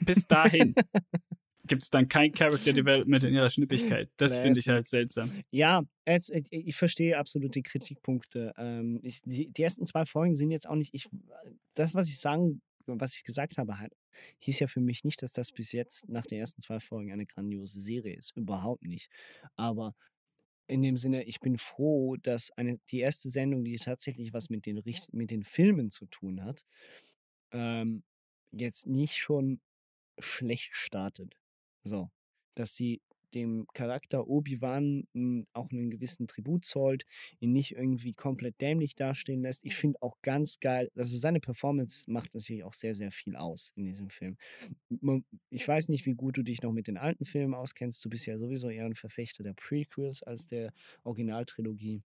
Bis 0.00 0.26
dahin 0.26 0.74
gibt 1.66 1.84
es 1.84 1.90
dann 1.90 2.08
kein 2.08 2.32
Character 2.32 2.72
Development 2.72 3.22
in 3.24 3.34
ihrer 3.34 3.50
Schnippigkeit. 3.50 4.10
Das 4.16 4.36
finde 4.36 4.58
ich 4.58 4.68
halt 4.68 4.88
seltsam. 4.88 5.30
Ja, 5.50 5.82
es, 6.04 6.28
ich, 6.30 6.46
ich 6.50 6.76
verstehe 6.76 7.18
absolut 7.18 7.54
die 7.54 7.62
Kritikpunkte. 7.62 8.52
Ähm, 8.56 9.00
ich, 9.02 9.22
die, 9.22 9.48
die 9.48 9.62
ersten 9.62 9.86
zwei 9.86 10.04
Folgen 10.04 10.36
sind 10.36 10.50
jetzt 10.50 10.68
auch 10.68 10.74
nicht. 10.74 10.92
Ich, 10.92 11.08
das, 11.74 11.94
was 11.94 12.08
ich 12.08 12.18
sagen, 12.18 12.60
was 12.86 13.14
ich 13.14 13.24
gesagt 13.24 13.58
habe, 13.58 13.78
hat, 13.78 13.92
hieß 14.40 14.60
ja 14.60 14.66
für 14.68 14.80
mich 14.80 15.04
nicht, 15.04 15.22
dass 15.22 15.32
das 15.32 15.52
bis 15.52 15.72
jetzt 15.72 16.08
nach 16.08 16.26
den 16.26 16.38
ersten 16.38 16.62
zwei 16.62 16.80
Folgen 16.80 17.12
eine 17.12 17.26
grandiose 17.26 17.80
Serie 17.80 18.16
ist. 18.16 18.36
Überhaupt 18.36 18.84
nicht. 18.84 19.10
Aber 19.56 19.94
in 20.66 20.82
dem 20.82 20.96
Sinne, 20.96 21.24
ich 21.24 21.40
bin 21.40 21.58
froh, 21.58 22.16
dass 22.16 22.50
eine, 22.52 22.78
die 22.90 23.00
erste 23.00 23.30
Sendung, 23.30 23.64
die 23.64 23.76
tatsächlich 23.76 24.32
was 24.32 24.50
mit 24.50 24.66
den, 24.66 24.82
mit 25.12 25.30
den 25.30 25.44
Filmen 25.44 25.90
zu 25.90 26.06
tun 26.06 26.44
hat, 26.44 26.64
ähm, 27.52 28.02
jetzt 28.52 28.86
nicht 28.86 29.16
schon 29.16 29.60
schlecht 30.18 30.74
startet. 30.74 31.36
So, 31.84 32.10
dass 32.54 32.74
sie 32.74 33.02
dem 33.34 33.66
Charakter 33.74 34.26
Obi-Wan 34.28 35.04
auch 35.52 35.70
einen 35.70 35.90
gewissen 35.90 36.26
Tribut 36.28 36.64
zollt, 36.64 37.04
ihn 37.40 37.52
nicht 37.52 37.72
irgendwie 37.72 38.12
komplett 38.12 38.60
dämlich 38.60 38.94
dastehen 38.94 39.42
lässt. 39.42 39.64
Ich 39.64 39.76
finde 39.76 40.00
auch 40.02 40.16
ganz 40.22 40.60
geil, 40.60 40.90
also 40.96 41.16
seine 41.18 41.40
Performance 41.40 42.10
macht 42.10 42.34
natürlich 42.34 42.64
auch 42.64 42.74
sehr, 42.74 42.94
sehr 42.94 43.10
viel 43.10 43.36
aus 43.36 43.72
in 43.76 43.84
diesem 43.84 44.10
Film. 44.10 44.36
Ich 45.50 45.66
weiß 45.66 45.88
nicht, 45.88 46.06
wie 46.06 46.14
gut 46.14 46.36
du 46.36 46.42
dich 46.42 46.62
noch 46.62 46.72
mit 46.72 46.86
den 46.86 46.96
alten 46.96 47.24
Filmen 47.24 47.54
auskennst. 47.54 48.04
Du 48.04 48.08
bist 48.10 48.26
ja 48.26 48.38
sowieso 48.38 48.68
eher 48.68 48.86
ein 48.86 48.94
Verfechter 48.94 49.42
der 49.42 49.54
Prequels 49.54 50.22
als 50.22 50.46
der 50.46 50.72
Originaltrilogie. 51.04 52.02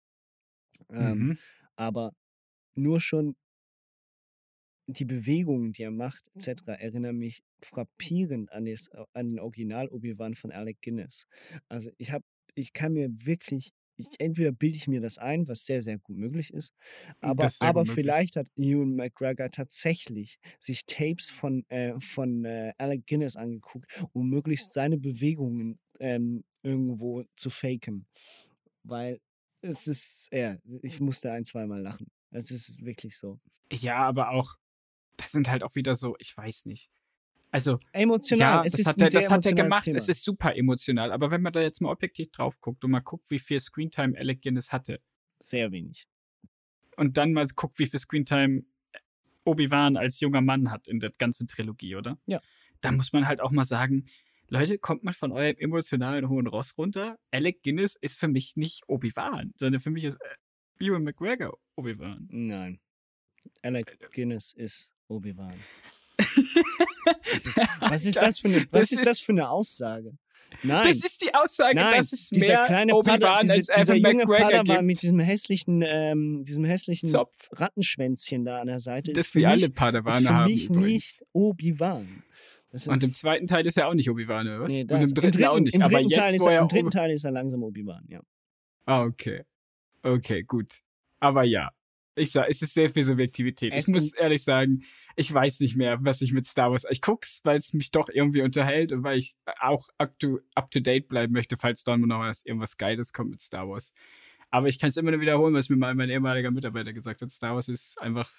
Ähm, 0.91 1.27
Mhm. 1.27 1.39
aber 1.77 2.13
nur 2.77 3.01
schon 3.01 3.37
die 4.87 5.05
Bewegungen, 5.05 5.73
die 5.73 5.83
er 5.83 5.91
macht, 5.91 6.25
etc., 6.35 6.63
erinnern 6.67 7.17
mich 7.17 7.43
frappierend 7.61 8.53
an, 8.53 8.67
das, 8.67 8.91
an 9.13 9.31
den 9.31 9.41
Original 9.41 9.89
Obi-Wan 9.89 10.35
von 10.35 10.53
Alec 10.53 10.81
Guinness. 10.83 11.27
Also 11.69 11.91
ich 11.97 12.11
habe, 12.11 12.25
ich 12.55 12.73
kann 12.73 12.93
mir 12.93 13.09
wirklich, 13.25 13.73
ich, 13.97 14.09
entweder 14.19 14.53
bilde 14.53 14.77
ich 14.77 14.89
mir 14.89 15.01
das 15.01 15.19
ein, 15.19 15.49
was 15.49 15.65
sehr, 15.65 15.81
sehr 15.81 15.99
gut 15.99 16.17
möglich 16.17 16.53
ist, 16.53 16.75
aber, 17.21 17.45
Das 17.45 17.55
ist 17.55 17.63
aber 17.63 17.87
vielleicht 17.87 18.37
hat 18.37 18.49
Ewan 18.57 18.97
McGregor 18.97 19.51
tatsächlich 19.51 20.39
sich 20.61 20.85
Tapes 20.87 21.31
von, 21.31 21.65
äh, 21.69 21.99
von 22.01 22.45
äh, 22.45 22.73
Alec 22.77 23.07
Guinness 23.07 23.37
angeguckt, 23.37 23.87
um 24.13 24.29
möglichst 24.29 24.73
seine 24.73 24.99
Bewegungen 24.99 25.79
ähm, 26.01 26.45
irgendwo 26.63 27.25
zu 27.37 27.51
faken. 27.51 28.07
Weil 28.83 29.21
es 29.63 29.87
ist, 29.87 30.29
ja, 30.31 30.59
ich 30.83 31.01
musste 31.01 31.33
ein, 31.33 31.45
zweimal 31.45 31.81
lachen. 31.81 32.11
Es 32.31 32.51
ist 32.51 32.85
wirklich 32.85 33.17
so. 33.17 33.39
Ja, 33.73 33.97
aber 33.99 34.31
auch, 34.31 34.57
das 35.17 35.33
sind 35.33 35.49
halt 35.49 35.63
auch 35.63 35.75
wieder 35.75 35.95
so, 35.95 36.17
ich 36.19 36.37
weiß 36.37 36.67
nicht. 36.67 36.91
Also, 37.51 37.79
Emotional. 37.93 38.41
ja, 38.41 38.65
es 38.65 38.73
das 38.73 38.81
ist 38.81 38.87
hat 38.89 39.01
er, 39.01 39.11
das 39.11 39.31
hat 39.31 39.47
er 39.47 39.53
gemacht. 39.53 39.87
Es 39.87 40.07
Thema. 40.07 40.11
ist 40.11 40.25
super 40.25 40.57
emotional. 40.57 41.13
Aber 41.13 41.31
wenn 41.31 41.41
man 41.41 41.53
da 41.53 41.61
jetzt 41.61 41.81
mal 41.81 41.93
objektiv 41.93 42.33
drauf 42.33 42.61
guckt 42.61 42.85
und 42.85 42.91
mal 42.91 42.99
guckt, 43.01 43.31
wie 43.31 43.39
viel 43.39 43.61
Screentime 43.61 44.19
Alec 44.19 44.43
Guinness 44.43 44.73
hatte 44.73 45.01
Sehr 45.39 45.71
wenig. 45.71 46.09
und 46.97 47.17
dann 47.17 47.33
mal 47.33 47.47
guckt, 47.55 47.79
wie 47.79 47.87
viel 47.87 48.01
Screentime 48.01 48.65
Obi-Wan 49.45 49.97
als 49.97 50.19
junger 50.19 50.41
Mann 50.41 50.71
hat 50.71 50.89
in 50.89 50.99
der 50.99 51.11
ganzen 51.17 51.47
Trilogie, 51.47 51.95
oder? 51.95 52.19
Ja. 52.27 52.41
Da 52.81 52.91
muss 52.91 53.13
man 53.13 53.29
halt 53.29 53.41
auch 53.41 53.53
mal 53.53 53.65
sagen, 53.65 54.07
Leute, 54.49 54.79
kommt 54.79 55.05
mal 55.05 55.13
von 55.15 55.31
eurem 55.31 55.57
emotionalen 55.59 56.29
hohen 56.29 56.47
Ross 56.47 56.77
runter. 56.77 57.19
Alec 57.31 57.63
Guinness 57.63 57.97
ist 57.97 58.19
für 58.19 58.29
mich 58.29 58.57
nicht 58.57 58.83
Obi-Wan, 58.89 59.53
sondern 59.57 59.81
für 59.81 59.91
mich 59.91 60.05
ist 60.05 60.21
äh, 60.21 60.85
Ewan 60.85 61.05
McGregor 61.05 61.59
Obi-Wan. 61.77 62.29
Nein. 62.31 62.81
Alec 63.63 63.99
Guinness 64.13 64.53
ist 64.53 64.94
Obi-Wan. 65.09 65.55
Das 67.33 67.57
was 67.81 68.05
ist 68.05 68.17
das 68.17 68.39
für 68.39 68.49
eine, 68.49 68.61
was 68.61 68.71
Das 68.71 68.93
ist 68.93 69.01
das 69.07 69.13
ist- 69.19 69.25
für 69.25 69.33
eine 69.33 69.49
Aussage? 69.51 70.13
Nein. 70.63 70.87
Das 70.87 71.03
ist 71.03 71.21
die 71.23 71.35
Aussage, 71.35 71.75
Nein, 71.75 71.95
das 71.97 72.13
ist 72.13 72.31
dieser 72.31 72.47
mehr 72.47 72.65
kleine 72.67 72.95
Obi-Wan 72.95 73.21
Pada, 73.21 73.41
diese, 73.43 73.53
als 73.55 73.67
dieser 73.67 73.95
Evan 73.97 73.97
junge 74.13 74.25
McGregor 74.25 74.51
Padawan 74.51 74.87
mit 74.87 75.03
diesem 75.03 75.19
hässlichen, 75.19 75.83
ähm, 75.85 76.45
diesem 76.45 76.65
hässlichen 76.65 77.09
Zopf. 77.09 77.49
Rattenschwänzchen 77.53 78.45
da 78.45 78.61
an 78.61 78.69
der 78.69 78.79
Seite. 78.79 79.13
Das 79.13 79.27
ist 79.27 79.33
für 79.33 79.41
wie 79.41 79.47
alle 79.47 79.69
Padawane 79.69 80.19
ist 80.21 80.27
für 80.29 80.33
haben 80.33 80.51
mich 80.53 80.65
übrigens. 80.71 80.85
nicht 80.93 81.23
Obi-Wan. 81.33 82.23
Das 82.71 82.87
Und 82.87 83.03
im 83.03 83.15
zweiten 83.15 83.47
Teil 83.49 83.67
ist 83.67 83.77
er 83.79 83.89
auch 83.89 83.95
nicht 83.95 84.09
Obi-Wan, 84.09 84.47
oder 84.47 84.61
was? 84.61 84.69
nee, 84.71 84.83
Und 84.83 84.91
das, 84.93 85.03
im 85.03 85.15
dritten, 85.15 85.45
auch 85.45 85.59
nicht. 85.59 85.75
Im 85.75 85.83
Aber 85.83 85.95
dritten, 85.97 86.09
jetzt, 86.11 86.19
Teil 86.21 86.35
ist 86.37 86.47
er, 86.47 86.61
Im 86.61 86.69
dritten 86.69 86.91
Teil 86.91 87.11
ist 87.11 87.25
er 87.25 87.31
langsam 87.33 87.63
Obi-Wan, 87.65 88.05
ja. 88.09 88.21
Ah, 88.87 89.03
okay. 89.03 89.43
Okay, 90.03 90.43
gut. 90.45 90.73
Aber 91.19 91.43
ja, 91.45 91.71
ich 92.17 92.33
sag, 92.33 92.49
es 92.49 92.63
ist 92.63 92.75
sehr 92.75 92.91
viel 92.91 93.03
Subjektivität. 93.03 93.73
Es 93.75 93.89
ich 93.89 93.95
muss 93.95 94.13
ehrlich 94.13 94.43
sagen, 94.43 94.85
ich 95.17 95.33
weiß 95.33 95.61
nicht 95.61 95.77
mehr, 95.77 95.99
was 96.01 96.23
ich 96.23 96.33
mit 96.33 96.47
Star 96.47 96.71
Wars. 96.71 96.87
Ich 96.91 97.01
guck's, 97.01 97.41
weil 97.45 97.59
es 97.59 97.73
mich 97.73 97.91
doch 97.91 98.09
irgendwie 98.09 98.43
unterhält 98.43 98.93
und 98.93 99.03
weil 99.03 99.19
ich 99.19 99.37
auch 99.61 99.89
up 99.99 100.19
to, 100.19 100.41
up 100.55 100.71
to 100.71 100.81
date 100.81 101.09
bleiben 101.09 101.33
möchte, 101.33 101.57
falls 101.57 101.85
da 101.85 101.97
noch 101.97 102.21
was, 102.21 102.45
irgendwas 102.45 102.77
Geiles 102.77 103.13
kommt 103.13 103.31
mit 103.31 103.41
Star 103.41 103.69
Wars. 103.69 103.93
Aber 104.51 104.69
ich 104.69 104.79
kann 104.79 104.89
es 104.89 104.97
immer 104.97 105.11
nur 105.11 105.21
wiederholen, 105.21 105.55
was 105.55 105.69
mir 105.69 105.77
mal 105.77 105.95
mein 105.95 106.11
ehemaliger 106.11 106.51
Mitarbeiter 106.51 106.93
gesagt 106.93 107.23
hat. 107.23 107.31
Star 107.31 107.55
Wars 107.55 107.69
ist 107.69 108.01
einfach 108.01 108.31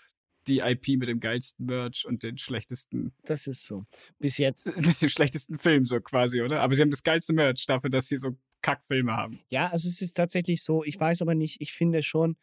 die 0.48 0.60
IP 0.60 1.00
mit 1.00 1.08
dem 1.08 1.20
geilsten 1.20 1.66
Merch 1.66 2.06
und 2.06 2.24
den 2.24 2.38
schlechtesten, 2.38 3.14
Das 3.24 3.48
ist 3.48 3.66
so. 3.66 3.86
Bis 4.20 4.38
jetzt. 4.38 4.68
mit 4.78 5.02
dem 5.02 5.10
schlechtesten 5.10 5.58
Film, 5.58 5.86
so 5.86 6.00
quasi, 6.00 6.42
oder? 6.42 6.62
Aber 6.62 6.76
sie 6.76 6.82
haben 6.82 6.92
das 6.92 7.04
geilste 7.04 7.34
Merch 7.34 7.66
dafür, 7.66 7.90
dass 7.90 8.08
sie 8.08 8.18
so 8.18 8.38
Kackfilme 8.62 9.16
haben. 9.16 9.40
Ja, 9.50 9.68
also 9.68 9.88
es 9.88 10.02
ist 10.02 10.16
tatsächlich 10.16 10.64
so, 10.64 10.84
ich 10.84 11.00
weiß 11.00 11.22
aber 11.22 11.36
nicht, 11.36 11.62
ich 11.62 11.74
finde 11.74 12.02
schon, 12.04 12.38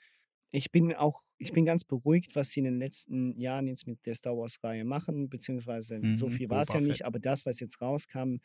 ich 0.53 0.71
bin 0.73 0.95
auch, 0.95 1.23
ich 1.39 1.53
bin 1.53 1.65
ganz 1.65 1.85
beruhigt, 1.85 2.37
was 2.37 2.51
sie 2.51 2.61
in 2.61 2.65
den 2.65 2.79
letzten 2.79 3.39
Jahren 3.41 3.67
jetzt 3.69 3.87
mit 3.87 4.07
der 4.07 4.15
Star 4.15 4.37
Wars-Reihe 4.37 4.85
machen, 4.85 5.29
beziehungsweise 5.31 6.09
so 6.13 6.29
Mhm, 6.29 6.31
viel 6.31 6.51
war 6.51 6.63
es 6.63 6.73
ja 6.73 6.81
nicht, 6.81 7.05
Fett. 7.05 7.07
aber 7.07 7.19
das, 7.19 7.47
was 7.47 7.61
jetzt 7.61 7.81
rauskam, 7.81 8.37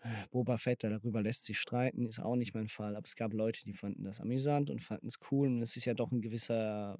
äh, 0.00 0.26
Boba 0.30 0.58
Fett, 0.58 0.84
darüber 0.84 1.22
lässt 1.22 1.44
sich 1.44 1.58
streiten, 1.58 2.06
ist 2.06 2.20
auch 2.20 2.36
nicht 2.36 2.54
mein 2.54 2.68
Fall, 2.68 2.96
aber 2.96 3.04
es 3.04 3.16
gab 3.16 3.32
Leute, 3.32 3.62
die 3.64 3.74
fanden 3.74 4.04
das 4.04 4.20
amüsant 4.20 4.70
und 4.70 4.82
fanden 4.82 5.06
es 5.08 5.18
cool 5.30 5.48
und 5.48 5.62
es 5.62 5.76
ist 5.76 5.84
ja 5.86 5.94
doch 5.94 6.12
ein 6.12 6.20
gewisser, 6.22 6.98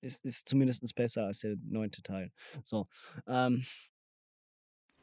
es 0.00 0.20
ist 0.20 0.48
zumindest 0.48 0.94
besser 0.94 1.26
als 1.26 1.40
der 1.40 1.56
neunte 1.62 2.02
Teil. 2.02 2.32
So, 2.64 2.88
ähm, 3.26 3.64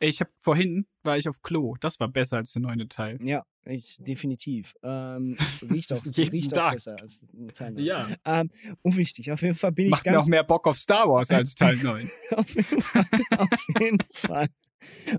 Ich 0.02 0.22
habe 0.22 0.32
vorhin 0.38 0.86
war 1.04 1.18
ich 1.18 1.28
auf 1.28 1.42
Klo. 1.42 1.76
Das 1.80 2.00
war 2.00 2.08
besser 2.08 2.38
als 2.38 2.54
der 2.54 2.62
neunte 2.62 2.88
Teil. 2.88 3.18
Ja, 3.22 3.46
ich, 3.66 3.98
definitiv. 3.98 4.74
Ähm, 4.82 5.38
riecht 5.70 5.92
auch, 5.92 6.04
riecht 6.06 6.54
auch 6.54 6.58
Tag. 6.58 6.74
besser 6.74 6.96
als 7.00 7.22
Teil 7.54 7.72
9. 7.74 7.84
Ja. 7.84 8.10
Ähm, 8.26 8.50
unwichtig, 8.82 9.32
auf 9.32 9.42
jeden 9.42 9.56
Fall 9.56 9.72
bin 9.74 9.90
Macht 9.90 10.02
ich 10.02 10.04
ganz. 10.06 10.24
noch 10.24 10.28
mehr 10.30 10.44
Bock 10.44 10.68
auf 10.68 10.78
Star 10.78 11.08
Wars 11.10 11.30
als 11.32 11.56
Teil 11.56 11.76
9. 11.84 12.10
auf 12.32 12.56
jeden 12.56 12.82
Fall. 12.82 13.06
Auf 13.38 13.68
jeden 13.80 14.00
Fall. 14.14 14.48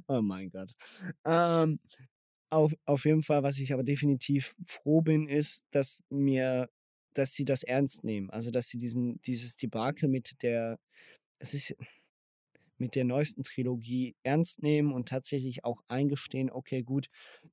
Oh 0.08 0.22
mein 0.22 0.50
Gott. 0.50 0.72
Ähm, 1.26 1.78
auf, 2.50 2.72
auf 2.86 3.04
jeden 3.04 3.22
Fall, 3.22 3.42
was 3.42 3.58
ich 3.58 3.72
aber 3.72 3.82
definitiv 3.84 4.54
froh 4.66 5.02
bin, 5.02 5.28
ist, 5.28 5.62
dass 5.72 6.00
mir, 6.10 6.68
dass 7.14 7.34
sie 7.34 7.44
das 7.44 7.62
ernst 7.62 8.02
nehmen. 8.04 8.30
Also, 8.30 8.50
dass 8.50 8.68
sie 8.68 8.78
diesen, 8.78 9.20
dieses 9.22 9.56
Debakel 9.56 10.08
mit 10.08 10.42
der, 10.42 10.78
es 11.38 11.54
ist 11.54 11.76
mit 12.80 12.94
der 12.96 13.04
neuesten 13.04 13.42
Trilogie 13.44 14.16
ernst 14.22 14.62
nehmen 14.62 14.92
und 14.92 15.08
tatsächlich 15.08 15.64
auch 15.64 15.82
eingestehen, 15.88 16.50
okay, 16.50 16.82
gut, 16.82 17.08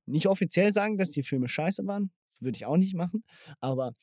nicht 0.06 0.28
offiziell 0.28 0.72
sagen, 0.74 0.98
dass 0.98 1.12
die 1.12 1.24
Filme 1.24 1.48
scheiße 1.50 1.86
waren, 1.88 2.12
würde 2.40 2.56
ich 2.58 2.66
auch 2.66 2.78
nicht 2.78 2.96
machen, 2.96 3.24
aber 3.60 3.94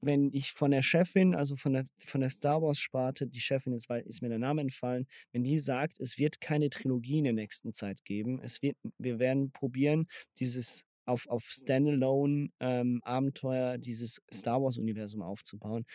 wenn 0.00 0.30
ich 0.32 0.52
von 0.52 0.70
der 0.70 0.82
Chefin, 0.82 1.34
also 1.34 1.56
von 1.56 1.72
der, 1.72 1.86
von 1.98 2.20
der 2.20 2.30
Star 2.30 2.60
Wars-Sparte, 2.60 3.26
die 3.26 3.40
Chefin, 3.40 3.72
wei- 3.88 4.02
ist 4.02 4.20
mir 4.22 4.28
der 4.28 4.38
Name 4.38 4.60
entfallen, 4.60 5.06
wenn 5.32 5.44
die 5.44 5.58
sagt, 5.58 5.98
es 6.00 6.18
wird 6.18 6.40
keine 6.40 6.68
Trilogie 6.68 7.18
in 7.18 7.24
der 7.24 7.32
nächsten 7.32 7.72
Zeit 7.72 8.04
geben, 8.04 8.40
es 8.42 8.60
wird, 8.62 8.76
wir 8.98 9.18
werden 9.18 9.50
probieren, 9.50 10.06
dieses 10.38 10.84
auf, 11.06 11.26
auf 11.28 11.44
Standalone-Abenteuer, 11.48 13.78
dieses 13.78 14.20
Star 14.32 14.62
Wars-Universum 14.62 15.22
aufzubauen, 15.22 15.86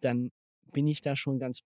dann 0.00 0.30
bin 0.72 0.88
ich 0.88 1.02
da 1.02 1.16
schon 1.16 1.38
ganz, 1.38 1.60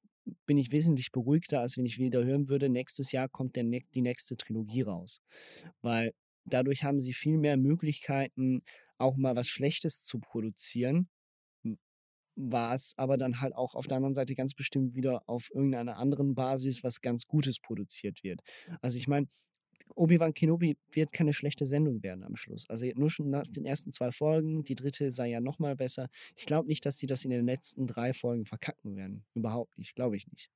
bin 0.47 0.59
ich 0.59 0.73
wesentlich 0.73 1.13
beruhigter, 1.13 1.61
als 1.61 1.77
wenn 1.77 1.87
ich 1.87 1.99
wieder 1.99 2.25
hören 2.25 2.49
würde, 2.49 2.69
nächstes 2.69 3.13
Jahr 3.13 3.29
kommt 3.29 3.57
der, 3.57 3.65
die 3.65 4.03
nächste 4.03 4.37
Trilogie 4.37 4.83
raus. 4.83 5.21
Weil 5.83 6.13
dadurch 6.45 6.85
haben 6.85 7.01
sie 7.01 7.13
viel 7.13 7.39
mehr 7.39 7.57
Möglichkeiten, 7.57 8.63
auch 8.99 9.17
mal 9.17 9.37
was 9.37 9.49
Schlechtes 9.49 10.05
zu 10.05 10.19
produzieren, 10.19 11.09
was 12.37 12.93
aber 12.97 13.17
dann 13.17 13.41
halt 13.41 13.55
auch 13.55 13.75
auf 13.75 13.87
der 13.87 13.97
anderen 13.97 14.15
Seite 14.15 14.35
ganz 14.35 14.55
bestimmt 14.55 14.95
wieder 14.95 15.23
auf 15.27 15.51
irgendeiner 15.55 15.97
anderen 15.97 16.35
Basis 16.35 16.85
was 16.85 17.01
ganz 17.01 17.27
Gutes 17.27 17.59
produziert 17.61 18.23
wird. 18.23 18.41
Also 18.83 18.99
ich 18.99 19.09
meine, 19.09 19.27
Obi-Wan 19.95 20.35
Kenobi 20.35 20.77
wird 20.93 21.13
keine 21.13 21.33
schlechte 21.33 21.67
Sendung 21.67 22.03
werden 22.03 22.25
am 22.25 22.37
Schluss. 22.37 22.69
Also 22.69 22.87
nur 22.95 23.11
schon 23.11 23.31
nach 23.31 23.47
den 23.47 23.65
ersten 23.65 23.93
zwei 23.93 24.13
Folgen, 24.13 24.65
die 24.65 24.75
dritte 24.75 25.11
sei 25.11 25.29
ja 25.29 25.41
noch 25.41 25.59
mal 25.59 25.77
besser. 25.77 26.09
Ich 26.37 26.47
glaube 26.47 26.69
nicht, 26.69 26.85
dass 26.85 26.99
sie 26.99 27.07
das 27.07 27.25
in 27.25 27.31
den 27.31 27.47
letzten 27.47 27.87
drei 27.87 28.13
Folgen 28.13 28.45
verkacken 28.45 28.97
werden. 28.97 29.25
Überhaupt 29.35 29.79
nicht, 29.79 29.95
glaube 29.95 30.17
ich 30.17 30.27
nicht. 30.29 30.51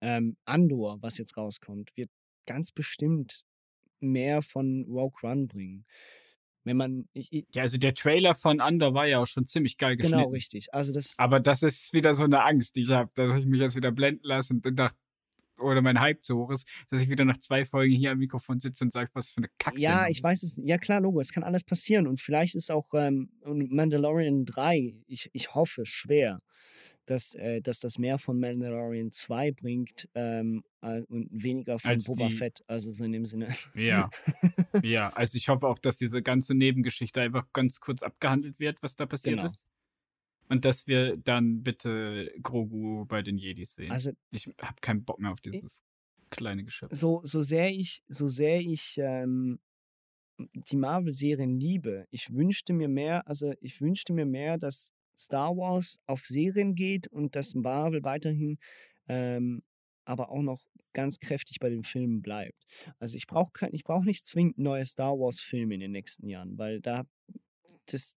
Ähm, 0.00 0.36
Andor, 0.44 1.02
was 1.02 1.18
jetzt 1.18 1.36
rauskommt, 1.36 1.96
wird 1.96 2.10
ganz 2.46 2.72
bestimmt 2.72 3.44
mehr 4.00 4.42
von 4.42 4.86
Rogue 4.88 5.18
One 5.22 5.46
bringen. 5.46 5.84
Wenn 6.64 6.76
man, 6.76 7.08
ich, 7.12 7.32
ich, 7.32 7.46
Ja, 7.54 7.62
also 7.62 7.78
der 7.78 7.94
Trailer 7.94 8.34
von 8.34 8.60
Under 8.60 8.92
war 8.92 9.06
ja 9.06 9.18
auch 9.18 9.26
schon 9.26 9.46
ziemlich 9.46 9.78
geil 9.78 9.96
geschnitten. 9.96 10.18
genau 10.18 10.30
richtig. 10.30 10.72
Also 10.74 10.92
das, 10.92 11.14
Aber 11.18 11.40
das 11.40 11.62
ist 11.62 11.92
wieder 11.92 12.12
so 12.12 12.24
eine 12.24 12.42
Angst, 12.44 12.76
die 12.76 12.82
ich 12.82 12.90
habe, 12.90 13.10
dass 13.14 13.34
ich 13.36 13.46
mich 13.46 13.60
jetzt 13.60 13.76
wieder 13.76 13.92
blenden 13.92 14.24
lasse 14.24 14.54
und 14.54 14.64
nach, 14.76 14.92
oder 15.60 15.82
mein 15.82 16.00
Hype 16.00 16.24
so 16.24 16.38
hoch 16.38 16.50
ist, 16.50 16.66
dass 16.90 17.00
ich 17.00 17.08
wieder 17.08 17.24
nach 17.24 17.38
zwei 17.38 17.64
Folgen 17.64 17.92
hier 17.94 18.12
am 18.12 18.18
Mikrofon 18.18 18.58
sitze 18.60 18.84
und 18.84 18.92
sage, 18.92 19.10
was 19.14 19.30
für 19.30 19.38
eine 19.38 19.48
Kacke. 19.58 19.80
Ja, 19.80 20.08
ich 20.08 20.22
weiß 20.22 20.42
es. 20.42 20.60
Ja, 20.64 20.78
klar, 20.78 21.00
Logo, 21.00 21.20
es 21.20 21.32
kann 21.32 21.42
alles 21.44 21.64
passieren. 21.64 22.06
Und 22.06 22.20
vielleicht 22.20 22.54
ist 22.54 22.70
auch 22.70 22.88
ähm, 22.94 23.30
Mandalorian 23.44 24.44
3, 24.44 24.94
ich, 25.06 25.30
ich 25.32 25.54
hoffe 25.54 25.84
schwer, 25.86 26.38
dass, 27.06 27.34
äh, 27.34 27.60
dass 27.60 27.80
das 27.80 27.98
mehr 27.98 28.18
von 28.18 28.38
Mandalorian 28.38 29.10
2 29.10 29.52
bringt 29.52 30.08
ähm, 30.14 30.62
äh, 30.80 31.00
und 31.08 31.28
weniger 31.32 31.78
von 31.78 31.90
Als 31.90 32.04
Boba 32.04 32.28
die- 32.28 32.34
Fett. 32.34 32.62
Also 32.68 32.92
so 32.92 33.04
in 33.04 33.12
dem 33.12 33.26
Sinne. 33.26 33.48
Ja. 33.74 34.10
ja, 34.82 35.10
also 35.14 35.36
ich 35.36 35.48
hoffe 35.48 35.66
auch, 35.66 35.78
dass 35.78 35.96
diese 35.96 36.22
ganze 36.22 36.54
Nebengeschichte 36.54 37.20
einfach 37.20 37.46
ganz 37.52 37.80
kurz 37.80 38.02
abgehandelt 38.02 38.60
wird, 38.60 38.82
was 38.82 38.94
da 38.96 39.06
passiert 39.06 39.36
Genau. 39.36 39.46
ist. 39.46 39.66
Und 40.50 40.64
dass 40.64 40.86
wir 40.86 41.16
dann 41.16 41.62
bitte 41.62 42.32
Grogu 42.42 43.04
bei 43.06 43.22
den 43.22 43.38
Jedis 43.38 43.74
sehen. 43.74 43.90
Also- 43.90 44.12
ich 44.30 44.46
habe 44.60 44.80
keinen 44.80 45.04
Bock 45.04 45.18
mehr 45.20 45.32
auf 45.32 45.40
dieses 45.40 45.84
kleine 46.30 46.64
Geschöpf. 46.64 46.92
so, 46.92 47.20
so 47.24 47.42
sehr 47.42 47.70
ich, 47.70 48.02
so 48.08 48.28
sehr 48.28 48.60
ich 48.60 48.96
ähm, 48.98 49.58
die 50.38 50.76
Marvel-Serien 50.76 51.58
liebe, 51.58 52.06
ich 52.10 52.32
wünschte 52.32 52.72
mir 52.72 52.88
mehr, 52.88 53.26
also 53.28 53.52
ich 53.60 53.80
wünschte 53.80 54.12
mir 54.12 54.26
mehr, 54.26 54.58
dass 54.58 54.92
Star 55.18 55.56
Wars 55.56 55.98
auf 56.06 56.24
Serien 56.24 56.74
geht 56.74 57.08
und 57.08 57.36
dass 57.36 57.54
Marvel 57.54 58.02
weiterhin 58.02 58.58
ähm, 59.08 59.62
aber 60.04 60.30
auch 60.30 60.42
noch 60.42 60.64
ganz 60.92 61.18
kräftig 61.20 61.58
bei 61.60 61.68
den 61.68 61.84
Filmen 61.84 62.22
bleibt. 62.22 62.64
Also 62.98 63.16
ich 63.16 63.26
brauche 63.26 63.52
ich 63.70 63.84
brauch 63.84 64.02
nicht 64.02 64.24
zwingend 64.24 64.58
neue 64.58 64.84
Star 64.84 65.12
Wars-Filme 65.12 65.74
in 65.74 65.80
den 65.80 65.92
nächsten 65.92 66.26
Jahren, 66.26 66.58
weil 66.58 66.80
da 66.80 67.04
das, 67.86 68.16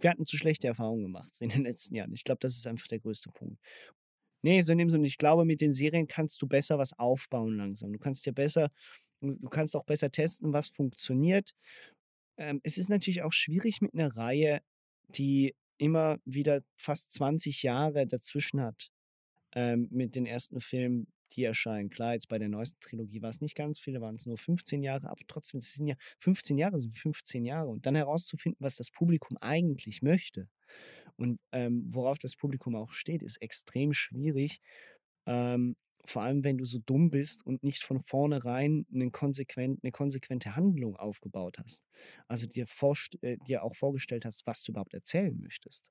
wir 0.00 0.10
hatten 0.10 0.26
zu 0.26 0.36
schlechte 0.36 0.66
Erfahrungen 0.66 1.02
gemacht 1.02 1.32
in 1.40 1.50
den 1.50 1.62
letzten 1.64 1.94
Jahren. 1.94 2.12
Ich 2.12 2.24
glaube, 2.24 2.40
das 2.40 2.56
ist 2.56 2.66
einfach 2.66 2.86
der 2.88 3.00
größte 3.00 3.30
Punkt. 3.30 3.58
Nee, 4.42 4.60
so 4.60 4.72
in 4.72 4.78
dem 4.78 4.90
Sinne, 4.90 5.06
ich 5.06 5.18
glaube, 5.18 5.44
mit 5.44 5.60
den 5.60 5.72
Serien 5.72 6.06
kannst 6.06 6.40
du 6.40 6.46
besser 6.46 6.78
was 6.78 6.96
aufbauen 6.98 7.56
langsam. 7.56 7.92
Du 7.92 7.98
kannst 7.98 8.24
dir 8.24 8.32
besser, 8.32 8.70
du 9.20 9.48
kannst 9.48 9.74
auch 9.74 9.84
besser 9.84 10.10
testen, 10.10 10.52
was 10.52 10.68
funktioniert. 10.68 11.54
Ähm, 12.38 12.60
es 12.62 12.78
ist 12.78 12.88
natürlich 12.88 13.22
auch 13.22 13.32
schwierig 13.32 13.80
mit 13.80 13.94
einer 13.94 14.16
Reihe, 14.16 14.60
die 15.08 15.54
immer 15.78 16.18
wieder 16.24 16.62
fast 16.76 17.12
20 17.12 17.62
Jahre 17.62 18.06
dazwischen 18.06 18.60
hat, 18.60 18.90
ähm, 19.54 19.88
mit 19.90 20.14
den 20.14 20.26
ersten 20.26 20.60
Filmen 20.60 21.08
die 21.32 21.44
erscheinen. 21.44 21.90
Klar, 21.90 22.14
jetzt 22.14 22.28
bei 22.28 22.38
der 22.38 22.48
neuesten 22.48 22.80
Trilogie 22.80 23.22
war 23.22 23.30
es 23.30 23.40
nicht 23.40 23.54
ganz 23.54 23.78
viele, 23.78 24.00
waren 24.00 24.16
es 24.16 24.26
nur 24.26 24.38
15 24.38 24.82
Jahre, 24.82 25.08
aber 25.10 25.22
trotzdem, 25.28 25.58
es 25.58 25.72
sind 25.74 25.86
ja 25.86 25.94
15 26.20 26.58
Jahre, 26.58 26.80
sind 26.80 26.96
15 26.96 27.44
Jahre. 27.44 27.68
Und 27.68 27.86
dann 27.86 27.94
herauszufinden, 27.94 28.58
was 28.60 28.76
das 28.76 28.90
Publikum 28.90 29.36
eigentlich 29.40 30.02
möchte 30.02 30.48
und 31.16 31.40
ähm, 31.52 31.86
worauf 31.92 32.18
das 32.18 32.36
Publikum 32.36 32.76
auch 32.76 32.92
steht, 32.92 33.22
ist 33.22 33.36
extrem 33.42 33.92
schwierig. 33.92 34.60
Ähm, 35.26 35.76
vor 36.06 36.22
allem, 36.22 36.44
wenn 36.44 36.56
du 36.58 36.64
so 36.64 36.78
dumm 36.78 37.10
bist 37.10 37.44
und 37.44 37.62
nicht 37.62 37.82
von 37.84 38.00
vornherein 38.00 38.86
einen 38.92 39.12
konsequent, 39.12 39.80
eine 39.82 39.92
konsequente 39.92 40.56
Handlung 40.56 40.96
aufgebaut 40.96 41.58
hast. 41.58 41.84
Also 42.28 42.46
dir, 42.46 42.66
vorst- 42.66 43.22
äh, 43.22 43.36
dir 43.46 43.62
auch 43.62 43.76
vorgestellt 43.76 44.24
hast, 44.24 44.46
was 44.46 44.62
du 44.62 44.72
überhaupt 44.72 44.94
erzählen 44.94 45.38
möchtest. 45.40 45.84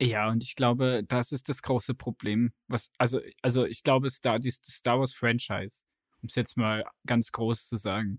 Ja, 0.00 0.30
und 0.30 0.42
ich 0.42 0.56
glaube, 0.56 1.04
das 1.06 1.30
ist 1.30 1.48
das 1.50 1.62
große 1.62 1.94
Problem. 1.94 2.52
Was, 2.68 2.90
also, 2.96 3.20
also 3.42 3.66
ich 3.66 3.82
glaube, 3.82 4.08
Star, 4.08 4.38
die 4.38 4.50
Star 4.50 4.98
Wars 4.98 5.12
Franchise, 5.12 5.84
um 6.22 6.28
es 6.28 6.36
jetzt 6.36 6.56
mal 6.56 6.84
ganz 7.06 7.32
groß 7.32 7.68
zu 7.68 7.76
sagen. 7.76 8.18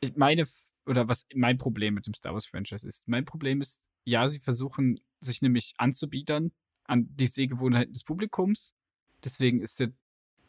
Ich 0.00 0.14
meine, 0.16 0.46
oder 0.86 1.08
was 1.08 1.26
mein 1.34 1.58
Problem 1.58 1.94
mit 1.94 2.06
dem 2.06 2.14
Star 2.14 2.32
Wars 2.32 2.46
Franchise 2.46 2.86
ist. 2.86 3.08
Mein 3.08 3.24
Problem 3.24 3.60
ist, 3.60 3.80
ja, 4.04 4.28
sie 4.28 4.38
versuchen 4.38 5.00
sich 5.18 5.42
nämlich 5.42 5.74
anzubiedern 5.78 6.52
an 6.84 7.08
die 7.16 7.26
Sehgewohnheiten 7.26 7.92
des 7.92 8.04
Publikums. 8.04 8.74
Deswegen 9.24 9.62
ist 9.62 9.80
der 9.80 9.92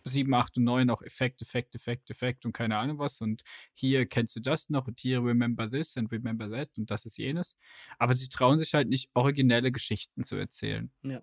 7, 0.05 0.33
8 0.33 0.57
und 0.57 0.63
9 0.63 0.89
auch 0.89 1.01
Effekt, 1.01 1.41
Effekt, 1.41 1.75
Effekt, 1.75 2.09
Effekt 2.09 2.45
und 2.45 2.53
keine 2.53 2.77
Ahnung 2.77 2.99
was. 2.99 3.21
Und 3.21 3.43
hier 3.73 4.05
kennst 4.05 4.35
du 4.35 4.39
das 4.39 4.69
noch 4.69 4.87
und 4.87 4.99
hier 4.99 5.23
remember 5.23 5.69
this 5.69 5.97
and 5.97 6.11
remember 6.11 6.49
that 6.49 6.69
und 6.77 6.89
das 6.91 7.05
ist 7.05 7.17
jenes. 7.17 7.55
Aber 7.99 8.13
sie 8.13 8.29
trauen 8.29 8.57
sich 8.57 8.73
halt 8.73 8.87
nicht, 8.87 9.09
originelle 9.13 9.71
Geschichten 9.71 10.23
zu 10.23 10.35
erzählen. 10.35 10.91
Ja. 11.03 11.21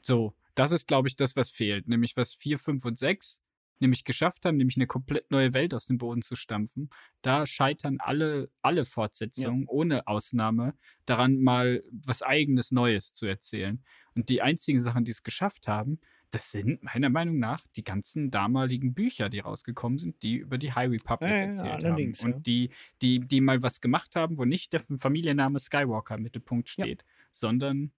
So, 0.00 0.34
das 0.54 0.72
ist, 0.72 0.88
glaube 0.88 1.08
ich, 1.08 1.16
das, 1.16 1.36
was 1.36 1.50
fehlt. 1.50 1.88
Nämlich 1.88 2.16
was 2.16 2.34
4, 2.34 2.58
5 2.58 2.84
und 2.84 2.98
6 2.98 3.42
nämlich 3.82 4.04
geschafft 4.04 4.46
haben, 4.46 4.56
nämlich 4.56 4.76
eine 4.76 4.86
komplett 4.86 5.30
neue 5.30 5.52
Welt 5.52 5.74
aus 5.74 5.86
dem 5.86 5.98
Boden 5.98 6.22
zu 6.22 6.36
stampfen. 6.36 6.88
Da 7.20 7.46
scheitern 7.46 7.98
alle, 8.00 8.48
alle 8.62 8.84
Fortsetzungen, 8.84 9.66
ohne 9.66 10.06
Ausnahme, 10.06 10.74
daran 11.04 11.42
mal 11.42 11.82
was 11.90 12.22
eigenes 12.22 12.70
Neues 12.70 13.12
zu 13.12 13.26
erzählen. 13.26 13.84
Und 14.14 14.30
die 14.30 14.40
einzigen 14.40 14.80
Sachen, 14.80 15.04
die 15.04 15.10
es 15.10 15.22
geschafft 15.22 15.68
haben, 15.68 16.00
das 16.32 16.50
sind 16.50 16.82
meiner 16.82 17.10
Meinung 17.10 17.38
nach 17.38 17.66
die 17.76 17.84
ganzen 17.84 18.30
damaligen 18.30 18.94
Bücher, 18.94 19.28
die 19.28 19.38
rausgekommen 19.40 19.98
sind, 19.98 20.22
die 20.22 20.36
über 20.36 20.58
die 20.58 20.72
High 20.72 20.90
Republic 20.90 21.30
Ja, 21.30 21.36
ja, 21.36 21.42
erzählt 21.44 21.84
allerdings, 21.84 22.22
haben. 22.22 22.30
ja. 22.30 22.36
Und 22.36 22.46
die, 22.46 22.70
die, 23.02 23.20
die 23.20 23.40
mal 23.40 23.62
was 23.62 23.80
gemacht 23.80 24.16
haben, 24.16 24.38
wo 24.38 24.44
nicht 24.44 24.72
der 24.72 24.80
Familienname 24.98 25.60
Skywalker 25.60 26.16
im 26.16 26.22
Mittelpunkt 26.22 26.68
steht, 26.68 27.04
sondern 27.30 27.92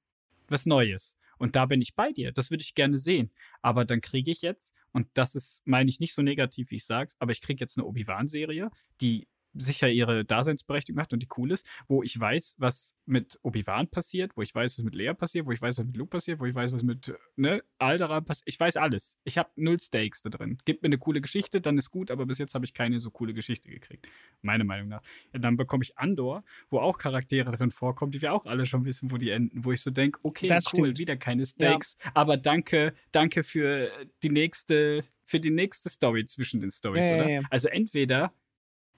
was 0.48 0.66
Neues. 0.66 1.16
Und 1.38 1.56
da 1.56 1.66
bin 1.66 1.80
ich 1.80 1.94
bei 1.94 2.12
dir. 2.12 2.32
Das 2.32 2.50
würde 2.50 2.62
ich 2.62 2.74
gerne 2.74 2.98
sehen. 2.98 3.30
Aber 3.62 3.84
dann 3.84 4.00
kriege 4.00 4.30
ich 4.30 4.42
jetzt, 4.42 4.74
und 4.92 5.06
das 5.14 5.34
ist, 5.34 5.62
meine 5.64 5.88
ich 5.88 6.00
nicht 6.00 6.14
so 6.14 6.22
negativ, 6.22 6.70
wie 6.70 6.76
ich 6.76 6.84
sage, 6.84 7.10
aber 7.18 7.32
ich 7.32 7.40
kriege 7.40 7.60
jetzt 7.60 7.78
eine 7.78 7.86
Obi-Wan-Serie, 7.86 8.70
die 9.00 9.26
sicher 9.54 9.88
ihre 9.88 10.24
Daseinsberechtigung 10.24 11.00
hat 11.00 11.12
und 11.12 11.20
die 11.20 11.28
cool 11.36 11.52
ist, 11.52 11.66
wo 11.86 12.02
ich 12.02 12.18
weiß, 12.18 12.56
was 12.58 12.94
mit 13.06 13.38
Obi-Wan 13.42 13.88
passiert, 13.88 14.36
wo 14.36 14.42
ich 14.42 14.54
weiß, 14.54 14.78
was 14.78 14.84
mit 14.84 14.94
Leia 14.94 15.14
passiert, 15.14 15.46
wo 15.46 15.52
ich 15.52 15.60
weiß, 15.62 15.78
was 15.78 15.84
mit 15.86 15.96
Luke 15.96 16.10
passiert, 16.10 16.40
wo 16.40 16.46
ich 16.46 16.54
weiß, 16.54 16.72
was 16.72 16.82
mit 16.82 17.14
ne, 17.36 17.62
Alderaan 17.78 18.24
passiert. 18.24 18.44
Ich 18.48 18.58
weiß 18.58 18.76
alles. 18.76 19.16
Ich 19.24 19.38
habe 19.38 19.50
null 19.56 19.78
Stakes 19.80 20.22
da 20.22 20.30
drin. 20.30 20.58
Gib 20.64 20.82
mir 20.82 20.86
eine 20.86 20.98
coole 20.98 21.20
Geschichte, 21.20 21.60
dann 21.60 21.78
ist 21.78 21.90
gut, 21.90 22.10
aber 22.10 22.26
bis 22.26 22.38
jetzt 22.38 22.54
habe 22.54 22.64
ich 22.64 22.74
keine 22.74 23.00
so 23.00 23.10
coole 23.10 23.34
Geschichte 23.34 23.68
gekriegt. 23.68 24.06
Meiner 24.42 24.64
Meinung 24.64 24.88
nach. 24.88 25.02
Ja, 25.32 25.38
dann 25.38 25.56
bekomme 25.56 25.82
ich 25.84 25.96
Andor, 25.98 26.44
wo 26.70 26.78
auch 26.78 26.98
Charaktere 26.98 27.50
drin 27.52 27.70
vorkommen, 27.70 28.12
die 28.12 28.22
wir 28.22 28.32
auch 28.32 28.46
alle 28.46 28.66
schon 28.66 28.84
wissen, 28.84 29.10
wo 29.10 29.16
die 29.18 29.30
enden, 29.30 29.64
wo 29.64 29.72
ich 29.72 29.80
so 29.82 29.90
denke, 29.90 30.18
okay, 30.22 30.46
Das 30.48 30.66
cool, 30.72 30.86
stimmt. 30.86 30.98
wieder 30.98 31.16
keine 31.16 31.44
Stakes, 31.46 31.96
aber 32.14 32.36
danke, 32.36 32.94
danke 33.12 33.42
für 33.42 33.90
die 34.22 34.30
nächste, 34.30 35.02
für 35.24 35.40
die 35.40 35.50
nächste 35.50 35.88
Story 35.90 36.26
zwischen 36.26 36.60
den 36.60 36.70
Stories, 36.70 37.06
Ja, 37.06 37.16
ja, 37.16 37.22
oder? 37.22 37.30
ja. 37.30 37.42
Also 37.50 37.68
entweder 37.68 38.32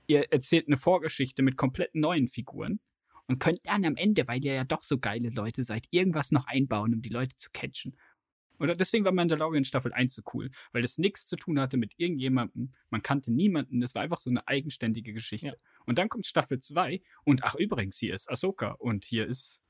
ihr 0.07 0.33
erzählt 0.33 0.67
eine 0.67 0.77
Vorgeschichte 0.77 1.43
mit 1.43 1.57
komplett 1.57 1.95
neuen 1.95 2.29
Figuren 2.29 2.81
und 3.27 3.41
könnt 3.41 3.61
dann 3.65 3.85
am 3.85 3.97
Ende, 3.97 4.29
weil 4.29 4.45
ihr 4.45 4.55
ja 4.55 4.65
doch 4.65 4.83
so 4.83 4.99
geile 4.99 5.31
Leute 5.31 5.63
seid, 5.63 5.87
irgendwas 5.91 6.31
noch 6.31 6.47
einbauen, 6.47 6.95
um 6.95 7.03
die 7.03 7.09
Leute 7.09 7.37
zu 7.37 7.51
catchen. 7.53 7.97
Oder 8.59 8.75
deswegen 8.75 9.05
war 9.05 9.13
Mandalorian 9.13 9.65
Staffel 9.65 9.93
1 9.93 10.15
so 10.15 10.23
cool, 10.33 10.51
weil 10.73 10.83
das 10.83 10.99
nichts 10.99 11.27
zu 11.27 11.37
tun 11.37 11.61
hatte 11.61 11.77
mit 11.77 11.93
irgendjemandem. 11.99 12.73
Man 12.89 13.03
kannte 13.03 13.31
niemanden, 13.33 13.81
das 13.81 13.95
war 13.95 14.03
einfach 14.03 14.19
so 14.19 14.31
eine 14.31 14.47
eigenständige 14.49 15.13
Geschichte. 15.13 15.59
Und 15.85 15.99
dann 15.99 16.09
kommt 16.09 16.27
Staffel 16.27 16.59
2 16.59 17.03
und 17.25 17.45
ach 17.45 17.55
übrigens, 17.57 17.99
hier 17.99 18.15
ist 18.15 18.31
Ahsoka 18.31 18.73
und 18.79 19.05
hier 19.05 19.27
ist 19.27 19.61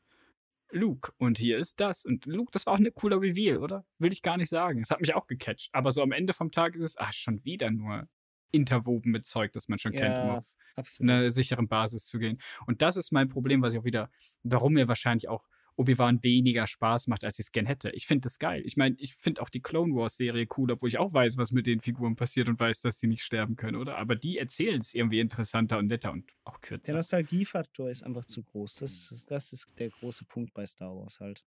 Luke 0.70 1.12
und 1.16 1.38
hier 1.38 1.58
ist 1.58 1.80
das. 1.80 2.04
Und 2.04 2.26
Luke, 2.26 2.50
das 2.52 2.66
war 2.66 2.74
auch 2.74 2.78
ein 2.78 2.92
cooler 2.94 3.20
Reveal, 3.20 3.58
oder? 3.58 3.84
Will 3.98 4.12
ich 4.12 4.22
gar 4.22 4.36
nicht 4.36 4.50
sagen. 4.50 4.82
Es 4.82 4.90
hat 4.90 5.00
mich 5.00 5.14
auch 5.14 5.26
gecatcht. 5.26 5.70
Aber 5.72 5.92
so 5.92 6.02
am 6.02 6.12
Ende 6.12 6.32
vom 6.32 6.50
Tag 6.50 6.74
ist 6.76 6.84
es, 6.84 6.96
ach, 6.96 7.12
schon 7.12 7.44
wieder 7.44 7.70
nur 7.70 8.08
interwoben 8.50 9.10
mit 9.10 9.26
Zeug, 9.26 9.52
das 9.52 9.68
man 9.68 9.78
schon 9.78 9.92
kennt, 9.92 10.16
um 10.18 10.28
Ja, 10.28 10.38
auf 10.38 10.44
absolut. 10.76 11.10
einer 11.10 11.30
sicheren 11.30 11.68
Basis 11.68 12.06
zu 12.06 12.18
gehen. 12.18 12.38
Und 12.66 12.82
das 12.82 12.96
ist 12.96 13.12
mein 13.12 13.28
Problem, 13.28 13.62
was 13.62 13.72
ich 13.74 13.80
auch 13.80 13.84
wieder, 13.84 14.10
warum 14.42 14.74
mir 14.74 14.88
wahrscheinlich 14.88 15.28
auch 15.28 15.46
Obi-Wan 15.78 16.22
weniger 16.22 16.66
Spaß 16.66 17.06
macht, 17.06 17.22
als 17.22 17.38
ich 17.38 17.46
es 17.46 17.52
gern 17.52 17.66
hätte. 17.66 17.90
Ich 17.90 18.06
finde 18.06 18.22
das 18.22 18.38
geil. 18.38 18.62
Ich 18.64 18.78
meine, 18.78 18.96
ich 18.98 19.14
finde 19.14 19.42
auch 19.42 19.50
die 19.50 19.60
Clone 19.60 19.94
Wars-Serie 19.94 20.46
cool, 20.56 20.70
obwohl 20.72 20.88
ich 20.88 20.96
auch 20.96 21.12
weiß, 21.12 21.36
was 21.36 21.50
mit 21.52 21.66
den 21.66 21.80
Figuren 21.80 22.16
passiert 22.16 22.48
und 22.48 22.58
weiß, 22.58 22.80
dass 22.80 22.96
die 22.96 23.06
nicht 23.08 23.22
sterben 23.22 23.56
können, 23.56 23.76
oder? 23.76 23.98
Aber 23.98 24.16
die 24.16 24.38
erzählen 24.38 24.80
es 24.80 24.94
irgendwie 24.94 25.20
interessanter 25.20 25.76
und 25.76 25.88
netter 25.88 26.12
und 26.12 26.32
auch 26.44 26.58
Der 26.60 26.60
kürzer. 26.60 26.94
Nostalgiefaktor 26.94 27.90
ist 27.90 28.04
einfach 28.04 28.24
zu 28.24 28.42
groß. 28.42 28.76
Das, 28.76 29.24
das 29.28 29.52
ist 29.52 29.68
der 29.78 29.90
große 29.90 30.24
Punkt 30.24 30.54
bei 30.54 30.64
Star 30.64 30.96
Wars 30.96 31.20
halt. 31.20 31.44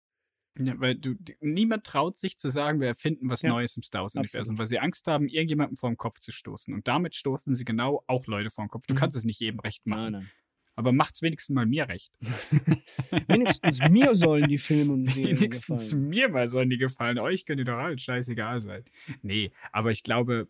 Ja, 0.59 0.79
weil 0.79 0.97
du, 0.97 1.15
niemand 1.41 1.85
traut 1.85 2.19
sich 2.19 2.37
zu 2.37 2.51
sagen, 2.51 2.81
wir 2.81 2.89
erfinden 2.89 3.31
was 3.31 3.41
Ja, 3.43 3.51
Neues 3.51 3.77
im 3.77 3.83
Star 3.83 4.03
Wars-Universum, 4.03 4.59
weil 4.59 4.67
sie 4.67 4.79
Angst 4.79 5.07
haben, 5.07 5.27
irgendjemandem 5.29 5.77
vor 5.77 5.91
den 5.91 5.97
Kopf 5.97 6.21
zu 6.21 6.31
stoßen. 6.31 6.75
Und 6.75 6.87
damit 6.87 7.15
stoßen 7.15 7.55
sie 7.55 7.65
genau 7.65 8.05
auch 8.07 8.27
Leute 8.27 8.51
vor 8.51 8.65
den 8.65 8.69
Kopf. 8.69 8.87
Du 8.87 8.93
Mhm. 8.95 8.99
kannst 8.99 9.17
es 9.17 9.25
nicht 9.25 9.41
jedem 9.41 9.61
recht 9.61 9.87
machen. 9.87 10.03
Nein, 10.03 10.13
nein. 10.13 10.31
Aber 10.75 10.93
macht's 10.93 11.21
wenigstens 11.23 11.55
mal 11.55 11.67
mir 11.67 11.89
recht. 11.89 12.13
Wenigstens 13.29 13.79
mir 13.91 14.15
sollen 14.15 14.49
die 14.49 14.59
Filme 14.59 14.93
und 14.95 15.07
Serien 15.13 15.39
Wenigstens 15.39 15.91
gefallen. 15.91 16.09
mir 16.09 16.29
mal 16.31 16.49
sollen 16.49 16.71
die 16.71 16.79
gefallen. 16.79 17.19
Euch 17.19 17.45
können 17.45 17.59
die 17.59 17.65
doch 17.65 17.77
alle 17.77 17.99
scheißegal 17.99 18.61
sein. 18.61 18.85
Nee, 19.23 19.53
aber 19.73 19.91
ich 19.91 20.03
glaube, 20.03 20.49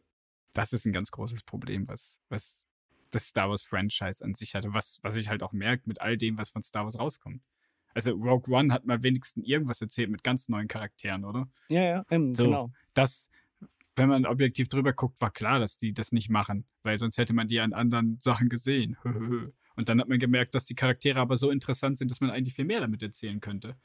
das 0.52 0.72
ist 0.72 0.84
ein 0.86 0.92
ganz 0.92 1.10
großes 1.10 1.42
Problem, 1.42 1.88
was, 1.88 2.20
was 2.28 2.64
das 3.10 3.26
Star 3.26 3.50
Wars 3.50 3.62
Franchise 3.64 4.24
an 4.24 4.34
sich 4.34 4.54
hatte. 4.54 4.72
Was, 4.74 5.00
was 5.02 5.16
ich 5.16 5.28
halt 5.28 5.42
auch 5.42 5.52
merke 5.52 5.84
mit 5.86 6.00
all 6.00 6.16
dem, 6.16 6.38
was 6.38 6.50
von 6.50 6.62
Star 6.62 6.84
Wars 6.84 6.98
rauskommt. 6.98 7.42
Also 7.94 8.12
Rogue 8.12 8.54
One 8.54 8.72
hat 8.72 8.84
mal 8.84 9.02
wenigstens 9.02 9.46
irgendwas 9.46 9.80
erzählt 9.80 10.10
mit 10.10 10.22
ganz 10.22 10.48
neuen 10.48 10.68
Charakteren, 10.68 11.24
oder? 11.24 11.48
Ja, 11.68 11.82
ja, 11.82 12.04
ähm, 12.10 12.34
So, 12.34 12.44
genau. 12.44 12.72
das, 12.94 13.30
wenn 13.96 14.08
man 14.08 14.26
objektiv 14.26 14.68
drüber 14.68 14.92
guckt, 14.92 15.20
war 15.20 15.30
klar, 15.30 15.58
dass 15.58 15.78
die 15.78 15.92
das 15.92 16.12
nicht 16.12 16.30
machen, 16.30 16.64
weil 16.82 16.98
sonst 16.98 17.18
hätte 17.18 17.34
man 17.34 17.48
die 17.48 17.60
an 17.60 17.72
anderen 17.72 18.18
Sachen 18.20 18.48
gesehen. 18.48 18.96
Und 19.74 19.88
dann 19.88 20.00
hat 20.00 20.08
man 20.08 20.18
gemerkt, 20.18 20.54
dass 20.54 20.66
die 20.66 20.74
Charaktere 20.74 21.18
aber 21.18 21.36
so 21.36 21.50
interessant 21.50 21.98
sind, 21.98 22.10
dass 22.10 22.20
man 22.20 22.30
eigentlich 22.30 22.54
viel 22.54 22.66
mehr 22.66 22.80
damit 22.80 23.02
erzählen 23.02 23.40
könnte. 23.40 23.76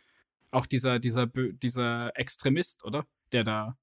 Auch 0.52 0.66
dieser, 0.66 1.00
dieser, 1.00 1.28
dieser 1.28 2.18
Extremist, 2.18 2.84
oder? 2.84 3.06
Der 3.32 3.44
da 3.44 3.78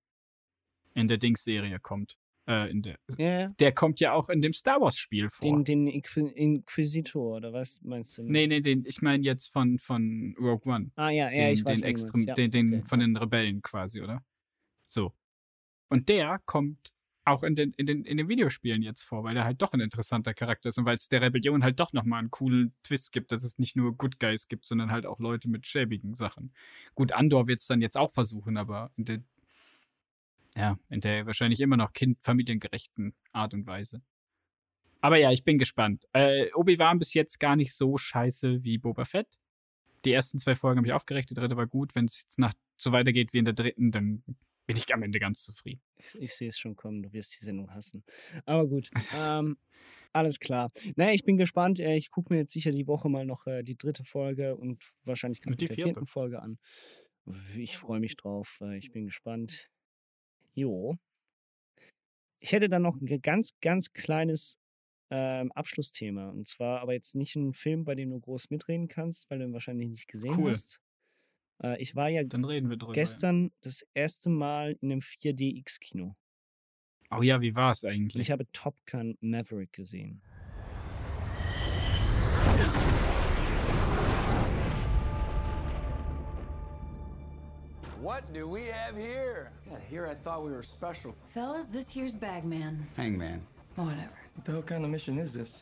in 0.94 1.08
der 1.08 1.18
Dings-Serie 1.18 1.80
kommt. 1.80 2.18
Äh, 2.46 2.70
in 2.70 2.82
der, 2.82 2.98
ja. 3.16 3.48
der 3.58 3.72
kommt 3.72 4.00
ja 4.00 4.12
auch 4.12 4.28
in 4.28 4.42
dem 4.42 4.52
Star 4.52 4.78
Wars-Spiel 4.78 5.30
vor. 5.30 5.64
Den, 5.64 5.64
den 5.64 5.88
Inqui- 5.88 6.30
Inquisitor, 6.30 7.36
oder 7.36 7.54
was 7.54 7.80
meinst 7.82 8.18
du? 8.18 8.22
nee, 8.22 8.46
nee, 8.46 8.60
den, 8.60 8.84
ich 8.84 9.00
meine 9.00 9.24
jetzt 9.24 9.48
von, 9.48 9.78
von 9.78 10.36
Rogue 10.38 10.70
One. 10.70 10.90
Ah, 10.96 11.08
ja, 11.08 11.30
ja, 11.30 11.46
den, 11.46 11.54
ich 11.54 11.64
weiß, 11.64 11.80
den, 11.80 11.88
Extrem. 11.88 12.22
Ja, 12.24 12.34
den, 12.34 12.50
den 12.50 12.74
okay. 12.74 12.82
von 12.82 13.00
den 13.00 13.16
Rebellen 13.16 13.62
quasi, 13.62 14.02
oder? 14.02 14.22
So. 14.84 15.14
Und 15.88 16.10
der 16.10 16.38
kommt 16.44 16.92
auch 17.26 17.42
in 17.42 17.54
den, 17.54 17.72
in, 17.72 17.86
den, 17.86 18.04
in 18.04 18.18
den 18.18 18.28
Videospielen 18.28 18.82
jetzt 18.82 19.02
vor, 19.02 19.24
weil 19.24 19.36
er 19.36 19.44
halt 19.44 19.62
doch 19.62 19.72
ein 19.72 19.80
interessanter 19.80 20.34
Charakter 20.34 20.68
ist 20.68 20.78
und 20.78 20.84
weil 20.84 20.96
es 20.96 21.08
der 21.08 21.22
Rebellion 21.22 21.64
halt 21.64 21.80
doch 21.80 21.94
nochmal 21.94 22.18
einen 22.18 22.30
coolen 22.30 22.74
Twist 22.82 23.12
gibt, 23.12 23.32
dass 23.32 23.44
es 23.44 23.58
nicht 23.58 23.76
nur 23.76 23.96
Good 23.96 24.20
Guys 24.20 24.48
gibt, 24.48 24.66
sondern 24.66 24.90
halt 24.90 25.06
auch 25.06 25.18
Leute 25.18 25.48
mit 25.48 25.66
schäbigen 25.66 26.14
Sachen. 26.14 26.52
Gut, 26.94 27.12
Andor 27.12 27.46
wird 27.46 27.60
es 27.60 27.66
dann 27.66 27.80
jetzt 27.80 27.96
auch 27.96 28.12
versuchen, 28.12 28.58
aber 28.58 28.90
in 28.96 29.06
der, 29.06 29.22
ja, 30.56 30.78
in 30.88 31.00
der 31.00 31.26
wahrscheinlich 31.26 31.60
immer 31.60 31.76
noch 31.76 31.92
kind 31.92 32.18
familiengerechten 32.22 33.14
Art 33.32 33.54
und 33.54 33.66
Weise. 33.66 34.02
Aber 35.00 35.18
ja, 35.18 35.30
ich 35.32 35.44
bin 35.44 35.58
gespannt. 35.58 36.06
Äh, 36.12 36.50
Obi-Wan 36.54 36.98
bis 36.98 37.12
jetzt 37.14 37.38
gar 37.38 37.56
nicht 37.56 37.74
so 37.74 37.98
scheiße 37.98 38.64
wie 38.64 38.78
Boba 38.78 39.04
Fett. 39.04 39.38
Die 40.04 40.12
ersten 40.12 40.38
zwei 40.38 40.54
Folgen 40.54 40.78
habe 40.78 40.86
ich 40.86 40.92
aufgeregt, 40.92 41.30
die 41.30 41.34
dritte 41.34 41.56
war 41.56 41.66
gut. 41.66 41.94
Wenn 41.94 42.06
es 42.06 42.22
jetzt 42.22 42.38
nach 42.38 42.54
so 42.76 42.92
weitergeht 42.92 43.32
wie 43.32 43.38
in 43.38 43.44
der 43.44 43.54
dritten, 43.54 43.90
dann 43.90 44.22
bin 44.66 44.76
ich 44.76 44.92
am 44.94 45.02
Ende 45.02 45.18
ganz 45.18 45.44
zufrieden. 45.44 45.82
Ich, 45.96 46.14
ich 46.14 46.34
sehe 46.34 46.48
es 46.48 46.58
schon 46.58 46.74
kommen, 46.74 47.02
du 47.02 47.12
wirst 47.12 47.38
die 47.38 47.44
Sendung 47.44 47.70
hassen. 47.72 48.02
Aber 48.46 48.66
gut, 48.66 48.90
ähm, 49.14 49.58
alles 50.12 50.40
klar. 50.40 50.70
Naja, 50.96 51.12
ich 51.12 51.24
bin 51.24 51.36
gespannt. 51.36 51.80
Äh, 51.80 51.96
Ich 51.96 52.10
gucke 52.10 52.32
mir 52.32 52.40
jetzt 52.40 52.52
sicher 52.52 52.70
die 52.70 52.86
Woche 52.86 53.08
mal 53.10 53.26
noch 53.26 53.46
äh, 53.46 53.62
die 53.62 53.76
dritte 53.76 54.04
Folge 54.04 54.56
und 54.56 54.82
wahrscheinlich 55.04 55.40
die 55.40 55.52
vierte. 55.54 55.74
vierten 55.74 56.06
Folge 56.06 56.40
an. 56.40 56.58
Ich 57.56 57.76
freue 57.76 58.00
mich 58.00 58.16
drauf. 58.16 58.58
äh, 58.62 58.78
Ich 58.78 58.92
bin 58.92 59.04
gespannt. 59.06 59.68
Jo. 60.54 60.94
Ich 62.40 62.52
hätte 62.52 62.68
dann 62.68 62.82
noch 62.82 63.00
ein 63.00 63.06
ganz, 63.22 63.52
ganz 63.60 63.92
kleines 63.92 64.58
ähm, 65.10 65.52
Abschlussthema. 65.52 66.30
Und 66.30 66.48
zwar 66.48 66.80
aber 66.80 66.92
jetzt 66.92 67.14
nicht 67.14 67.36
ein 67.36 67.52
Film, 67.52 67.84
bei 67.84 67.94
dem 67.94 68.10
du 68.10 68.20
groß 68.20 68.50
mitreden 68.50 68.88
kannst, 68.88 69.30
weil 69.30 69.38
du 69.38 69.44
ihn 69.46 69.52
wahrscheinlich 69.52 69.88
nicht 69.88 70.08
gesehen 70.08 70.34
Cool. 70.36 70.50
hast. 70.50 70.80
Äh, 71.62 71.80
ich 71.80 71.94
war 71.94 72.08
ja 72.08 72.22
drüber. 72.24 72.52
ja. 72.54 72.92
gestern 72.92 73.52
das 73.60 73.86
erste 73.94 74.30
Mal 74.30 74.76
in 74.80 74.92
einem 74.92 75.00
4DX-Kino. 75.00 76.16
Oh 77.10 77.22
ja, 77.22 77.40
wie 77.40 77.54
war 77.54 77.70
es 77.70 77.84
eigentlich? 77.84 78.22
Ich 78.22 78.30
habe 78.30 78.46
Top 78.52 78.76
Gun 78.90 79.16
Maverick 79.20 79.72
gesehen. 79.72 80.22
What 88.04 88.30
do 88.34 88.46
we 88.46 88.66
have 88.66 88.98
here? 88.98 89.50
Yeah, 89.66 89.78
here 89.88 90.06
I 90.06 90.12
thought 90.12 90.44
we 90.44 90.52
were 90.52 90.62
special. 90.62 91.14
Fellas, 91.32 91.68
this 91.68 91.88
here's 91.88 92.12
Bagman. 92.12 92.86
Hangman. 92.98 93.40
Whatever. 93.76 94.12
What 94.34 94.44
the 94.44 94.52
hell 94.52 94.60
kind 94.60 94.84
of 94.84 94.90
mission 94.90 95.18
is 95.18 95.32
this? 95.32 95.58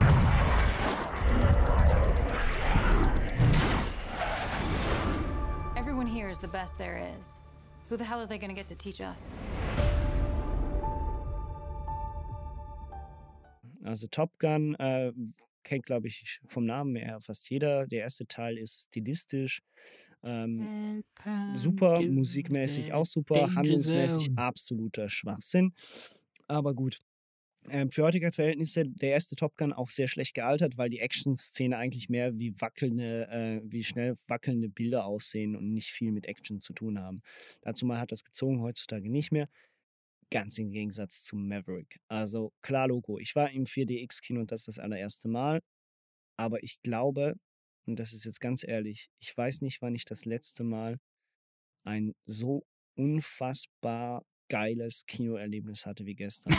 Everyone 5.77 6.09
here 6.09 6.29
is 6.29 6.41
the 6.41 6.49
best 6.49 6.77
there 6.79 7.15
is. 7.17 7.43
Who 7.89 7.97
the 7.97 8.03
hell 8.03 8.21
are 8.21 8.27
they 8.27 8.39
gonna 8.39 8.55
get 8.55 8.67
to 8.67 8.75
teach 8.75 9.01
us? 9.01 9.29
Also 13.87 14.09
Top 14.09 14.37
Gun 14.41 14.75
äh, 14.81 15.13
kennt, 15.63 15.87
glaube 15.87 16.09
ich, 16.09 16.41
vom 16.49 16.67
Namen 16.67 16.97
her 16.97 17.21
fast 17.21 17.49
jeder. 17.49 17.87
Der 17.87 18.01
erste 18.01 18.27
Teil 18.27 18.59
ist 18.59 18.89
stilistisch. 18.89 19.63
Ähm, 20.25 21.03
super, 21.55 22.01
musikmäßig 22.01 22.93
auch 22.93 23.07
super, 23.07 23.55
handlungsmäßig 23.55 24.31
absoluter 24.37 25.09
Schwachsinn. 25.09 25.73
Aber 26.49 26.75
gut. 26.75 27.01
Ähm, 27.71 27.91
für 27.91 28.03
heutige 28.03 28.33
Verhältnisse 28.33 28.85
der 28.85 29.11
erste 29.11 29.37
Top 29.37 29.57
Gun 29.57 29.73
auch 29.73 29.89
sehr 29.89 30.09
schlecht 30.09 30.35
gealtert, 30.35 30.79
weil 30.79 30.91
die 30.91 30.99
Action-Szene 30.99 31.77
eigentlich 31.77 32.09
mehr 32.09 32.37
wie 32.37 32.61
wackelnde, 32.61 33.29
äh, 33.29 33.61
wie 33.65 33.85
schnell 33.85 34.17
wackelnde 34.27 34.69
Bilder 34.69 35.05
aussehen 35.05 35.55
und 35.55 35.73
nicht 35.73 35.91
viel 35.91 36.11
mit 36.11 36.27
Action 36.27 36.59
zu 36.59 36.73
tun 36.73 36.99
haben. 36.99 37.23
Dazu 37.61 37.87
mal 37.87 38.01
hat 38.01 38.11
das 38.11 38.25
gezogen, 38.25 38.63
heutzutage 38.63 39.09
nicht 39.09 39.31
mehr. 39.31 39.49
Ganz 40.31 40.59
im 40.59 40.71
Gegensatz 40.71 41.23
zu 41.23 41.37
Maverick. 41.37 42.01
Also 42.09 42.53
klar, 42.63 42.89
Logo. 42.89 43.19
Ich 43.19 43.37
war 43.37 43.51
im 43.51 43.65
4DX-Kino 43.65 44.41
und 44.41 44.51
das 44.51 44.63
ist 44.63 44.69
das 44.69 44.79
allererste 44.81 45.29
Mal. 45.29 45.61
Aber 46.37 46.63
ich 46.65 46.81
glaube, 46.83 47.37
und 47.87 47.99
das 47.99 48.13
ist 48.13 48.25
jetzt 48.25 48.41
ganz 48.41 48.65
ehrlich, 48.67 49.09
ich 49.19 49.37
weiß 49.37 49.63
nicht, 49.63 49.83
wann 49.83 49.95
ich 49.95 50.05
das 50.05 50.25
letzte 50.25 50.65
Mal 50.65 50.99
ein 51.85 52.15
so 52.27 52.65
unfassbar 52.97 54.25
geiles 54.49 55.05
Kinoerlebnis 55.07 55.87
hatte 55.87 56.05
wie 56.05 56.15
gestern. 56.15 56.55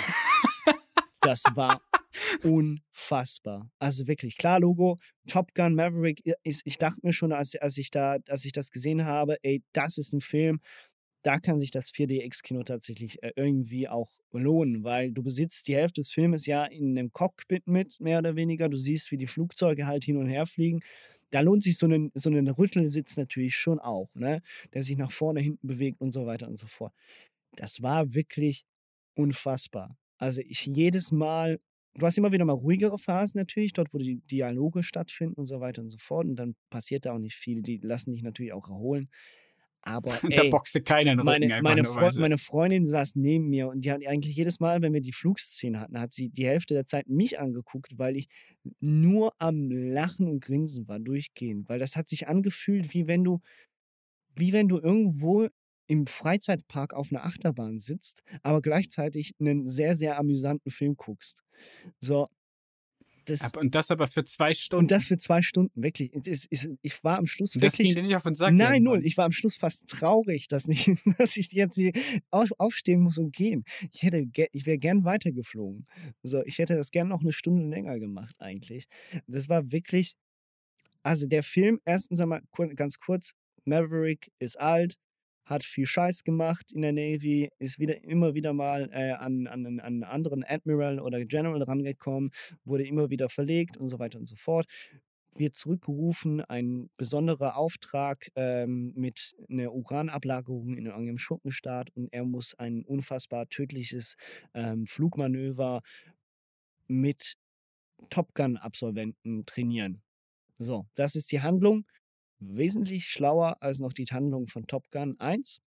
das 1.22 1.44
war 1.54 1.82
unfassbar. 2.44 3.70
Also 3.80 4.08
wirklich, 4.08 4.38
klar, 4.38 4.60
Logo, 4.60 4.98
Top 5.28 5.54
Gun 5.54 5.76
Maverick 5.76 6.22
ist, 6.44 6.64
ich 6.66 6.78
dachte 6.78 7.00
mir 7.04 7.14
schon, 7.14 7.32
als, 7.32 7.56
als 7.56 7.78
ich 7.78 7.92
da, 7.92 8.18
als 8.28 8.46
ich 8.46 8.52
das 8.52 8.72
gesehen 8.72 9.06
habe, 9.06 9.38
ey, 9.44 9.64
das 9.74 9.98
ist 9.98 10.12
ein 10.14 10.22
Film, 10.22 10.60
da 11.24 11.40
kann 11.40 11.58
sich 11.58 11.72
das 11.72 11.92
4DX-Kino 11.94 12.64
tatsächlich 12.64 13.24
äh, 13.24 13.32
irgendwie 13.36 13.88
auch 13.88 14.12
lohnen, 14.32 14.84
weil 14.84 15.12
du 15.12 15.24
besitzt 15.24 15.68
die 15.68 15.76
Hälfte 15.76 16.02
des 16.02 16.12
Filmes 16.12 16.46
ja 16.46 16.66
in 16.66 16.98
einem 16.98 17.14
Cockpit 17.14 17.66
mit, 17.66 18.00
mehr 18.00 18.20
oder 18.20 18.36
weniger. 18.36 18.68
Du 18.68 18.78
siehst, 18.78 19.10
wie 19.12 19.18
die 19.18 19.28
Flugzeuge 19.28 19.88
halt 19.88 20.04
hin 20.04 20.18
und 20.18 20.28
her 20.28 20.46
fliegen. 20.46 20.82
Da 21.34 21.40
lohnt 21.40 21.64
sich 21.64 21.80
so 21.80 21.88
ein, 21.88 22.12
so 22.14 22.30
ein 22.30 22.48
Rüttelsitz 22.48 23.18
natürlich 23.18 23.56
schon 23.58 23.80
auch, 23.80 24.14
ne? 24.14 24.44
der 24.72 24.84
sich 24.84 24.96
nach 24.98 25.12
vorne, 25.12 25.40
hinten 25.40 25.68
bewegt 25.68 26.00
und 26.00 26.12
so 26.12 26.28
weiter 26.28 26.48
und 26.48 26.60
so 26.60 26.68
fort. 26.68 26.94
Das 27.56 27.82
war 27.82 28.14
wirklich 28.14 28.66
unfassbar. 29.16 29.98
Also 30.20 30.42
ich 30.42 30.68
jedes 30.68 31.12
Mal, 31.12 31.60
du 31.96 32.06
hast 32.06 32.20
immer 32.20 32.32
wieder 32.32 32.46
mal 32.46 32.54
ruhigere 32.54 33.00
Phasen 33.00 33.40
natürlich, 33.40 33.74
dort 33.74 33.96
wo 33.96 33.98
die 33.98 34.22
Dialoge 34.30 34.84
stattfinden 34.84 35.34
und 35.34 35.48
so 35.48 35.60
weiter 35.60 35.82
und 35.82 35.90
so 35.90 35.98
fort. 35.98 36.28
Und 36.28 36.36
dann 36.36 36.56
passiert 36.70 37.06
da 37.06 37.14
auch 37.14 37.20
nicht 37.20 37.36
viel. 37.36 37.64
Die 37.64 37.78
lassen 37.78 38.12
dich 38.12 38.22
natürlich 38.22 38.54
auch 38.54 38.70
erholen. 38.70 39.10
Aber 39.86 40.12
da 40.24 40.44
ey, 40.44 40.50
keiner 40.86 41.12
in 41.14 41.18
den 41.20 41.28
Rücken 41.28 41.44
meine, 41.64 41.84
meine, 41.84 42.12
sie- 42.12 42.22
meine 42.22 42.38
Freundin 42.38 42.88
saß 42.88 43.16
neben 43.16 43.50
mir 43.50 43.68
und 43.68 43.82
die 43.84 43.92
hat 43.92 44.06
eigentlich 44.08 44.36
jedes 44.36 44.60
Mal, 44.60 44.82
wenn 44.82 44.94
wir 44.94 45.02
die 45.02 45.12
Flugszene 45.12 45.80
hatten, 45.80 46.00
hat 46.00 46.14
sie 46.14 46.30
die 46.30 46.46
Hälfte 46.46 46.74
der 46.74 46.86
Zeit 46.86 47.10
mich 47.10 47.40
angeguckt, 47.40 47.98
weil 47.98 48.16
ich 48.16 48.28
nur 48.80 49.34
am 49.40 49.70
Lachen 49.72 50.28
und 50.28 50.44
Grinsen 50.44 50.88
war, 50.88 51.00
durchgehend. 51.00 51.68
Weil 51.70 51.80
das 51.80 51.96
hat 51.98 52.08
sich 52.10 52.28
angefühlt, 52.28 52.94
wie 52.94 53.08
wenn 53.08 53.24
du, 53.26 53.42
wie 54.36 54.54
wenn 54.54 54.68
du 54.70 54.80
irgendwo 54.80 55.48
im 55.88 56.08
Freizeitpark 56.08 56.94
auf 56.94 57.12
einer 57.12 57.26
Achterbahn 57.26 57.80
sitzt, 57.80 58.24
aber 58.42 58.62
gleichzeitig 58.62 59.34
einen 59.40 59.68
sehr, 59.68 59.96
sehr 59.96 60.18
amüsanten 60.18 60.72
Film 60.72 60.96
guckst. 60.98 61.40
So. 62.00 62.28
Das, 63.26 63.52
Und 63.56 63.76
das 63.76 63.92
aber 63.92 64.08
für 64.08 64.26
zwei 64.26 64.54
Stunden. 64.54 64.84
und 64.84 64.92
das 64.92 65.06
für 65.06 65.18
zwei 65.18 65.42
Stunden, 65.42 65.82
wirklich. 65.82 66.12
Ich 66.82 67.04
war 67.04 67.18
am 67.18 67.28
Schluss 67.28 67.56
Und 67.56 67.64
das 67.64 67.74
wirklich. 67.74 67.90
ging 67.90 67.96
dir 67.96 68.02
nicht 68.04 68.16
auf 68.16 68.24
den 68.24 68.36
Sack 68.36 68.54
Nein, 68.54 68.84
null. 68.84 69.06
Ich 69.06 69.18
war 69.18 69.26
am 69.26 69.32
Schluss 69.32 69.56
fast 69.56 69.88
traurig, 69.88 70.48
dass, 70.48 70.68
nicht, 70.68 70.90
dass 71.18 71.38
ich 71.38 71.52
jetzt 71.52 71.76
hier 71.76 71.92
auf, 72.32 72.50
aufstehen 72.58 73.02
muss 73.02 73.18
und 73.18 73.34
gehen. 73.34 73.64
Ich, 73.94 74.04
hätte, 74.04 74.26
ich 74.52 74.66
wäre 74.66 74.78
gern 74.78 75.04
weitergeflogen. 75.06 75.88
So, 76.24 76.44
ich 76.44 76.58
hätte 76.58 76.76
das 76.76 76.92
gern 76.92 77.08
noch 77.08 77.22
eine 77.22 77.34
Stunde 77.34 77.68
länger 77.68 78.00
gemacht, 78.00 78.36
eigentlich. 78.40 78.88
Das 79.28 79.50
war 79.50 79.72
wirklich. 79.72 80.16
Also, 81.02 81.28
der 81.28 81.44
Film, 81.44 81.82
erstens 81.86 82.20
einmal 82.22 82.42
ganz 82.76 82.98
kurz: 83.00 83.34
Maverick 83.66 84.32
ist 84.40 84.60
alt, 84.60 84.98
hat 85.46 85.64
viel 85.64 85.86
Scheiß 85.86 86.24
gemacht 86.24 86.72
in 86.72 86.82
der 86.82 86.94
Navy, 86.94 87.50
ist 87.60 87.80
wieder 87.80 88.04
immer 88.04 88.34
wieder 88.34 88.54
mal 88.54 88.90
äh, 88.92 89.12
an, 89.12 89.48
an, 89.48 89.66
an 89.66 89.80
einen 89.80 90.04
anderen 90.04 90.44
Admiral 90.44 91.00
oder 91.00 91.24
General 91.26 91.62
rangekommen, 91.64 92.32
wurde 92.64 92.86
immer 92.88 93.10
wieder 93.10 93.30
verlegt 93.30 93.78
und 93.78 93.88
so 93.88 94.00
weiter 94.00 94.20
und 94.20 94.26
so 94.26 94.36
fort. 94.36 94.66
Wird 95.36 95.56
zurückgerufen, 95.56 96.42
ein 96.42 96.92
besonderer 96.96 97.58
Auftrag 97.58 98.30
ähm, 98.36 98.94
mit 98.96 99.36
einer 99.50 99.74
Uranablagerung 99.74 100.76
in 100.76 100.88
einem 100.88 101.18
Schurkenstaat 101.18 101.90
und 101.96 102.14
er 102.14 102.24
muss 102.24 102.54
ein 102.54 102.84
unfassbar 102.84 103.48
tödliches 103.50 104.16
ähm, 104.54 104.86
Flugmanöver 104.86 105.82
mit 106.88 107.36
Top 108.10 108.36
Gun-Absolventen 108.36 109.46
trainieren. 109.46 110.02
So, 110.60 110.86
das 110.94 111.16
ist 111.16 111.32
die 111.32 111.42
Handlung 111.42 111.86
wesentlich 112.48 113.06
schlauer 113.06 113.58
als 113.62 113.80
noch 113.80 113.94
die 113.94 114.06
Handlung 114.06 114.48
von 114.48 114.68
Top 114.68 114.90
Gun 114.92 115.20
1. 115.20 115.62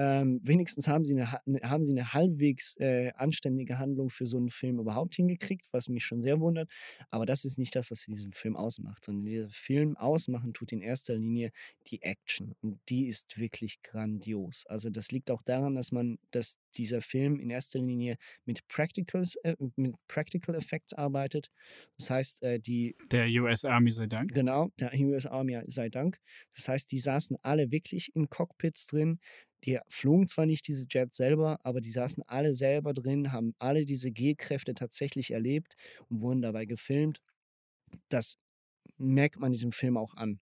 Ähm, 0.00 0.40
wenigstens 0.44 0.86
haben 0.86 1.04
sie 1.04 1.14
eine, 1.14 1.28
ne- 1.44 1.60
haben 1.68 1.84
sie 1.84 1.92
eine 1.92 2.12
halbwegs 2.12 2.76
äh, 2.76 3.10
anständige 3.16 3.78
Handlung 3.80 4.10
für 4.10 4.28
so 4.28 4.36
einen 4.36 4.50
Film 4.50 4.78
überhaupt 4.78 5.16
hingekriegt, 5.16 5.66
was 5.72 5.88
mich 5.88 6.04
schon 6.04 6.22
sehr 6.22 6.38
wundert. 6.38 6.70
Aber 7.10 7.26
das 7.26 7.44
ist 7.44 7.58
nicht 7.58 7.74
das, 7.74 7.90
was 7.90 8.04
diesen 8.04 8.32
Film 8.32 8.54
ausmacht, 8.54 9.04
sondern 9.04 9.24
dieser 9.24 9.48
Film 9.50 9.96
ausmachen 9.96 10.54
tut 10.54 10.70
in 10.70 10.82
erster 10.82 11.16
Linie 11.16 11.50
die 11.88 12.00
Action. 12.02 12.54
Und 12.62 12.78
die 12.88 13.08
ist 13.08 13.38
wirklich 13.38 13.82
grandios. 13.82 14.64
Also 14.66 14.88
das 14.88 15.10
liegt 15.10 15.32
auch 15.32 15.42
daran, 15.42 15.74
dass 15.74 15.90
man, 15.90 16.18
dass 16.30 16.58
dieser 16.76 17.02
Film 17.02 17.40
in 17.40 17.50
erster 17.50 17.80
Linie 17.80 18.18
mit 18.44 18.68
Practicals, 18.68 19.34
äh, 19.42 19.56
mit 19.74 19.96
Practical 20.06 20.54
Effects 20.54 20.92
arbeitet. 20.94 21.50
Das 21.96 22.10
heißt, 22.10 22.42
äh, 22.44 22.60
die 22.60 22.94
Der 23.10 23.26
US 23.42 23.64
Army 23.64 23.90
sei 23.90 24.06
Dank. 24.06 24.32
Genau, 24.32 24.70
der 24.78 24.92
US 24.94 25.26
Army 25.26 25.58
sei 25.66 25.88
Dank. 25.88 26.20
Das 26.54 26.68
heißt, 26.68 26.92
die 26.92 27.00
saßen 27.00 27.36
alle 27.42 27.72
wirklich 27.72 28.14
in 28.14 28.28
Cockpits 28.28 28.86
drin. 28.86 29.18
Die 29.64 29.78
flogen 29.88 30.28
zwar 30.28 30.46
nicht 30.46 30.68
diese 30.68 30.86
Jets 30.88 31.16
selber, 31.16 31.58
aber 31.64 31.80
die 31.80 31.90
saßen 31.90 32.22
alle 32.26 32.54
selber 32.54 32.94
drin, 32.94 33.32
haben 33.32 33.54
alle 33.58 33.84
diese 33.84 34.10
G-Kräfte 34.10 34.74
tatsächlich 34.74 35.32
erlebt 35.32 35.76
und 36.08 36.20
wurden 36.20 36.42
dabei 36.42 36.64
gefilmt. 36.64 37.20
Das 38.08 38.38
merkt 38.98 39.40
man 39.40 39.52
diesem 39.52 39.72
Film 39.72 39.96
auch 39.96 40.14
an. 40.14 40.40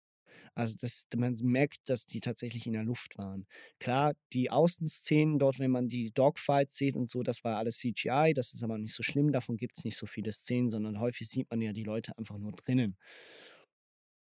Also 0.55 0.77
das, 0.81 1.07
man 1.15 1.37
merkt, 1.43 1.89
dass 1.89 2.07
die 2.07 2.21
tatsächlich 2.21 2.67
in 2.67 2.73
der 2.73 2.83
Luft 2.83 3.17
waren. 3.17 3.47
Klar, 3.79 4.15
die 4.33 4.51
Außenszenen 4.51 5.39
dort, 5.39 5.61
wenn 5.61 5.71
man 5.71 5.89
die 5.89 6.11
Dogfights 6.11 6.77
sieht 6.77 6.97
und 6.97 7.11
so, 7.11 7.23
das 7.23 7.45
war 7.45 7.59
alles 7.59 7.79
CGI, 7.79 8.33
das 8.35 8.55
ist 8.55 8.65
aber 8.65 8.77
nicht 8.77 8.95
so 8.95 9.05
schlimm, 9.05 9.31
davon 9.31 9.57
gibt 9.57 9.79
es 9.79 9.85
nicht 9.85 9.97
so 9.97 10.07
viele 10.07 10.33
Szenen, 10.33 10.71
sondern 10.71 10.99
häufig 10.99 11.29
sieht 11.29 11.49
man 11.51 11.61
ja 11.61 11.73
die 11.73 11.85
Leute 11.85 12.17
einfach 12.19 12.39
nur 12.39 12.53
drinnen. 12.53 12.97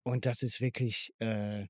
Und 0.04 0.26
das 0.26 0.42
ist 0.42 0.60
wirklich 0.60 1.14
äh, 1.20 1.66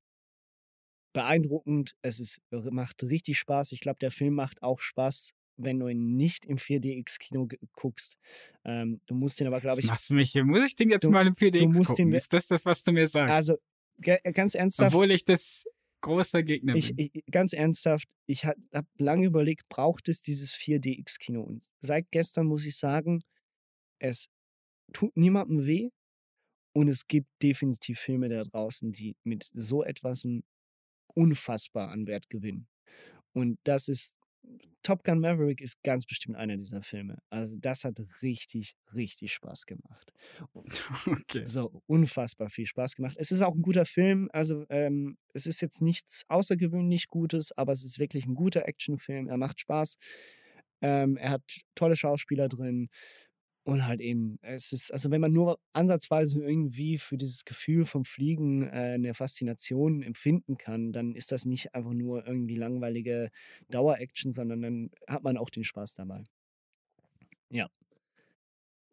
beeindruckend. 1.13 1.95
Es 2.01 2.19
ist, 2.19 2.41
macht 2.51 3.03
richtig 3.03 3.37
Spaß. 3.39 3.71
Ich 3.73 3.79
glaube, 3.81 3.99
der 3.99 4.11
Film 4.11 4.33
macht 4.35 4.61
auch 4.63 4.79
Spaß, 4.79 5.33
wenn 5.57 5.79
du 5.79 5.87
ihn 5.87 6.15
nicht 6.15 6.45
im 6.45 6.57
4DX-Kino 6.57 7.45
ge- 7.47 7.59
guckst. 7.73 8.17
Ähm, 8.65 9.01
du 9.05 9.15
musst 9.15 9.39
ihn 9.41 9.47
aber, 9.47 9.59
glaube 9.61 9.81
ich. 9.81 9.87
machst 9.87 10.09
du 10.09 10.13
mich 10.15 10.31
hier. 10.31 10.43
Muss 10.43 10.65
ich 10.67 10.75
den 10.75 10.89
jetzt 10.89 11.03
Du- 11.03 11.11
mal 11.11 11.27
im 11.27 11.35
4DX 11.35 11.59
du 11.71 11.77
musst 11.77 11.89
gucken? 11.89 12.07
den- 12.09 12.15
Ist 12.15 12.33
das 12.33 12.47
das, 12.47 12.65
was 12.65 12.83
du 12.83 12.91
mir 12.91 13.07
sagst? 13.07 13.31
Also, 13.31 13.57
ge- 13.99 14.19
ganz 14.33 14.55
ernsthaft. 14.55 14.93
Obwohl 14.93 15.11
ich 15.11 15.23
das 15.23 15.65
großer 16.01 16.41
Gegner 16.41 16.75
Ich, 16.75 16.95
bin. 16.95 17.11
ich, 17.13 17.23
ganz 17.29 17.53
ernsthaft, 17.53 18.07
ich 18.25 18.45
habe 18.45 18.57
lange 18.97 19.27
überlegt, 19.27 19.69
braucht 19.69 20.09
es 20.09 20.23
dieses 20.23 20.51
4DX-Kino? 20.53 21.41
Und 21.43 21.63
seit 21.81 22.09
gestern 22.11 22.47
muss 22.47 22.65
ich 22.65 22.75
sagen, 22.77 23.21
es 23.99 24.27
tut 24.93 25.15
niemandem 25.15 25.65
weh 25.67 25.89
und 26.73 26.87
es 26.87 27.05
gibt 27.07 27.27
definitiv 27.43 27.99
Filme 27.99 28.29
da 28.29 28.43
draußen, 28.43 28.91
die 28.93 29.15
mit 29.23 29.51
so 29.53 29.83
etwas 29.83 30.25
unfassbar 31.15 31.89
an 31.89 32.07
Wert 32.07 32.29
gewinnen. 32.29 32.67
Und 33.33 33.59
das 33.63 33.87
ist, 33.87 34.15
Top 34.83 35.03
Gun 35.03 35.19
Maverick 35.19 35.61
ist 35.61 35.81
ganz 35.83 36.05
bestimmt 36.05 36.37
einer 36.37 36.57
dieser 36.57 36.81
Filme. 36.81 37.19
Also 37.29 37.55
das 37.59 37.83
hat 37.83 37.99
richtig, 38.21 38.75
richtig 38.93 39.33
Spaß 39.33 39.65
gemacht. 39.65 40.13
Okay. 41.05 41.45
So, 41.45 41.81
unfassbar 41.87 42.49
viel 42.49 42.65
Spaß 42.65 42.95
gemacht. 42.95 43.15
Es 43.19 43.31
ist 43.31 43.41
auch 43.41 43.53
ein 43.55 43.61
guter 43.61 43.85
Film. 43.85 44.29
Also, 44.33 44.65
ähm, 44.69 45.17
es 45.33 45.45
ist 45.45 45.61
jetzt 45.61 45.81
nichts 45.81 46.23
außergewöhnlich 46.27 47.07
Gutes, 47.07 47.51
aber 47.57 47.73
es 47.73 47.83
ist 47.83 47.99
wirklich 47.99 48.25
ein 48.25 48.35
guter 48.35 48.67
Actionfilm. 48.67 49.27
Er 49.29 49.37
macht 49.37 49.59
Spaß. 49.61 49.97
Ähm, 50.81 51.17
er 51.17 51.31
hat 51.31 51.43
tolle 51.75 51.95
Schauspieler 51.95 52.49
drin. 52.49 52.89
Und 53.63 53.85
halt 53.85 54.01
eben, 54.01 54.39
es 54.41 54.73
ist, 54.73 54.91
also 54.91 55.11
wenn 55.11 55.21
man 55.21 55.31
nur 55.31 55.59
ansatzweise 55.73 56.41
irgendwie 56.41 56.97
für 56.97 57.15
dieses 57.15 57.45
Gefühl 57.45 57.85
vom 57.85 58.05
Fliegen 58.05 58.63
äh, 58.63 58.93
eine 58.95 59.13
Faszination 59.13 60.01
empfinden 60.01 60.57
kann, 60.57 60.91
dann 60.91 61.13
ist 61.13 61.31
das 61.31 61.45
nicht 61.45 61.75
einfach 61.75 61.93
nur 61.93 62.25
irgendwie 62.25 62.55
langweilige 62.55 63.29
Dauer-Action, 63.69 64.33
sondern 64.33 64.61
dann 64.63 64.91
hat 65.07 65.23
man 65.23 65.37
auch 65.37 65.51
den 65.51 65.63
Spaß 65.63 65.93
dabei. 65.93 66.23
Ja. 67.51 67.67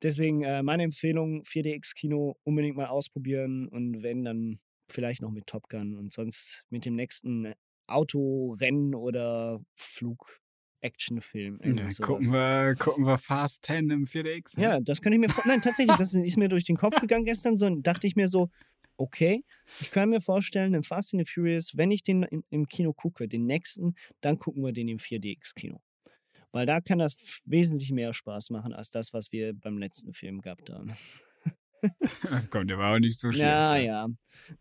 Deswegen 0.02 0.42
äh, 0.42 0.62
meine 0.62 0.82
Empfehlung: 0.84 1.44
4DX-Kino 1.44 2.36
unbedingt 2.44 2.76
mal 2.76 2.86
ausprobieren 2.86 3.68
und 3.68 4.02
wenn, 4.02 4.22
dann 4.22 4.60
vielleicht 4.90 5.22
noch 5.22 5.30
mit 5.30 5.46
Top 5.46 5.68
Gun 5.68 5.94
und 5.96 6.12
sonst 6.12 6.64
mit 6.68 6.84
dem 6.84 6.94
nächsten 6.94 7.54
Autorennen 7.86 8.94
oder 8.94 9.60
Flug. 9.74 10.40
Actionfilm. 10.80 11.58
Ja, 11.62 11.88
gucken, 12.00 12.32
wir, 12.32 12.74
gucken 12.76 13.06
wir 13.06 13.16
Fast 13.16 13.64
10 13.66 13.90
im 13.90 14.04
4DX. 14.04 14.56
ne? 14.58 14.62
Ja, 14.62 14.80
das 14.80 15.00
könnte 15.00 15.16
ich 15.16 15.20
mir 15.20 15.28
vor- 15.28 15.44
Nein, 15.46 15.60
tatsächlich, 15.62 15.96
das 15.96 16.14
ist 16.14 16.36
mir 16.36 16.48
durch 16.48 16.64
den 16.64 16.76
Kopf 16.76 17.00
gegangen 17.00 17.24
gestern. 17.24 17.58
So 17.58 17.68
dachte 17.80 18.06
ich 18.06 18.16
mir 18.16 18.28
so, 18.28 18.48
okay, 18.96 19.44
ich 19.80 19.90
kann 19.90 20.10
mir 20.10 20.20
vorstellen, 20.20 20.72
den 20.72 20.82
Fast 20.82 21.14
and 21.14 21.26
the 21.26 21.32
Furious, 21.32 21.76
wenn 21.76 21.90
ich 21.90 22.02
den 22.02 22.22
im, 22.24 22.44
im 22.50 22.66
Kino 22.66 22.92
gucke, 22.92 23.28
den 23.28 23.46
nächsten, 23.46 23.94
dann 24.20 24.38
gucken 24.38 24.64
wir 24.64 24.72
den 24.72 24.88
im 24.88 24.98
4DX-Kino. 24.98 25.80
Weil 26.52 26.64
da 26.66 26.80
kann 26.80 26.98
das 26.98 27.14
wesentlich 27.44 27.92
mehr 27.92 28.14
Spaß 28.14 28.50
machen 28.50 28.72
als 28.72 28.90
das, 28.90 29.12
was 29.12 29.32
wir 29.32 29.52
beim 29.54 29.78
letzten 29.78 30.14
Film 30.14 30.40
gehabt 30.40 30.70
haben. 30.70 30.92
Komm, 32.50 32.66
der 32.66 32.78
war 32.78 32.94
auch 32.94 32.98
nicht 32.98 33.20
so 33.20 33.30
schlecht. 33.30 33.42
Ja, 33.44 33.76
ja, 33.76 34.08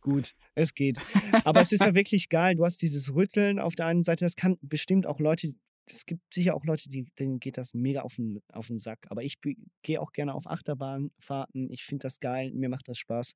gut, 0.01 0.35
es 0.53 0.73
geht. 0.75 0.97
Aber 1.45 1.61
es 1.61 1.71
ist 1.71 1.83
ja 1.83 1.93
wirklich 1.95 2.29
geil. 2.29 2.55
Du 2.55 2.63
hast 2.65 2.81
dieses 2.81 3.13
Rütteln 3.13 3.57
auf 3.59 3.75
der 3.75 3.87
einen 3.87 4.03
Seite. 4.03 4.25
Das 4.25 4.35
kann 4.35 4.57
bestimmt 4.61 5.07
auch 5.07 5.19
Leute, 5.19 5.53
es 5.89 6.05
gibt 6.05 6.33
sicher 6.33 6.55
auch 6.55 6.65
Leute, 6.65 6.89
die, 6.89 7.05
denen 7.17 7.39
geht 7.39 7.57
das 7.57 7.73
mega 7.73 8.01
auf 8.01 8.15
den, 8.15 8.41
auf 8.51 8.67
den 8.67 8.79
Sack. 8.79 9.07
Aber 9.09 9.23
ich 9.23 9.39
gehe 9.83 10.01
auch 10.01 10.11
gerne 10.11 10.33
auf 10.33 10.47
Achterbahnfahrten. 10.47 11.71
Ich 11.71 11.83
finde 11.83 12.03
das 12.03 12.19
geil. 12.19 12.51
Mir 12.53 12.69
macht 12.69 12.87
das 12.87 12.97
Spaß. 12.97 13.35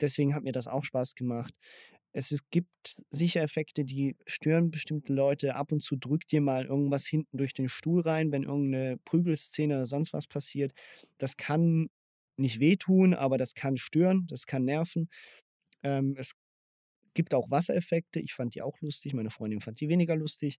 Deswegen 0.00 0.34
hat 0.34 0.42
mir 0.42 0.52
das 0.52 0.66
auch 0.66 0.84
Spaß 0.84 1.14
gemacht. 1.14 1.54
Es 2.12 2.32
ist, 2.32 2.50
gibt 2.50 3.02
sicher 3.10 3.42
Effekte, 3.42 3.84
die 3.84 4.16
stören 4.26 4.70
bestimmte 4.70 5.12
Leute. 5.12 5.54
Ab 5.54 5.70
und 5.70 5.82
zu 5.82 5.96
drückt 5.96 6.32
dir 6.32 6.40
mal 6.40 6.64
irgendwas 6.64 7.06
hinten 7.06 7.36
durch 7.36 7.52
den 7.52 7.68
Stuhl 7.68 8.00
rein, 8.00 8.32
wenn 8.32 8.42
irgendeine 8.42 8.96
Prügelszene 9.04 9.74
oder 9.74 9.86
sonst 9.86 10.12
was 10.12 10.26
passiert. 10.26 10.72
Das 11.18 11.36
kann 11.36 11.88
nicht 12.38 12.58
wehtun, 12.58 13.14
aber 13.14 13.38
das 13.38 13.54
kann 13.54 13.76
stören, 13.76 14.26
das 14.28 14.46
kann 14.46 14.64
nerven. 14.64 15.08
Ähm, 15.82 16.14
es 16.16 16.32
gibt 17.14 17.34
auch 17.34 17.50
Wassereffekte. 17.50 18.20
Ich 18.20 18.34
fand 18.34 18.54
die 18.54 18.62
auch 18.62 18.80
lustig. 18.80 19.12
Meine 19.12 19.30
Freundin 19.30 19.60
fand 19.60 19.80
die 19.80 19.88
weniger 19.88 20.16
lustig. 20.16 20.58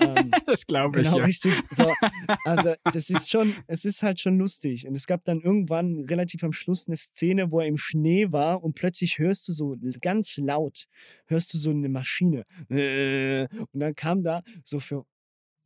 Ähm, 0.00 0.30
Das 0.46 0.66
glaube 0.66 1.00
ich, 1.00 1.06
genau, 1.06 1.18
ja. 1.18 1.24
richtig. 1.24 1.54
So, 1.70 1.92
also, 2.44 2.74
das 2.84 3.10
ist 3.10 3.30
schon, 3.30 3.54
es 3.66 3.84
ist 3.84 4.02
halt 4.02 4.20
schon 4.20 4.38
lustig. 4.38 4.86
Und 4.86 4.94
es 4.94 5.06
gab 5.06 5.24
dann 5.24 5.40
irgendwann 5.40 6.04
relativ 6.08 6.44
am 6.44 6.52
Schluss 6.52 6.86
eine 6.86 6.96
Szene, 6.96 7.50
wo 7.50 7.60
er 7.60 7.66
im 7.66 7.76
Schnee 7.76 8.32
war 8.32 8.62
und 8.62 8.74
plötzlich 8.74 9.18
hörst 9.18 9.48
du 9.48 9.52
so 9.52 9.76
ganz 10.00 10.36
laut, 10.36 10.86
hörst 11.26 11.52
du 11.54 11.58
so 11.58 11.70
eine 11.70 11.88
Maschine. 11.88 12.44
Äh, 12.70 13.48
Und 13.72 13.80
dann 13.80 13.94
kam 13.94 14.22
da 14.22 14.42
so 14.64 14.80
für 14.80 15.04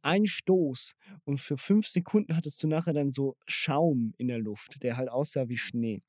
einen 0.02 0.26
Stoß 0.26 0.94
und 1.24 1.40
für 1.40 1.58
fünf 1.58 1.86
Sekunden 1.86 2.36
hattest 2.36 2.62
du 2.62 2.68
nachher 2.68 2.94
dann 2.94 3.12
so 3.12 3.36
Schaum 3.46 4.14
in 4.16 4.28
der 4.28 4.38
Luft, 4.38 4.82
der 4.82 4.96
halt 4.96 5.10
aussah 5.10 5.48
wie 5.48 5.58
Schnee. 5.58 6.00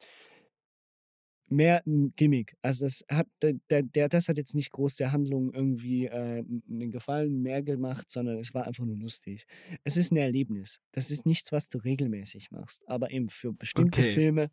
Mehr 1.52 1.84
ein 1.86 2.14
Gimmick. 2.15 2.56
Also 2.61 2.86
das 2.86 3.03
hat 3.10 3.28
der, 3.41 3.84
der, 3.84 4.07
das 4.07 4.30
hat 4.30 4.38
jetzt 4.38 4.56
nicht 4.56 4.72
groß 4.72 4.95
der 4.95 5.11
Handlung 5.11 5.53
irgendwie 5.53 6.06
äh, 6.06 6.45
einen 6.45 6.91
Gefallen 6.91 7.41
mehr 7.41 7.61
gemacht, 7.61 8.10
sondern 8.10 8.40
es 8.40 8.53
war 8.53 8.65
einfach 8.68 8.86
nur 8.86 8.95
lustig. 8.95 9.45
Es 9.84 9.98
ist 9.98 10.14
ein 10.14 10.18
Erlebnis. 10.18 10.80
Das 10.94 11.11
ist 11.11 11.26
nichts, 11.26 11.52
was 11.52 11.68
du 11.68 11.80
regelmäßig 11.80 12.52
machst, 12.52 12.88
aber 12.88 13.11
eben 13.11 13.30
für 13.30 13.52
bestimmte 13.52 13.99
Okay. 13.99 14.14
Filme 14.14 14.52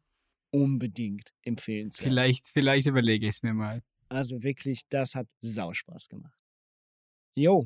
unbedingt 0.50 1.32
empfehlenswert. 1.42 2.08
Vielleicht, 2.08 2.48
vielleicht 2.48 2.88
überlege 2.88 3.28
ich 3.28 3.36
es 3.36 3.42
mir 3.44 3.54
mal. 3.54 3.80
Also 4.08 4.42
wirklich, 4.42 4.82
das 4.88 5.14
hat 5.14 5.28
Sauspaß 5.42 6.08
gemacht. 6.08 6.36
Jo, 7.36 7.64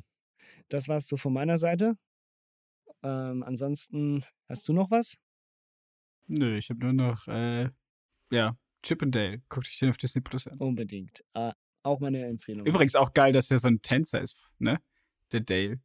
das 0.69 0.89
war's 0.89 1.09
so 1.09 1.17
von 1.17 1.33
meiner 1.33 1.57
Seite. 1.57 1.97
Ähm, 3.03 3.43
ansonsten, 3.43 4.25
hast 4.49 4.69
du 4.69 4.75
noch 4.75 4.91
was? 4.91 5.17
Nö, 6.27 6.57
ich 6.57 6.69
habe 6.71 6.81
nur 6.81 6.93
noch, 6.93 7.27
äh, 7.29 7.71
ja, 8.31 8.57
Chip 8.83 9.03
and 9.03 9.15
Dale. 9.15 9.43
Guck 9.49 9.65
dich 9.65 9.79
den 9.79 9.91
auf 9.91 9.97
Disney 9.97 10.21
Plus 10.21 10.47
an. 10.47 10.59
Unbedingt. 10.59 11.25
Äh, 11.35 11.53
auch 11.83 12.01
meine 12.01 12.25
Empfehlung. 12.27 12.67
Übrigens 12.67 12.95
auch 12.95 13.13
geil, 13.13 13.33
dass 13.33 13.51
er 13.51 13.59
so 13.59 13.69
ein 13.69 13.83
Tänzer 13.83 14.21
ist, 14.21 14.37
ne? 14.59 14.81
Der 15.33 15.41
Dale. 15.41 15.81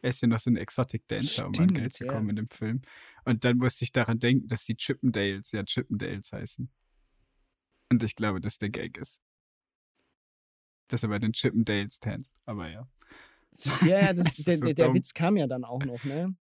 Er 0.00 0.10
ist 0.10 0.22
ja 0.22 0.28
noch 0.28 0.38
so 0.38 0.50
ein 0.50 0.56
Exotic 0.56 1.06
Dancer, 1.08 1.42
um 1.42 1.48
an 1.48 1.54
Stimmt, 1.54 1.74
Geld 1.74 1.92
zu 1.92 2.04
ja. 2.04 2.12
kommen 2.12 2.30
in 2.30 2.36
dem 2.36 2.48
Film. 2.48 2.82
Und 3.24 3.44
dann 3.44 3.58
musste 3.58 3.84
ich 3.84 3.92
daran 3.92 4.20
denken, 4.20 4.46
dass 4.46 4.64
die 4.64 4.76
Chippendales 4.76 5.50
ja 5.52 5.64
Chippendales 5.64 6.32
heißen. 6.32 6.70
Und 7.90 8.02
ich 8.02 8.14
glaube, 8.14 8.40
dass 8.40 8.58
der 8.58 8.70
Gag 8.70 8.96
ist. 8.98 9.20
Dass 10.88 11.02
er 11.02 11.08
bei 11.08 11.18
den 11.18 11.32
Chippendales 11.32 11.98
tanzt. 12.00 12.32
Aber 12.44 12.68
ja. 12.68 12.88
Ja, 13.82 13.86
ja, 13.86 14.12
das, 14.12 14.26
Das 14.36 14.44
der, 14.44 14.58
so 14.58 14.64
der, 14.66 14.74
der. 14.74 14.94
Witz 14.94 15.12
kam 15.12 15.36
ja 15.36 15.46
dann 15.46 15.64
auch 15.64 15.84
noch, 15.84 16.02
ne? 16.04 16.36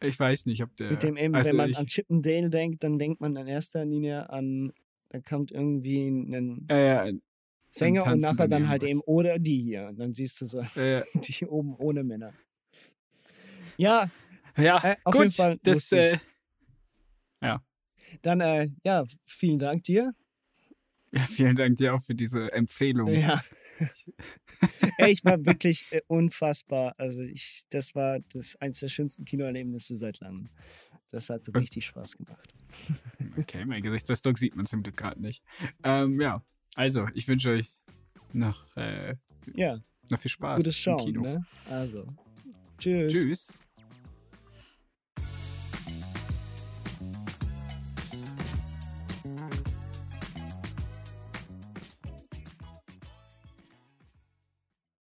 Ich 0.00 0.18
weiß 0.18 0.46
nicht, 0.46 0.62
ob 0.62 0.76
der. 0.76 0.90
Mit 0.92 1.02
dem 1.02 1.16
eben, 1.16 1.34
also 1.34 1.50
wenn 1.50 1.56
man 1.56 1.70
ich, 1.70 1.76
an 1.76 1.86
Chippendale 1.86 2.50
denkt, 2.50 2.84
dann 2.84 2.98
denkt 2.98 3.20
man 3.20 3.34
in 3.36 3.46
erster 3.46 3.84
Linie 3.84 4.30
an, 4.30 4.72
da 5.08 5.20
kommt 5.20 5.50
irgendwie 5.50 6.06
ein 6.08 6.66
ein- 6.68 7.22
Sänger 7.70 8.06
und 8.06 8.20
nachher 8.22 8.48
dann 8.48 8.68
halt 8.68 8.82
eben, 8.82 9.00
oder 9.02 9.38
die 9.38 9.62
hier. 9.62 9.88
Und 9.88 9.98
dann 9.98 10.14
siehst 10.14 10.40
du 10.40 10.46
so, 10.46 10.62
ja. 10.74 11.02
die 11.14 11.46
oben 11.46 11.74
ohne 11.76 12.02
Männer. 12.02 12.32
Ja, 13.76 14.10
Ja, 14.56 14.78
äh, 14.82 14.96
auf 15.04 15.14
gut, 15.14 15.24
jeden 15.24 15.32
Fall 15.34 15.58
das, 15.62 15.92
äh, 15.92 16.18
ja. 17.42 17.62
Dann, 18.22 18.40
äh, 18.40 18.70
ja, 18.84 19.04
vielen 19.26 19.58
Dank 19.58 19.84
dir. 19.84 20.14
ja, 21.12 21.20
vielen 21.20 21.54
Dank 21.56 21.76
dir 21.76 21.94
auch 21.94 22.00
für 22.00 22.14
diese 22.14 22.50
Empfehlung. 22.52 23.08
Ja. 23.08 23.40
Ey, 24.98 25.12
ich 25.12 25.24
war 25.24 25.44
wirklich 25.44 25.86
äh, 25.90 26.00
unfassbar. 26.08 26.94
Also 26.98 27.20
ich, 27.22 27.64
das 27.70 27.94
war 27.94 28.18
das 28.32 28.56
eins 28.56 28.80
der 28.80 28.88
schönsten 28.88 29.24
Kinoerlebnisse 29.24 29.96
seit 29.96 30.20
langem. 30.20 30.48
Das 31.10 31.30
hat 31.30 31.48
richtig 31.54 31.86
Spaß 31.86 32.18
gemacht. 32.18 32.52
Okay, 33.38 33.64
mein 33.64 33.82
Gesichtsausdruck 33.82 34.38
sieht 34.38 34.56
man 34.56 34.66
zum 34.66 34.82
Glück 34.82 34.96
gerade 34.96 35.20
nicht. 35.20 35.42
Ähm, 35.82 36.20
ja, 36.20 36.42
also, 36.74 37.08
ich 37.14 37.26
wünsche 37.28 37.50
euch 37.50 37.80
noch, 38.32 38.76
äh, 38.76 39.14
Ja, 39.54 39.80
noch 40.10 40.20
viel 40.20 40.30
Spaß 40.30 40.56
gutes 40.58 40.76
im 40.76 40.82
Schauen, 40.82 41.04
Kino. 41.04 41.22
ne? 41.22 41.46
Also, 41.66 42.06
tschüss. 42.78 43.12
Tschüss. 43.12 43.58